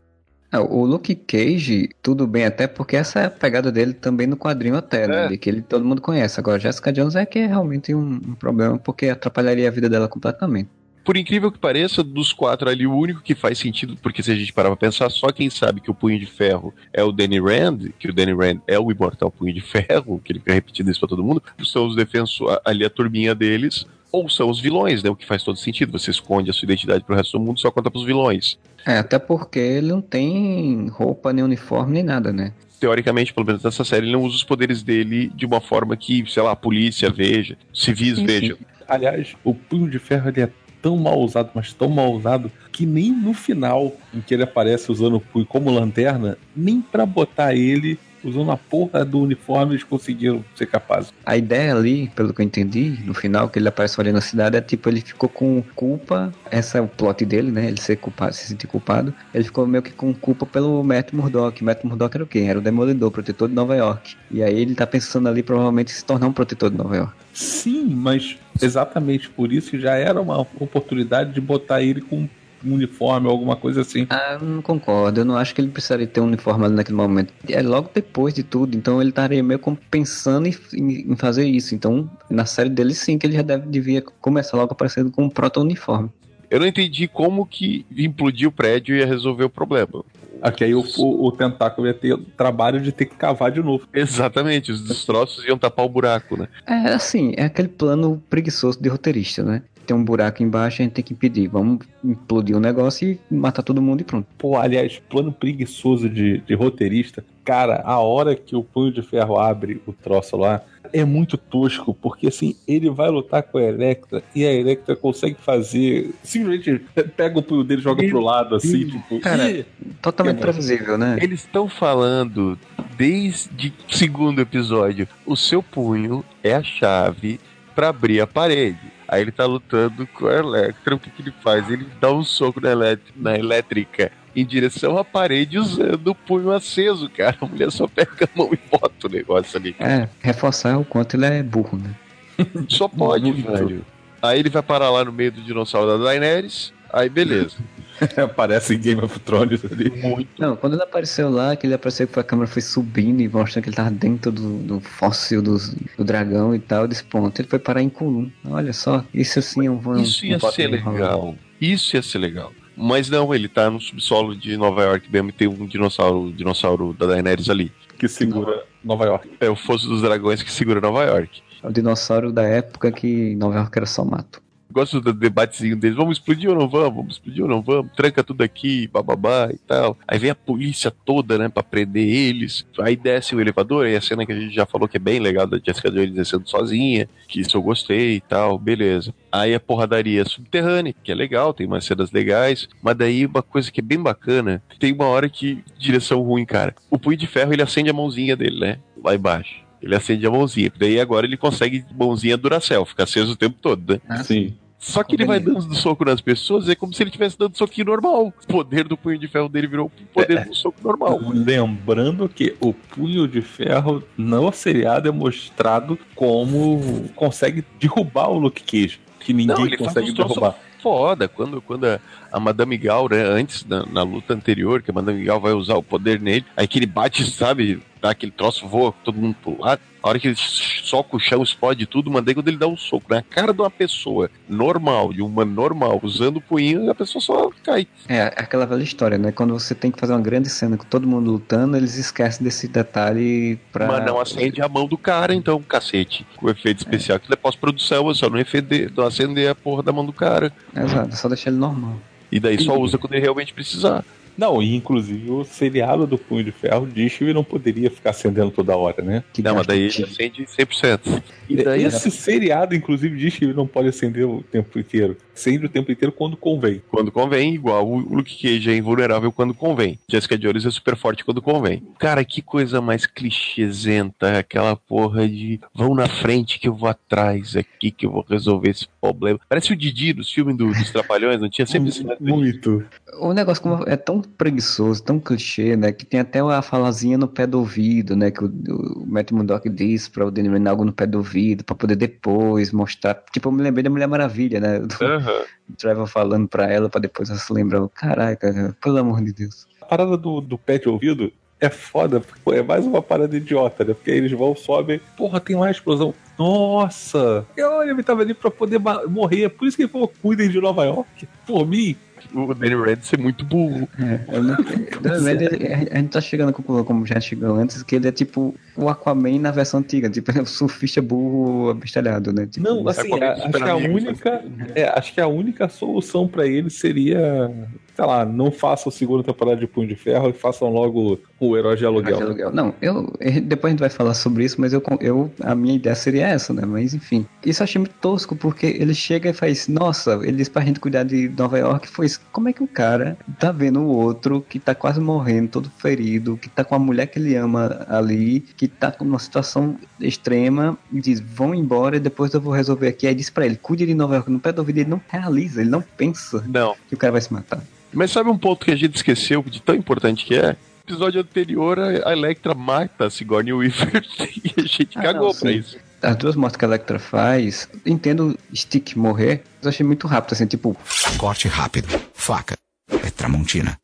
É, 0.51 0.59
o 0.59 0.85
Luke 0.85 1.15
Cage, 1.15 1.89
tudo 2.01 2.27
bem, 2.27 2.45
até 2.45 2.67
porque 2.67 2.97
essa 2.97 3.21
é 3.21 3.25
a 3.25 3.31
pegada 3.31 3.71
dele 3.71 3.93
também 3.93 4.27
no 4.27 4.35
quadrinho 4.35 4.75
até, 4.75 5.07
né? 5.07 5.33
É. 5.33 5.37
que 5.37 5.49
ele 5.49 5.61
todo 5.61 5.85
mundo 5.85 6.01
conhece. 6.01 6.39
Agora, 6.39 6.59
Jessica 6.59 6.91
Jones 6.91 7.15
é 7.15 7.25
que 7.25 7.39
é 7.39 7.47
realmente 7.47 7.95
um, 7.95 8.15
um 8.15 8.35
problema, 8.35 8.77
porque 8.77 9.07
atrapalharia 9.07 9.67
a 9.67 9.71
vida 9.71 9.89
dela 9.89 10.09
completamente. 10.09 10.69
Por 11.03 11.17
incrível 11.17 11.51
que 11.51 11.57
pareça, 11.57 12.03
dos 12.03 12.31
quatro 12.31 12.69
ali, 12.69 12.85
o 12.85 12.93
único 12.93 13.21
que 13.21 13.33
faz 13.33 13.57
sentido, 13.57 13.97
porque 14.01 14.21
se 14.21 14.31
a 14.31 14.35
gente 14.35 14.53
parar 14.53 14.69
pra 14.69 14.75
pensar, 14.77 15.09
só 15.09 15.31
quem 15.31 15.49
sabe 15.49 15.81
que 15.81 15.89
o 15.89 15.95
Punho 15.95 16.19
de 16.19 16.27
Ferro 16.27 16.73
é 16.93 17.03
o 17.03 17.11
Danny 17.11 17.39
Rand, 17.39 17.89
que 17.97 18.07
o 18.07 18.13
Danny 18.13 18.33
Rand 18.33 18.59
é 18.67 18.77
o 18.77 18.91
imortal 18.91 19.31
Punho 19.31 19.53
de 19.53 19.61
Ferro, 19.61 20.21
que 20.23 20.31
ele 20.31 20.39
fica 20.39 20.53
repetindo 20.53 20.91
isso 20.91 20.99
pra 20.99 21.09
todo 21.09 21.23
mundo, 21.23 21.41
são 21.63 21.87
os 21.87 21.95
defensores, 21.95 22.59
ali 22.63 22.85
a 22.85 22.89
turminha 22.89 23.33
deles, 23.33 23.87
ou 24.11 24.29
são 24.29 24.49
os 24.49 24.59
vilões, 24.59 25.01
né? 25.01 25.09
O 25.09 25.15
que 25.15 25.25
faz 25.25 25.43
todo 25.43 25.57
sentido. 25.57 25.97
Você 25.97 26.11
esconde 26.11 26.49
a 26.49 26.53
sua 26.53 26.65
identidade 26.65 27.03
pro 27.03 27.15
resto 27.15 27.37
do 27.37 27.43
mundo, 27.43 27.59
só 27.59 27.71
conta 27.71 27.89
pros 27.89 28.05
vilões. 28.05 28.57
É, 28.85 28.97
até 28.97 29.17
porque 29.17 29.59
ele 29.59 29.87
não 29.87 30.01
tem 30.01 30.87
roupa, 30.89 31.31
nem 31.31 31.43
uniforme, 31.43 31.93
nem 31.93 32.03
nada, 32.03 32.33
né? 32.33 32.51
Teoricamente, 32.79 33.33
pelo 33.33 33.45
menos 33.45 33.63
nessa 33.63 33.83
série, 33.83 34.07
ele 34.07 34.13
não 34.13 34.23
usa 34.23 34.35
os 34.35 34.43
poderes 34.43 34.81
dele 34.81 35.31
de 35.35 35.45
uma 35.45 35.61
forma 35.61 35.95
que, 35.95 36.25
sei 36.27 36.41
lá, 36.41 36.51
a 36.51 36.55
polícia 36.55 37.09
veja, 37.11 37.55
civis 37.73 38.15
Sim, 38.15 38.25
vejam. 38.25 38.57
Aliás, 38.87 39.35
o 39.43 39.53
punho 39.53 39.89
de 39.89 39.99
ferro 39.99 40.29
ele 40.29 40.41
é 40.41 40.49
tão 40.81 40.97
mal 40.97 41.19
usado, 41.19 41.51
mas 41.53 41.71
tão 41.73 41.89
mal 41.89 42.11
usado, 42.11 42.51
que 42.71 42.85
nem 42.87 43.11
no 43.11 43.33
final, 43.33 43.95
em 44.11 44.19
que 44.19 44.33
ele 44.33 44.43
aparece 44.43 44.91
usando 44.91 45.17
o 45.17 45.21
punho 45.21 45.45
como 45.45 45.69
lanterna, 45.69 46.37
nem 46.55 46.81
pra 46.81 47.05
botar 47.05 47.53
ele 47.53 47.99
usando 48.23 48.51
a 48.51 48.57
porra 48.57 49.03
do 49.03 49.19
uniforme 49.19 49.73
eles 49.73 49.83
conseguiram 49.83 50.43
ser 50.55 50.67
capazes. 50.67 51.13
A 51.25 51.37
ideia 51.37 51.75
ali, 51.75 52.11
pelo 52.15 52.33
que 52.33 52.41
eu 52.41 52.45
entendi, 52.45 52.99
no 53.05 53.13
final, 53.13 53.49
que 53.49 53.59
ele 53.59 53.67
aparece 53.67 53.99
olhando 53.99 54.17
a 54.17 54.21
cidade, 54.21 54.57
é 54.57 54.61
tipo, 54.61 54.89
ele 54.89 55.01
ficou 55.01 55.29
com 55.29 55.63
culpa, 55.75 56.33
essa 56.49 56.77
é 56.77 56.81
o 56.81 56.87
plot 56.87 57.25
dele, 57.25 57.51
né? 57.51 57.67
Ele 57.67 57.79
ser 57.79 57.97
culpado, 57.97 58.33
se 58.33 58.47
sentir 58.47 58.67
culpado. 58.67 59.13
Ele 59.33 59.43
ficou 59.43 59.65
meio 59.67 59.81
que 59.81 59.91
com 59.91 60.13
culpa 60.13 60.45
pelo 60.45 60.83
Matt 60.83 61.13
Murdock. 61.13 61.63
Matt 61.63 61.83
Murdock 61.83 62.15
era 62.15 62.23
o 62.23 62.27
quê? 62.27 62.39
Era 62.39 62.59
o 62.59 62.61
Demolidor, 62.61 63.11
protetor 63.11 63.47
de 63.47 63.55
Nova 63.55 63.75
York. 63.75 64.15
E 64.29 64.43
aí 64.43 64.61
ele 64.61 64.75
tá 64.75 64.85
pensando 64.87 65.27
ali, 65.27 65.43
provavelmente, 65.43 65.91
se 65.91 66.03
tornar 66.03 66.27
um 66.27 66.33
protetor 66.33 66.69
de 66.69 66.77
Nova 66.77 66.95
York. 66.95 67.13
Sim, 67.33 67.85
mas 67.95 68.37
exatamente 68.61 69.29
por 69.29 69.51
isso 69.51 69.79
já 69.79 69.95
era 69.95 70.21
uma 70.21 70.39
oportunidade 70.39 71.33
de 71.33 71.41
botar 71.41 71.81
ele 71.81 72.01
com 72.01 72.27
um 72.65 72.73
uniforme 72.73 73.27
ou 73.27 73.31
alguma 73.33 73.55
coisa 73.55 73.81
assim. 73.81 74.05
Ah, 74.09 74.37
eu 74.39 74.45
não 74.47 74.61
concordo. 74.61 75.21
Eu 75.21 75.25
não 75.25 75.37
acho 75.37 75.53
que 75.55 75.61
ele 75.61 75.69
precisaria 75.69 76.07
ter 76.07 76.21
um 76.21 76.25
uniforme 76.25 76.65
ali 76.65 76.75
naquele 76.75 76.97
momento. 76.97 77.33
É 77.47 77.61
logo 77.61 77.89
depois 77.93 78.33
de 78.33 78.43
tudo, 78.43 78.75
então 78.77 78.99
ele 79.01 79.09
estaria 79.09 79.41
meio 79.43 79.59
como 79.59 79.77
pensando 79.89 80.47
em, 80.47 80.55
em- 80.73 81.11
em 81.11 81.15
fazer 81.15 81.45
isso. 81.45 81.73
Então, 81.75 82.09
na 82.29 82.45
série 82.45 82.69
dele, 82.69 82.93
sim, 82.93 83.17
que 83.17 83.25
ele 83.25 83.35
já 83.35 83.41
deve, 83.41 83.67
devia 83.67 84.01
começar 84.01 84.57
logo 84.57 84.71
aparecendo 84.73 85.11
com 85.11 85.23
um 85.23 85.29
proto-uniforme. 85.29 86.09
Eu 86.49 86.59
não 86.59 86.67
entendi 86.67 87.07
como 87.07 87.45
que 87.45 87.85
implodir 87.95 88.47
o 88.47 88.51
prédio 88.51 88.95
ia 88.95 89.05
resolver 89.05 89.45
o 89.45 89.49
problema. 89.49 90.03
Aqui 90.41 90.63
aí 90.63 90.73
o, 90.73 90.83
o, 90.97 91.27
o 91.27 91.31
tentáculo 91.31 91.85
ia 91.87 91.93
ter 91.93 92.13
o 92.13 92.17
trabalho 92.17 92.81
de 92.81 92.91
ter 92.91 93.05
que 93.05 93.15
cavar 93.15 93.51
de 93.51 93.61
novo. 93.61 93.85
Exatamente, 93.93 94.71
os 94.71 94.81
destroços 94.81 95.45
iam 95.45 95.57
tapar 95.57 95.85
o 95.85 95.89
buraco, 95.89 96.35
né? 96.35 96.47
É 96.67 96.93
assim, 96.93 97.33
é 97.37 97.43
aquele 97.45 97.67
plano 97.67 98.21
preguiçoso 98.29 98.81
de 98.81 98.89
roteirista, 98.89 99.43
né? 99.43 99.61
Tem 99.85 99.95
um 99.95 100.03
buraco 100.03 100.43
embaixo, 100.43 100.81
a 100.81 100.85
gente 100.85 100.93
tem 100.93 101.03
que 101.03 101.13
impedir. 101.13 101.47
Vamos 101.47 101.85
implodir 102.03 102.55
o 102.55 102.59
negócio 102.59 103.09
e 103.09 103.33
matar 103.33 103.63
todo 103.63 103.81
mundo 103.81 104.01
e 104.01 104.03
pronto. 104.03 104.27
Pô, 104.37 104.57
aliás, 104.57 105.01
plano 105.09 105.31
preguiçoso 105.31 106.09
de, 106.09 106.39
de 106.39 106.53
roteirista. 106.53 107.23
Cara, 107.43 107.81
a 107.83 107.99
hora 107.99 108.35
que 108.35 108.55
o 108.55 108.63
punho 108.63 108.91
de 108.91 109.01
ferro 109.01 109.37
abre 109.37 109.81
o 109.87 109.93
troço 109.93 110.37
lá 110.37 110.61
é 110.93 111.05
muito 111.05 111.37
tosco, 111.37 111.93
porque 111.93 112.27
assim, 112.27 112.55
ele 112.67 112.89
vai 112.89 113.09
lutar 113.09 113.43
com 113.43 113.57
a 113.57 113.63
Electra 113.63 114.21
e 114.35 114.45
a 114.45 114.53
Electra 114.53 114.95
consegue 114.95 115.37
fazer. 115.39 116.13
Simplesmente 116.23 116.81
pega 117.15 117.39
o 117.39 117.43
punho 117.43 117.63
dele 117.63 117.81
e 117.81 117.83
joga 117.83 118.05
pro 118.07 118.19
lado, 118.19 118.55
assim, 118.55 118.87
tipo. 118.87 119.19
Cara, 119.19 119.49
"Ih". 119.49 119.65
Totalmente 120.01 120.37
bom. 120.37 120.41
previsível, 120.41 120.97
né? 120.97 121.17
Eles 121.21 121.41
estão 121.41 121.67
falando 121.67 122.57
desde 122.97 123.73
o 123.89 123.95
segundo 123.95 124.41
episódio. 124.41 125.07
O 125.25 125.35
seu 125.35 125.63
punho 125.63 126.23
é 126.43 126.55
a 126.55 126.63
chave 126.63 127.39
pra 127.75 127.89
abrir 127.89 128.21
a 128.21 128.27
parede. 128.27 128.79
Aí 129.11 129.21
ele 129.21 129.31
tá 129.31 129.45
lutando 129.45 130.07
com 130.07 130.25
a 130.27 130.33
Electra. 130.35 130.95
O 130.95 130.99
que, 130.99 131.09
que 131.09 131.21
ele 131.21 131.33
faz? 131.43 131.69
Ele 131.69 131.85
dá 131.99 132.09
um 132.11 132.23
soco 132.23 132.61
na, 132.61 132.71
elét- 132.71 133.01
na 133.13 133.37
elétrica 133.37 134.09
em 134.33 134.45
direção 134.45 134.97
à 134.97 135.03
parede 135.03 135.59
usando 135.59 136.07
o 136.07 136.15
punho 136.15 136.49
aceso, 136.51 137.09
cara. 137.09 137.35
A 137.41 137.45
mulher 137.45 137.69
só 137.71 137.87
pega 137.87 138.23
a 138.23 138.29
mão 138.37 138.49
e 138.53 138.59
bota 138.71 139.07
o 139.07 139.09
negócio 139.09 139.59
ali. 139.59 139.75
É, 139.77 140.07
reforçar 140.21 140.77
o 140.79 140.85
quanto 140.85 141.17
ele 141.17 141.25
é 141.25 141.43
burro, 141.43 141.77
né? 141.77 141.93
Só 142.69 142.87
pode, 142.87 143.29
velho. 143.33 143.85
Aí 144.21 144.39
ele 144.39 144.49
vai 144.49 144.63
parar 144.63 144.89
lá 144.89 145.03
no 145.03 145.11
meio 145.11 145.33
do 145.33 145.41
dinossauro 145.41 145.97
da 145.97 146.05
Daenerys. 146.05 146.71
Aí 146.93 147.09
beleza. 147.09 147.57
Aparece 148.23 148.75
em 148.75 148.79
Game 148.79 149.01
of 149.01 149.19
Thrones 149.19 149.63
ali. 149.65 149.89
Muito. 149.89 150.29
Não, 150.39 150.55
quando 150.55 150.73
ele 150.73 150.83
apareceu 150.83 151.29
lá, 151.29 151.55
que 151.55 151.67
ele 151.67 151.73
apareceu 151.73 152.07
que 152.07 152.19
a 152.19 152.23
câmera 152.23 152.47
foi 152.47 152.61
subindo 152.61 153.21
e 153.21 153.27
mostrando 153.29 153.63
que 153.63 153.69
ele 153.69 153.75
tava 153.75 153.91
dentro 153.91 154.31
do, 154.31 154.57
do 154.59 154.79
fóssil 154.79 155.41
dos- 155.41 155.73
do, 155.97 156.03
dragão 156.03 156.53
e 156.55 156.59
tal, 156.59 156.87
desse 156.87 157.03
ponto. 157.03 157.39
Ele 157.39 157.47
foi 157.47 157.59
parar 157.59 157.81
em 157.81 157.89
Kulum. 157.89 158.29
Olha 158.45 158.73
só, 158.73 159.03
isso 159.13 159.41
sim 159.41 159.67
é 159.67 159.71
um 159.71 159.97
Isso 159.97 160.25
ia 160.25 160.37
um 160.37 160.39
ser 160.51 160.67
legal. 160.67 161.35
Isso 161.59 161.95
ia 161.95 162.01
ser 162.01 162.17
legal. 162.17 162.51
Mas 162.75 163.09
não, 163.09 163.33
ele 163.35 163.47
tá 163.47 163.69
no 163.69 163.79
subsolo 163.79 164.35
de 164.35 164.57
Nova 164.57 164.83
York 164.83 165.07
mesmo 165.11 165.29
e 165.29 165.33
tem 165.33 165.47
um 165.47 165.67
dinossauro, 165.67 166.31
dinossauro 166.31 166.93
da 166.97 167.05
Daenerys 167.05 167.49
ali. 167.49 167.71
Que 167.99 168.07
segura 168.07 168.63
Nova 168.83 169.05
York. 169.05 169.29
É 169.39 169.49
o 169.49 169.55
Fosso 169.55 169.87
dos 169.87 170.01
Dragões 170.01 170.41
que 170.41 170.51
segura 170.51 170.81
Nova 170.81 171.03
York. 171.03 171.41
É 171.61 171.67
o 171.67 171.71
dinossauro 171.71 172.31
da 172.31 172.43
época 172.43 172.91
que 172.91 173.35
Nova 173.35 173.57
York 173.57 173.77
era 173.77 173.85
só 173.85 174.03
mato. 174.03 174.41
Gosto 174.71 175.01
do 175.01 175.13
debatezinho 175.13 175.75
deles. 175.75 175.97
Vamos 175.97 176.17
explodir 176.17 176.49
ou 176.49 176.55
não 176.55 176.67
vamos? 176.67 176.95
Vamos 176.95 177.13
explodir 177.15 177.43
ou 177.43 177.49
não 177.49 177.61
vamos? 177.61 177.91
Tranca 177.93 178.23
tudo 178.23 178.41
aqui, 178.41 178.87
bababá 178.87 179.49
e 179.51 179.57
tal. 179.57 179.97
Aí 180.07 180.17
vem 180.17 180.29
a 180.29 180.35
polícia 180.35 180.91
toda, 180.91 181.37
né, 181.37 181.49
pra 181.49 181.63
prender 181.63 182.07
eles. 182.07 182.65
Aí 182.79 182.95
desce 182.95 183.35
o 183.35 183.41
elevador, 183.41 183.85
aí 183.85 183.95
a 183.95 184.01
cena 184.01 184.25
que 184.25 184.31
a 184.31 184.39
gente 184.39 184.53
já 184.53 184.65
falou 184.65 184.87
que 184.87 184.97
é 184.97 184.99
bem 184.99 185.19
legal 185.19 185.45
da 185.45 185.59
Jessica 185.63 185.91
Jones 185.91 186.13
descendo 186.13 186.49
sozinha, 186.49 187.07
que 187.27 187.41
isso 187.41 187.57
eu 187.57 187.61
gostei 187.61 188.15
e 188.15 188.21
tal, 188.21 188.57
beleza. 188.57 189.13
Aí 189.31 189.53
a 189.53 189.59
porradaria 189.59 190.25
subterrânea, 190.25 190.93
que 191.03 191.11
é 191.11 191.15
legal, 191.15 191.53
tem 191.53 191.67
umas 191.67 191.85
cenas 191.85 192.11
legais. 192.11 192.67
Mas 192.81 192.97
daí 192.97 193.25
uma 193.25 193.41
coisa 193.41 193.71
que 193.71 193.79
é 193.79 193.83
bem 193.83 194.01
bacana, 194.01 194.61
tem 194.79 194.93
uma 194.93 195.05
hora 195.05 195.29
que 195.29 195.63
direção 195.77 196.21
ruim, 196.21 196.45
cara. 196.45 196.75
O 196.89 196.97
punho 196.97 197.17
de 197.17 197.27
ferro 197.27 197.53
ele 197.53 197.61
acende 197.61 197.89
a 197.89 197.93
mãozinha 197.93 198.35
dele, 198.35 198.59
né? 198.59 198.79
Lá 199.03 199.15
embaixo. 199.15 199.61
Ele 199.81 199.95
acende 199.95 200.25
a 200.27 200.31
mãozinha. 200.31 200.71
Daí 200.77 200.99
agora 200.99 201.25
ele 201.25 201.35
consegue 201.35 201.83
mãozinha 201.97 202.37
Duracell, 202.37 202.85
fica 202.85 203.03
aceso 203.03 203.31
o 203.31 203.35
tempo 203.35 203.57
todo, 203.59 203.99
né? 204.07 204.23
Sim. 204.23 204.53
Só 204.81 205.03
que 205.03 205.15
ele 205.15 205.25
vai 205.25 205.39
dando 205.39 205.75
soco 205.75 206.03
nas 206.03 206.19
pessoas, 206.19 206.67
é 206.67 206.73
como 206.73 206.91
se 206.91 207.03
ele 207.03 207.09
estivesse 207.09 207.37
dando 207.37 207.55
soquinho 207.55 207.85
normal. 207.85 208.27
O 208.27 208.47
poder 208.47 208.87
do 208.87 208.97
punho 208.97 209.19
de 209.19 209.27
ferro 209.27 209.47
dele 209.47 209.67
virou 209.67 209.85
o 209.85 210.05
poder 210.07 210.43
do 210.43 210.55
soco 210.55 210.79
normal. 210.83 211.19
Lembrando 211.31 212.27
que 212.27 212.55
o 212.59 212.73
punho 212.73 213.27
de 213.27 213.41
ferro 213.43 214.03
no 214.17 214.51
seriado 214.51 215.07
é 215.07 215.11
mostrado 215.11 215.99
como 216.15 217.07
consegue 217.15 217.63
derrubar 217.79 218.31
o 218.31 218.39
Luke 218.39 218.63
Cage. 218.63 218.99
Que 219.19 219.33
ninguém 219.33 219.69
Não, 219.69 219.77
consegue 219.77 220.13
derrubar. 220.13 220.55
Foda, 220.81 221.27
quando, 221.27 221.61
quando 221.61 221.85
a, 221.85 221.99
a 222.31 222.39
Madame 222.39 222.75
Gal, 222.75 223.07
né, 223.07 223.21
antes, 223.21 223.63
na, 223.63 223.85
na 223.85 224.01
luta 224.01 224.33
anterior, 224.33 224.81
que 224.81 224.89
a 224.89 224.93
Madame 224.95 225.23
Gal 225.23 225.39
vai 225.39 225.53
usar 225.53 225.75
o 225.75 225.83
poder 225.83 226.19
nele, 226.19 226.43
aí 226.57 226.67
que 226.67 226.79
ele 226.79 226.87
bate, 226.87 227.23
sabe, 227.29 227.83
dá 228.01 228.09
aquele 228.09 228.31
troço, 228.31 228.67
voa 228.67 228.91
todo 229.03 229.15
mundo 229.15 229.35
pro 229.43 229.61
lado. 229.61 229.79
A 230.03 230.09
hora 230.09 230.19
que 230.19 230.27
ele 230.27 230.35
soca 230.37 231.15
o 231.15 231.19
chão, 231.19 231.43
explode 231.43 231.85
tudo, 231.85 232.09
Mandei 232.09 232.33
quando 232.33 232.47
ele 232.47 232.57
dá 232.57 232.67
um 232.67 232.75
soco 232.75 233.05
na 233.09 233.21
cara 233.21 233.53
de 233.53 233.61
uma 233.61 233.69
pessoa 233.69 234.29
normal, 234.49 235.13
de 235.13 235.21
um 235.21 235.27
humano 235.27 235.51
normal, 235.51 235.99
usando 236.03 236.37
o 236.37 236.41
punho, 236.41 236.89
a 236.89 236.95
pessoa 236.95 237.21
só 237.21 237.49
cai. 237.63 237.87
É, 238.07 238.23
aquela 238.23 238.65
velha 238.65 238.83
história, 238.83 239.17
né? 239.17 239.31
Quando 239.31 239.53
você 239.53 239.75
tem 239.75 239.91
que 239.91 239.99
fazer 239.99 240.13
uma 240.13 240.21
grande 240.21 240.49
cena 240.49 240.75
com 240.75 240.85
todo 240.85 241.07
mundo 241.07 241.31
lutando, 241.31 241.77
eles 241.77 241.95
esquecem 241.97 242.43
desse 242.43 242.67
detalhe 242.67 243.59
pra. 243.71 243.87
Mas 243.87 244.05
não 244.05 244.19
acende 244.19 244.61
a 244.61 244.67
mão 244.67 244.87
do 244.87 244.97
cara, 244.97 245.33
então, 245.33 245.61
cacete. 245.61 246.25
Com 246.35 246.47
o 246.47 246.49
efeito 246.49 246.79
especial 246.79 247.19
que 247.19 247.27
ele 247.27 247.33
é 247.33 247.37
pós-produção, 247.37 248.09
é 248.09 248.13
só 248.13 248.29
não, 248.29 248.39
efeder, 248.39 248.91
não 248.95 249.05
acender 249.05 249.49
a 249.49 249.55
porra 249.55 249.83
da 249.83 249.91
mão 249.91 250.05
do 250.05 250.13
cara. 250.13 250.51
Exato, 250.75 251.15
só 251.15 251.27
deixar 251.27 251.51
ele 251.51 251.59
normal. 251.59 251.95
E 252.31 252.39
daí 252.39 252.61
só 252.63 252.77
usa 252.77 252.97
quando 252.97 253.13
ele 253.13 253.21
realmente 253.21 253.53
precisar. 253.53 254.03
Não, 254.37 254.61
e 254.61 254.75
inclusive 254.75 255.29
o 255.29 255.43
seriado 255.43 256.07
do 256.07 256.17
Punho 256.17 256.43
de 256.43 256.51
Ferro 256.51 256.87
diz 256.87 257.17
que 257.17 257.23
ele 257.23 257.33
não 257.33 257.43
poderia 257.43 257.89
ficar 257.91 258.11
acendendo 258.11 258.51
toda 258.51 258.75
hora, 258.75 259.03
né? 259.03 259.23
Que 259.33 259.41
Não, 259.41 259.55
mas 259.55 259.67
daí 259.67 259.81
ele 259.81 260.03
acende 260.03 260.45
100%. 260.45 261.23
E 261.49 261.55
daí 261.57 261.83
esse 261.83 262.09
seriado, 262.09 262.75
inclusive, 262.75 263.17
diz 263.17 263.35
que 263.35 263.45
ele 263.45 263.53
não 263.53 263.67
pode 263.67 263.89
acender 263.89 264.25
o 264.25 264.43
tempo 264.43 264.79
inteiro. 264.79 265.17
Acende 265.33 265.65
o 265.65 265.69
tempo 265.69 265.91
inteiro 265.91 266.11
quando 266.11 266.35
convém. 266.37 266.81
Quando 266.89 267.11
convém, 267.11 267.53
igual 267.53 267.87
o 267.87 267.97
Luke 267.97 268.35
Cage 268.41 268.69
é 268.69 268.77
invulnerável 268.77 269.31
quando 269.31 269.53
convém. 269.53 269.97
Jessica 270.09 270.37
Jones 270.37 270.65
é 270.65 270.71
super 270.71 270.95
forte 270.95 271.23
quando 271.25 271.41
convém. 271.41 271.83
Cara, 271.99 272.23
que 272.23 272.41
coisa 272.41 272.81
mais 272.81 273.05
clichêsenta, 273.05 274.37
aquela 274.39 274.75
porra 274.75 275.27
de 275.27 275.59
vão 275.73 275.93
na 275.95 276.07
frente 276.07 276.59
que 276.59 276.67
eu 276.67 276.75
vou 276.75 276.89
atrás 276.89 277.55
aqui 277.55 277.91
que 277.91 278.05
eu 278.05 278.11
vou 278.11 278.25
resolver 278.29 278.69
esse 278.69 278.87
problema. 278.99 279.39
Parece 279.47 279.71
o 279.73 279.75
Didi 279.75 280.13
dos 280.13 280.31
filmes 280.31 280.55
do- 280.57 280.67
dos 280.71 280.91
Trapalhões, 280.91 281.39
não 281.41 281.49
tinha 281.49 281.65
sempre 281.65 281.89
esse 281.89 282.05
Muito. 282.19 282.83
O 283.19 283.33
negócio 283.33 283.61
como 283.61 283.83
é 283.87 283.95
tão 283.95 284.21
preguiçoso, 284.21 285.03
tão 285.03 285.19
clichê, 285.19 285.75
né? 285.75 285.91
Que 285.91 286.05
tem 286.05 286.19
até 286.19 286.39
a 286.39 286.61
falazinha 286.61 287.17
no 287.17 287.27
pé 287.27 287.45
do 287.45 287.59
ouvido, 287.59 288.15
né? 288.15 288.31
Que 288.31 288.43
o, 288.43 288.47
o 288.47 289.05
Matt 289.07 289.31
Murdock 289.31 289.69
diz 289.69 290.07
pra 290.07 290.25
o 290.25 290.31
Danny 290.31 290.51
algo 290.67 290.85
no 290.85 290.93
pé 290.93 291.05
do 291.05 291.17
ouvido, 291.17 291.63
pra 291.63 291.75
poder 291.75 291.95
depois 291.95 292.71
mostrar. 292.71 293.21
Tipo, 293.33 293.49
eu 293.49 293.53
me 293.53 293.61
lembrei 293.63 293.83
da 293.83 293.89
Mulher 293.89 294.07
Maravilha, 294.07 294.59
né? 294.59 294.79
Do 294.79 294.95
Aham. 295.21 295.43
Trevor 295.77 296.07
falando 296.07 296.47
pra 296.47 296.71
ela, 296.71 296.89
pra 296.89 296.99
depois 296.99 297.29
ela 297.29 297.39
se 297.39 297.53
lembrar. 297.53 297.87
Caraca, 297.89 298.53
cara, 298.53 298.75
pelo 298.81 298.97
amor 298.97 299.23
de 299.23 299.33
Deus. 299.33 299.67
A 299.81 299.85
parada 299.85 300.17
do, 300.17 300.41
do 300.41 300.57
pé 300.57 300.77
de 300.77 300.89
ouvido 300.89 301.31
é 301.59 301.69
foda, 301.69 302.19
porque 302.19 302.41
pô, 302.43 302.53
é 302.53 302.63
mais 302.63 302.85
uma 302.85 303.01
parada 303.01 303.37
idiota, 303.37 303.85
né? 303.85 303.93
Porque 303.93 304.11
aí 304.11 304.17
eles 304.17 304.31
vão, 304.31 304.55
sobem, 304.55 304.99
porra, 305.15 305.39
tem 305.39 305.55
lá 305.55 305.67
a 305.67 305.71
explosão. 305.71 306.13
Nossa! 306.37 307.45
E 307.55 307.61
olha, 307.61 307.91
ele 307.91 308.01
tava 308.01 308.21
ali 308.23 308.33
pra 308.33 308.49
poder 308.49 308.79
morrer. 309.07 309.49
Por 309.49 309.67
isso 309.67 309.77
que 309.77 309.83
ele 309.83 309.91
falou, 309.91 310.11
cuidem 310.21 310.49
de 310.49 310.59
Nova 310.59 310.83
York. 310.85 311.27
Por 311.45 311.67
mim. 311.67 311.95
O 312.33 312.53
Danny 312.53 312.75
Rand 312.75 313.01
ser 313.01 313.19
muito 313.19 313.43
burro. 313.45 313.87
É, 313.99 314.19
eu 314.35 314.43
não- 314.43 314.55
a 314.55 315.97
gente 315.97 316.09
tá 316.09 316.21
chegando 316.21 316.49
à 316.49 316.53
conclusão, 316.53 316.83
como 316.83 317.05
já 317.05 317.19
chegou 317.19 317.55
antes, 317.55 317.83
que 317.83 317.95
ele 317.95 318.07
é 318.07 318.11
tipo 318.11 318.55
o 318.75 318.89
Aquaman 318.89 319.39
na 319.39 319.51
versão 319.51 319.79
antiga, 319.79 320.09
tipo, 320.09 320.31
ele 320.31 320.39
é 320.39 320.41
o 320.41 320.45
surfista 320.45 321.01
burro 321.01 321.69
abestalhado, 321.71 322.31
né? 322.33 322.45
Tipo, 322.45 322.67
Não, 322.67 322.87
assim, 322.87 323.13
a- 323.21 323.33
dos 323.33 323.43
acho 323.45 323.63
que 323.63 323.69
a 323.69 323.75
única. 323.75 324.43
É, 324.75 324.83
acho 324.97 325.13
que 325.13 325.21
a 325.21 325.27
única 325.27 325.67
solução 325.69 326.27
pra 326.27 326.45
ele 326.47 326.69
seria. 326.69 327.51
Sei 327.95 328.05
lá, 328.05 328.25
não 328.25 328.51
façam 328.51 328.89
a 328.89 328.91
segunda 328.93 329.23
temporada 329.23 329.57
de 329.57 329.67
Punho 329.67 329.87
de 329.87 329.95
Ferro 329.95 330.29
e 330.29 330.33
façam 330.33 330.71
logo 330.71 331.19
o 331.39 331.57
Herói 331.57 331.75
de 331.75 331.85
Aluguel. 331.85 332.17
de 332.17 332.23
aluguel. 332.23 332.51
Não, 332.51 332.73
eu, 332.81 333.11
eh, 333.19 333.39
depois 333.39 333.69
a 333.69 333.73
gente 333.73 333.79
vai 333.79 333.89
falar 333.89 334.13
sobre 334.13 334.43
isso, 334.45 334.59
mas 334.59 334.73
eu, 334.73 334.81
eu, 334.99 335.31
a 335.41 335.55
minha 335.55 335.75
ideia 335.75 335.95
seria 335.95 336.27
essa, 336.27 336.53
né? 336.53 336.63
Mas 336.65 336.93
enfim. 336.93 337.25
Isso 337.45 337.61
eu 337.61 337.63
achei 337.65 337.79
muito 337.79 337.95
tosco, 337.95 338.35
porque 338.35 338.65
ele 338.65 338.93
chega 338.93 339.29
e 339.29 339.33
faz, 339.33 339.67
nossa, 339.67 340.19
ele 340.23 340.37
diz 340.37 340.47
pra 340.47 340.63
gente 340.63 340.79
cuidar 340.79 341.03
de 341.03 341.29
Nova 341.29 341.57
York, 341.57 341.87
foi 341.87 342.05
isso. 342.05 342.21
Como 342.31 342.47
é 342.47 342.53
que 342.53 342.63
o 342.63 342.67
cara 342.67 343.17
tá 343.39 343.51
vendo 343.51 343.81
o 343.81 343.87
outro 343.87 344.45
que 344.47 344.59
tá 344.59 344.75
quase 344.75 344.99
morrendo, 344.99 345.49
todo 345.49 345.71
ferido, 345.77 346.37
que 346.37 346.47
tá 346.49 346.63
com 346.63 346.75
a 346.75 346.79
mulher 346.79 347.07
que 347.07 347.19
ele 347.19 347.35
ama 347.35 347.85
ali, 347.89 348.39
que 348.39 348.67
tá 348.67 348.93
numa 349.01 349.19
situação 349.19 349.75
extrema, 349.99 350.77
e 350.91 351.01
diz, 351.01 351.19
vão 351.19 351.53
embora 351.55 351.97
e 351.97 351.99
depois 351.99 352.33
eu 352.33 352.41
vou 352.41 352.53
resolver 352.53 352.87
aqui. 352.87 353.07
Aí 353.07 353.15
diz 353.15 353.29
pra 353.29 353.45
ele, 353.45 353.55
cuide 353.55 353.85
de 353.85 353.93
Nova 353.93 354.15
York 354.15 354.31
no 354.31 354.39
pé 354.39 354.51
do 354.51 354.59
ouvido, 354.59 354.79
ele 354.79 354.89
não 354.89 355.01
realiza, 355.09 355.61
ele 355.61 355.69
não 355.69 355.81
pensa 355.81 356.43
Não. 356.47 356.75
que 356.87 356.95
o 356.95 356.97
cara 356.97 357.11
vai 357.11 357.21
se 357.21 357.33
matar. 357.33 357.61
Mas 357.93 358.11
sabe 358.11 358.29
um 358.29 358.37
ponto 358.37 358.65
que 358.65 358.71
a 358.71 358.75
gente 358.75 358.95
esqueceu 358.95 359.43
de 359.43 359.61
tão 359.61 359.75
importante 359.75 360.25
que 360.25 360.35
é? 360.35 360.55
No 360.87 360.95
episódio 360.95 361.21
anterior, 361.21 361.79
a 361.79 362.11
Electra 362.11 362.53
mata 362.53 363.05
a 363.05 363.09
Sigourney 363.09 363.53
Weaver 363.53 364.03
e 364.43 364.53
a 364.61 364.65
gente 364.65 364.97
Ah, 364.97 365.01
cagou 365.03 365.27
não, 365.27 365.35
pra 365.39 365.51
sim. 365.51 365.57
isso. 365.57 365.77
As 366.01 366.15
duas 366.15 366.35
mortes 366.35 366.57
que 366.57 366.65
a 366.65 366.67
Electra 366.67 366.97
faz, 366.99 367.69
entendo 367.85 368.37
Stick 368.55 368.95
morrer, 368.95 369.43
mas 369.57 369.63
eu 369.65 369.69
achei 369.69 369.85
muito 369.85 370.07
rápido, 370.07 370.33
assim, 370.33 370.47
tipo, 370.47 370.75
Corte 371.17 371.47
rápido. 371.47 371.87
Faca. 372.13 372.55
É 372.89 373.09
Tramontina. 373.11 373.77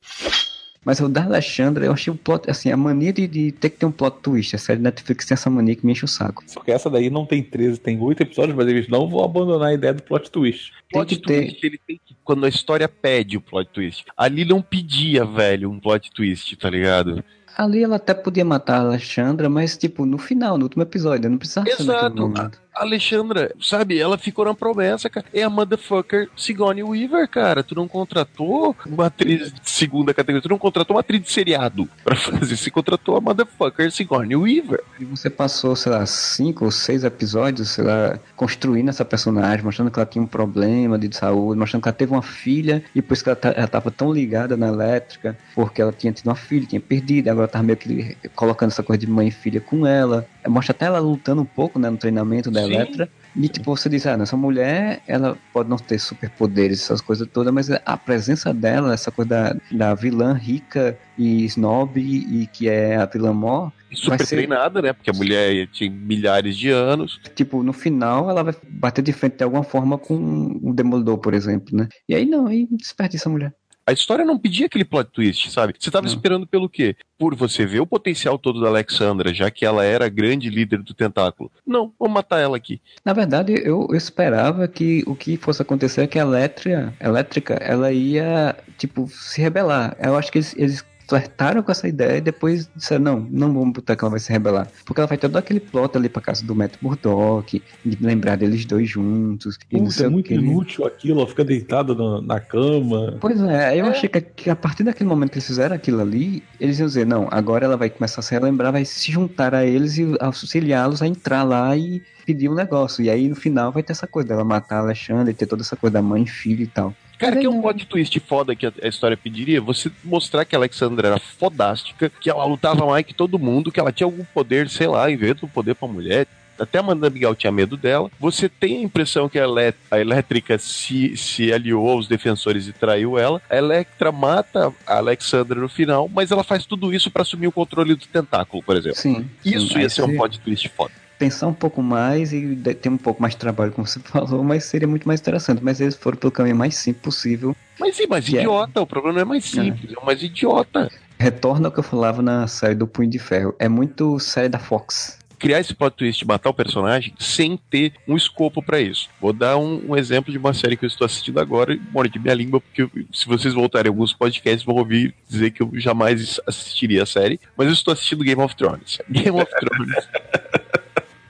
Mas 0.88 1.02
o 1.02 1.10
da 1.10 1.26
Alexandra, 1.26 1.86
eu 1.86 1.92
achei 1.92 2.14
o 2.14 2.16
plot, 2.16 2.50
assim, 2.50 2.72
a 2.72 2.78
mania 2.78 3.12
de, 3.12 3.28
de 3.28 3.52
ter 3.52 3.72
que 3.72 3.76
ter 3.76 3.86
um 3.86 3.92
plot 3.92 4.20
twist. 4.22 4.56
A 4.56 4.58
série 4.58 4.80
Netflix 4.80 5.26
tem 5.26 5.36
essa 5.36 5.50
mania 5.50 5.76
que 5.76 5.86
me 5.86 5.92
enche 5.92 6.06
o 6.06 6.08
saco. 6.08 6.42
Só 6.48 6.62
que 6.62 6.72
essa 6.72 6.90
daí 6.90 7.10
não 7.10 7.26
tem 7.26 7.44
13, 7.44 7.78
tem 7.78 8.00
8 8.00 8.24
episódios, 8.24 8.56
mas 8.56 8.66
eles 8.70 8.88
não 8.88 9.06
vão 9.10 9.22
abandonar 9.22 9.68
a 9.68 9.74
ideia 9.74 9.94
do 9.94 10.02
plot 10.02 10.32
twist. 10.32 10.72
Tem 10.90 11.02
Plot 11.02 11.14
que 11.18 11.22
ter. 11.22 11.48
twist, 11.48 11.66
ele 11.66 11.78
tem 11.86 12.00
que. 12.06 12.16
Quando 12.24 12.46
a 12.46 12.48
história 12.48 12.88
pede 12.88 13.36
o 13.36 13.42
plot 13.42 13.70
twist. 13.74 14.06
Ali 14.16 14.46
não 14.46 14.62
pedia, 14.62 15.26
velho, 15.26 15.70
um 15.70 15.78
plot 15.78 16.10
twist, 16.10 16.56
tá 16.56 16.70
ligado? 16.70 17.22
Ali 17.58 17.84
ela 17.84 17.98
até 17.98 18.14
podia 18.14 18.46
matar 18.46 18.78
a 18.78 18.82
Alexandra, 18.86 19.50
mas, 19.50 19.76
tipo, 19.76 20.06
no 20.06 20.18
final, 20.18 20.58
no 20.58 20.64
último 20.64 20.84
episódio, 20.84 21.30
não 21.30 21.38
precisava 21.38 21.66
ser 21.68 21.84
naquele 21.84 21.98
Exato. 21.98 22.22
momento. 22.22 22.62
Alexandra, 22.80 23.54
sabe, 23.62 24.00
ela 24.00 24.18
ficou 24.18 24.46
na 24.46 24.54
promessa, 24.54 25.10
cara. 25.10 25.26
É 25.34 25.44
a 25.44 25.50
motherfucker 25.50 26.30
Sigourney 26.36 26.84
Weaver, 26.84 27.28
cara. 27.28 27.64
Tu 27.64 27.76
não 27.76 27.88
contratou 27.88 28.76
uma 28.86 29.08
atriz 29.08 29.52
de 29.52 29.70
segunda 29.70 30.14
categoria, 30.14 30.42
tu 30.42 30.50
não 30.50 30.58
contratou 30.58 30.96
uma 30.96 31.02
atriz 31.02 31.22
de 31.22 31.32
seriado 31.32 31.88
pra 32.04 32.16
fazer. 32.16 32.56
Você 32.56 32.70
contratou 32.70 33.18
a 33.18 33.22
motherfucker 33.22 33.92
Sigourney 33.92 34.36
Weaver. 34.36 34.84
E 35.00 35.06
você 35.06 35.30
passou, 35.30 35.76
sei 35.76 35.92
lá, 35.92 36.06
cinco 36.06 36.66
ou 36.66 36.72
seis 36.72 37.04
episódios, 37.04 37.70
sei 37.72 37.84
lá, 37.84 38.20
construindo 38.36 38.90
essa 38.90 39.06
personagem, 39.06 39.64
mostrando 39.64 39.92
que 39.92 40.00
ela 40.00 40.06
tinha 40.06 40.24
um 40.24 40.28
problema 40.28 40.98
de 40.98 41.16
saúde, 41.16 41.60
mostrando 41.60 41.84
que 41.84 41.90
ela 41.90 41.96
teve 41.96 42.12
uma 42.12 42.22
filha, 42.22 42.84
e 42.94 43.02
depois 43.02 43.22
que 43.22 43.30
ela, 43.30 43.36
ta- 43.36 43.54
ela 43.56 43.68
tava 43.68 43.92
tão 43.92 44.12
ligada 44.12 44.56
na 44.58 44.68
elétrica, 44.68 45.38
porque 45.56 45.82
ela 45.82 45.92
tinha 45.92 46.14
tido 46.14 46.28
uma 46.28 46.36
filha, 46.36 46.66
tinha 46.68 46.82
perdido, 46.82 47.30
agora 47.30 47.48
tava 47.48 47.64
meio 47.64 47.78
que 47.78 48.16
colocando 48.36 48.70
essa 48.72 48.84
coisa 48.84 49.00
de 49.00 49.08
mãe 49.08 49.28
e 49.28 49.32
filha 49.32 49.60
com 49.62 49.86
ela. 49.86 50.28
Mostra 50.48 50.72
até 50.74 50.86
ela 50.86 51.00
lutando 51.00 51.42
um 51.42 51.46
pouco, 51.46 51.78
né, 51.80 51.90
no 51.90 51.98
treinamento 51.98 52.50
da 52.52 52.62
Sim. 52.62 52.74
Electra. 52.74 53.10
E 53.36 53.48
tipo, 53.48 53.76
você 53.76 53.88
diz, 53.90 54.06
ah, 54.08 54.18
essa 54.20 54.36
mulher, 54.36 55.02
ela 55.08 55.38
pode 55.54 55.70
não 55.70 55.78
ter 55.78 56.00
superpoderes, 56.00 56.82
essas 56.82 57.02
coisas 57.02 57.28
todas, 57.32 57.54
mas 57.54 57.70
a 57.70 57.98
presença 57.98 58.54
dela, 58.54 58.94
essa 58.94 59.12
coisa 59.12 59.30
da, 59.30 59.56
da 59.72 59.94
vilã 59.94 60.34
rica 60.34 60.98
e 61.18 61.46
snob, 61.46 62.00
e 62.00 62.48
que 62.48 62.68
é 62.68 62.96
a 62.96 63.06
vilã 63.06 63.34
mó, 63.34 63.70
Super 63.94 64.20
ser- 64.26 64.36
treinada, 64.36 64.82
né? 64.82 64.92
Porque 64.94 65.10
a 65.10 65.14
mulher 65.14 65.68
tinha 65.72 65.90
milhares 65.90 66.58
de 66.58 66.70
anos. 66.70 67.20
tipo, 67.36 67.64
no 67.64 67.72
final 67.74 68.30
ela 68.30 68.44
vai 68.44 68.54
bater 68.70 69.02
de 69.02 69.14
frente 69.14 69.38
de 69.38 69.44
alguma 69.44 69.64
forma 69.64 69.98
com 69.98 70.60
o 70.62 70.74
Demolidor, 70.74 71.18
por 71.20 71.34
exemplo, 71.34 71.76
né? 71.78 71.88
E 72.08 72.14
aí 72.16 72.26
não, 72.26 72.48
aí 72.48 72.68
desperdiça 72.72 73.30
a 73.30 73.32
mulher. 73.32 73.54
A 73.88 73.94
história 73.94 74.26
não 74.26 74.38
pedia 74.38 74.66
aquele 74.66 74.84
plot 74.84 75.10
twist, 75.12 75.50
sabe? 75.50 75.74
Você 75.80 75.90
tava 75.90 76.06
Não. 76.06 76.14
esperando 76.14 76.46
pelo 76.46 76.68
quê? 76.68 76.98
Por 77.18 77.34
você 77.34 77.66
ver 77.66 77.80
o 77.80 77.88
potencial 77.88 78.38
todo 78.38 78.60
da 78.60 78.68
Alexandra, 78.68 79.34
já 79.34 79.50
que 79.50 79.66
ela 79.66 79.82
era 79.86 80.08
a 80.08 80.10
grande 80.10 80.50
líder 80.50 80.84
do 80.84 80.94
tentáculo. 80.94 81.50
Não, 81.66 81.94
vamos 81.98 82.14
matar 82.14 82.40
ela 82.40 82.58
aqui. 82.58 82.82
Na 83.06 83.14
verdade, 83.14 83.54
eu, 83.54 83.88
eu 83.90 83.96
esperava 83.96 84.68
que 84.68 85.06
o 85.08 85.16
que 85.16 85.38
fosse 85.38 85.62
acontecer 85.62 86.02
é 86.02 86.08
que 86.08 86.20
a 86.20 86.24
Elétrica, 86.24 86.94
elétrica 87.00 87.54
ela 87.54 87.90
ia, 87.90 88.58
tipo, 88.78 89.08
se 89.08 89.42
rebelar. 89.42 89.96
Eu 90.04 90.18
acho 90.18 90.30
que 90.34 90.40
eles, 90.40 90.54
eles 90.58 90.86
flertaram 91.08 91.64
com 91.64 91.72
essa 91.72 91.88
ideia 91.88 92.18
e 92.18 92.22
depois 92.22 92.70
disseram, 92.76 93.04
não, 93.04 93.20
não 93.20 93.54
vamos 93.54 93.74
botar 93.74 93.96
que 93.96 94.04
ela 94.04 94.12
vai 94.12 94.20
se 94.20 94.32
rebelar. 94.32 94.68
Porque 94.86 95.00
ela 95.00 95.08
vai 95.08 95.18
ter 95.18 95.28
todo 95.28 95.38
aquele 95.38 95.60
plot 95.60 95.98
ali 95.98 96.10
pra 96.10 96.22
casa 96.22 96.46
do 96.46 96.54
Matt 96.54 96.74
Murdock, 96.82 97.62
de 97.86 97.98
lembrar 98.02 98.36
deles 98.38 98.66
dois 98.66 98.90
juntos. 98.90 99.58
E 99.72 99.80
não 99.80 99.90
sei 99.90 100.08
é 100.08 100.10
muito 100.10 100.34
inútil 100.34 100.86
aquilo, 100.86 101.20
ela 101.20 101.28
fica 101.28 101.46
deitada 101.46 101.96
na, 101.96 102.22
na 102.22 102.40
cama. 102.40 103.18
Pois 103.20 103.40
é, 103.42 103.80
eu 103.80 103.86
achei 103.86 104.10
que, 104.10 104.22
que 104.22 104.50
a 104.50 104.56
partir 104.56 104.84
daquele 104.84 105.10
momento 105.10 105.32
que 105.32 105.38
eles 105.38 105.48
fizeram 105.48 105.76
aquilo 105.76 106.02
ali, 106.02 106.44
eles 106.60 106.80
iam 106.80 106.88
dizer, 106.88 107.06
não, 107.06 107.28
agora 107.32 107.66
ela 107.66 107.78
vai 107.78 107.90
começar 107.90 108.20
a 108.20 108.24
se 108.24 108.34
relembrar, 108.34 108.72
vai 108.72 108.84
se 108.86 109.12
juntar 109.12 109.56
a 109.56 109.66
eles 109.66 109.98
e 109.98 110.16
auxiliá-los 110.20 111.02
a 111.02 111.08
entrar 111.08 111.44
lá 111.44 111.76
e 111.76 112.02
pedir 112.26 112.50
um 112.50 112.54
negócio. 112.54 113.02
E 113.02 113.10
aí 113.10 113.30
no 113.30 113.36
final 113.36 113.72
vai 113.72 113.82
ter 113.82 113.94
essa 113.94 114.06
coisa 114.06 114.28
dela 114.28 114.44
matar 114.44 114.78
a 114.78 114.80
Alexandre, 114.80 115.34
ter 115.34 115.46
toda 115.46 115.62
essa 115.62 115.78
coisa 115.78 115.94
da 115.94 116.02
mãe 116.02 116.24
e 116.24 116.28
filho 116.28 116.64
e 116.64 116.68
tal. 116.68 116.94
Cara, 117.18 117.36
Mas 117.36 117.42
que 117.42 117.48
é 117.48 117.50
um 117.50 117.62
plot 117.62 117.86
twist 117.88 118.20
foda 118.20 118.56
que 118.56 118.66
a, 118.66 118.72
história 118.84 119.18
pediria, 119.18 119.60
você 119.60 119.92
mostrar 120.04 120.46
que 120.46 120.56
a 120.56 120.60
Alexandra 120.60 121.08
era 121.08 121.20
fodástica, 121.20 122.12
que 122.22 122.30
ela 122.30 122.46
lutava 122.46 122.86
mais 122.86 123.06
que 123.06 123.14
todo 123.14 123.40
mundo, 123.40 123.72
que 123.72 123.80
ela 123.80 123.92
tinha 123.92 124.06
algum 124.06 124.24
poder, 124.24 124.70
sei 124.70 124.88
lá, 124.88 125.10
inventa 125.10 125.46
um 125.46 125.50
poder 125.50 125.74
pra 125.74 125.88
mulher. 125.88 126.28
Até 126.60 126.80
a 126.80 126.82
Amanda 126.82 127.10
Miguel 127.10 127.36
tinha 127.36 127.52
medo 127.52 127.78
dela. 127.78 128.10
Você 128.20 128.50
tem 128.50 128.78
a 128.78 128.82
impressão 128.82 129.30
que 129.30 129.38
a, 129.38 129.46
a 129.92 130.00
elétrica 130.00 130.58
se, 130.58 131.16
se 131.16 131.54
aliou 131.54 131.88
aos 131.88 132.08
defensores 132.08 132.68
e 132.68 132.74
traiu 132.74 133.18
ela. 133.18 133.42
A 133.48 133.56
Electra 133.56 134.12
mata 134.12 134.74
a 134.86 134.98
Alexandra 134.98 135.60
no 135.60 135.70
final, 135.70 136.10
mas 136.12 136.32
ela 136.32 136.44
faz 136.44 136.66
tudo 136.66 136.92
isso 136.94 137.12
pra 137.12 137.22
assumir 137.22 137.48
o 137.48 137.52
controle 137.52 137.94
do 137.94 138.08
tentáculo, 138.08 138.64
por 138.64 138.76
exemplo. 138.76 138.98
Sim. 138.98 139.30
Isso 139.46 139.74
sim. 139.74 139.80
ia 139.80 139.90
ser 139.90 140.02
um 140.02 140.16
plot 140.16 140.40
twist 140.40 140.68
foda. 140.70 140.94
Pensar 141.20 141.48
um 141.48 141.54
pouco 141.54 141.82
mais 141.82 142.32
e 142.32 142.56
ter 142.80 142.90
um 142.90 142.98
pouco 142.98 143.22
mais 143.22 143.34
de 143.34 143.40
trabalho, 143.40 143.72
como 143.72 143.88
você 143.88 144.00
falou, 144.06 144.44
mas 144.44 144.66
seria 144.66 144.88
muito 144.88 145.08
mais 145.08 145.20
interessante. 145.20 145.64
Mas 145.64 145.82
eles 145.82 145.96
foram 145.96 146.18
pelo 146.18 146.32
caminho 146.32 146.56
mais 146.56 146.76
simples 146.76 147.02
possível. 147.04 147.56
Mas 147.80 147.96
sim, 147.96 148.06
mais 148.08 148.26
é- 148.34 148.38
idiota. 148.38 148.82
O 148.82 148.88
problema 148.88 149.16
não 149.16 149.22
é 149.22 149.26
mais 149.26 149.46
simples, 149.46 149.92
é, 150.00 150.06
mais 150.06 150.22
idiota. 150.22 150.90
Retorna 151.20 151.68
ao 151.68 151.72
que 151.72 151.80
eu 151.80 151.84
falava 151.84 152.22
na 152.22 152.46
série 152.48 152.76
do 152.76 152.86
Punho 152.88 153.10
de 153.10 153.18
Ferro. 153.20 153.56
É 153.58 153.68
muito 153.68 154.20
série 154.20 154.50
da 154.50 154.60
Fox. 154.60 155.18
criar 155.40 155.60
esse 155.60 155.74
plot 155.74 155.96
twist, 155.96 156.26
matar 156.26 156.50
o 156.50 156.54
personagem, 156.54 157.14
sem 157.20 157.58
ter 157.70 157.94
um 158.08 158.16
escopo 158.18 158.62
pra 158.62 158.80
isso. 158.82 159.08
Vou 159.22 159.32
dar 159.32 159.56
um, 159.58 159.92
um 159.92 159.96
exemplo 159.96 160.32
de 160.32 160.38
uma 160.40 160.52
série 160.54 160.76
que 160.76 160.84
eu 160.84 160.88
estou 160.88 161.06
assistindo 161.06 161.40
agora, 161.40 161.74
e 161.74 161.82
morde 161.92 162.18
minha 162.18 162.34
língua, 162.34 162.60
porque 162.60 162.82
eu- 162.82 162.92
se 163.14 163.28
vocês 163.28 163.54
voltarem 163.54 163.88
alguns 163.90 164.14
podcasts, 164.14 164.64
vão 164.66 164.76
ouvir 164.76 165.14
dizer 165.30 165.52
que 165.52 165.62
eu 165.62 165.70
jamais 165.76 166.40
assistiria 166.48 167.04
a 167.04 167.06
série, 167.06 167.40
mas 167.56 167.68
eu 167.68 167.74
estou 167.74 167.92
assistindo 167.94 168.24
Game 168.24 168.42
of 168.42 168.56
Thrones. 168.56 168.98
Game 169.10 169.40
of 169.40 169.52
Thrones. 169.60 170.08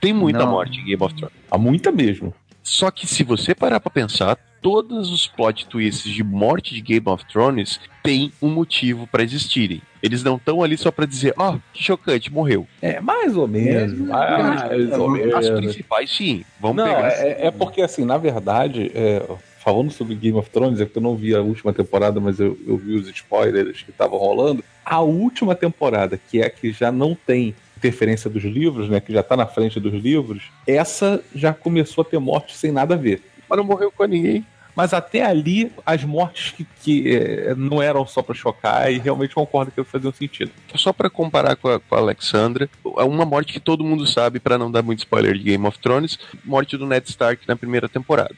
Tem 0.00 0.12
muita 0.12 0.40
Não. 0.40 0.50
morte 0.50 0.78
em 0.80 0.84
Game 0.84 1.02
of 1.02 1.14
Thrones. 1.14 1.34
Há 1.50 1.58
muita 1.58 1.90
mesmo. 1.92 2.34
Só 2.62 2.90
que 2.90 3.06
se 3.06 3.24
você 3.24 3.54
parar 3.54 3.80
pra 3.80 3.90
pensar, 3.90 4.36
todos 4.60 5.10
os 5.10 5.26
plot 5.26 5.66
twists 5.66 6.12
de 6.12 6.22
morte 6.22 6.74
de 6.74 6.80
Game 6.82 7.06
of 7.06 7.24
Thrones 7.26 7.80
têm 8.02 8.30
um 8.42 8.48
motivo 8.50 9.06
pra 9.06 9.22
existirem. 9.22 9.80
Eles 10.02 10.22
não 10.22 10.36
estão 10.36 10.62
ali 10.62 10.76
só 10.76 10.90
pra 10.90 11.06
dizer, 11.06 11.32
ó, 11.38 11.56
que 11.72 11.82
chocante, 11.82 12.32
morreu. 12.32 12.66
É, 12.82 13.00
mais 13.00 13.36
ou 13.36 13.48
menos. 13.48 13.98
mais 13.98 14.92
ou 14.98 15.14
As 15.36 15.46
menos. 15.46 15.60
principais, 15.64 16.10
sim. 16.14 16.44
Vamos 16.60 16.76
Não, 16.76 16.84
pegar. 16.84 17.08
é, 17.10 17.46
é 17.46 17.50
porque 17.50 17.80
assim, 17.80 18.04
na 18.04 18.18
verdade, 18.18 18.92
é, 18.94 19.26
falando 19.58 19.90
sobre 19.90 20.14
Game 20.14 20.36
of 20.38 20.50
Thrones, 20.50 20.80
é 20.80 20.86
que 20.86 20.96
eu 20.98 21.02
não 21.02 21.16
vi 21.16 21.34
a 21.34 21.40
última 21.40 21.72
temporada, 21.72 22.20
mas 22.20 22.38
eu, 22.38 22.56
eu 22.66 22.76
vi 22.76 22.94
os 22.96 23.08
spoilers 23.08 23.82
que 23.82 23.90
estavam 23.90 24.18
rolando. 24.18 24.62
A 24.84 25.00
última 25.00 25.54
temporada, 25.54 26.20
que 26.30 26.40
é 26.42 26.46
a 26.46 26.50
que 26.50 26.70
já 26.70 26.92
não 26.92 27.14
tem 27.14 27.54
interferência 27.78 28.28
dos 28.28 28.42
livros, 28.42 28.88
né? 28.88 29.00
Que 29.00 29.12
já 29.12 29.22
tá 29.22 29.36
na 29.36 29.46
frente 29.46 29.80
dos 29.80 29.94
livros, 29.94 30.42
essa 30.66 31.22
já 31.34 31.54
começou 31.54 32.02
a 32.02 32.04
ter 32.04 32.18
morte 32.18 32.56
sem 32.56 32.70
nada 32.70 32.94
a 32.94 32.98
ver. 32.98 33.22
Mas 33.48 33.56
não 33.56 33.64
morreu 33.64 33.90
com 33.90 34.04
ninguém. 34.04 34.44
Mas 34.78 34.92
até 34.92 35.24
ali, 35.24 35.72
as 35.84 36.04
mortes 36.04 36.52
que, 36.52 36.66
que 36.84 37.16
é, 37.16 37.54
não 37.56 37.82
eram 37.82 38.06
só 38.06 38.22
pra 38.22 38.32
chocar, 38.32 38.92
e 38.92 38.98
realmente 38.98 39.34
concordo 39.34 39.72
que 39.72 39.82
faziam 39.82 40.12
sentido. 40.12 40.52
Só 40.76 40.92
pra 40.92 41.10
comparar 41.10 41.56
com 41.56 41.68
a, 41.68 41.80
com 41.80 41.96
a 41.96 41.98
Alexandra, 41.98 42.70
é 42.96 43.02
uma 43.02 43.24
morte 43.24 43.52
que 43.52 43.58
todo 43.58 43.82
mundo 43.82 44.06
sabe, 44.06 44.38
pra 44.38 44.56
não 44.56 44.70
dar 44.70 44.82
muito 44.82 45.00
spoiler 45.00 45.36
de 45.36 45.42
Game 45.42 45.66
of 45.66 45.80
Thrones, 45.80 46.16
morte 46.44 46.76
do 46.76 46.86
Ned 46.86 47.08
Stark 47.08 47.42
na 47.48 47.56
primeira 47.56 47.88
temporada. 47.88 48.36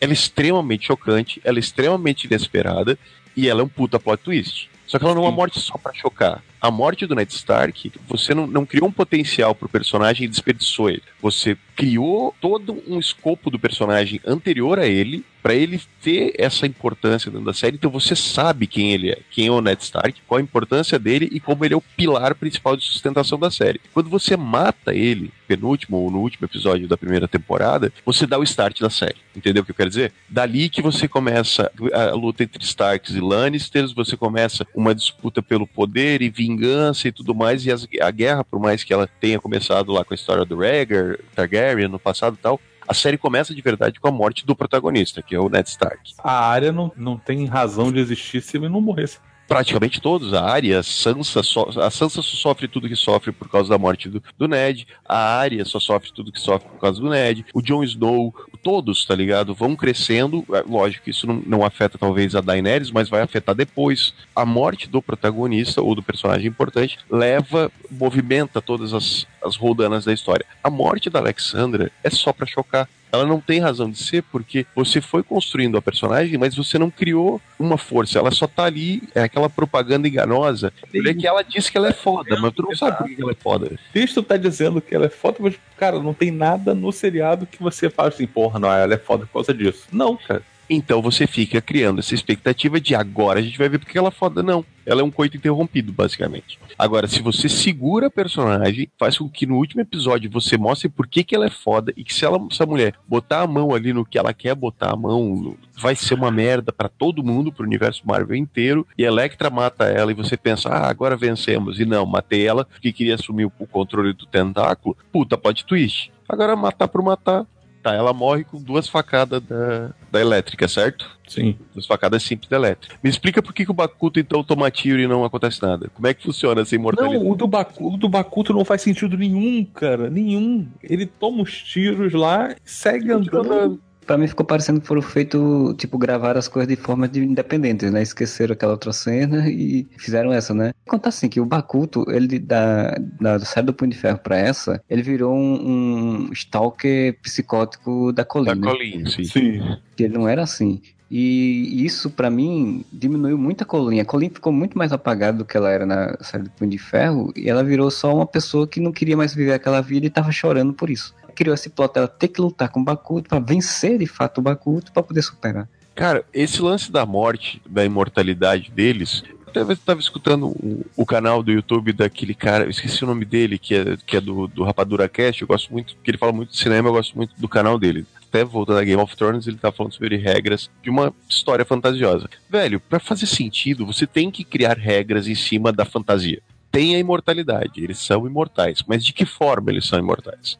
Ela 0.00 0.12
é 0.12 0.14
extremamente 0.14 0.86
chocante, 0.86 1.38
ela 1.44 1.58
é 1.58 1.60
extremamente 1.60 2.24
inesperada, 2.24 2.98
e 3.36 3.46
ela 3.46 3.60
é 3.60 3.64
um 3.64 3.68
puta 3.68 4.00
plot 4.00 4.22
twist. 4.22 4.70
Só 4.86 4.98
que 4.98 5.04
ela 5.04 5.14
não 5.14 5.24
é 5.24 5.26
uma 5.26 5.36
morte 5.36 5.60
só 5.60 5.76
pra 5.76 5.92
chocar. 5.92 6.42
A 6.64 6.70
morte 6.70 7.06
do 7.06 7.14
Ned 7.14 7.30
Stark, 7.30 7.92
você 8.08 8.32
não, 8.32 8.46
não 8.46 8.64
criou 8.64 8.88
um 8.88 8.90
potencial 8.90 9.54
pro 9.54 9.68
personagem 9.68 10.24
e 10.24 10.28
desperdiçou 10.28 10.88
ele. 10.88 11.02
Você 11.20 11.58
criou 11.76 12.34
todo 12.40 12.82
um 12.88 12.98
escopo 12.98 13.50
do 13.50 13.58
personagem 13.58 14.18
anterior 14.24 14.78
a 14.78 14.86
ele, 14.86 15.22
pra 15.42 15.54
ele 15.54 15.78
ter 16.00 16.32
essa 16.38 16.66
importância 16.66 17.30
dentro 17.30 17.44
da 17.44 17.52
série. 17.52 17.76
Então 17.76 17.90
você 17.90 18.16
sabe 18.16 18.66
quem 18.66 18.92
ele 18.92 19.10
é, 19.10 19.18
quem 19.30 19.48
é 19.48 19.50
o 19.50 19.60
Ned 19.60 19.82
Stark, 19.82 20.22
qual 20.26 20.38
a 20.38 20.42
importância 20.42 20.98
dele 20.98 21.28
e 21.30 21.38
como 21.38 21.62
ele 21.66 21.74
é 21.74 21.76
o 21.76 21.82
pilar 21.82 22.34
principal 22.34 22.74
de 22.74 22.84
sustentação 22.84 23.38
da 23.38 23.50
série. 23.50 23.78
Quando 23.92 24.08
você 24.08 24.38
mata 24.38 24.94
ele, 24.94 25.30
penúltimo 25.46 25.98
ou 25.98 26.10
no 26.10 26.20
último 26.20 26.46
episódio 26.46 26.88
da 26.88 26.96
primeira 26.96 27.28
temporada, 27.28 27.92
você 28.06 28.26
dá 28.26 28.38
o 28.38 28.42
start 28.42 28.80
da 28.80 28.88
série. 28.88 29.16
Entendeu 29.36 29.62
o 29.62 29.66
que 29.66 29.72
eu 29.72 29.76
quero 29.76 29.90
dizer? 29.90 30.14
Dali 30.30 30.70
que 30.70 30.80
você 30.80 31.06
começa 31.06 31.70
a 31.92 32.14
luta 32.14 32.42
entre 32.42 32.64
Starks 32.64 33.14
e 33.14 33.20
Lannisters, 33.20 33.92
você 33.92 34.16
começa 34.16 34.66
uma 34.74 34.94
disputa 34.94 35.42
pelo 35.42 35.66
poder 35.66 36.22
e 36.22 36.30
vingança 36.30 36.53
e 36.62 37.12
tudo 37.12 37.34
mais, 37.34 37.64
e 37.66 37.72
as- 37.72 37.86
a 38.00 38.10
guerra, 38.10 38.44
por 38.44 38.60
mais 38.60 38.84
que 38.84 38.92
ela 38.92 39.08
tenha 39.20 39.40
começado 39.40 39.92
lá 39.92 40.04
com 40.04 40.12
a 40.12 40.16
história 40.16 40.44
do 40.44 40.56
Rhaegar, 40.58 41.18
Targaryen 41.34 41.88
no 41.88 41.98
passado 41.98 42.34
e 42.38 42.42
tal, 42.42 42.60
a 42.86 42.92
série 42.94 43.16
começa 43.16 43.54
de 43.54 43.62
verdade 43.62 43.98
com 43.98 44.08
a 44.08 44.12
morte 44.12 44.44
do 44.44 44.54
protagonista, 44.54 45.22
que 45.22 45.34
é 45.34 45.40
o 45.40 45.48
Ned 45.48 45.68
Stark. 45.68 46.12
A 46.18 46.46
área 46.48 46.70
não, 46.70 46.92
não 46.96 47.16
tem 47.16 47.46
razão 47.46 47.90
de 47.90 47.98
existir 47.98 48.42
se 48.42 48.56
ele 48.56 48.68
não 48.68 48.80
morresse. 48.80 49.18
Praticamente 49.46 50.00
todos, 50.00 50.32
a 50.32 50.42
Arya, 50.44 50.78
a 50.80 50.82
Sansa, 50.82 51.42
so- 51.42 51.70
a 51.80 51.90
Sansa 51.90 52.22
só 52.22 52.36
sofre 52.36 52.66
tudo 52.68 52.88
que 52.88 52.96
sofre 52.96 53.32
por 53.32 53.48
causa 53.48 53.68
da 53.70 53.78
morte 53.78 54.08
do, 54.08 54.22
do 54.38 54.48
Ned, 54.48 54.86
a 55.04 55.38
Arya 55.38 55.64
só 55.64 55.78
sofre 55.78 56.12
tudo 56.12 56.32
que 56.32 56.40
sofre 56.40 56.68
por 56.68 56.80
causa 56.80 57.00
do 57.00 57.08
Ned, 57.10 57.44
o 57.54 57.60
Jon 57.62 57.82
Snow, 57.84 58.34
todos, 58.62 59.04
tá 59.04 59.14
ligado? 59.14 59.54
Vão 59.54 59.76
crescendo, 59.76 60.44
é, 60.52 60.64
lógico 60.66 61.04
que 61.04 61.10
isso 61.10 61.26
não, 61.26 61.42
não 61.46 61.64
afeta 61.64 61.98
talvez 61.98 62.34
a 62.34 62.40
Daenerys, 62.40 62.90
mas 62.90 63.08
vai 63.10 63.20
afetar 63.20 63.54
depois. 63.54 64.14
A 64.34 64.46
morte 64.46 64.88
do 64.88 65.02
protagonista 65.02 65.82
ou 65.82 65.94
do 65.94 66.02
personagem 66.02 66.48
importante 66.48 66.98
leva, 67.10 67.70
movimenta 67.90 68.62
todas 68.62 68.94
as, 68.94 69.26
as 69.44 69.56
roldanas 69.56 70.04
da 70.06 70.12
história. 70.12 70.46
A 70.62 70.70
morte 70.70 71.10
da 71.10 71.18
Alexandra 71.18 71.92
é 72.02 72.08
só 72.10 72.32
pra 72.32 72.46
chocar. 72.46 72.88
Ela 73.14 73.26
não 73.26 73.40
tem 73.40 73.60
razão 73.60 73.90
de 73.90 73.98
ser 73.98 74.22
porque 74.22 74.66
você 74.74 75.00
foi 75.00 75.22
construindo 75.22 75.76
a 75.76 75.82
personagem, 75.82 76.38
mas 76.38 76.56
você 76.56 76.78
não 76.78 76.90
criou 76.90 77.40
uma 77.58 77.78
força. 77.78 78.18
Ela 78.18 78.30
só 78.30 78.46
tá 78.46 78.64
ali, 78.64 79.02
é 79.14 79.22
aquela 79.22 79.48
propaganda 79.48 80.08
enganosa. 80.08 80.72
É 80.92 81.14
que 81.14 81.26
ela 81.26 81.42
diz 81.42 81.70
que 81.70 81.76
ela 81.76 81.88
é 81.88 81.92
foda, 81.92 82.38
mas 82.38 82.52
tu 82.52 82.62
não 82.62 82.74
sabe 82.74 82.98
por 82.98 83.08
que 83.08 83.22
ela 83.22 83.32
é 83.32 83.36
foda. 83.36 83.66
O 83.66 83.92
texto 83.92 84.22
tá 84.22 84.36
dizendo 84.36 84.80
que 84.80 84.94
ela 84.94 85.06
é 85.06 85.10
foda, 85.10 85.36
mas, 85.40 85.54
cara, 85.76 85.98
não 86.00 86.12
tem 86.12 86.30
nada 86.30 86.74
no 86.74 86.92
seriado 86.92 87.46
que 87.46 87.62
você 87.62 87.88
fala 87.88 88.08
assim, 88.08 88.26
porra, 88.26 88.58
não, 88.58 88.70
ela 88.72 88.94
é 88.94 88.98
foda 88.98 89.26
por 89.26 89.34
causa 89.34 89.54
disso. 89.54 89.86
Não, 89.92 90.16
cara. 90.16 90.42
Então 90.68 91.02
você 91.02 91.26
fica 91.26 91.60
criando 91.60 91.98
essa 91.98 92.14
expectativa 92.14 92.80
de 92.80 92.94
agora 92.94 93.40
a 93.40 93.42
gente 93.42 93.58
vai 93.58 93.68
ver 93.68 93.78
porque 93.78 93.98
ela 93.98 94.08
é 94.08 94.12
foda. 94.12 94.42
Não. 94.42 94.64
Ela 94.86 95.00
é 95.00 95.04
um 95.04 95.10
coito 95.10 95.36
interrompido, 95.36 95.92
basicamente. 95.92 96.58
Agora, 96.78 97.06
se 97.06 97.22
você 97.22 97.48
segura 97.48 98.08
a 98.08 98.10
personagem, 98.10 98.90
faz 98.98 99.16
com 99.16 99.28
que 99.28 99.46
no 99.46 99.56
último 99.56 99.80
episódio 99.80 100.30
você 100.30 100.58
mostre 100.58 100.88
por 100.88 101.06
que, 101.06 101.24
que 101.24 101.34
ela 101.34 101.46
é 101.46 101.50
foda 101.50 101.92
e 101.96 102.04
que 102.04 102.12
se 102.12 102.24
ela, 102.24 102.38
essa 102.50 102.66
mulher 102.66 102.94
botar 103.08 103.40
a 103.40 103.46
mão 103.46 103.74
ali 103.74 103.92
no 103.92 104.04
que 104.04 104.18
ela 104.18 104.34
quer 104.34 104.54
botar 104.54 104.92
a 104.92 104.96
mão, 104.96 105.56
vai 105.78 105.94
ser 105.94 106.14
uma 106.14 106.30
merda 106.30 106.70
pra 106.72 106.88
todo 106.88 107.24
mundo, 107.24 107.50
pro 107.50 107.64
universo 107.64 108.02
Marvel 108.04 108.36
inteiro. 108.36 108.86
E 108.98 109.04
a 109.04 109.08
Electra 109.08 109.48
mata 109.48 109.84
ela 109.84 110.10
e 110.10 110.14
você 110.14 110.36
pensa, 110.36 110.68
ah, 110.68 110.88
agora 110.88 111.16
vencemos. 111.16 111.80
E 111.80 111.86
não, 111.86 112.04
matei 112.04 112.46
ela 112.46 112.64
porque 112.66 112.92
queria 112.92 113.14
assumir 113.14 113.46
o 113.46 113.66
controle 113.66 114.12
do 114.12 114.26
tentáculo. 114.26 114.96
Puta, 115.10 115.38
plot 115.38 115.64
twist. 115.64 116.12
Agora 116.28 116.56
matar 116.56 116.88
por 116.88 117.02
matar. 117.02 117.46
Tá, 117.84 117.92
ela 117.92 118.14
morre 118.14 118.44
com 118.44 118.62
duas 118.62 118.88
facadas 118.88 119.42
da, 119.42 119.90
da 120.10 120.18
elétrica, 120.18 120.66
certo? 120.66 121.06
Sim. 121.28 121.54
Duas 121.74 121.84
facadas 121.84 122.22
simples 122.22 122.48
da 122.48 122.56
elétrica. 122.56 122.96
Me 123.04 123.10
explica 123.10 123.42
por 123.42 123.52
que, 123.52 123.62
que 123.62 123.70
o 123.70 123.74
Bakuto 123.74 124.18
então 124.18 124.42
toma 124.42 124.70
tiro 124.70 125.02
e 125.02 125.06
não 125.06 125.22
acontece 125.22 125.60
nada. 125.60 125.90
Como 125.92 126.06
é 126.06 126.14
que 126.14 126.22
funciona 126.22 126.62
essa 126.62 126.74
imortalidade? 126.74 127.22
Não, 127.22 127.30
o 127.30 127.34
do, 127.34 127.46
Baku, 127.46 127.92
o 127.92 127.98
do 127.98 128.08
Bakuto 128.08 128.54
não 128.54 128.64
faz 128.64 128.80
sentido 128.80 129.18
nenhum, 129.18 129.62
cara. 129.66 130.08
Nenhum. 130.08 130.66
Ele 130.82 131.04
toma 131.04 131.42
os 131.42 131.62
tiros 131.62 132.14
lá 132.14 132.52
e 132.52 132.56
segue 132.64 133.12
andando. 133.12 133.78
Pra 134.06 134.18
mim 134.18 134.26
ficou 134.26 134.44
parecendo 134.44 134.80
que 134.80 134.86
foram 134.86 135.02
feitos, 135.02 135.74
tipo, 135.76 135.96
gravar 135.96 136.36
as 136.36 136.48
coisas 136.48 136.68
de 136.68 136.76
forma 136.76 137.08
de 137.08 137.20
independentes, 137.20 137.90
né? 137.90 138.02
Esqueceram 138.02 138.52
aquela 138.52 138.72
outra 138.72 138.92
cena 138.92 139.48
e 139.48 139.86
fizeram 139.96 140.32
essa, 140.32 140.52
né? 140.52 140.72
Contar 140.86 141.10
assim, 141.10 141.28
que 141.28 141.40
o 141.40 141.46
Bakuto, 141.46 142.04
ele 142.10 142.38
da, 142.38 142.96
da 143.20 143.38
série 143.40 143.66
do 143.66 143.74
Punho 143.74 143.90
de 143.90 143.98
Ferro 143.98 144.18
pra 144.18 144.36
essa, 144.36 144.82
ele 144.88 145.02
virou 145.02 145.34
um, 145.34 146.26
um 146.28 146.32
stalker 146.32 147.18
psicótico 147.22 148.12
da 148.12 148.22
Da 148.22 148.28
Colina. 148.28 148.66
Colin, 148.66 149.06
sim. 149.06 149.24
Sim. 149.24 149.76
que 149.96 150.04
ele 150.04 150.14
não 150.14 150.28
era 150.28 150.42
assim. 150.42 150.80
E 151.10 151.84
isso, 151.84 152.10
pra 152.10 152.30
mim, 152.30 152.84
diminuiu 152.92 153.38
muito 153.38 153.62
a 153.62 153.64
Colin. 153.66 154.00
A 154.00 154.04
Colin 154.04 154.30
ficou 154.30 154.52
muito 154.52 154.76
mais 154.76 154.92
apagada 154.92 155.38
do 155.38 155.44
que 155.44 155.56
ela 155.56 155.70
era 155.70 155.86
na 155.86 156.16
série 156.20 156.44
do 156.44 156.50
Punho 156.50 156.70
de 156.70 156.78
Ferro, 156.78 157.32
e 157.36 157.48
ela 157.48 157.62
virou 157.62 157.90
só 157.90 158.14
uma 158.14 158.26
pessoa 158.26 158.66
que 158.66 158.80
não 158.80 158.90
queria 158.90 159.16
mais 159.16 159.34
viver 159.34 159.52
aquela 159.52 159.80
vida 159.80 160.06
e 160.06 160.10
tava 160.10 160.32
chorando 160.32 160.72
por 160.72 160.90
isso. 160.90 161.14
Criou 161.34 161.54
esse 161.54 161.70
plot 161.70 161.94
dela 161.94 162.08
ter 162.08 162.28
que 162.28 162.40
lutar 162.40 162.68
com 162.68 162.80
o 162.80 162.84
Bakuto 162.84 163.28
pra 163.28 163.38
vencer 163.38 163.98
de 163.98 164.06
fato 164.06 164.38
o 164.38 164.42
Bakuto 164.42 164.92
pra 164.92 165.02
poder 165.02 165.22
superar. 165.22 165.68
Cara, 165.94 166.24
esse 166.32 166.60
lance 166.60 166.90
da 166.90 167.06
morte, 167.06 167.62
da 167.68 167.84
imortalidade 167.84 168.70
deles. 168.70 169.22
Eu 169.54 169.70
estava 169.70 170.00
escutando 170.00 170.48
o, 170.48 170.84
o 170.96 171.06
canal 171.06 171.40
do 171.40 171.52
YouTube 171.52 171.92
daquele 171.92 172.34
cara, 172.34 172.64
eu 172.64 172.70
esqueci 172.70 173.04
o 173.04 173.06
nome 173.06 173.24
dele, 173.24 173.56
que 173.56 173.74
é, 173.74 173.96
que 174.04 174.16
é 174.16 174.20
do, 174.20 174.48
do 174.48 174.64
Rapadura 174.64 175.08
Cast. 175.08 175.40
Eu 175.40 175.46
gosto 175.46 175.72
muito, 175.72 175.94
porque 175.94 176.10
ele 176.10 176.18
fala 176.18 176.32
muito 176.32 176.50
de 176.50 176.56
cinema, 176.58 176.88
eu 176.88 176.92
gosto 176.92 177.16
muito 177.16 177.32
do 177.38 177.48
canal 177.48 177.78
dele. 177.78 178.04
Até 178.28 178.44
voltando 178.44 178.80
a 178.80 178.84
Game 178.84 179.00
of 179.00 179.16
Thrones, 179.16 179.46
ele 179.46 179.56
tá 179.56 179.70
falando 179.70 179.92
sobre 179.92 180.16
regras 180.16 180.68
de 180.82 180.90
uma 180.90 181.14
história 181.28 181.64
fantasiosa. 181.64 182.28
Velho, 182.50 182.80
pra 182.80 182.98
fazer 182.98 183.26
sentido, 183.26 183.86
você 183.86 184.08
tem 184.08 184.28
que 184.28 184.42
criar 184.42 184.76
regras 184.76 185.28
em 185.28 185.36
cima 185.36 185.72
da 185.72 185.84
fantasia. 185.84 186.42
Tem 186.72 186.96
a 186.96 186.98
imortalidade, 186.98 187.84
eles 187.84 187.98
são 187.98 188.26
imortais, 188.26 188.82
mas 188.84 189.04
de 189.04 189.12
que 189.12 189.24
forma 189.24 189.70
eles 189.70 189.86
são 189.86 189.96
imortais? 189.96 190.58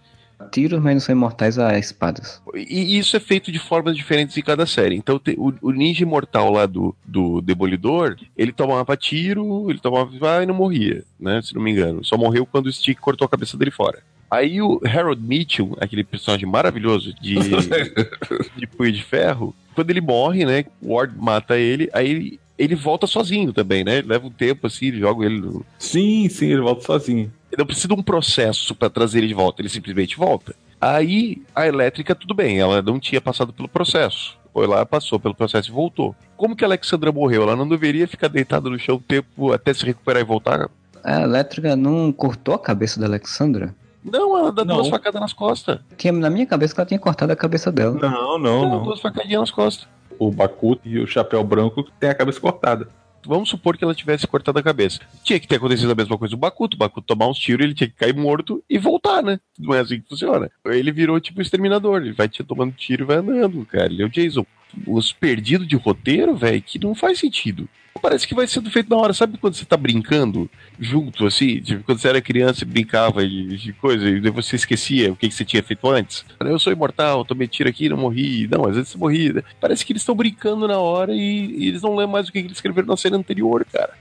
Tiros, 0.50 0.80
mas 0.80 0.94
não 0.94 1.00
são 1.00 1.14
imortais 1.14 1.58
a 1.58 1.78
espadas. 1.78 2.40
E 2.54 2.98
isso 2.98 3.16
é 3.16 3.20
feito 3.20 3.50
de 3.50 3.58
formas 3.58 3.96
diferentes 3.96 4.36
em 4.36 4.42
cada 4.42 4.66
série. 4.66 4.96
Então, 4.96 5.20
o, 5.36 5.70
ninja 5.70 6.02
imortal 6.02 6.50
lá 6.52 6.66
do, 6.66 6.94
do 7.04 7.40
Demolidor, 7.40 8.16
ele 8.36 8.52
tomava 8.52 8.96
tiro, 8.96 9.70
ele 9.70 9.78
tomava 9.78 10.10
ah, 10.22 10.42
e 10.42 10.46
não 10.46 10.54
morria, 10.54 11.04
né? 11.18 11.40
Se 11.42 11.54
não 11.54 11.62
me 11.62 11.70
engano. 11.70 12.04
Só 12.04 12.16
morreu 12.16 12.46
quando 12.46 12.66
o 12.66 12.72
Stick 12.72 12.98
cortou 12.98 13.26
a 13.26 13.28
cabeça 13.28 13.56
dele 13.56 13.70
fora. 13.70 14.02
Aí 14.30 14.60
o 14.60 14.80
Harold 14.84 15.22
Mitchell, 15.22 15.76
aquele 15.80 16.02
personagem 16.02 16.48
maravilhoso 16.48 17.14
de, 17.20 17.36
de 18.56 18.66
Punho 18.66 18.90
de 18.90 19.02
Ferro, 19.02 19.54
quando 19.74 19.90
ele 19.90 20.00
morre, 20.00 20.44
né? 20.44 20.64
O 20.82 20.94
Ward 20.94 21.14
mata 21.16 21.56
ele, 21.56 21.88
aí 21.92 22.10
ele, 22.10 22.40
ele 22.58 22.74
volta 22.74 23.06
sozinho 23.06 23.52
também, 23.52 23.84
né? 23.84 23.98
Ele 23.98 24.08
leva 24.08 24.26
um 24.26 24.30
tempo 24.30 24.66
assim, 24.66 24.86
ele 24.86 25.00
joga 25.00 25.24
ele 25.24 25.40
no, 25.40 25.64
Sim, 25.78 26.28
sim, 26.28 26.46
ele 26.46 26.62
volta 26.62 26.84
sozinho. 26.84 27.32
Não 27.56 27.66
precisa 27.66 27.88
de 27.88 27.94
um 27.94 28.02
processo 28.02 28.74
pra 28.74 28.88
trazer 28.90 29.18
ele 29.18 29.28
de 29.28 29.34
volta, 29.34 29.60
ele 29.62 29.68
simplesmente 29.68 30.16
volta. 30.16 30.54
Aí 30.80 31.42
a 31.54 31.66
elétrica, 31.66 32.14
tudo 32.14 32.34
bem, 32.34 32.58
ela 32.58 32.82
não 32.82 32.98
tinha 33.00 33.20
passado 33.20 33.52
pelo 33.52 33.68
processo. 33.68 34.36
Foi 34.52 34.66
lá, 34.66 34.84
passou 34.86 35.18
pelo 35.18 35.34
processo 35.34 35.68
e 35.70 35.72
voltou. 35.72 36.14
Como 36.36 36.54
que 36.54 36.64
a 36.64 36.68
Alexandra 36.68 37.10
morreu? 37.10 37.42
Ela 37.42 37.56
não 37.56 37.68
deveria 37.68 38.06
ficar 38.06 38.28
deitada 38.28 38.68
no 38.70 38.78
chão 38.78 38.96
um 38.96 39.00
tempo 39.00 39.52
até 39.52 39.72
se 39.74 39.84
recuperar 39.84 40.22
e 40.22 40.24
voltar? 40.24 40.68
A 41.02 41.22
elétrica 41.22 41.74
não 41.74 42.12
cortou 42.12 42.54
a 42.54 42.58
cabeça 42.58 43.00
da 43.00 43.06
Alexandra? 43.06 43.74
Não, 44.04 44.36
ela 44.38 44.52
dá 44.52 44.64
Não. 44.64 44.76
duas 44.76 44.88
facadas 44.88 45.20
nas 45.20 45.32
costas. 45.32 45.80
Tinha 45.96 46.12
na 46.12 46.28
minha 46.30 46.46
cabeça 46.46 46.74
que 46.74 46.80
ela 46.80 46.86
tinha 46.86 47.00
cortado 47.00 47.32
a 47.32 47.36
cabeça 47.36 47.72
dela. 47.72 47.98
Não, 48.00 48.38
não, 48.38 48.38
Não, 48.38 48.68
não. 48.70 48.82
duas 48.84 49.00
facadinhas 49.00 49.40
nas 49.40 49.50
costas. 49.50 49.88
O 50.18 50.30
Bakuto 50.30 50.82
e 50.86 50.98
o 51.00 51.06
Chapéu 51.06 51.42
Branco 51.42 51.82
têm 51.98 52.10
a 52.10 52.14
cabeça 52.14 52.38
cortada. 52.40 52.88
Vamos 53.26 53.48
supor 53.48 53.76
que 53.76 53.84
ela 53.84 53.94
tivesse 53.94 54.26
cortado 54.26 54.58
a 54.58 54.62
cabeça. 54.62 55.00
Tinha 55.22 55.40
que 55.40 55.46
ter 55.46 55.56
acontecido 55.56 55.90
a 55.90 55.94
mesma 55.94 56.18
coisa 56.18 56.34
do 56.34 56.38
Bakuto. 56.38 56.76
O 56.76 56.78
Bakuto 56.78 57.06
tomar 57.06 57.28
uns 57.28 57.38
tiros, 57.38 57.64
ele 57.64 57.74
tinha 57.74 57.88
que 57.88 57.96
cair 57.96 58.14
morto 58.14 58.62
e 58.68 58.78
voltar, 58.78 59.22
né? 59.22 59.38
Não 59.58 59.74
é 59.74 59.80
assim 59.80 60.00
que 60.00 60.08
funciona. 60.08 60.50
Ele 60.66 60.92
virou 60.92 61.20
tipo 61.20 61.40
exterminador. 61.40 62.02
Ele 62.02 62.12
vai 62.12 62.28
tomando 62.28 62.72
tiro 62.72 63.04
e 63.04 63.06
vai 63.06 63.16
andando, 63.18 63.64
cara. 63.66 63.86
Ele 63.86 64.02
é 64.02 64.06
o 64.06 64.10
Jason. 64.10 64.46
Os 64.86 65.12
perdidos 65.12 65.68
de 65.68 65.76
roteiro, 65.76 66.34
velho, 66.36 66.60
que 66.60 66.78
não 66.78 66.94
faz 66.94 67.18
sentido. 67.18 67.68
Parece 68.00 68.26
que 68.26 68.34
vai 68.34 68.46
sendo 68.46 68.70
feito 68.70 68.90
na 68.90 68.96
hora. 68.96 69.12
Sabe 69.14 69.38
quando 69.38 69.54
você 69.54 69.64
tá 69.64 69.76
brincando 69.76 70.50
junto, 70.78 71.26
assim? 71.26 71.60
Tipo, 71.60 71.84
quando 71.84 71.98
você 71.98 72.08
era 72.08 72.20
criança 72.20 72.64
e 72.64 72.66
brincava 72.66 73.26
de, 73.26 73.56
de 73.56 73.72
coisa 73.72 74.08
e 74.08 74.20
você 74.30 74.56
esquecia 74.56 75.12
o 75.12 75.16
que, 75.16 75.28
que 75.28 75.34
você 75.34 75.44
tinha 75.44 75.62
feito 75.62 75.88
antes? 75.88 76.24
Eu 76.40 76.58
sou 76.58 76.72
imortal, 76.72 77.24
tomei 77.24 77.48
tiro 77.48 77.68
aqui 77.68 77.88
não 77.88 77.96
morri. 77.96 78.48
Não, 78.48 78.66
às 78.66 78.76
vezes 78.76 78.90
você 78.90 78.98
morria. 78.98 79.44
Parece 79.60 79.84
que 79.84 79.92
eles 79.92 80.02
estão 80.02 80.14
brincando 80.14 80.68
na 80.68 80.78
hora 80.78 81.12
e, 81.12 81.18
e 81.18 81.68
eles 81.68 81.82
não 81.82 81.90
lembram 81.90 82.12
mais 82.12 82.28
o 82.28 82.32
que, 82.32 82.40
que 82.40 82.46
eles 82.48 82.58
escreveram 82.58 82.88
na 82.88 82.96
cena 82.96 83.16
anterior, 83.16 83.64
cara. 83.72 83.92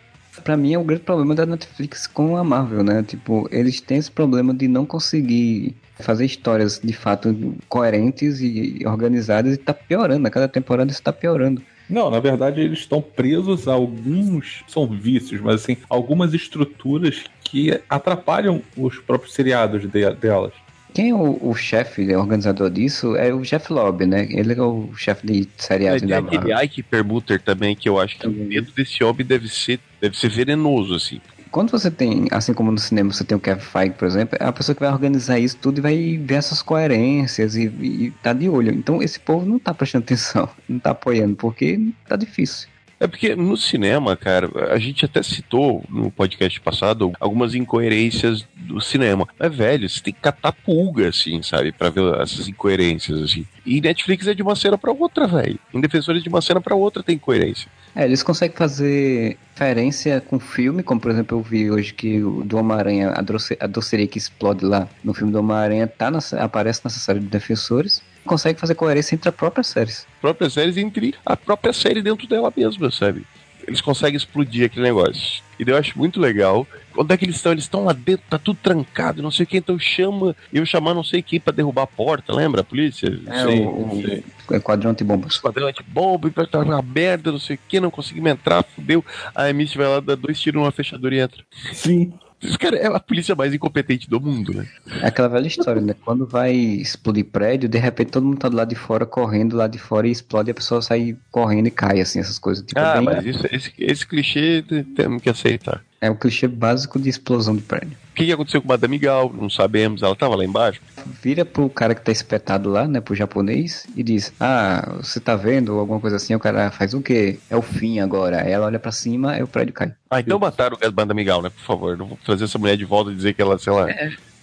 Pra 0.43 0.57
mim 0.57 0.73
é 0.73 0.79
o 0.79 0.83
grande 0.83 1.03
problema 1.03 1.35
da 1.35 1.45
Netflix 1.45 2.07
com 2.07 2.35
a 2.35 2.43
Marvel, 2.43 2.83
né? 2.83 3.03
Tipo, 3.03 3.47
eles 3.51 3.79
têm 3.79 3.97
esse 3.97 4.11
problema 4.11 4.53
de 4.53 4.67
não 4.67 4.85
conseguir 4.85 5.75
fazer 5.99 6.25
histórias 6.25 6.81
de 6.83 6.91
fato 6.91 7.55
coerentes 7.69 8.41
e 8.41 8.81
organizadas 8.85 9.53
e 9.53 9.57
tá 9.57 9.73
piorando. 9.73 10.27
A 10.27 10.31
cada 10.31 10.47
temporada 10.47 10.91
isso 10.91 11.01
tá 11.01 11.13
piorando. 11.13 11.61
Não, 11.89 12.09
na 12.09 12.19
verdade 12.19 12.61
eles 12.61 12.79
estão 12.79 13.01
presos 13.01 13.67
a 13.67 13.73
alguns. 13.73 14.63
São 14.67 14.87
vícios, 14.87 15.41
mas 15.41 15.55
assim, 15.61 15.77
algumas 15.89 16.33
estruturas 16.33 17.23
que 17.43 17.79
atrapalham 17.89 18.61
os 18.75 18.97
próprios 18.99 19.33
seriados 19.33 19.81
de- 19.89 20.13
delas. 20.15 20.53
Quem 20.93 21.09
é 21.09 21.13
o, 21.15 21.39
o 21.49 21.55
chefe, 21.55 22.03
né, 22.05 22.15
organizador 22.15 22.69
disso, 22.69 23.15
é 23.15 23.33
o 23.33 23.41
Jeff 23.41 23.73
Lobb, 23.73 24.05
né? 24.05 24.27
Ele 24.29 24.53
é 24.53 24.61
o 24.61 24.91
chefe 24.95 25.25
de 25.25 25.49
seriados 25.57 26.01
Tem 26.01 26.09
da 26.09 26.19
aquele 26.19 26.37
Marvel. 26.37 26.63
Ike 26.65 26.83
Permuter 26.83 27.41
também, 27.41 27.75
que 27.75 27.89
eu 27.89 27.99
acho 27.99 28.17
que 28.19 28.27
o 28.27 28.31
medo 28.31 28.71
desse 28.75 29.03
homem 29.03 29.25
deve 29.25 29.49
ser, 29.49 29.79
deve 29.99 30.15
ser 30.15 30.29
venenoso, 30.29 30.93
assim. 30.93 31.19
Quando 31.53 31.69
você 31.69 31.91
tem, 31.91 32.25
assim 32.31 32.51
como 32.51 32.71
no 32.71 32.79
cinema, 32.79 33.13
você 33.13 33.23
tem 33.23 33.37
o 33.37 33.39
Kevin 33.39 33.61
Feige, 33.61 33.93
por 33.93 34.07
exemplo, 34.07 34.35
é 34.41 34.43
a 34.43 34.51
pessoa 34.51 34.73
que 34.73 34.81
vai 34.81 34.91
organizar 34.91 35.37
isso 35.37 35.55
tudo 35.57 35.77
e 35.77 35.81
vai 35.81 36.17
ver 36.17 36.33
essas 36.33 36.63
coerências 36.63 37.55
e, 37.55 37.65
e 37.65 38.11
tá 38.23 38.33
de 38.33 38.49
olho. 38.49 38.73
Então 38.73 39.03
esse 39.03 39.19
povo 39.19 39.45
não 39.45 39.59
tá 39.59 39.71
prestando 39.71 40.01
atenção, 40.05 40.49
não 40.67 40.79
tá 40.79 40.89
apoiando, 40.89 41.35
porque 41.35 41.79
tá 42.09 42.15
difícil. 42.15 42.67
É 42.99 43.07
porque 43.07 43.35
no 43.35 43.57
cinema, 43.57 44.15
cara, 44.15 44.49
a 44.71 44.77
gente 44.77 45.03
até 45.05 45.21
citou 45.21 45.83
no 45.89 46.09
podcast 46.09 46.59
passado 46.61 47.11
algumas 47.19 47.53
incoerências 47.53 48.45
do 48.55 48.79
cinema. 48.79 49.27
Mas, 49.37 49.55
velho, 49.55 49.89
você 49.89 50.01
tem 50.01 50.13
que 50.13 50.21
catar 50.21 50.53
pulga, 50.53 51.09
assim, 51.09 51.41
sabe? 51.41 51.71
Pra 51.71 51.89
ver 51.89 52.21
essas 52.21 52.47
incoerências, 52.47 53.21
assim. 53.21 53.45
E 53.65 53.81
Netflix 53.81 54.27
é 54.27 54.33
de 54.33 54.41
uma 54.41 54.55
cena 54.55 54.77
pra 54.77 54.91
outra, 54.91 55.27
velho. 55.27 55.59
Em 55.73 55.81
Defensores 55.81 56.23
de 56.23 56.29
uma 56.29 56.41
cena 56.41 56.61
pra 56.61 56.75
outra 56.75 57.03
tem 57.03 57.15
incoerência. 57.15 57.69
É, 57.95 58.05
eles 58.05 58.23
conseguem 58.23 58.55
fazer 58.55 59.37
referência 59.53 60.19
com 60.21 60.39
filme, 60.39 60.81
como 60.81 60.99
por 60.99 61.11
exemplo 61.11 61.37
eu 61.37 61.41
vi 61.41 61.69
hoje 61.69 61.93
que 61.93 62.23
o 62.23 62.43
do 62.43 62.57
Homem-Aranha, 62.57 63.13
a, 63.15 63.21
doce, 63.21 63.55
a 63.59 63.67
doceria 63.67 64.07
que 64.07 64.17
explode 64.17 64.65
lá 64.65 64.87
no 65.03 65.13
filme 65.13 65.31
do 65.31 65.39
Homem-Aranha 65.39 65.87
tá 65.87 66.11
aparece 66.39 66.81
nessa 66.83 66.99
série 66.99 67.19
de 67.19 67.27
Defensores. 67.27 68.01
Consegue 68.25 68.59
fazer 68.59 68.75
coerência 68.75 69.15
entre 69.15 69.29
as 69.29 69.35
próprias 69.35 69.67
séries. 69.67 70.07
Próprias 70.21 70.53
séries 70.53 70.77
entre 70.77 71.13
a 71.25 71.35
própria 71.35 71.73
série 71.73 72.01
dentro 72.01 72.27
dela 72.27 72.51
mesma, 72.55 72.89
sabe? 72.91 73.25
Eles 73.67 73.79
conseguem 73.81 74.17
explodir 74.17 74.65
aquele 74.65 74.83
negócio. 74.85 75.41
E 75.57 75.63
daí 75.63 75.73
eu 75.73 75.79
acho 75.79 75.97
muito 75.97 76.19
legal. 76.19 76.67
Onde 76.97 77.13
é 77.13 77.17
que 77.17 77.25
eles 77.25 77.37
estão? 77.37 77.51
Eles 77.53 77.63
estão 77.63 77.85
lá 77.85 77.93
dentro, 77.93 78.25
tá 78.29 78.37
tudo 78.37 78.59
trancado, 78.61 79.21
não 79.21 79.31
sei 79.31 79.45
quem, 79.45 79.59
então 79.59 79.79
chama. 79.79 80.35
Eu 80.51 80.65
chamar 80.65 80.93
não 80.93 81.03
sei 81.03 81.21
quem 81.21 81.39
pra 81.39 81.53
derrubar 81.53 81.83
a 81.83 81.87
porta, 81.87 82.33
lembra? 82.33 82.61
A 82.61 82.63
polícia? 82.63 83.07
É, 83.27 83.45
Sim, 83.45 83.65
o, 83.65 84.01
sim. 84.05 84.23
o 84.55 84.61
quadrão 84.61 84.93
de 84.93 85.03
bombas. 85.03 85.33
esquadrão 85.33 85.71
bomba 85.87 86.27
e 86.27 86.31
pra 86.31 86.43
estar 86.43 86.59
uma 86.59 86.81
merda, 86.81 87.31
não 87.31 87.39
sei 87.39 87.55
o 87.55 87.59
que, 87.67 87.79
não 87.79 87.89
conseguimos 87.89 88.31
entrar, 88.31 88.63
fudeu. 88.63 89.03
A 89.33 89.51
Misty 89.53 89.77
vai 89.77 89.87
lá, 89.87 89.99
dá 89.99 90.15
dois 90.15 90.39
tiros 90.39 90.61
numa 90.61 90.71
fechadura 90.71 91.15
e 91.15 91.19
entra. 91.19 91.43
Sim. 91.71 92.13
Esse 92.43 92.57
cara 92.57 92.75
é 92.75 92.87
a 92.87 92.99
polícia 92.99 93.35
mais 93.35 93.53
incompetente 93.53 94.09
do 94.09 94.19
mundo, 94.19 94.53
né? 94.53 94.67
É 95.01 95.07
aquela 95.07 95.27
velha 95.29 95.47
história, 95.47 95.81
né? 95.81 95.95
Quando 96.03 96.25
vai 96.27 96.53
explodir 96.53 97.25
prédio, 97.25 97.69
de 97.69 97.77
repente 97.77 98.11
todo 98.11 98.25
mundo 98.25 98.37
tá 98.37 98.49
do 98.49 98.55
lado 98.57 98.69
de 98.69 98.75
fora, 98.75 99.05
correndo 99.05 99.55
lá 99.55 99.67
de 99.67 99.77
fora 99.79 100.07
e 100.07 100.11
explode 100.11 100.49
e 100.49 100.51
a 100.51 100.55
pessoa 100.55 100.81
sai 100.81 101.15
correndo 101.31 101.67
e 101.67 101.71
cai, 101.71 102.01
assim, 102.01 102.19
essas 102.19 102.37
coisas. 102.37 102.65
Tipo, 102.65 102.79
ah, 102.79 102.95
bem- 102.95 103.03
mas 103.05 103.25
isso, 103.25 103.47
esse, 103.51 103.71
esse 103.79 104.05
clichê 104.05 104.61
te- 104.61 104.83
temos 104.83 105.21
que 105.21 105.29
aceitar. 105.29 105.81
É 106.01 106.09
o 106.09 106.15
clichê 106.15 106.47
básico 106.47 106.99
de 106.99 107.09
explosão 107.09 107.55
de 107.55 107.61
prédio. 107.61 107.97
O 108.13 108.15
que, 108.15 108.27
que 108.27 108.31
aconteceu 108.31 108.61
com 108.61 108.67
Madame 108.67 108.99
Gal? 108.99 109.33
Não 109.33 109.49
sabemos, 109.49 110.03
ela 110.03 110.15
tava 110.15 110.35
lá 110.35 110.45
embaixo. 110.45 110.79
Vira 111.19 111.43
pro 111.43 111.67
cara 111.67 111.95
que 111.95 112.01
tá 112.01 112.11
espetado 112.11 112.69
lá, 112.69 112.87
né, 112.87 113.01
pro 113.01 113.15
japonês, 113.15 113.87
e 113.95 114.03
diz: 114.03 114.31
Ah, 114.39 114.97
você 115.01 115.19
tá 115.19 115.35
vendo? 115.35 115.79
Alguma 115.79 115.99
coisa 115.99 116.17
assim. 116.17 116.35
O 116.35 116.39
cara 116.39 116.69
faz 116.69 116.93
o 116.93 117.01
quê? 117.01 117.39
É 117.49 117.57
o 117.57 117.61
fim 117.63 117.99
agora. 117.99 118.43
Aí 118.43 118.51
ela 118.51 118.67
olha 118.67 118.77
pra 118.77 118.91
cima, 118.91 119.31
aí 119.31 119.41
o 119.41 119.47
prédio 119.47 119.73
cai. 119.73 119.91
Ah, 120.11 120.19
então 120.19 120.37
mataram 120.37 120.77
o 120.77 120.95
Madame 120.95 121.23
Gal, 121.23 121.41
né? 121.41 121.49
Por 121.49 121.63
favor, 121.63 121.97
não 121.97 122.05
vou 122.05 122.19
trazer 122.23 122.43
essa 122.43 122.59
mulher 122.59 122.77
de 122.77 122.85
volta 122.85 123.11
e 123.11 123.15
dizer 123.15 123.33
que 123.33 123.41
ela, 123.41 123.57
sei 123.57 123.73
lá. 123.73 123.87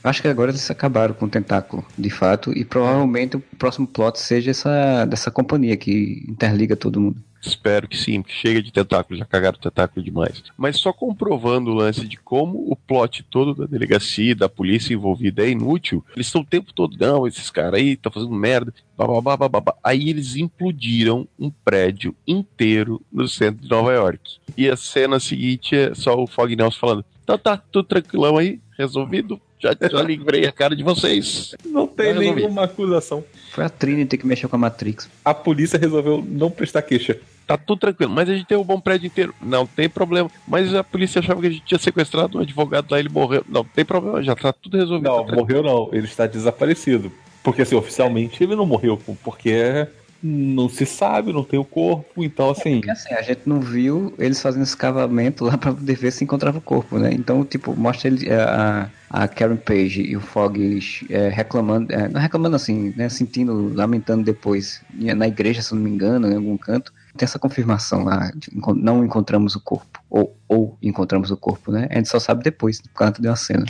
Acho 0.02 0.20
que 0.20 0.28
agora 0.28 0.50
eles 0.50 0.68
acabaram 0.68 1.14
com 1.14 1.26
o 1.26 1.28
tentáculo, 1.28 1.84
de 1.96 2.10
fato, 2.10 2.56
e 2.56 2.64
provavelmente 2.64 3.36
o 3.36 3.40
próximo 3.56 3.86
plot 3.86 4.18
seja 4.18 4.50
essa 4.50 5.04
dessa 5.04 5.30
companhia 5.30 5.76
que 5.76 6.24
interliga 6.26 6.74
todo 6.74 7.00
mundo. 7.00 7.22
Espero 7.40 7.88
que 7.88 7.96
sim, 7.96 8.22
que 8.22 8.32
chega 8.32 8.62
de 8.62 8.70
tentáculo, 8.70 9.18
já 9.18 9.24
cagaram 9.24 9.58
tentáculo 9.58 10.04
demais. 10.04 10.42
Mas 10.56 10.78
só 10.78 10.92
comprovando 10.92 11.70
o 11.70 11.74
lance 11.74 12.06
de 12.06 12.16
como 12.18 12.70
o 12.70 12.76
plot 12.76 13.22
todo 13.24 13.54
da 13.54 13.66
delegacia, 13.66 14.34
da 14.34 14.48
polícia 14.48 14.92
envolvida 14.92 15.44
é 15.44 15.50
inútil, 15.50 16.04
eles 16.14 16.26
estão 16.26 16.42
o 16.42 16.46
tempo 16.46 16.72
todo, 16.72 16.96
não, 16.98 17.26
esses 17.26 17.50
caras 17.50 17.74
aí 17.74 17.92
estão 17.92 18.12
fazendo 18.12 18.32
merda, 18.32 18.74
bababá, 18.96 19.36
bababá. 19.36 19.74
Aí 19.82 20.10
eles 20.10 20.36
implodiram 20.36 21.26
um 21.38 21.50
prédio 21.50 22.14
inteiro 22.26 23.00
no 23.10 23.26
centro 23.26 23.62
de 23.62 23.70
Nova 23.70 23.92
York. 23.92 24.38
E 24.56 24.68
a 24.68 24.76
cena 24.76 25.18
seguinte 25.18 25.74
é 25.74 25.94
só 25.94 26.20
o 26.20 26.26
Fog 26.26 26.54
Nelson 26.54 26.78
falando, 26.78 27.04
então 27.22 27.38
tá, 27.38 27.56
tudo 27.56 27.86
tranquilão 27.86 28.36
aí, 28.36 28.60
resolvido, 28.76 29.40
já, 29.60 29.76
já 29.88 30.02
livrei 30.02 30.46
a 30.46 30.52
cara 30.52 30.74
de 30.74 30.82
vocês. 30.82 31.54
Não 31.66 31.86
tem 31.86 32.14
resolver. 32.14 32.34
nenhuma 32.34 32.64
acusação. 32.64 33.22
Foi 33.52 33.64
a 33.64 33.68
Trinity 33.68 34.16
que 34.16 34.26
mexeu 34.26 34.48
com 34.48 34.56
a 34.56 34.58
Matrix. 34.58 35.08
A 35.24 35.34
polícia 35.34 35.78
resolveu 35.78 36.24
não 36.26 36.50
prestar 36.50 36.82
queixa. 36.82 37.18
Tá 37.46 37.56
tudo 37.58 37.80
tranquilo, 37.80 38.12
mas 38.12 38.28
a 38.28 38.32
gente 38.34 38.46
tem 38.46 38.56
um 38.56 38.62
bom 38.64 38.80
prédio 38.80 39.06
inteiro. 39.08 39.34
Não 39.42 39.66
tem 39.66 39.88
problema. 39.88 40.30
Mas 40.46 40.72
a 40.74 40.84
polícia 40.84 41.18
achava 41.18 41.40
que 41.40 41.46
a 41.48 41.50
gente 41.50 41.64
tinha 41.64 41.78
sequestrado 41.78 42.38
um 42.38 42.40
advogado 42.42 42.90
lá, 42.90 42.98
ele 42.98 43.08
morreu. 43.08 43.44
Não 43.48 43.64
tem 43.64 43.84
problema, 43.84 44.22
já 44.22 44.36
tá 44.36 44.52
tudo 44.52 44.76
resolvido. 44.78 45.08
Não, 45.10 45.26
Tá 45.26 45.34
morreu 45.34 45.62
não. 45.62 45.88
Ele 45.92 46.06
está 46.06 46.26
desaparecido. 46.26 47.12
Porque 47.42 47.62
assim, 47.62 47.74
oficialmente 47.74 48.42
ele 48.44 48.54
não 48.54 48.66
morreu, 48.66 49.00
porque 49.24 49.86
não 50.22 50.68
se 50.68 50.84
sabe, 50.84 51.32
não 51.32 51.42
tem 51.42 51.58
o 51.58 51.64
corpo, 51.64 52.22
então 52.22 52.50
assim. 52.50 52.76
Porque 52.76 52.90
assim, 52.90 53.14
a 53.14 53.22
gente 53.22 53.42
não 53.46 53.60
viu 53.60 54.12
eles 54.18 54.40
fazendo 54.40 54.62
escavamento 54.62 55.44
lá 55.44 55.56
pra 55.58 55.72
poder 55.72 55.96
ver 55.96 56.10
se 56.10 56.24
encontrava 56.24 56.58
o 56.58 56.62
corpo, 56.62 56.98
né? 56.98 57.10
Então, 57.12 57.44
tipo, 57.44 57.74
mostra 57.74 58.08
ele, 58.08 58.28
é, 58.28 58.40
a, 58.40 58.90
a 59.08 59.28
Karen 59.28 59.56
Page 59.56 60.02
e 60.02 60.16
o 60.16 60.20
Fogg 60.20 60.78
é, 61.08 61.28
reclamando, 61.28 61.92
é, 61.92 62.08
não 62.08 62.20
reclamando 62.20 62.56
assim, 62.56 62.92
né? 62.96 63.08
Sentindo, 63.08 63.72
lamentando 63.74 64.24
depois, 64.24 64.82
na 64.92 65.26
igreja, 65.26 65.62
se 65.62 65.74
não 65.74 65.80
me 65.80 65.90
engano, 65.90 66.30
em 66.30 66.36
algum 66.36 66.56
canto. 66.56 66.92
Tem 67.16 67.26
essa 67.26 67.38
confirmação 67.38 68.04
lá, 68.04 68.30
de 68.34 68.50
não 68.76 69.04
encontramos 69.04 69.56
o 69.56 69.60
corpo, 69.60 70.00
ou, 70.08 70.36
ou 70.46 70.78
encontramos 70.80 71.30
o 71.30 71.36
corpo, 71.36 71.72
né? 71.72 71.88
A 71.90 71.96
gente 71.96 72.08
só 72.08 72.20
sabe 72.20 72.44
depois, 72.44 72.80
no 72.80 72.90
canto 72.90 73.20
de 73.20 73.28
uma 73.28 73.36
cena. 73.36 73.64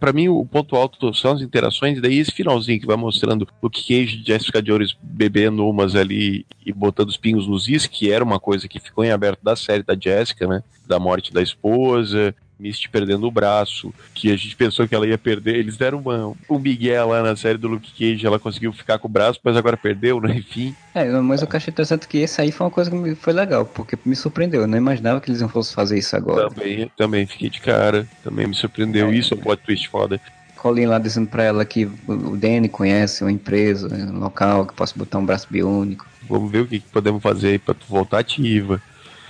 Pra 0.00 0.14
mim, 0.14 0.28
o 0.28 0.46
ponto 0.46 0.74
alto 0.76 1.12
são 1.12 1.32
as 1.32 1.42
interações, 1.42 1.98
e 1.98 2.00
daí 2.00 2.18
esse 2.18 2.32
finalzinho 2.32 2.80
que 2.80 2.86
vai 2.86 2.96
mostrando 2.96 3.46
Luke 3.62 3.82
Cage 3.86 4.16
e 4.16 4.26
Jessica 4.26 4.62
Jones 4.62 4.96
bebendo 5.02 5.68
umas 5.68 5.94
ali 5.94 6.46
e 6.64 6.72
botando 6.72 7.10
os 7.10 7.18
pingos 7.18 7.46
nos 7.46 7.68
is, 7.68 7.86
que 7.86 8.10
era 8.10 8.24
uma 8.24 8.40
coisa 8.40 8.66
que 8.66 8.80
ficou 8.80 9.04
em 9.04 9.10
aberto 9.10 9.40
da 9.42 9.54
série 9.54 9.82
da 9.82 9.94
Jessica, 9.94 10.46
né? 10.46 10.62
Da 10.86 10.98
morte 10.98 11.34
da 11.34 11.42
esposa, 11.42 12.34
Misty 12.60 12.88
perdendo 12.88 13.26
o 13.26 13.30
braço, 13.30 13.92
que 14.14 14.30
a 14.30 14.36
gente 14.36 14.54
pensou 14.54 14.86
que 14.86 14.94
ela 14.94 15.06
ia 15.06 15.18
perder. 15.18 15.56
Eles 15.56 15.76
deram 15.76 15.98
uma, 15.98 16.34
um 16.48 16.58
Miguel 16.58 17.08
lá 17.08 17.22
na 17.22 17.34
série 17.36 17.58
do 17.58 17.68
Luke 17.68 17.92
Cage, 17.92 18.26
ela 18.26 18.38
conseguiu 18.38 18.72
ficar 18.72 18.98
com 18.98 19.08
o 19.08 19.10
braço, 19.10 19.40
mas 19.42 19.56
agora 19.56 19.76
perdeu, 19.76 20.20
né? 20.20 20.36
Enfim. 20.38 20.74
É, 20.94 21.08
mas 21.20 21.42
eu 21.42 21.48
achei 21.50 21.70
interessante 21.70 22.04
é 22.04 22.06
que 22.06 22.18
esse 22.18 22.40
aí 22.40 22.52
foi 22.52 22.66
uma 22.66 22.70
coisa 22.70 22.90
que 22.90 23.14
foi 23.14 23.32
legal, 23.32 23.64
porque 23.64 23.98
me 24.04 24.16
surpreendeu. 24.16 24.62
Eu 24.62 24.66
não 24.66 24.78
imaginava 24.78 25.20
que 25.20 25.30
eles 25.30 25.40
iam 25.40 25.48
fossem 25.48 25.74
fazer 25.74 25.98
isso 25.98 26.14
agora. 26.16 26.50
Também, 26.50 26.90
também 26.96 27.26
fiquei 27.26 27.48
de 27.48 27.60
cara, 27.60 28.06
também 28.22 28.46
me 28.46 28.54
surpreendeu. 28.54 29.12
Isso 29.12 29.34
é 29.34 29.36
um 29.36 29.40
plot 29.40 29.62
twist 29.62 29.88
foda. 29.88 30.20
Colin 30.60 30.86
lá 30.86 30.98
dizendo 30.98 31.26
pra 31.26 31.42
ela 31.42 31.64
que 31.64 31.86
o 32.06 32.36
Danny 32.36 32.68
conhece 32.68 33.24
uma 33.24 33.32
empresa, 33.32 33.88
um 33.88 34.18
local 34.18 34.66
que 34.66 34.74
possa 34.74 34.94
botar 34.96 35.18
um 35.18 35.24
braço 35.24 35.46
biônico. 35.50 36.06
Vamos 36.28 36.52
ver 36.52 36.60
o 36.60 36.66
que, 36.66 36.80
que 36.80 36.88
podemos 36.88 37.22
fazer 37.22 37.48
aí 37.48 37.58
pra 37.58 37.72
tu 37.72 37.86
voltar 37.88 38.18
ativa. 38.18 38.80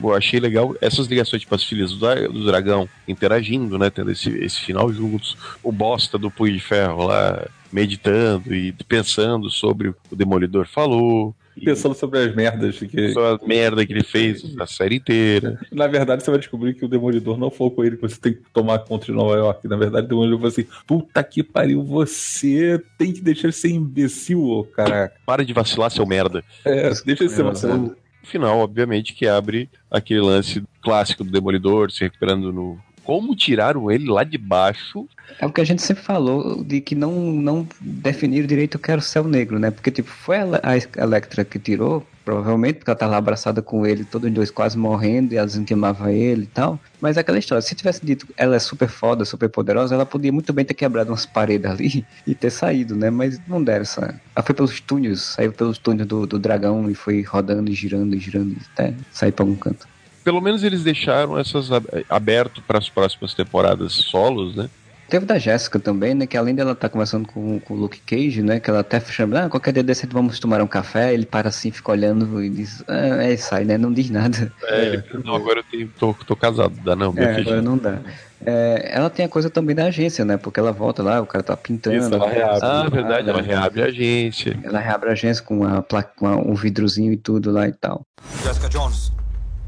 Bom, 0.01 0.15
achei 0.15 0.41
legal 0.41 0.75
essas 0.81 1.07
ligações, 1.07 1.43
tipo, 1.43 1.55
as 1.55 1.63
filhas 1.63 1.93
do, 1.93 1.99
dra- 1.99 2.27
do 2.29 2.45
dragão 2.47 2.89
interagindo, 3.07 3.79
né? 3.79 3.91
Tendo 3.91 4.11
esse, 4.11 4.31
esse 4.39 4.61
final 4.61 4.91
juntos. 4.93 5.37
O 5.63 5.71
bosta 5.71 6.17
do 6.17 6.31
Punho 6.31 6.55
de 6.55 6.61
Ferro 6.61 7.07
lá, 7.07 7.47
meditando 7.71 8.55
e 8.55 8.73
pensando 8.89 9.51
sobre 9.51 9.89
o 9.89 9.93
que 9.93 10.15
o 10.15 10.17
Demolidor 10.17 10.67
falou. 10.67 11.35
Pensando 11.63 11.95
sobre 11.95 12.21
as 12.21 12.35
merdas 12.35 12.79
que. 12.79 13.13
Só 13.13 13.35
a 13.35 13.47
merda 13.47 13.85
que 13.85 13.93
ele 13.93 14.05
fez 14.05 14.43
a 14.59 14.67
série 14.67 14.97
inteira. 14.97 15.61
Na 15.71 15.87
verdade, 15.87 16.23
você 16.23 16.31
vai 16.31 16.39
descobrir 16.41 16.73
que 16.75 16.85
o 16.85 16.89
Demolidor 16.89 17.37
não 17.37 17.51
falou 17.51 17.71
com 17.73 17.85
ele 17.85 17.97
que 17.97 18.03
você 18.03 18.19
tem 18.19 18.33
que 18.33 18.41
tomar 18.55 18.79
conta 18.79 19.07
de 19.07 19.13
Nova 19.13 19.35
York. 19.37 19.69
Na 19.69 19.77
verdade, 19.77 20.07
o 20.07 20.09
Demolidor 20.09 20.39
falou 20.39 20.49
assim: 20.53 20.65
puta 20.87 21.23
que 21.23 21.43
pariu, 21.43 21.83
você 21.83 22.83
tem 22.97 23.13
que 23.13 23.21
deixar 23.21 23.49
de 23.49 23.55
ser 23.57 23.69
imbecil, 23.71 24.43
ô 24.43 24.65
caraca. 24.65 25.15
Para 25.27 25.45
de 25.45 25.53
vacilar, 25.53 25.91
seu 25.91 26.07
merda. 26.07 26.43
É, 26.65 26.89
deixa 27.05 27.27
de 27.27 27.31
ser 27.33 27.43
vacilão. 27.43 27.95
Final, 28.23 28.59
obviamente, 28.59 29.15
que 29.15 29.27
abre 29.27 29.69
aquele 29.91 30.21
lance 30.21 30.63
clássico 30.83 31.25
do 31.25 31.31
Demolidor 31.31 31.91
se 31.91 32.01
recuperando 32.01 32.53
no. 32.53 32.79
Como 33.03 33.35
tiraram 33.35 33.91
ele 33.91 34.09
lá 34.09 34.23
de 34.23 34.39
baixo? 34.39 35.09
É 35.41 35.47
o 35.47 35.53
que 35.53 35.61
a 35.61 35.65
gente 35.65 35.83
sempre 35.83 36.03
falou 36.03 36.63
de 36.63 36.81
que 36.81 36.95
não, 36.95 37.13
não 37.33 37.67
definiram 37.81 38.47
direito 38.47 38.75
o 38.75 38.79
que 38.79 38.91
era 38.91 39.01
o 39.01 39.03
céu 39.03 39.25
negro, 39.25 39.59
né? 39.59 39.71
Porque, 39.71 39.91
tipo, 39.91 40.09
foi 40.09 40.37
a 40.37 41.03
Electra 41.03 41.45
que 41.45 41.59
tirou, 41.59 42.07
provavelmente, 42.31 42.77
porque 42.77 42.91
ela 42.91 42.99
tá 42.99 43.07
lá 43.09 43.17
abraçada 43.17 43.61
com 43.61 43.85
ele, 43.85 44.05
todos 44.05 44.29
os 44.29 44.35
dois 44.35 44.51
quase 44.53 44.79
morrendo, 44.79 45.33
e 45.33 45.37
ela 45.37 45.47
dizendo 45.47 45.67
que 45.67 45.75
amava 45.75 46.13
ele 46.13 46.45
e 46.45 46.47
tal. 46.47 46.81
Mas 47.01 47.17
é 47.17 47.21
aquela 47.21 47.39
história, 47.39 47.61
se 47.61 47.75
tivesse 47.75 48.05
dito 48.07 48.27
ela 48.37 48.55
é 48.55 48.59
super 48.59 48.89
foda, 48.89 49.25
super 49.25 49.49
poderosa, 49.49 49.95
ela 49.95 50.07
podia 50.07 50.31
muito 50.33 50.53
bem 50.53 50.65
ter 50.65 50.75
quebrado 50.75 51.11
umas 51.11 51.27
paredes 51.27 51.69
ali 51.69 52.07
e 52.27 52.35
ter 52.35 52.51
saído, 52.51 52.95
né? 52.95 53.11
Mas 53.11 53.41
não 53.49 53.63
deram 53.63 53.83
essa. 53.83 54.21
Ela 54.37 54.47
foi 54.47 54.55
pelos 54.55 54.81
túneis, 54.81 55.21
saiu 55.23 55.53
pelos 55.53 55.79
túneis 55.79 56.07
do, 56.07 56.27
do 56.27 56.39
dragão 56.39 56.89
e 56.89 56.95
foi 56.95 57.23
rodando 57.23 57.71
e 57.71 57.75
girando 57.75 58.15
e 58.15 58.19
girando 58.19 58.57
até 58.73 58.95
sair 59.11 59.33
pra 59.33 59.45
algum 59.45 59.57
canto. 59.57 59.87
Pelo 60.23 60.41
menos 60.41 60.63
eles 60.63 60.85
deixaram 60.85 61.37
essas 61.39 61.73
ab- 61.73 61.89
aberto 62.09 62.63
para 62.63 62.79
as 62.79 62.89
próximas 62.89 63.35
temporadas 63.35 63.93
solos, 63.93 64.55
né? 64.55 64.69
Teve 65.11 65.27
da 65.27 65.39
Jéssica 65.39 65.79
também, 65.81 66.15
né? 66.15 66.25
Que 66.27 66.37
além 66.37 66.55
dela 66.55 66.71
estar 66.73 66.89
conversando 66.89 67.27
com, 67.27 67.59
com 67.59 67.75
o 67.75 67.77
Luke 67.77 68.01
Cage, 68.01 68.43
né? 68.43 68.61
Que 68.61 68.71
ela 68.71 68.79
até 68.81 69.01
chama, 69.01 69.41
ah, 69.41 69.49
qualquer 69.51 69.73
dia 69.73 69.83
desse 69.83 70.07
vamos 70.07 70.39
tomar 70.39 70.63
um 70.63 70.67
café. 70.69 71.13
Ele 71.13 71.27
para 71.27 71.49
assim, 71.49 71.73
fica 71.73 71.91
olhando 71.91 72.43
e 72.43 72.49
diz, 72.49 72.85
ah, 72.87 73.25
é 73.25 73.35
isso 73.35 73.53
aí, 73.53 73.65
né? 73.65 73.77
Não 73.77 73.93
diz 73.93 74.09
nada. 74.09 74.53
É, 74.69 74.85
ele, 74.85 75.05
não, 75.25 75.35
agora 75.35 75.59
eu 75.61 75.65
tenho, 75.65 75.89
tô, 75.99 76.15
tô 76.15 76.37
casado, 76.37 76.75
dá 76.85 76.95
não. 76.95 77.13
É, 77.17 77.35
agora 77.41 77.61
não 77.61 77.77
dá. 77.77 77.99
É, 78.47 78.91
ela 78.95 79.11
tem 79.11 79.27
a 79.27 79.29
coisa 79.29 79.51
também 79.51 79.75
da 79.75 79.87
agência, 79.87 80.25
né? 80.25 80.37
Porque 80.37 80.61
ela 80.61 80.71
volta 80.73 81.03
lá, 81.03 81.21
o 81.21 81.27
cara 81.27 81.43
tá 81.43 81.57
pintando. 81.57 81.97
Isso, 81.97 82.15
ela 82.15 82.29
reabre. 82.31 82.61
Ah, 82.63 82.89
verdade, 82.89 83.29
ela 83.29 83.39
ela, 83.41 83.47
reabre 83.47 83.83
a 83.83 83.87
agência. 83.87 84.59
ela 84.63 84.79
reabre 84.79 85.09
a 85.09 85.13
agência 85.13 85.43
com, 85.45 85.65
a 85.67 85.83
placa, 85.83 86.13
com 86.17 86.27
a- 86.29 86.37
um 86.37 86.55
vidrozinho 86.55 87.13
e 87.13 87.17
tudo 87.17 87.51
lá 87.51 87.67
e 87.67 87.73
tal. 87.73 88.07
Jessica 88.45 88.69
Jones, 88.69 89.13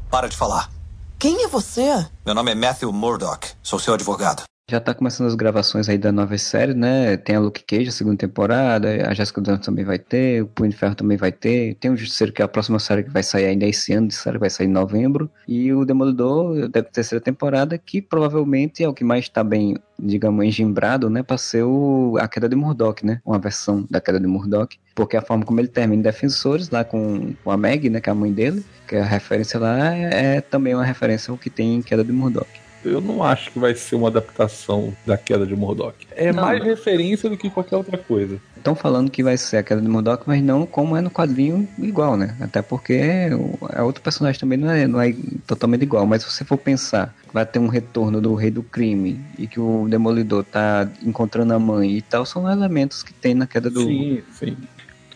para 0.09 0.27
de 0.27 0.37
falar. 0.37 0.69
Quem 1.19 1.43
é 1.43 1.47
você? 1.47 2.05
Meu 2.25 2.33
nome 2.33 2.51
é 2.51 2.55
Matthew 2.55 2.91
Murdock. 2.91 3.49
Sou 3.61 3.77
seu 3.77 3.93
advogado. 3.93 4.43
Já 4.71 4.79
tá 4.79 4.93
começando 4.93 5.27
as 5.27 5.35
gravações 5.35 5.89
aí 5.89 5.97
da 5.97 6.09
nova 6.09 6.37
série, 6.37 6.73
né? 6.73 7.17
Tem 7.17 7.35
a 7.35 7.39
Luke 7.39 7.65
Cage, 7.65 7.89
a 7.89 7.91
segunda 7.91 8.15
temporada, 8.15 9.09
a 9.09 9.13
Jessica 9.13 9.41
Jones 9.41 9.65
também 9.65 9.83
vai 9.83 9.99
ter, 9.99 10.41
o 10.41 10.47
Punho 10.47 10.69
de 10.69 10.77
Ferro 10.77 10.95
também 10.95 11.17
vai 11.17 11.33
ter, 11.33 11.75
tem 11.75 11.91
o 11.91 11.97
Justiceiro, 11.97 12.31
que 12.31 12.41
é 12.41 12.45
a 12.45 12.47
próxima 12.47 12.79
série 12.79 13.03
que 13.03 13.09
vai 13.09 13.21
sair 13.23 13.45
ainda 13.45 13.65
esse 13.65 13.91
ano, 13.91 14.07
de 14.07 14.15
série 14.15 14.37
vai 14.37 14.49
sair 14.49 14.67
em 14.67 14.71
novembro, 14.71 15.29
e 15.45 15.73
o 15.73 15.83
Demolidor, 15.83 16.69
da 16.69 16.81
terceira 16.81 17.21
temporada, 17.21 17.77
que 17.77 18.01
provavelmente 18.01 18.81
é 18.81 18.87
o 18.87 18.93
que 18.93 19.03
mais 19.03 19.27
tá 19.27 19.43
bem, 19.43 19.75
digamos, 19.99 20.45
engembrado, 20.45 21.09
né? 21.09 21.21
Pra 21.23 21.37
ser 21.37 21.63
o, 21.63 22.17
a 22.17 22.27
Queda 22.29 22.47
de 22.47 22.55
Murdoch, 22.55 23.05
né? 23.05 23.19
Uma 23.25 23.39
versão 23.39 23.85
da 23.91 23.99
Queda 23.99 24.19
de 24.19 24.27
Murdoch, 24.27 24.79
porque 24.95 25.17
a 25.17 25.21
forma 25.21 25.43
como 25.43 25.59
ele 25.59 25.67
termina 25.67 25.99
em 25.99 26.03
Defensores, 26.03 26.69
lá 26.69 26.85
com, 26.85 27.33
com 27.43 27.51
a 27.51 27.57
Meg, 27.57 27.89
né? 27.89 27.99
Que 27.99 28.09
é 28.09 28.13
a 28.13 28.15
mãe 28.15 28.31
dele, 28.31 28.63
que 28.87 28.95
a 28.95 29.03
referência 29.03 29.59
lá 29.59 29.93
é, 29.93 30.37
é 30.37 30.41
também 30.41 30.73
uma 30.73 30.85
referência 30.85 31.31
ao 31.31 31.37
que 31.37 31.49
tem 31.49 31.75
em 31.75 31.81
Queda 31.81 32.03
de 32.03 32.13
Murdoch. 32.13 32.62
Eu 32.85 33.01
não 33.01 33.23
acho 33.23 33.51
que 33.51 33.59
vai 33.59 33.73
ser 33.75 33.95
uma 33.95 34.07
adaptação 34.07 34.93
da 35.05 35.17
queda 35.17 35.45
de 35.45 35.55
Murdoch. 35.55 35.95
É 36.15 36.31
Não. 36.31 36.43
mais 36.43 36.63
referência 36.63 37.29
do 37.29 37.37
que 37.37 37.49
qualquer 37.49 37.75
outra 37.77 37.97
coisa. 37.97 38.39
Estão 38.57 38.75
falando 38.75 39.11
que 39.11 39.21
vai 39.21 39.35
ser 39.37 39.57
a 39.57 39.63
queda 39.63 39.81
de 39.81 39.87
Murdoch, 39.87 40.23
mas 40.25 40.41
não 40.41 40.65
como 40.65 40.95
é 40.95 41.01
no 41.01 41.09
quadrinho 41.09 41.67
igual, 41.77 42.15
né? 42.15 42.35
Até 42.39 42.61
porque 42.61 42.93
é 42.93 43.81
outro 43.81 44.01
personagem 44.01 44.39
também 44.39 44.57
não 44.57 44.69
é, 44.71 44.87
não 44.87 45.01
é 45.01 45.13
totalmente 45.45 45.83
igual. 45.83 46.05
Mas 46.05 46.23
se 46.23 46.31
você 46.31 46.45
for 46.45 46.57
pensar 46.57 47.13
que 47.27 47.33
vai 47.33 47.45
ter 47.45 47.59
um 47.59 47.67
retorno 47.67 48.21
do 48.21 48.33
Rei 48.35 48.51
do 48.51 48.63
Crime 48.63 49.19
e 49.37 49.47
que 49.47 49.59
o 49.59 49.85
Demolidor 49.89 50.43
tá 50.43 50.89
encontrando 51.03 51.53
a 51.53 51.59
mãe 51.59 51.97
e 51.97 52.01
tal, 52.01 52.25
são 52.25 52.49
elementos 52.49 53.03
que 53.03 53.13
tem 53.13 53.33
na 53.33 53.45
queda 53.45 53.69
do. 53.69 53.81
Sim, 53.81 54.21
sim. 54.31 54.57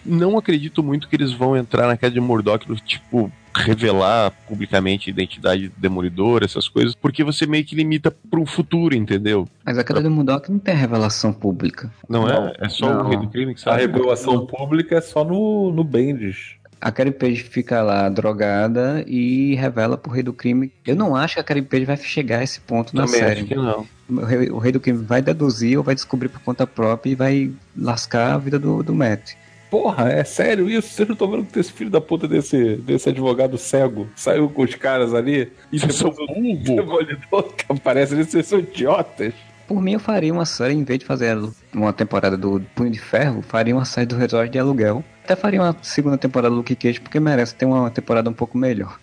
Não 0.06 0.38
acredito 0.38 0.81
muito 0.81 1.07
que 1.10 1.15
eles 1.15 1.34
vão 1.34 1.56
entrar 1.56 1.88
na 1.88 1.98
queda 1.98 2.14
de 2.14 2.19
Murdoch 2.22 2.65
do 2.65 2.76
tipo 2.76 3.31
revelar 3.66 4.32
publicamente 4.48 5.10
a 5.10 5.14
identidade 5.14 5.70
do 5.70 5.74
Demolidor, 5.80 6.44
essas 6.44 6.68
coisas, 6.68 6.96
porque 6.96 7.24
você 7.24 7.46
meio 7.46 7.66
que 7.66 7.76
limita 7.76 8.12
para 8.12 8.40
um 8.40 8.46
futuro, 8.46 8.96
entendeu? 8.96 9.48
Mas 9.66 9.78
a 9.78 9.84
queda 9.84 10.02
de 10.02 10.10
Murdoch 10.10 10.50
não 10.52 10.60
tem 10.60 10.76
revelação 10.76 11.34
pública. 11.34 11.92
Não, 12.08 12.26
Não, 12.28 12.48
é? 12.48 12.54
É 12.60 12.70
só 12.70 12.94
não. 12.94 13.06
o 13.06 13.10
Rei 13.10 13.18
do 13.20 13.28
Crime 13.30 13.54
que 13.54 13.60
A 13.62 13.64
sabe. 13.64 13.82
revelação 13.82 14.46
pública 14.46 14.96
é 14.96 15.02
só 15.02 15.24
no, 15.24 15.72
no 15.72 15.84
Bendis. 15.84 16.56
A 16.80 16.92
Karen 16.92 17.12
Page 17.12 17.42
fica 17.42 17.82
lá 17.82 18.08
drogada 18.08 19.04
e 19.08 19.56
revela 19.56 19.98
pro 19.98 20.12
Rei 20.12 20.22
do 20.22 20.32
Crime. 20.32 20.72
Eu 20.86 20.96
não 20.96 21.16
acho 21.16 21.34
que 21.34 21.40
a 21.40 21.44
Karen 21.44 21.64
Page 21.64 21.86
vai 21.86 21.98
chegar 21.98 22.40
a 22.40 22.44
esse 22.44 22.60
ponto 22.62 22.96
na 22.96 23.06
Também 23.06 23.20
série. 23.20 23.40
acho 23.40 23.46
que 23.46 23.56
não. 23.56 23.88
o 24.10 24.24
rei, 24.26 24.50
o 24.52 24.58
rei 24.60 24.72
do 24.72 24.80
crime 24.80 25.04
vai 25.04 25.20
deduzir 25.22 25.76
ou 25.78 25.84
vai 25.84 25.96
descobrir 25.96 26.30
por 26.30 26.40
conta 26.42 26.68
própria 26.68 27.10
e 27.12 27.16
vai 27.16 27.52
lascar 27.76 28.34
a 28.34 28.38
vida 28.38 28.60
do, 28.60 28.84
do 28.84 28.94
Matt. 28.94 29.34
Porra, 29.69 30.10
é 30.10 30.23
sério 30.23 30.69
isso? 30.69 30.89
Vocês 30.89 31.07
não 31.07 31.14
estão 31.14 31.30
vendo 31.30 31.45
que 31.45 31.60
esse 31.60 31.72
filho 31.72 31.89
da 31.89 31.99
puta 31.99 32.27
desse, 32.27 32.76
desse 32.77 33.10
advogado 33.10 33.57
cego 33.57 34.07
saiu 34.15 34.49
com 34.49 34.64
os 34.64 34.76
caras 34.76 35.14
ali 35.14 35.52
e 35.72 35.80
Vocês 35.80 35.95
são 35.95 36.10
depois 36.10 36.30
o 36.30 36.34
burro. 36.34 36.76
demolidor 36.76 37.53
que 37.53 37.65
aparece 37.68 38.14
ali, 38.14 38.23
vocês 38.23 38.45
são 38.48 38.60
idiotas. 38.60 39.34
Por 39.68 39.81
mim, 39.81 39.94
eu 39.94 39.99
faria 39.99 40.34
uma 40.34 40.45
série, 40.45 40.73
em 40.73 40.84
vez 40.85 40.99
de 40.99 41.06
fazer 41.06 41.38
uma 41.73 41.91
temporada 41.91 42.38
do 42.38 42.61
Punho 42.73 42.89
de 42.89 42.99
Ferro, 42.99 43.41
faria 43.41 43.76
uma 43.76 43.84
série 43.84 44.07
do 44.07 44.15
Resort 44.15 44.49
de 44.49 44.57
Aluguel. 44.57 45.03
Até 45.26 45.35
faria 45.35 45.61
uma 45.61 45.76
segunda 45.81 46.18
temporada 46.18 46.49
do 46.49 46.56
Luke 46.56 46.73
Cage, 46.73 47.02
porque 47.02 47.19
merece 47.19 47.53
ter 47.53 47.65
uma 47.65 47.91
temporada 47.91 48.30
um 48.30 48.34
pouco 48.34 48.57
melhor. 48.57 48.98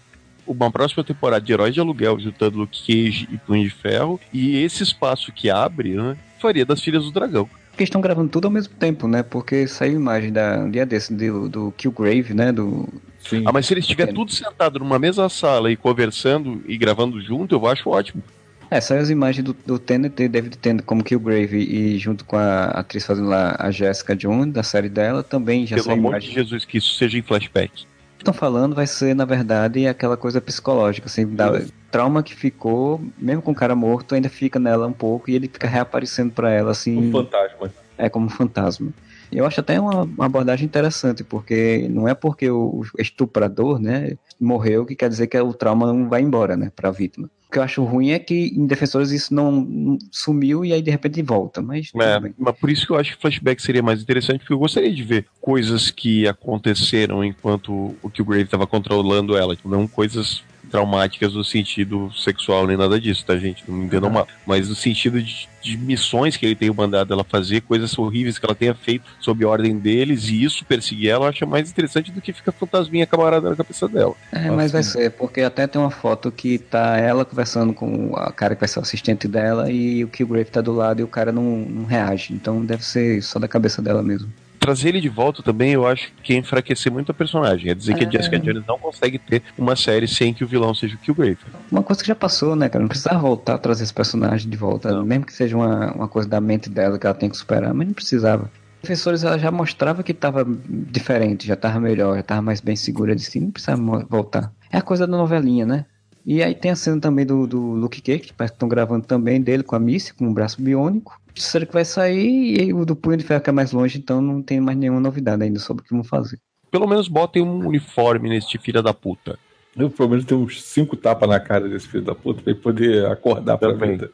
Uma 0.46 0.70
próxima 0.70 1.04
temporada 1.04 1.44
de 1.44 1.52
Heróis 1.52 1.74
de 1.74 1.80
Aluguel, 1.80 2.18
juntando 2.18 2.58
Luke 2.58 2.80
Cage 2.80 3.28
e 3.30 3.36
Punho 3.36 3.62
de 3.62 3.70
Ferro, 3.70 4.18
e 4.32 4.56
esse 4.56 4.82
espaço 4.82 5.30
que 5.32 5.50
abre, 5.50 5.94
né, 5.94 6.16
faria 6.40 6.64
das 6.64 6.80
Filhas 6.80 7.04
do 7.04 7.10
Dragão. 7.10 7.48
Porque 7.74 7.82
estão 7.82 8.00
gravando 8.00 8.28
tudo 8.28 8.44
ao 8.44 8.52
mesmo 8.52 8.72
tempo, 8.74 9.08
né? 9.08 9.24
Porque 9.24 9.66
saiu 9.66 9.96
imagem 9.96 10.32
da, 10.32 10.58
um 10.60 10.70
dia 10.70 10.86
desse 10.86 11.12
do, 11.12 11.48
do 11.48 11.72
Killgrave, 11.76 12.32
né? 12.32 12.52
Do, 12.52 12.88
Sim. 13.18 13.42
Ah, 13.44 13.52
mas 13.52 13.66
se 13.66 13.74
eles 13.74 13.84
estiverem 13.84 14.14
tudo 14.14 14.32
sentado 14.32 14.78
numa 14.78 14.98
mesma 14.98 15.28
sala 15.28 15.72
e 15.72 15.76
conversando 15.76 16.62
e 16.68 16.76
gravando 16.76 17.20
junto, 17.20 17.56
eu 17.56 17.66
acho 17.66 17.90
ótimo. 17.90 18.22
É, 18.70 18.80
saiu 18.80 19.00
as 19.00 19.10
imagens 19.10 19.44
do, 19.44 19.56
do 19.66 19.78
Tennant 19.78 20.18
e 20.20 20.28
David 20.28 20.56
Tennant 20.58 20.84
como 20.84 21.02
Killgrave 21.02 21.58
e 21.58 21.98
junto 21.98 22.24
com 22.24 22.36
a 22.36 22.66
atriz 22.66 23.04
fazendo 23.04 23.28
lá 23.28 23.56
a 23.58 23.70
Jessica 23.72 24.14
Jones, 24.14 24.52
da 24.52 24.62
série 24.62 24.88
dela, 24.88 25.22
também 25.22 25.66
já 25.66 25.76
Pelo 25.76 25.86
saiu 25.86 25.98
amor 25.98 26.10
imagem. 26.10 26.28
de 26.28 26.34
Jesus, 26.36 26.64
que 26.64 26.78
isso 26.78 26.94
seja 26.94 27.18
em 27.18 27.22
flashback. 27.22 27.86
Estão 28.24 28.34
falando 28.34 28.74
vai 28.74 28.86
ser, 28.86 29.14
na 29.14 29.24
verdade, 29.24 29.86
aquela 29.86 30.16
coisa 30.16 30.40
psicológica, 30.40 31.06
assim, 31.06 31.26
da 31.26 31.62
trauma 31.90 32.22
que 32.22 32.34
ficou, 32.34 33.00
mesmo 33.16 33.40
com 33.42 33.52
o 33.52 33.54
cara 33.54 33.74
morto, 33.76 34.14
ainda 34.14 34.28
fica 34.28 34.58
nela 34.58 34.86
um 34.86 34.92
pouco 34.92 35.30
e 35.30 35.34
ele 35.34 35.46
fica 35.48 35.68
reaparecendo 35.68 36.32
pra 36.32 36.50
ela, 36.50 36.72
assim, 36.72 36.96
Um 36.96 37.12
fantasma. 37.12 37.70
é 37.96 38.08
como 38.08 38.26
um 38.26 38.30
fantasma. 38.30 38.92
Eu 39.30 39.46
acho 39.46 39.60
até 39.60 39.78
uma, 39.80 40.02
uma 40.02 40.26
abordagem 40.26 40.64
interessante, 40.66 41.22
porque 41.24 41.88
não 41.90 42.08
é 42.08 42.14
porque 42.14 42.50
o 42.50 42.82
estuprador, 42.98 43.78
né, 43.80 44.16
morreu 44.40 44.84
que 44.84 44.94
quer 44.96 45.08
dizer 45.08 45.26
que 45.26 45.38
o 45.38 45.52
trauma 45.52 45.86
não 45.86 46.08
vai 46.08 46.20
embora, 46.20 46.56
né, 46.56 46.70
pra 46.74 46.90
vítima. 46.90 47.30
O 47.54 47.56
que 47.56 47.58
eu 47.60 47.62
acho 47.62 47.84
ruim 47.84 48.10
é 48.10 48.18
que 48.18 48.48
em 48.48 48.66
Defensores 48.66 49.12
isso 49.12 49.32
não, 49.32 49.96
sumiu 50.10 50.64
e 50.64 50.72
aí 50.72 50.82
de 50.82 50.90
repente 50.90 51.22
volta, 51.22 51.62
mas 51.62 51.92
É, 51.94 52.32
mas 52.36 52.56
por 52.56 52.68
isso 52.68 52.84
que 52.84 52.92
eu 52.92 52.96
acho 52.96 53.14
que 53.14 53.22
flashback 53.22 53.62
seria 53.62 53.80
mais 53.80 54.02
interessante, 54.02 54.40
porque 54.40 54.52
eu 54.52 54.58
gostaria 54.58 54.92
de 54.92 55.02
ver 55.04 55.26
coisas 55.40 55.88
que 55.88 56.26
aconteceram 56.26 57.24
enquanto 57.24 57.94
o 58.02 58.10
Killgrave 58.10 58.42
estava 58.42 58.66
controlando 58.66 59.36
ela, 59.36 59.54
tipo, 59.54 59.68
não 59.68 59.86
coisas 59.86 60.42
traumáticas 60.70 61.34
no 61.34 61.44
sentido 61.44 62.10
sexual 62.14 62.66
nem 62.66 62.76
nada 62.76 63.00
disso, 63.00 63.24
tá, 63.24 63.36
gente? 63.36 63.64
Não 63.68 63.76
me 63.76 63.86
entendam 63.86 64.10
mal. 64.10 64.26
Mas 64.46 64.68
no 64.68 64.74
sentido 64.74 65.20
de, 65.22 65.48
de 65.62 65.76
missões 65.76 66.36
que 66.36 66.44
ele 66.44 66.54
tenha 66.54 66.72
mandado 66.72 67.12
ela 67.12 67.24
fazer, 67.24 67.62
coisas 67.62 67.96
horríveis 67.98 68.38
que 68.38 68.46
ela 68.46 68.54
tenha 68.54 68.74
feito 68.74 69.04
sob 69.20 69.44
ordem 69.44 69.78
deles, 69.78 70.28
e 70.28 70.42
isso 70.42 70.64
perseguir 70.64 71.10
ela, 71.10 71.26
eu 71.26 71.28
acho 71.30 71.46
mais 71.46 71.70
interessante 71.70 72.10
do 72.10 72.20
que 72.20 72.32
ficar 72.32 72.52
fantasminha 72.52 73.06
camarada 73.06 73.50
na 73.50 73.56
cabeça 73.56 73.88
dela. 73.88 74.14
É, 74.32 74.50
mas 74.50 74.72
vai 74.72 74.82
ser, 74.82 75.10
porque 75.12 75.40
até 75.40 75.66
tem 75.66 75.80
uma 75.80 75.90
foto 75.90 76.30
que 76.30 76.58
tá 76.58 76.96
ela 76.96 77.24
conversando 77.24 77.72
com 77.72 78.14
a 78.16 78.32
cara 78.32 78.54
que 78.54 78.60
vai 78.60 78.68
ser 78.68 78.78
o 78.78 78.82
assistente 78.82 79.28
dela 79.28 79.70
e 79.70 80.04
o 80.04 80.08
Killgrave 80.08 80.50
tá 80.50 80.60
do 80.60 80.72
lado 80.72 81.00
e 81.00 81.04
o 81.04 81.08
cara 81.08 81.32
não, 81.32 81.42
não 81.42 81.84
reage. 81.84 82.32
Então 82.32 82.64
deve 82.64 82.84
ser 82.84 83.22
só 83.22 83.38
da 83.38 83.48
cabeça 83.48 83.80
dela 83.80 84.02
mesmo. 84.02 84.30
Trazer 84.64 84.88
ele 84.88 85.00
de 85.00 85.10
volta 85.10 85.42
também, 85.42 85.72
eu 85.72 85.86
acho 85.86 86.10
que 86.22 86.32
é 86.32 86.36
enfraquecer 86.38 86.90
muito 86.90 87.12
a 87.12 87.14
personagem. 87.14 87.70
É 87.70 87.74
dizer 87.74 87.94
que 87.94 88.04
a 88.06 88.10
Jessica 88.10 88.38
Jones 88.38 88.64
não 88.66 88.78
consegue 88.78 89.18
ter 89.18 89.42
uma 89.58 89.76
série 89.76 90.08
sem 90.08 90.32
que 90.32 90.42
o 90.42 90.46
vilão 90.46 90.74
seja 90.74 90.94
o 90.94 90.98
Killgrave. 90.98 91.36
Uma 91.70 91.82
coisa 91.82 92.00
que 92.00 92.08
já 92.08 92.14
passou, 92.14 92.56
né, 92.56 92.70
cara? 92.70 92.80
Não 92.80 92.88
precisava 92.88 93.18
voltar 93.18 93.56
a 93.56 93.58
trazer 93.58 93.84
esse 93.84 93.92
personagem 93.92 94.48
de 94.48 94.56
volta. 94.56 95.02
Mesmo 95.02 95.26
que 95.26 95.34
seja 95.34 95.54
uma, 95.54 95.92
uma 95.92 96.08
coisa 96.08 96.26
da 96.26 96.40
mente 96.40 96.70
dela 96.70 96.98
que 96.98 97.06
ela 97.06 97.14
tem 97.14 97.28
que 97.28 97.36
superar, 97.36 97.74
mas 97.74 97.86
não 97.86 97.92
precisava. 97.92 98.50
Professores, 98.80 99.22
ela 99.22 99.38
já 99.38 99.50
mostrava 99.50 100.02
que 100.02 100.14
tava 100.14 100.46
diferente, 100.66 101.46
já 101.46 101.56
tava 101.56 101.78
melhor, 101.78 102.16
já 102.16 102.22
tava 102.22 102.40
mais 102.40 102.62
bem 102.62 102.74
segura 102.74 103.14
de 103.14 103.22
si, 103.22 103.40
não 103.40 103.50
precisava 103.50 104.06
voltar. 104.08 104.50
É 104.72 104.78
a 104.78 104.82
coisa 104.82 105.06
da 105.06 105.14
novelinha, 105.14 105.66
né? 105.66 105.84
E 106.24 106.42
aí 106.42 106.54
tem 106.54 106.70
a 106.70 106.76
cena 106.76 106.98
também 106.98 107.26
do, 107.26 107.46
do 107.46 107.60
Luke 107.60 108.00
Cage, 108.00 108.20
que 108.20 108.32
parece 108.32 108.52
que 108.52 108.56
estão 108.56 108.68
gravando 108.68 109.04
também 109.04 109.42
dele 109.42 109.62
com 109.62 109.76
a 109.76 109.78
Missy, 109.78 110.14
com 110.14 110.26
o 110.26 110.32
braço 110.32 110.62
biônico. 110.62 111.20
Será 111.36 111.66
que 111.66 111.72
vai 111.72 111.84
sair? 111.84 112.56
E 112.56 112.60
aí 112.60 112.72
o 112.72 112.84
do 112.84 112.94
Punho 112.94 113.16
de 113.16 113.24
Ferro 113.24 113.40
que 113.40 113.50
é 113.50 113.52
mais 113.52 113.72
longe, 113.72 113.98
então 113.98 114.20
não 114.20 114.42
tem 114.42 114.60
mais 114.60 114.78
nenhuma 114.78 115.00
novidade 115.00 115.42
ainda 115.42 115.58
sobre 115.58 115.82
o 115.82 115.86
que 115.86 115.92
vão 115.92 116.04
fazer. 116.04 116.38
Pelo 116.70 116.86
menos 116.86 117.08
botem 117.08 117.42
um 117.42 117.66
uniforme 117.66 118.28
neste 118.28 118.58
filho 118.58 118.82
da 118.82 118.94
puta. 118.94 119.38
Eu 119.76 119.90
pelo 119.90 120.10
menos 120.10 120.24
tenho 120.24 120.40
uns 120.40 120.62
cinco 120.62 120.96
tapas 120.96 121.28
na 121.28 121.40
cara 121.40 121.68
desse 121.68 121.88
filho 121.88 122.04
da 122.04 122.14
puta 122.14 122.42
pra 122.42 122.52
ele 122.52 122.60
poder 122.60 123.06
acordar 123.06 123.58
pra 123.58 123.72
Também. 123.72 123.92
vida. 123.92 124.10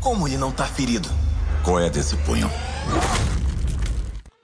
Como 0.00 0.26
ele 0.26 0.36
não 0.36 0.50
tá 0.50 0.64
ferido? 0.64 1.08
Qual 1.64 1.78
é 1.78 1.88
desse 1.88 2.16
punho? 2.18 2.48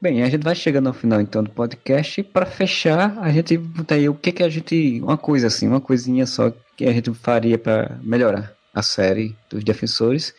Bem, 0.00 0.22
a 0.22 0.28
gente 0.28 0.42
vai 0.42 0.54
chegando 0.54 0.88
ao 0.88 0.92
final 0.92 1.20
então 1.20 1.42
do 1.42 1.50
podcast. 1.50 2.20
E 2.20 2.24
pra 2.24 2.44
fechar, 2.46 3.16
a 3.18 3.30
gente 3.30 3.56
botar 3.56 3.96
aí 3.96 4.08
o 4.08 4.14
que 4.14 4.30
que 4.30 4.42
a 4.42 4.48
gente. 4.48 5.00
Uma 5.00 5.16
coisa 5.16 5.46
assim, 5.46 5.66
uma 5.66 5.80
coisinha 5.80 6.26
só 6.26 6.52
que 6.76 6.84
a 6.84 6.92
gente 6.92 7.12
faria 7.14 7.58
pra 7.58 7.98
melhorar 8.02 8.52
a 8.72 8.82
série 8.82 9.34
dos 9.48 9.64
defensores. 9.64 10.34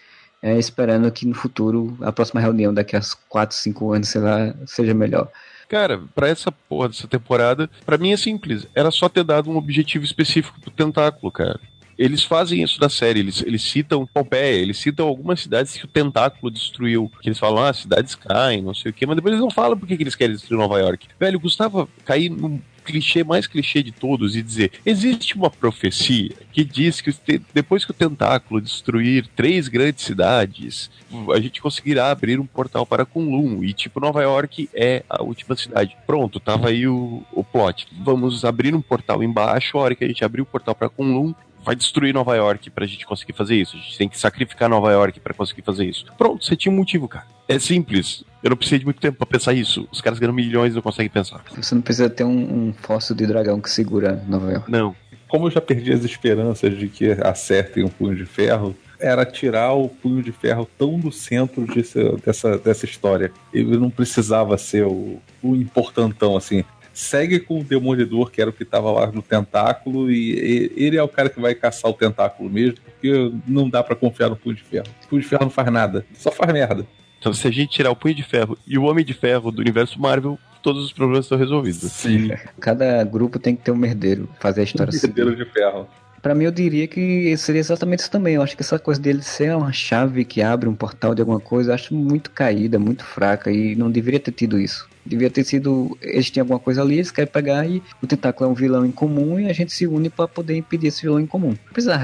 É, 0.46 0.60
esperando 0.60 1.12
que 1.12 1.26
no 1.26 1.34
futuro, 1.34 1.98
a 2.02 2.12
próxima 2.12 2.40
reunião, 2.40 2.72
daqui 2.72 2.96
a 2.96 3.02
4, 3.28 3.58
5 3.58 3.94
anos, 3.94 4.10
sei 4.10 4.22
lá, 4.22 4.54
seja 4.68 4.94
melhor. 4.94 5.28
Cara, 5.68 6.00
pra 6.14 6.28
essa 6.28 6.52
porra 6.52 6.88
dessa 6.88 7.08
temporada, 7.08 7.68
pra 7.84 7.98
mim 7.98 8.12
é 8.12 8.18
simples. 8.18 8.68
Era 8.76 8.92
só 8.92 9.10
ter 9.10 9.24
dado 9.24 9.50
um 9.50 9.58
objetivo 9.58 10.06
específico 10.06 10.62
pro 10.62 10.70
tentáculo, 10.70 11.32
cara. 11.32 11.60
Eles 11.98 12.24
fazem 12.24 12.62
isso 12.62 12.80
da 12.80 12.90
série, 12.90 13.22
eles, 13.22 13.42
eles 13.42 13.64
citam 13.64 14.06
Pompeia, 14.06 14.62
eles 14.62 14.78
citam 14.78 15.08
algumas 15.08 15.42
cidades 15.42 15.76
que 15.76 15.86
o 15.86 15.88
tentáculo 15.88 16.52
destruiu. 16.52 17.12
Que 17.24 17.30
eles 17.30 17.40
falam, 17.40 17.64
ah, 17.64 17.74
cidades 17.74 18.14
caem, 18.14 18.62
não 18.62 18.76
sei 18.76 18.92
o 18.92 18.94
quê, 18.94 19.08
mas 19.08 19.16
depois 19.16 19.32
eles 19.32 19.44
não 19.44 19.50
falam 19.50 19.76
por 19.76 19.88
que 19.88 19.96
eles 19.96 20.14
querem 20.14 20.36
destruir 20.36 20.60
Nova 20.60 20.78
York. 20.78 21.08
Velho, 21.20 21.40
Gustavo 21.40 21.90
cair 22.06 22.30
no 22.30 22.62
clichê 22.86 23.24
mais 23.24 23.48
clichê 23.48 23.82
de 23.82 23.92
todos 23.92 24.36
e 24.36 24.42
dizer: 24.42 24.72
existe 24.86 25.36
uma 25.36 25.50
profecia 25.50 26.32
que 26.52 26.64
diz 26.64 27.02
que 27.02 27.12
depois 27.54 27.84
que 27.84 27.92
o 27.92 27.94
tentáculo 27.94 28.62
destruir 28.62 29.28
três 29.36 29.68
grandes 29.68 30.06
cidades, 30.06 30.90
a 31.34 31.40
gente 31.40 31.62
conseguirá 31.62 32.12
abrir 32.12 32.40
um 32.40 32.46
portal 32.46 32.86
para 32.86 33.06
Kunlun. 33.06 33.64
E, 33.64 33.74
tipo, 33.74 34.00
Nova 34.00 34.22
York 34.22 34.70
é 34.74 35.04
a 35.10 35.24
última 35.24 35.56
cidade. 35.56 35.98
Pronto, 36.06 36.40
tava 36.40 36.70
aí 36.70 36.88
o, 36.88 37.24
o 37.34 37.44
plot. 37.44 37.88
Vamos 38.04 38.46
abrir 38.46 38.76
um 38.76 38.82
portal 38.82 39.24
embaixo. 39.24 39.78
A 39.78 39.82
hora 39.82 39.96
que 39.96 40.04
a 40.04 40.08
gente 40.08 40.24
abrir 40.24 40.42
o 40.42 40.46
portal 40.46 40.76
para 40.76 40.90
Kunlun, 40.90 41.34
vai 41.66 41.76
destruir 41.76 42.14
Nova 42.14 42.36
York 42.36 42.70
pra 42.70 42.86
gente 42.86 43.06
conseguir 43.06 43.34
fazer 43.34 43.56
isso. 43.56 43.76
A 43.76 43.80
gente 43.80 43.98
tem 43.98 44.08
que 44.08 44.18
sacrificar 44.20 44.70
Nova 44.70 44.92
York 44.92 45.20
pra 45.20 45.34
conseguir 45.34 45.64
fazer 45.64 45.86
isso. 45.86 46.06
Pronto, 46.18 46.46
você 46.46 46.56
tinha 46.56 46.72
um 46.72 46.76
motivo, 46.76 47.08
cara. 47.08 47.26
É 47.48 47.60
simples. 47.60 48.24
Eu 48.44 48.52
não 48.52 48.58
precisei 48.58 48.80
de 48.80 48.86
muito 48.86 49.02
tempo 49.02 49.18
pra 49.18 49.26
pensar 49.26 49.54
isso. 49.54 49.88
Os 49.92 50.02
caras 50.02 50.20
ganham 50.20 50.34
milhões 50.34 50.72
e 50.74 50.76
não 50.76 50.82
conseguem 50.82 51.10
pensar. 51.10 51.44
Você 51.56 51.74
não 51.76 51.82
precisa 51.82 52.10
ter 52.10 52.24
um, 52.24 52.68
um 52.70 52.74
fóssil 52.74 53.16
de 53.16 53.26
dragão 53.26 53.60
que 53.60 53.70
segura 53.70 54.24
Nova 54.28 54.52
York. 54.52 54.72
Não. 54.72 54.96
Como 55.28 55.48
eu 55.48 55.52
já 55.52 55.60
perdi 55.60 55.92
as 55.92 56.04
esperanças 56.04 56.78
de 56.78 56.88
que 56.88 57.12
acertem 57.12 57.84
um 57.84 57.90
punho 57.90 58.16
de 58.16 58.26
ferro, 58.26 58.76
era 59.00 59.26
tirar 59.26 59.74
o 59.74 59.90
punho 59.90 60.24
de 60.24 60.32
ferro 60.32 60.68
tão 60.78 61.00
do 61.00 61.12
centro 61.12 61.66
desse- 61.66 62.16
dessa, 62.24 62.58
dessa 62.58 62.86
história. 62.86 63.32
Ele 63.54 63.78
não 63.78 63.90
precisava 63.90 64.58
ser 64.58 64.86
o, 64.86 65.20
o 65.44 65.56
importantão, 65.56 66.38
assim. 66.38 66.64
Segue 66.96 67.42
com 67.42 67.60
o 67.60 67.64
Demolidor, 67.64 68.32
que 68.32 68.40
era 68.40 68.50
o 68.50 68.54
que 68.54 68.64
estava 68.64 68.90
lá 68.90 69.12
no 69.12 69.22
tentáculo, 69.22 70.10
e, 70.10 70.72
ele 70.78 70.96
é 70.96 71.04
o 71.04 71.10
cara 71.10 71.30
que 71.30 71.42
vai 71.42 71.54
caçar 71.54 71.92
o 71.92 71.94
tentáculo 71.94 72.50
mesmo, 72.50 72.78
porque 72.86 73.34
não 73.46 73.70
dá 73.70 73.84
pra 73.84 73.98
confiar 73.98 74.30
no 74.30 74.38
punho 74.38 74.56
de 74.56 74.64
ferro. 74.64 74.88
O 75.04 75.08
punho 75.08 75.22
de 75.22 75.28
ferro 75.28 75.44
não 75.44 75.50
faz 75.50 75.70
nada, 75.70 76.06
só 76.14 76.32
faz 76.32 76.52
merda. 76.54 76.88
Então, 77.20 77.34
se 77.34 77.48
a 77.48 77.52
gente 77.52 77.72
tirar 77.72 77.90
o 77.90 77.96
Punho 77.96 78.14
de 78.14 78.22
Ferro 78.22 78.56
e 78.68 78.78
o 78.78 78.84
Homem 78.84 79.04
de 79.04 79.14
Ferro 79.14 79.52
do 79.52 79.60
universo 79.60 80.00
Marvel, 80.00 80.38
todos 80.62 80.86
os 80.86 80.94
problemas 80.94 81.26
estão 81.26 81.38
resolvidos. 81.38 81.92
Sim, 81.92 82.30
Cada 82.60 83.04
grupo 83.04 83.40
tem 83.40 83.56
que 83.56 83.64
ter 83.64 83.72
um 83.72 83.76
merdeiro, 83.76 84.30
fazer 84.40 84.62
a 84.62 84.64
história 84.64 84.92
seguir. 84.94 85.20
Herdeiro 85.22 85.36
de 85.36 85.52
ferro. 85.52 85.88
Pra 86.26 86.34
mim, 86.34 86.46
eu 86.46 86.52
diria 86.52 86.88
que 86.88 87.38
seria 87.38 87.60
exatamente 87.60 88.00
isso 88.00 88.10
também. 88.10 88.34
Eu 88.34 88.42
acho 88.42 88.58
que 88.58 88.64
essa 88.64 88.80
coisa 88.80 89.00
dele 89.00 89.22
ser 89.22 89.56
uma 89.56 89.72
chave 89.72 90.26
que 90.26 90.42
abre 90.42 90.68
um 90.68 90.74
portal 90.74 91.14
de 91.14 91.22
alguma 91.22 91.40
coisa, 91.40 91.70
eu 91.70 91.76
acho 91.76 91.94
muito 91.94 92.32
caída, 92.32 92.80
muito 92.80 93.04
fraca 93.04 93.52
e 93.52 93.76
não 93.76 93.92
deveria 93.92 94.20
ter 94.20 94.32
tido 94.32 94.60
isso. 94.60 94.90
Devia 95.06 95.30
ter 95.30 95.44
sido. 95.44 95.96
Eles 96.02 96.32
tinham 96.32 96.46
alguma 96.46 96.58
coisa 96.58 96.82
ali, 96.82 96.96
eles 96.96 97.12
querem 97.12 97.32
pegar 97.32 97.68
e 97.68 97.80
o 98.02 98.08
Tentáculo 98.08 98.50
é 98.50 98.52
um 98.52 98.56
vilão 98.56 98.84
em 98.84 98.92
comum 98.92 99.40
e 99.40 99.46
a 99.46 99.54
gente 99.54 99.72
se 99.72 99.86
une 99.86 100.10
pra 100.10 100.28
poder 100.28 100.58
impedir 100.58 100.88
esse 100.88 101.04
vilão 101.04 101.20
em 101.20 101.28
comum. 101.28 101.56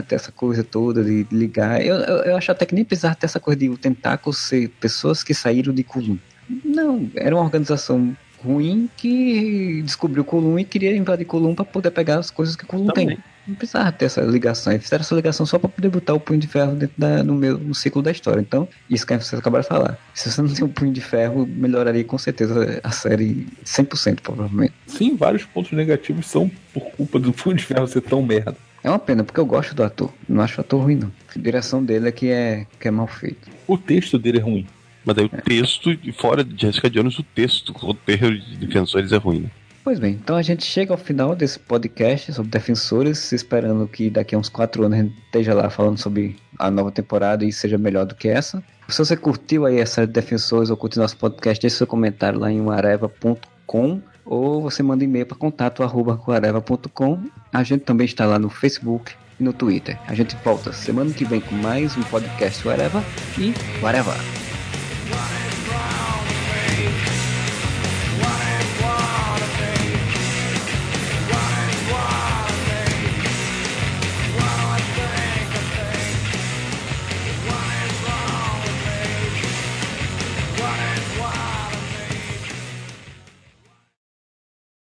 Ter 0.03 0.13
essa 0.13 0.31
coisa 0.31 0.63
toda 0.63 1.03
de 1.03 1.25
ligar. 1.31 1.83
Eu, 1.83 1.95
eu, 1.95 2.17
eu 2.25 2.37
acho 2.37 2.51
até 2.51 2.63
que 2.67 2.75
nem 2.75 2.85
precisava 2.85 3.17
essa 3.23 3.39
coisa 3.39 3.59
de 3.59 3.69
o 3.69 3.77
Tentáculo 3.77 4.35
ser 4.35 4.69
pessoas 4.79 5.23
que 5.23 5.33
saíram 5.33 5.73
de 5.73 5.83
Kulum. 5.83 6.19
Não, 6.63 7.09
era 7.15 7.35
uma 7.35 7.43
organização 7.43 8.15
ruim 8.37 8.87
que 8.95 9.81
descobriu 9.81 10.23
Kulum 10.23 10.59
e 10.59 10.63
queria 10.63 10.95
invadir 10.95 11.25
Kulum 11.25 11.55
pra 11.55 11.65
poder 11.65 11.89
pegar 11.89 12.19
as 12.19 12.29
coisas 12.29 12.55
que 12.55 12.67
Kulum 12.67 12.85
tem. 12.89 13.17
Não 13.47 13.55
precisava 13.55 13.91
ter 13.91 14.05
essa 14.05 14.21
ligação. 14.21 14.73
Eles 14.73 14.83
fizeram 14.83 15.01
essa 15.01 15.15
ligação 15.15 15.45
só 15.45 15.57
pra 15.57 15.69
poder 15.69 15.89
botar 15.89 16.13
o 16.13 16.19
punho 16.19 16.39
de 16.39 16.47
ferro 16.47 16.75
dentro 16.75 16.95
da, 16.97 17.23
no, 17.23 17.33
meu, 17.33 17.57
no 17.57 17.73
ciclo 17.73 18.01
da 18.01 18.11
história. 18.11 18.39
Então, 18.39 18.67
isso 18.89 19.05
que 19.05 19.17
vocês 19.17 19.39
acabaram 19.39 19.61
de 19.61 19.67
falar. 19.67 19.97
Se 20.13 20.31
você 20.31 20.41
não 20.41 20.49
tem 20.49 20.63
um 20.63 20.69
punho 20.69 20.93
de 20.93 21.01
ferro, 21.01 21.45
melhoraria 21.47 22.03
com 22.03 22.17
certeza 22.17 22.79
a 22.83 22.91
série 22.91 23.47
100%, 23.65 24.21
provavelmente. 24.21 24.73
Sim, 24.87 25.15
vários 25.15 25.43
pontos 25.43 25.71
negativos 25.71 26.27
são 26.27 26.49
por 26.73 26.83
culpa 26.91 27.19
do 27.19 27.33
punho 27.33 27.55
de 27.55 27.65
ferro 27.65 27.87
ser 27.87 28.01
tão 28.01 28.21
merda. 28.21 28.55
É 28.83 28.89
uma 28.89 28.99
pena, 28.99 29.23
porque 29.23 29.39
eu 29.39 29.45
gosto 29.45 29.75
do 29.75 29.83
ator. 29.83 30.11
Não 30.27 30.41
acho 30.41 30.59
o 30.59 30.61
ator 30.61 30.81
ruim, 30.81 30.95
não. 30.95 31.11
A 31.35 31.39
direção 31.39 31.83
dele 31.83 32.09
é 32.09 32.11
que 32.11 32.29
é, 32.29 32.65
que 32.79 32.87
é 32.87 32.91
mal 32.91 33.07
feito. 33.07 33.49
O 33.67 33.77
texto 33.77 34.17
dele 34.17 34.39
é 34.39 34.41
ruim. 34.41 34.67
Mas 35.05 35.15
daí 35.15 35.25
o 35.25 35.29
texto, 35.29 35.91
e 36.03 36.11
fora 36.11 36.43
de 36.43 36.59
Jessica 36.59 36.89
Jones, 36.89 37.17
o 37.17 37.23
texto, 37.23 37.69
o 37.69 37.77
roteiro 37.77 38.39
de 38.39 38.57
Defensores 38.57 39.11
é 39.11 39.17
ruim, 39.17 39.41
né? 39.41 39.49
Pois 39.83 39.97
bem, 39.97 40.13
então 40.13 40.35
a 40.35 40.43
gente 40.43 40.63
chega 40.63 40.93
ao 40.93 40.97
final 40.97 41.35
desse 41.35 41.57
podcast 41.57 42.31
sobre 42.33 42.51
defensores, 42.51 43.31
esperando 43.31 43.87
que 43.87 44.11
daqui 44.11 44.35
a 44.35 44.37
uns 44.37 44.47
quatro 44.47 44.83
anos 44.83 44.99
a 44.99 45.01
gente 45.01 45.17
esteja 45.25 45.55
lá 45.55 45.71
falando 45.71 45.97
sobre 45.97 46.35
a 46.59 46.69
nova 46.69 46.91
temporada 46.91 47.43
e 47.43 47.51
seja 47.51 47.79
melhor 47.79 48.05
do 48.05 48.13
que 48.13 48.27
essa. 48.27 48.63
Se 48.87 48.99
você 48.99 49.17
curtiu 49.17 49.65
aí 49.65 49.79
essa 49.79 50.05
defensores 50.05 50.69
ou 50.69 50.77
curtiu 50.77 51.01
nosso 51.01 51.17
podcast, 51.17 51.59
deixe 51.59 51.77
seu 51.77 51.87
comentário 51.87 52.39
lá 52.39 52.51
em 52.51 52.69
areva.com 52.69 54.01
ou 54.23 54.61
você 54.61 54.83
manda 54.83 55.03
e-mail 55.03 55.25
para 55.25 55.37
contato 55.37 55.81
arroba 55.81 56.19
areva.com. 56.27 57.23
A 57.51 57.63
gente 57.63 57.83
também 57.83 58.05
está 58.05 58.25
lá 58.25 58.37
no 58.37 58.49
Facebook 58.49 59.13
e 59.39 59.43
no 59.43 59.51
Twitter. 59.51 59.97
A 60.07 60.13
gente 60.13 60.35
volta 60.43 60.71
semana 60.71 61.11
que 61.11 61.25
vem 61.25 61.41
com 61.41 61.55
mais 61.55 61.97
um 61.97 62.03
podcast 62.03 62.67
Areva 62.69 63.03
e 63.37 63.51
Areva. 63.83 64.13